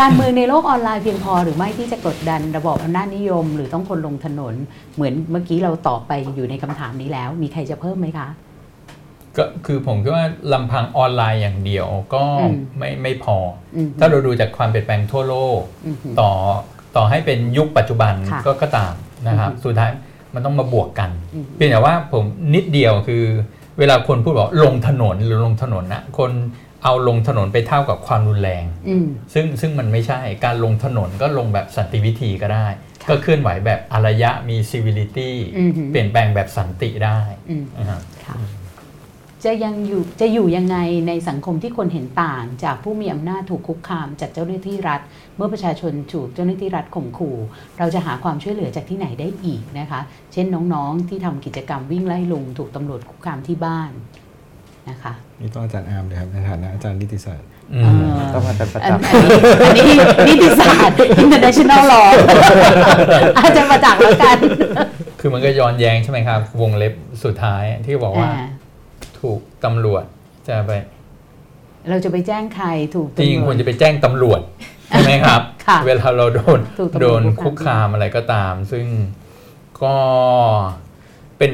[0.00, 4.54] การเมืองในโลกออนไลน์เพียงพอหรือไม่ที่จะกดดันระบอบอำนาจนิยม หรือต้องคนลงถนน
[4.94, 8.28] เหมือนเมื่อกี้เราตอบไปอยู่ในคำถามนี้แล้ว มีใครจะเพิ่มไหมคะ
[9.36, 13.36] ก็คือผมคิดว่าลำพังออนไลน์อย่างเดียวก็อืมไม่ไม่พอ
[13.76, 16.30] อมถ้าเราดูจากความเปลี่ยนแปลงทั่วโลกอือหือต่อ
[16.96, 18.94] ต่อให้เป็นยุคปัจจุบันค่ะก็ก็ตาม
[19.28, 19.90] นะครับอือฮึสุดท้าย
[20.34, 23.24] มันต้องมาบวกกันอืมเพียงแต่ว่าผมนิดเดียวคือ
[23.78, 26.32] เวลาคนพูดบอกลงถนนหรือลงถนนนะคน
[26.84, 32.66] เอาลงถนนไปเท่ากับความรุนแรงอืมซึ่งซึ่งมันไม่ใช่การลงถนนก็ลงแบบสันติวิธีก็ได้
[33.02, 38.36] ค่ะก็เคลื่อนไหวแบบอารยะมี civility อือฮึเปลี่ยนแปลงแบบสันติได้อืมนะครับค่ะ
[39.44, 40.76] จะยังอยู่จะอยู่ยังไง
[41.08, 45.00] ในสังคมที่คนเห็นต่างจากผู้มีอำนาจถูกคุกคามจากเจ้าหน้าที่รัฐ
[45.36, 47.36] เมื่อประชาชนถูกเจ้าหน้าที่รัฐข่มขู่
[47.78, 50.00] เราจะหาความช่วยเหลือจากที่ไหนได้อีกนะคะ
[50.32, 53.90] เช่นน้องๆที่ทำกิจกรรมวิ่งไล่ลุงถูกตำรวจคุกคามที่บ้าน
[54.88, 59.84] นะคะนี่ต้องอาจารย์อาร์มเลยครับในฐานะอาจารย์นิติศาสตร์อืเอมอต้องมาเป็นประอันจำอันนี้อันนี้
[60.28, 62.08] นิติศาสตร์ international law
[63.44, 64.36] อาจารย์ประจักษ์แล้วกัน
[65.20, 66.94] คือมันก็ย้อนแย้งใช่ไหมครับ วงเล็บ
[67.24, 68.46] สุดท้ายที่บอกว่าอ่า
[69.20, 70.04] ถูกตำรวจ
[70.48, 70.72] จะไป
[71.90, 74.40] เราจะไปแจ้งใครถูกจริงตำรคววรจจะไปแจ้งตำรวจ
[74.88, 78.86] ใช่ไหมครับค่ะเวลาเราโดนถูกตำรวจโดนคุคุกกคาคามมอะไรก็ตาม ซึ่ง
[79.82, 79.96] ก็
[81.38, 81.50] เป็น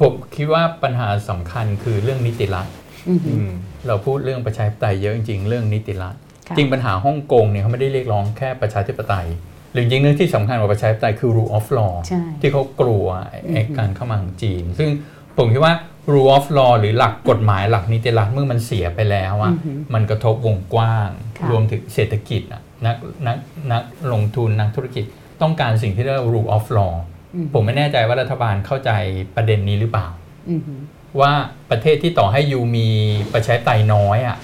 [0.00, 2.66] ผมคิดว่าปัญหาสำคัญคือเรื่องนิติรัฐ
[3.08, 3.46] อือหือ
[3.86, 6.16] เราพูดเรื่องประชาธิปไตยเยอะจริงๆ เรื่องนิติรัฐ
[6.48, 9.26] ค่ะจริงปัญหาฮ่องกงเนี่ยเขาไม่ได้เรียกร้องแค่ประชาธิปไตย
[9.72, 14.88] หรือจริงๆเรื่องที่สำคัญกว่าประชาธิปไตยคือ rule of law ใช่ที่เขากลัวไอ้อืมไอ้การเข้ามาของจีน ซึ่ง
[15.36, 15.74] ผมคิดว่า
[16.12, 21.08] rule of law หรือหลักกฎหมายหลักนิติรัฐเมื่อมันเสียไปแล้วอะอือหือมันกระทบวงกว้าง
[21.38, 22.96] ค่ะรวมถึงเศรษฐกิจอะนัก
[23.26, 23.36] นัก
[23.72, 25.04] นักลงทุนนักธุรกิจ
[25.42, 26.94] ต้องการสิ่งที่เรียกว่า rule of law
[27.34, 28.90] อืมผมไม่แน่ใจว่ารัฐบาลเข้าใจ
[29.36, 30.06] ประเด็นนี้หรือเปล่า
[30.50, 30.80] อือหือ
[31.20, 31.32] ว่า
[31.70, 32.88] ประเทศที่ต่อให้ยูมี
[33.34, 34.36] ประชาธิปไตยน้อยอะ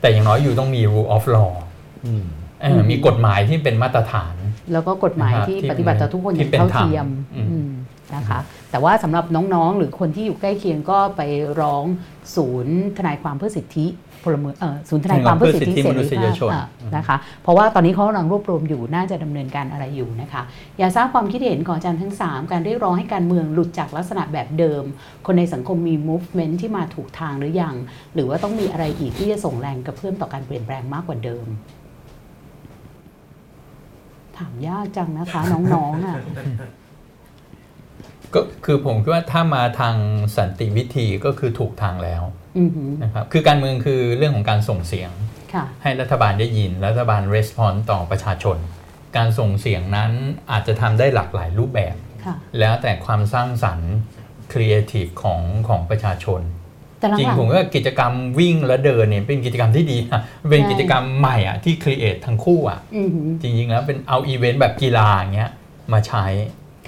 [0.00, 1.52] แต่อย่างน้อยอยู่ต้องมี rule of law
[2.06, 2.24] อืม
[2.62, 4.34] เออมีกฎหมายที่เป็นมาตรฐาน
[4.72, 7.06] แล้วก็กฎหมายนะครับที่ที่ปฏิบัติต่อทุกคนอที่ย่างเป็นเท่าธรรมเทียม
[7.36, 7.68] อืมอืม
[8.14, 8.38] นะคะ
[8.72, 9.24] แต่ว่าสำหรับ
[9.54, 11.20] น้องๆ หรือคนที่อยู่ใกล้เคียงก็ไป
[11.60, 11.84] ร้อง
[12.36, 13.86] ศูนย์ทนายความเพื่อสิทธิ
[14.24, 16.66] พลเมืองเออศูนย์ทนายความเพื่อสิทธิเสรีมนุษยภาพชนอะ
[16.96, 20.42] นะคะ เพราะว่าตอนนี้เขากำลังรวบรวมอยู่น่าจะดำเนินการอะไรอยู่นะคะ
[20.78, 24.84] อยากทราบความคิดเห็นของอาจารย์ทั้ง 3 การเรียกร้องให้การเมืองหลุดจากลักษณะแบบเดิม
[25.26, 27.74] คนในสังคมมี movement ที่มาถูกทางหรือยัง
[28.14, 31.46] หรือว่าต้องมีอะไรอีกที่จะส่งแรงกระเพื่อมต่อการเปลี่ยนแปลงมากกว่าเดิม
[34.38, 36.16] ถามยากจังนะคะน้องๆอะ
[38.34, 39.96] ก็คือผมคิดว่าถ้ามาทาง
[40.36, 42.22] สันติวิธีก็คือถูกทางแล้ว
[42.58, 45.10] อือหือนะครับคือการเมืองคือเรื่องของการส่งเสียง
[45.54, 48.56] ค่ะให้รัฐบาลได้ยิน รัฐบาลรีสปอนส์ต่อประชาชน
[49.16, 50.12] การส่งเสียงนั้น
[50.50, 51.94] อาจจะทำได้หลากหลายรูปแบบ
[52.24, 53.92] ค่ะแล้วแต่ความสร้างสรรค์
[54.52, 56.40] ครีเอทีฟของของประชาชน
[56.98, 65.50] แต่หลัจริงงผมว่ากิจกรรมวิ่งและเดินเนี่ยเป็นกิจกรรมที่ดีนะเป็นกิจกรรมใหม่อะที่ create ทั้งคู่อะๆอือหือจริงๆแล้วเป็นเอาอีเวนต์แบบกีฬาอย่างเงี้ย
[65.92, 66.24] มาใช้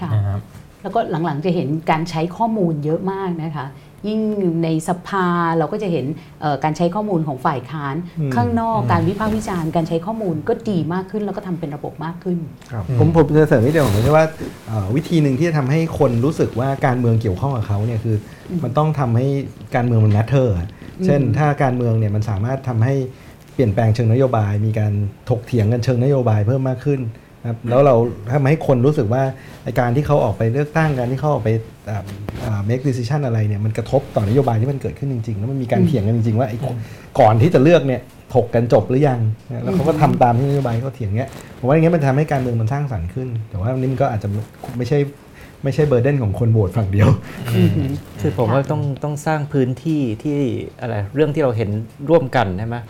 [0.01, 0.41] ค่ะนะครับ
[0.85, 3.67] แล้วก็หลังๆจะเห็นการใช้ข้อมูลเยอะมากนะคะ
[4.09, 4.21] ยิ่ง
[4.65, 5.27] ในสภา
[5.59, 6.07] เราก็จะเห็น
[6.41, 12.39] เอ่อการใช้ข้อมูลของฝ่ายค้านอืมข้างนอกอืมการวิพากษ์วิจารณ์การใช้ข้อมูลก็ดีมากขึ้น แล้วก็ทำเป็นระบบมากขึ้น
[12.71, 14.27] ครับอืมผมผมจะเสริมนิดเดียวผมคิดว่า
[14.69, 18.17] เอ่อวิธีหนึ่งที่จะทำให้คนรู้สึกว่าการเมืองเกี่ยวข้องกับเขาเนี่ยคือ
[18.51, 19.27] อมมันต้องทำให้
[19.75, 20.55] การเมืองมัน matter
[21.05, 22.95] เช่นอืมถ้าการเมืองเนี่ยมันสามารถทำให้
[23.55, 24.93] เปลี่ยนแปลงเชิงนโยบาย มีการ
[25.31, 27.95] ถกเถียงกันเชิงนโยบายเพิ่มมากขึ้นนะ ครับแล้วเรา
[28.33, 29.23] ทำให้คนรู้สึกว่า
[29.65, 31.51] ไอ้การที่เขาออกไปเลือกตั้งการที่เขาออกไป
[31.91, 32.03] อ่า
[32.45, 36.59] อ่า make decision อะไรเนี่ยมันกระทบต่อนโยบายที่มันเกิดขึ้นจริงๆ แล้วมันมีการอืมเถียงกันจริงๆ ว่าไอ้
[37.21, 38.01] ก่อนที่จะเลือกเนี่ย
[38.35, 39.21] ถกกันจบหรือยัง
[39.53, 44.29] นะแล้วเขาก็ทำตามที่นโยบายเขาเถียงเงี้ยผมว่าอย่างเงี้ยมันทำให้การเมืองมันสร้างสรรค์ขึ้น แต่ว่านี่มันก็อาจจะ
[44.79, 44.99] ไม่ใช่
[45.65, 47.09] ไม่ใช่เบอร์เดนของคนโหวตฝั่งเดียว
[47.57, 47.91] อือหือ
[48.21, 50.39] คือผมว่าต้องต้องสร้างพื้นที่ที่
[50.81, 51.71] อะไรเรื่องที่เราเห็น
[52.11, 52.85] ร่วมกันใช่ไหมอืม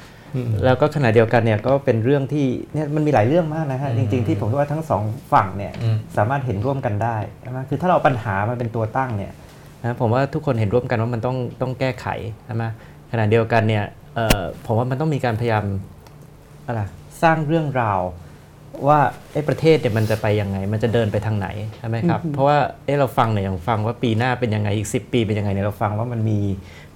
[0.65, 5.03] แล้วก็ขณะเดียวกันเนี่ยก็เป็นเรื่องที่เนี่ยมันมีหลายเรื่องมากนะฮะอืจมริง ๆที่ผมคิดว่าทั้งสอง
[5.33, 9.33] ฝั่งเนี่ยอืมสามารถเห็นร่วมกันได้ใช่ไหมคือถ้าเราเอาปัญหามันเป็นตัวตั้งเนี่ย
[9.83, 12.07] นะผมว่าทุกคนเห็นร่วมกันว่ามันต้องต้องแก้ไข
[12.47, 12.65] ใช่ไหม
[13.11, 13.85] ขณะเดียวกันเนี่ย
[14.15, 15.65] เอ่อผมว่ามันต้องมีการพยายาม
[16.67, 16.81] อะไร
[17.23, 18.01] สร้างเรื่องราว
[18.87, 18.99] ว่า
[19.33, 21.49] ไอ้ประเทศเนี่ยมันจะไปยังไง มันจะเดินไปทางไหน
[21.79, 26.39] ใช่ไหมครับอือฮึเพราะว่าเอ้เราฟังเนี่ยอย่างฟังว่าปีหน้าเป็นยังไงอีก 10 ปีเป็นยังไงเนี่ยเราฟังว่ามันมี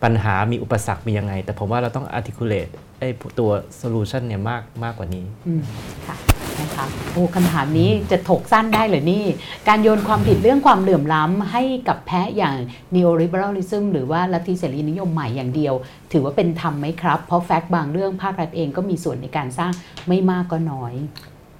[0.02, 3.08] ปัญหามีอุปสรรคมียังไง แต่ผมว่าเราต้อง articulate ไอ้
[3.38, 3.50] ตัว
[3.80, 5.62] solution เนี่ยมากมากกว่านี้อืม
[6.06, 6.16] ค่ะ
[6.60, 9.24] นะคะโอ้คำถามนี้จะถกสั้นได้เหรือนี่
[9.68, 12.56] การโยนความผิดเรื่องความเหลื่อมล้ำให้กับแพ้อย่าง
[12.94, 15.74] neoliberalism หรือว่าลัทธิเสรีนิยมใหม่อย่างเดียว
[16.12, 19.72] ถือว่าเป็นธรรมไหมครับ เพราะแฟกต์บางเรื่องภาครัฐเองก็มีส่วนในการสร้าง
[20.08, 20.94] ไม่มากก็น้อย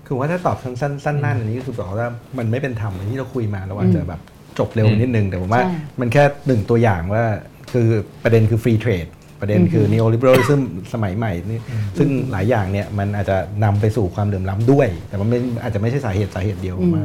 [0.07, 4.21] คือว่าถ้าตอบสั้นๆสั้นๆนั่นอันนี้ก็คือบอกว่ามันไม่เป็นธรรมอย่างที่เราคุยมาเราอาจจะอืมแบบ
[4.59, 7.25] จบเร็วนิดนึงแต่ผมว่าใช่มันแค่หนึ่งตัวอย่างว่า
[7.73, 7.89] คือ
[8.23, 9.07] ประเด็นคือฟรีเทรด
[9.41, 10.61] ประเด็นคืออือฮึ neoliberalism
[10.93, 11.61] สมัยใหม่นี่
[11.99, 17.05] ซึ่งหลายอย่างเนี่ยมันอาจจะนำไปสู่ความเหลื่อมล้ำด้วย แต่มันไม่อาจจะไม่ใช่สาเหตุสาเหตุเดียวอืมมา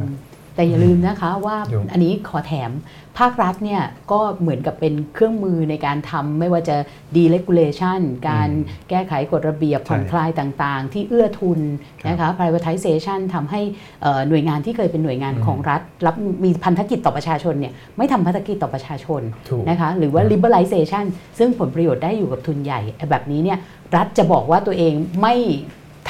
[0.54, 2.70] แต่อย่าลืมนะคะว่าอยู่อันนี้ขอแถม
[3.18, 3.82] ภาครัฐเนี่ย
[4.12, 6.76] ก็เหมือนกับเป็นเครื่องมือในการทำไม่ว่าจะ
[7.16, 8.48] deregulation การ
[8.90, 11.60] แก้ไขกฎระเบียบใช่ผ่อนคลายต่างๆ ที่เอื้อทุน
[12.08, 13.60] นะคะ privatization ทำให้
[14.02, 16.14] เอ่อหน่วยงานที่เคยเป็นหน่วยงานอืมของรัฐ รับ
[16.44, 21.04] มีพันธกิจต่อประชาชนเนี่ยไม่ทำพันธกิจต่อประชาชนถูกนะคะหรือว่า liberalization
[21.38, 23.58] ซึ่งผลประโยชน์ได้อยู่กับทุนใหญ่แบบนี้เนี่ย
[23.96, 25.34] รัฐจะบอกว่าตัวเองไม่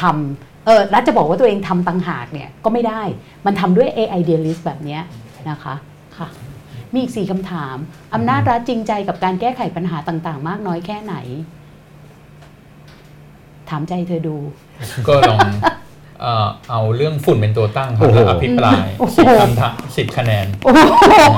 [0.00, 3.02] ทำ เออรัฐจะบอกว่าตัวเองทำตังหากเนี่ยก็ไม่ได้
[3.46, 5.02] มันทำด้วย AI idealist แบบเนี้ย
[5.50, 5.74] นะคะ
[6.18, 6.28] ค่ะ
[6.92, 7.76] มีอีกสี่คำถาม
[8.14, 11.14] อำนาจรัฐจริงใจกับการแก้ไขปัญหาต่าง ๆ มากน้อยแค่ไหน
[13.70, 14.36] ถามใจเธอดู
[15.08, 15.38] ก็ลอง
[16.20, 20.72] เอ่อเอาเรื่องฝุ่นเป็นตัวตั้งครับโอ้โหแล้วอภิปรายโอ้โหสิบคำถามสิบคะแนน โอ้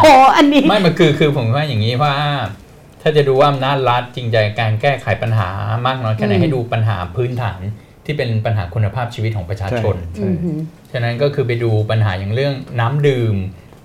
[0.01, 2.15] โหอันนี้ ไม่มันคือคือผมว่าอย่างนี้ว่า
[3.03, 5.49] ถ้าจะดูว่าอำนาจรัฐจริงใจการแก้ไขปัญหา
[5.87, 7.61] มากน้อยแค่ไหนอืมให้ดูปัญหาพื้นฐาน
[8.07, 10.59] ที่เป็นปัญหาคุณภาพชีวิตของประชาชนใช่อือหือ
[10.93, 13.37] ฉะนั้นก็คือไปดูปัญหาอย่างเรื่องน้ำดื่ม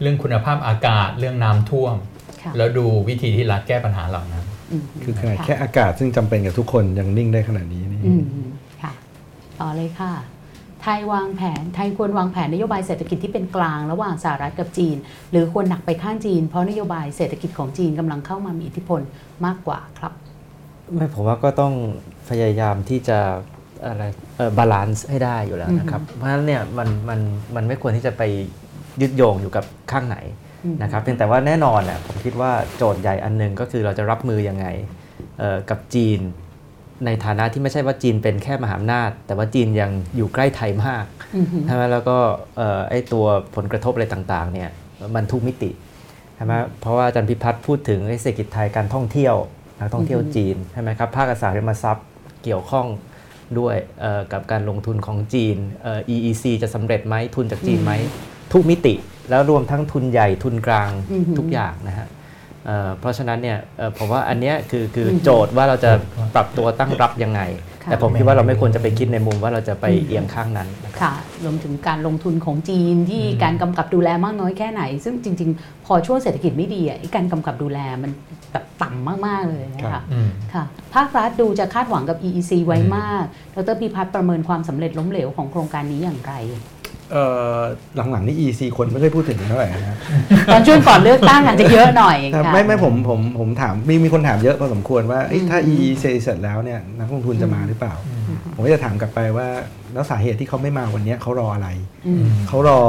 [0.02, 1.96] เรื่องคุณภาพอากาศ เรื่องน้ำท่วม
[2.42, 8.24] ค่ะแล้วดูวิธีที่รัฐแก้ปัญหาเหล่านั้นอืมคือขนาดแค่อากาศซึ่งจำเป็นกับทุกคนยังนิ่งได้ขนาดนี้นี่อืม
[8.82, 8.92] ค่ะ
[9.60, 10.14] ต่อเลยค่ะ
[10.82, 14.96] ไทยวางแผน ไทยควรวางแผนนโยบายเศรษฐกิจที่เป็นกลางระหว่างสหรัฐกับจีน
[15.32, 19.02] หรือควรหนักไปข้างจีน เพราะนโยบายเศรษฐกิจของจีนกำลังเข้ามามีอิทธิพล
[19.46, 20.14] มากกว่าครับ
[20.94, 21.74] ไม่ผมว่าก็ต้อง
[22.30, 23.20] พยายามที่จะ
[23.88, 24.04] อะไร
[24.58, 27.20] balance ให้ได้อยู่แล้วนะครับ เพราะฉะนั้นเนี่ยมันมัน
[27.56, 28.24] มันไม่ควรที่จะไป
[29.02, 30.18] ยึดโยงอยู่กับข้างไหน
[30.66, 34.66] อืมนะครับเพียงแต่ว่าแน่นอนน่ะผมคิดว่าโจทย์ใหญ่อันหนึ่งก็คือเราจะรับมือยังไง
[35.40, 36.20] เอ่อกับจีน
[37.06, 41.06] ในฐานะที่ไม่ใช่ว่าจีนเป็นแค่มหาอำนาจ แต่ว่าจีนยังอยู่ใกล้ไทยมาก
[41.36, 42.18] อือหือใช่ไหมแล้วก็
[42.58, 43.26] เอ่อไอ้ตัว
[43.56, 44.70] ผลกระทบอะไรต่างๆเนี่ย
[45.16, 45.72] มันทุกมิติ
[46.36, 49.36] ใช่ไหมเพราะว่าอาจารย์พิพัฒน์พูดถึงไอ้เศรษฐกิจไทยการท่องเที่ยว
[49.80, 52.06] นักท่องเที่ยวอือฮึจีนใช่ไหมครับภาคอสังหาริมทรัพย์
[52.44, 52.86] เกี่ยวข้อง
[53.60, 57.92] ด้วยเอ่อกับการลงทุนของจีนเอ่อ EEC จะสำเร็จไหมทุนจากจีนไหม
[58.54, 58.94] ทุกมิติ
[59.30, 62.08] แล้วรวมทั้งทุนใหญ่ทุนกลางอือฮึทุกอย่างนะฮะ
[62.66, 65.92] เอ่อเพราะฉะนั้นเนี่ยเอ่อผมว่าอันเนี้ยคือคือออฮึโจทย์ว่าเราจะ
[66.36, 67.42] ปรับตัวตั้งรับยังไง
[67.84, 71.14] ค่ะแต่ผมคิดว่าเราไม่ควรจะไปคิดในมุมว่าเราจะไปเอียงข้างนั้นนะครับค่ะ
[71.44, 78.12] รวมถึงการลงทุนของจีนที่การกำกับดูแลมากน้อยแค่ไหน ซึ่งจริง ๆ พอช่วงเศรษฐกิจไม่ดีอะไอ้การกำกับดูแลมัน
[78.52, 80.64] แบบต่ำมาก ๆ เลยนะครัคะบอืมค่ะ
[80.94, 83.24] ภาครัฐดูจะคาดหวังกับ EEC ไว้มาก
[83.56, 86.34] ดรพิพัฒน์ประเมินความสำเร็จล้มเหลวของโครงการนี้อย่างไร
[87.12, 87.26] เอ่
[87.56, 87.60] อ
[87.96, 89.98] หลังๆนี่ EC คนไม่ค่อยพูดถึงเท่าไหร่นะ
[90.54, 97.94] ตอนช่วงก่อนเลือกตั้งอาจจะเยอะหน่อยครับค่ะไม่ไม่ผมผมผมถามมีมีคนถามเยอะพอสมควรว่าเอ้ยถ้า EEC เสร็จแล้วเนี่ยนักลงทุนจะมาหรือเปล่า
[98.56, 99.48] ผมก็จะถามกลับไปว่า
[99.94, 101.70] แล้วสาเหตุที่เขาไม่มาวันเนี้ยเขารออะไร
[102.08, 102.80] อืมเขารอ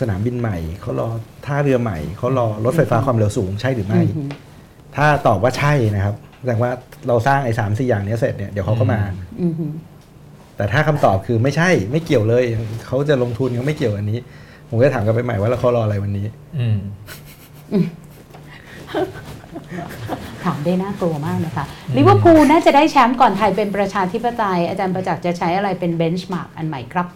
[0.00, 1.08] สนามบินใหม่ เขารอ
[1.46, 4.28] ท่าเรือใหม่ เขารอรถไฟฟ้าความเร็วสูงใช่หรือไม่อืม
[4.96, 6.70] ถ้าตอบว่าใช่นะครับแสดงว่า
[7.08, 9.00] เราสร้างไอ้สามสี่อย่างเนี้ยเสร็จเนี่ยเดี๋ยวเขาก็มา
[9.40, 9.72] อืมอืม
[10.56, 12.44] แต่ถ้าคำตอบคือไม่ใช่ไม่เกี่ยวเลย
[12.86, 14.18] เขาจะลงทุนเขาไม่เกี่ยวอันนี้
[14.68, 16.26] ผมก็จะถามกลับไปใหม่ว่าแล้วเขารออะไรวันนี้
[16.58, 16.78] อืม
[20.44, 21.64] ถามได้น่ากลัวมากนะคะ
[21.96, 27.06] ลิเวอร์พูลน่าจะได้แชมป์ก่อนไทยเป็นประชาธิปไตย อาจารย์ประจักษ์จะใช้อะไรเป็นเบนช์มาร์กอันใหม่ครับ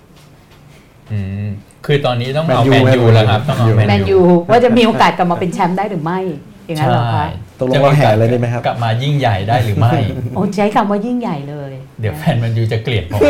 [1.12, 1.48] อืม
[1.86, 4.20] คือตอนนี้ต้องเอา Man แม U นยูแล้วครับต้องเอา Man U แมแมนนยูยู
[4.50, 6.20] ว่าจะมีโอกาสกลับมาเป็นแชมป์ได้หรือไม่
[6.66, 7.26] อย่างนั้นเหรอคะ
[7.58, 9.92] ตกลงเราแห่เลยได้ไหมครับ กลับมายิ่งใหญ่ได้หรือไม่
[10.34, 13.20] โอ้ใช้คำว่ายิ่งใหญ่เลย เดี๋ยวแฟนแมนยูจะเกลียดผม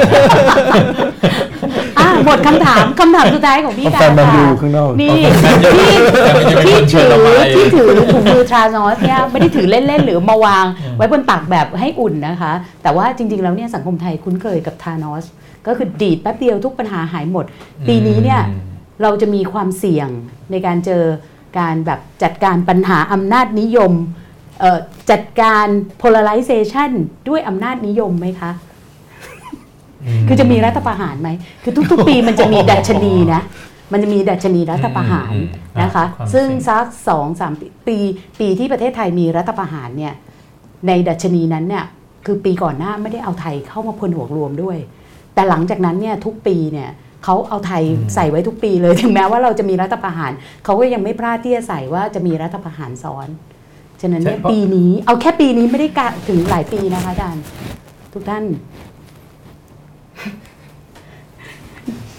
[1.99, 5.19] อะหมดคำถามคำถามสุดท้ายของพี่เอากาแฟนแมนยูค่ะข้างนอกนี่
[6.25, 10.65] แต่มันจะเป็นที่คนเชิถืญอเราไปที่ถือถุงมือทรานอสเนี่ยไม่ได้ถือเล่นๆ หรือมาวาง
[10.97, 12.53] ไว้บนตักแบบให้อุ่นนะคะ
[12.83, 15.25] แต่ว่าจริง ๆ แล้วเนี่ยสังคมไทยคุ้นเคยกับทานอส
[15.67, 17.45] ก็คือดีดแป๊บเดียวทุกปัญหาหายหมด
[17.89, 18.61] ปีนี้เนี่ยอืม
[19.03, 20.09] เราจะมีความเสี่ยง
[20.51, 21.03] ในการเจอ
[21.59, 23.93] การแบบจัดการปัญหาอำนาจนิยม
[24.61, 24.79] เอ่อ
[25.11, 25.67] จัดการ
[26.03, 26.91] polarization
[27.29, 28.53] ด้วยอำนาจนิยมไหมคะ
[30.29, 31.29] คือจะมีรัฐประหารไหม
[31.63, 33.43] คือทุกๆ ปีมันจะมีดัชนีนะ
[33.93, 37.53] มันจะมีดัชนีรัฐประหารอืมอืมนะคะความซึ่งเสี่ยงสักสองสาม
[37.87, 37.97] ปี
[38.41, 40.15] ปีที่ประเทศไทยมีรัฐประหารเนี่ย
[40.87, 41.85] ในดัชนีนั้นเนี่ย
[42.27, 44.79] คือปีก่อนหน้าไม่ได้เอาไทยเข้ามาพลหัวรวมด้วย
[45.35, 46.89] แต่หลังจากนั้นเนี่ยทุกปีเนี่ย
[47.25, 47.83] เขาเอาไทย
[48.15, 50.33] ใส่ไว้ทุกปีเลยถึงแม้ว่าเราจะมีรัฐประหาร
[50.65, 53.29] เขาก็ยังไม่พลาดที่จะใส่ว่าจะมีรัฐประหารซ้อน
[54.01, 57.43] ฉะนั้นเนี่ยใช่เพราะปีนี้เอาแค่ปีนี้ไม่ได้กะถึงหลายปีนะคะอาจารย์
[58.13, 58.45] ทุกท่าน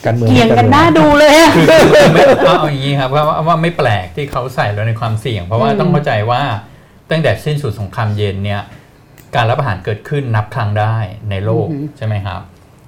[0.06, 6.42] การเมืองเกี่ยงกันหน้าดูเลยอะคือคือไม่เอาอย่างนี้ครับว่าว่าว่าไม่แปลกที่เขาใส่เราในความเสี่ยง เพราะว่าอืมต้องเข้าใจว่า
[7.12, 8.62] ตั้งแต่สิ้นสุดสงครามเย็นเนี่ย
[9.36, 10.96] การรับประหารเกิดขึ้นนับครั้งได้
[11.30, 11.68] ในโลก
[11.98, 12.42] ใช่ไหมครับ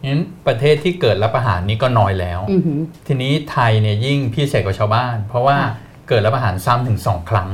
[0.05, 5.71] งั้นประเทศที่เกิดรับประหารนี้ก็น้อยแล้วอือหือทีนี้ไทยเนี่ยยิ่งพิเศษกว่าชาวบ้าน เพราะว่าค่ะ
[6.09, 7.49] เกิดรับประหารซ้ำถึงสองครั้ง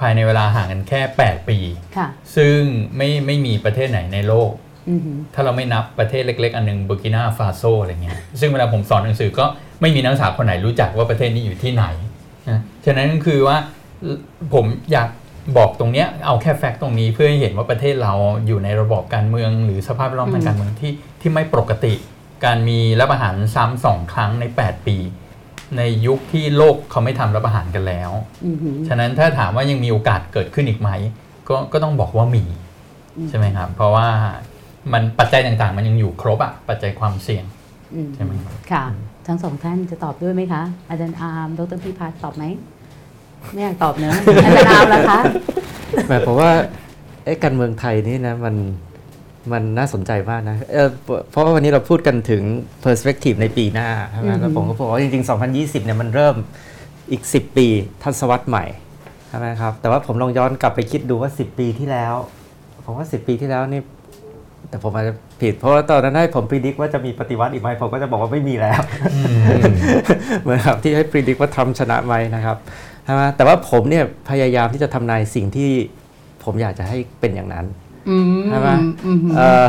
[0.00, 1.58] ภายในเวลาห่างกันแค่ 8 ปี
[1.96, 2.06] ค่ะ
[2.36, 2.58] ซึ่ง
[2.96, 4.50] ไม่ไม่มีประเทศไหนในโลก
[4.88, 9.46] อือหือถ้าเราไม่นับประเทศเล็ก ๆ อันหนึงบูกินาฟาโซอะไรเงี้ย ซึ่งเวลาผมสอนหนังสือก็
[9.80, 11.84] ไม่มีนักศึกษาคนไหนรู้จักว่าประเทศนี้อยู่ที่ไหน
[12.48, 13.56] นะฉะนั้นคือว่า
[14.54, 15.08] ผมอยาก
[15.58, 18.12] บอกตรงเนี้ยเอาแค่แฟกต์ตรงนี้เพื่อให้เห็นว่าประเทศเรา
[18.46, 20.92] อยู่ในระบอบการเมือง หรือสภาพแวดล้อมทางการเมืองที่
[21.26, 21.94] ที่ไม่ปกติ
[22.44, 24.96] การมีรับประหารซ้ำสองครั้งใน 8 ปี
[25.76, 28.10] ในยุคที่โลกเขาไม่ทำรับประหารกันแล้ว
[28.46, 30.90] อือหือฉะนั้นถ้าถามว่ายังมีโอกาสเกิดขึ้นอีกไหม
[31.48, 32.44] ก็ก็ต้องบอกว่ามี
[33.16, 34.08] อืมใช่ไหมครับ เพราะว่า
[34.92, 37.44] มันปัจจัยต่างๆ มันยังอยู่ครบอะปัจจัยความเสี่ยง
[37.94, 38.84] อืมใช่ไหมครับค่ะ
[39.26, 42.44] ทั้งสองท่านจะตอบด้วยไหมคะ อาจารย์อาร์มดรพิพัฒน์ตอบไหม
[43.52, 45.20] ไม่อยากตอบเนอะอาจารย์น้ำแล้วคะ
[46.08, 46.50] หมายความว่า
[47.24, 48.54] เอ๊ะการเมืองไทยนี่นะมัน
[49.52, 52.42] มันน่าสนใจมากนะเออเพราะเพราะว่าวันนี้เราพูดกันถึง
[52.84, 56.36] perspective ในปีหน้าใช่ไหมแล้วผมก็บอกว่าจริง ๆ 2020 เนี่ยมันเริ่ม
[57.10, 57.66] อีก 10 ปี
[58.02, 58.64] ทศวรรษใหม่
[59.28, 62.14] ใช่ไหมครับ แต่ว่าผมลองย้อนกลับไปคิดดูว่า 10 ปีที่แล้ว
[62.84, 63.82] ผมว่า 10 ปีที่แล้วนี่
[64.68, 68.80] แต่ผมอาจจะผิด เพราะว่าตอนนั้นให้ผมพิจิตว่าจะมีปฏิวัติอีกไหมผมก็จะบอกว่าไม่มีแล้ว
[70.42, 72.56] เหมือนครับที่ให้พิจิตว่าทรัมป์ชนะไหมนะครับ
[73.04, 75.70] ใช่ไหมแต่ว่าผมเนี่ยพยายามที่จะทำนายสิ่งที่
[76.44, 77.85] ผมอยากจะให้เป็นอย่างนั้นอืม
[78.48, 78.70] ใช่ไหม
[79.06, 79.66] อืมเอ่อ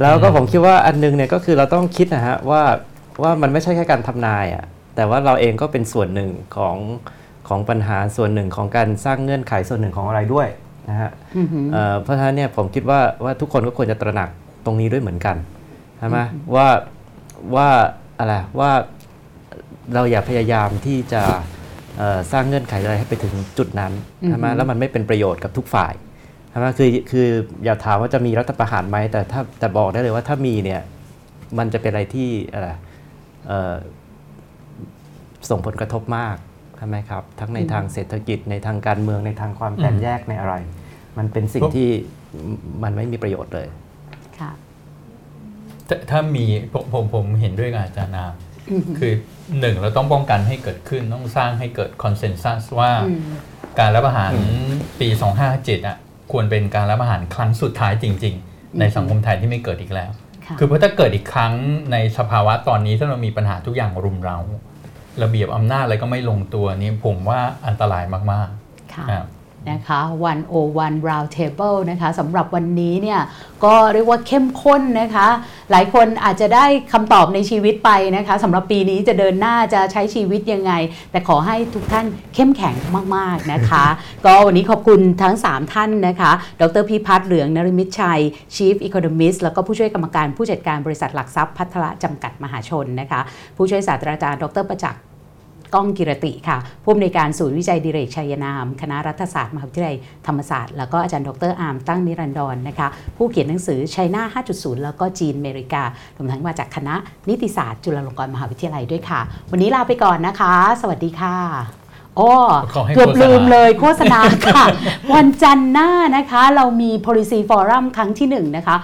[0.00, 2.62] แล้วก็ผมคิดว่าอันนึงเนี่ยก็คือเราต้องคิดนะฮะว่า
[3.22, 4.64] ว่ามันไม่ใช่แค่การทำนายอะ
[4.96, 6.76] แต่ว่าเราเองก็เป็นส่วนหนึ่งของ
[7.48, 10.48] ของปัญหาส่วนหนึ่งของการสร้างเงื่อนไขส่วนหนึ่งของอะไรด้วย
[10.90, 14.28] นะฮะอืมเอ่อเพราะฉะนั้นเนี่ยผมคิดว่าว่าทุกคนก็ควรจะตระหนัก
[14.64, 15.36] ตรงนี้ด้วยเหมือนกัน
[15.98, 16.18] ใช่ไหม
[16.54, 16.68] ว่า
[17.54, 17.68] ว่า
[18.18, 18.70] อะไรว่า
[19.94, 21.22] เราอย่าพยายามที่จะ
[21.98, 23.92] เอ่อสร้างเงื่อนไขอะไรให้ไปถึงจุดนั้น
[24.26, 25.92] ใช่ไหมแล้วมันไม่เป็นประโยชน์กับทุกฝ่าย
[26.54, 27.28] ใช่ไหมคือคือ
[27.64, 30.82] อย่าถามว่าจะมีรัฐประหารไหมแต่ถ้าแต่บอกได้เลยว่าถ้ามีเนี่ย
[31.58, 32.68] มันจะเป็นอะไรที่อะไร
[33.46, 33.74] เอ่อ
[35.50, 36.36] ส่งผลกระทบมาก
[36.76, 40.54] ใช่ไหมครับ ทั้งในทางเศรษฐกิจในทางการเมืองในทางความแตกแยกในอะไร
[41.18, 41.88] มันเป็นสิ่งที่
[42.82, 43.68] มันไม่มีประโยชน์เลย
[44.40, 44.50] ค่ะ
[45.88, 48.32] ถ้าถ้ามีผมผมผมเห็นด้วยกับอาจารย์นาม
[48.98, 49.12] คือ
[49.60, 53.20] หนึ่งเราต้องป้องกันให้เกิดขึ้นต้องสร้างให้เกิดคอนเซนแซสว่าอืม
[53.78, 54.32] การรัฐประหาร
[55.00, 55.08] ปี
[55.48, 55.96] 257อะ
[56.32, 60.10] ควรเป็นการรัฐประหารครั้งสุดท้ายจริง ๆ ในสังคมไทยที่ไม่เกิดอีกแล้ว
[60.46, 61.52] ค่ะคือเพราะถ้าเกิดอีกครั้ง
[61.92, 64.38] ในสภาวะตอนนี้ถ้าเรามีปัญหาทุกอย่างรุมเรา
[65.22, 68.48] ระเบียบอำนาจอะไรก็ไม่ลงตัวนี้ผมว่าอันตรายมาก
[68.94, 69.26] ค่ะๆครับ
[69.70, 70.00] นะคะ
[70.54, 73.20] 101 round table นะคะสำหรับวันนี้เนี่ย
[73.64, 75.28] ก็เรียกว่าเข้มข้นนะคะ
[75.70, 80.72] หลายคนอาจจะได้คำตอบในชีวิตไปนะคะสำหรับปีนี้จะเดินหน้าจะใช้ชีวิตยังไง
[81.10, 82.74] แต่ขอให้ทุกท่านเข้มแข็ง
[83.16, 83.84] มาก ๆ นะคะ
[84.26, 86.30] ก็วันนี้ขอบคุณทั้ง 3 ท่านนะคะ
[86.60, 88.20] ดรพิพัฒน์เหลืองนฤมิตชัย
[88.54, 93.20] Chief Economist แล้วก็ผู้ช่วยกรรมการผู้จัดการบริษัทหลักทรัพย์ภัทรจำกัดมหาชนนะคะ
[93.56, 95.02] ผู้ช่วยศาสตราจารย์ ดรประจักษ์
[95.74, 99.96] ก้องกิรติค่ะผู้อำนวยการศูนย์วิจัยดิเรกชัยนาม คณะรัฐศาสตร์มหาวิทยาลัย
[100.26, 105.82] ธรรมศาสตร์ แล้วก็อาจารย์ดรอาร์มตั้งนิรันดรนะคะผู้เขียนหนังสือไชน่า 5.0 แล้วก็จีนอเมริกา
[106.16, 106.94] รวมทั้งมาจากคณะ
[107.28, 109.20] นิติศาสตร์ จุฬาลงกรณ์มหาวิทยาลัยด้วยค่ะ
[109.50, 111.83] วันนี้ลาไปก่อนนะคะ สวัสดีค่ะ
[112.20, 112.34] อ้อ
[112.74, 114.64] ขอให้เกือบโฆษณาลืมเลยโฆษณาค่ะ
[115.14, 118.76] วันจันทร์หน้านะคะ เรามี policy forum ครั้งที่ 1 นะคะ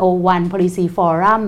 [0.00, 1.42] 101 policy forum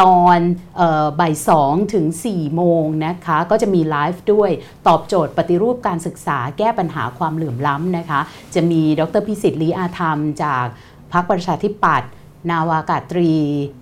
[0.00, 0.38] ตอน
[0.76, 4.50] เออบ่าย2ถึง4โมงนะคะ ก็จะมีไลฟ์ด้วย
[4.86, 8.20] ตอบโจทย์ปฏิรูปการศึกษาแก้ปัญหาความเหลื่อมล้ำนะคะ
[8.54, 10.64] จะมีดรพิสิทธิ์ลีอาธรรม จาก
[11.12, 12.10] พรรคประชาธิปัตย์
[12.50, 13.30] นาวากาตรี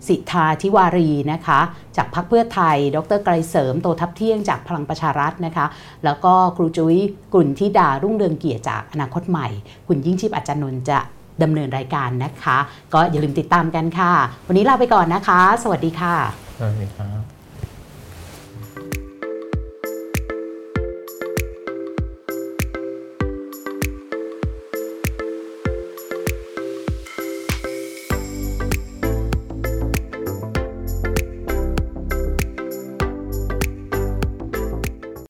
[0.08, 1.60] สิทธาธิวารีนะคะ
[1.96, 5.66] จากพรรคเพื่อไทย ดรไกรเสริมโตทับเที่ยงจากพลังประชารัฐนะคะ
[6.04, 6.96] แล้วก็ครูจุ้ย
[7.32, 9.48] กลุ่นทิดารุ่งเรืองเกียรติจากอนาคตใหม่
[9.86, 10.98] คุณยิ่งชีพอาจารย์นนท์จะ
[11.42, 12.58] ดำเนินรายการนะคะ
[12.92, 14.12] ก็อย่าลืมติดตามกันค่ะ
[14.46, 16.14] วันนี้ลาไปก่อนนะคะ สวัสดีค่ะ
[16.58, 17.31] สวัสดีครับ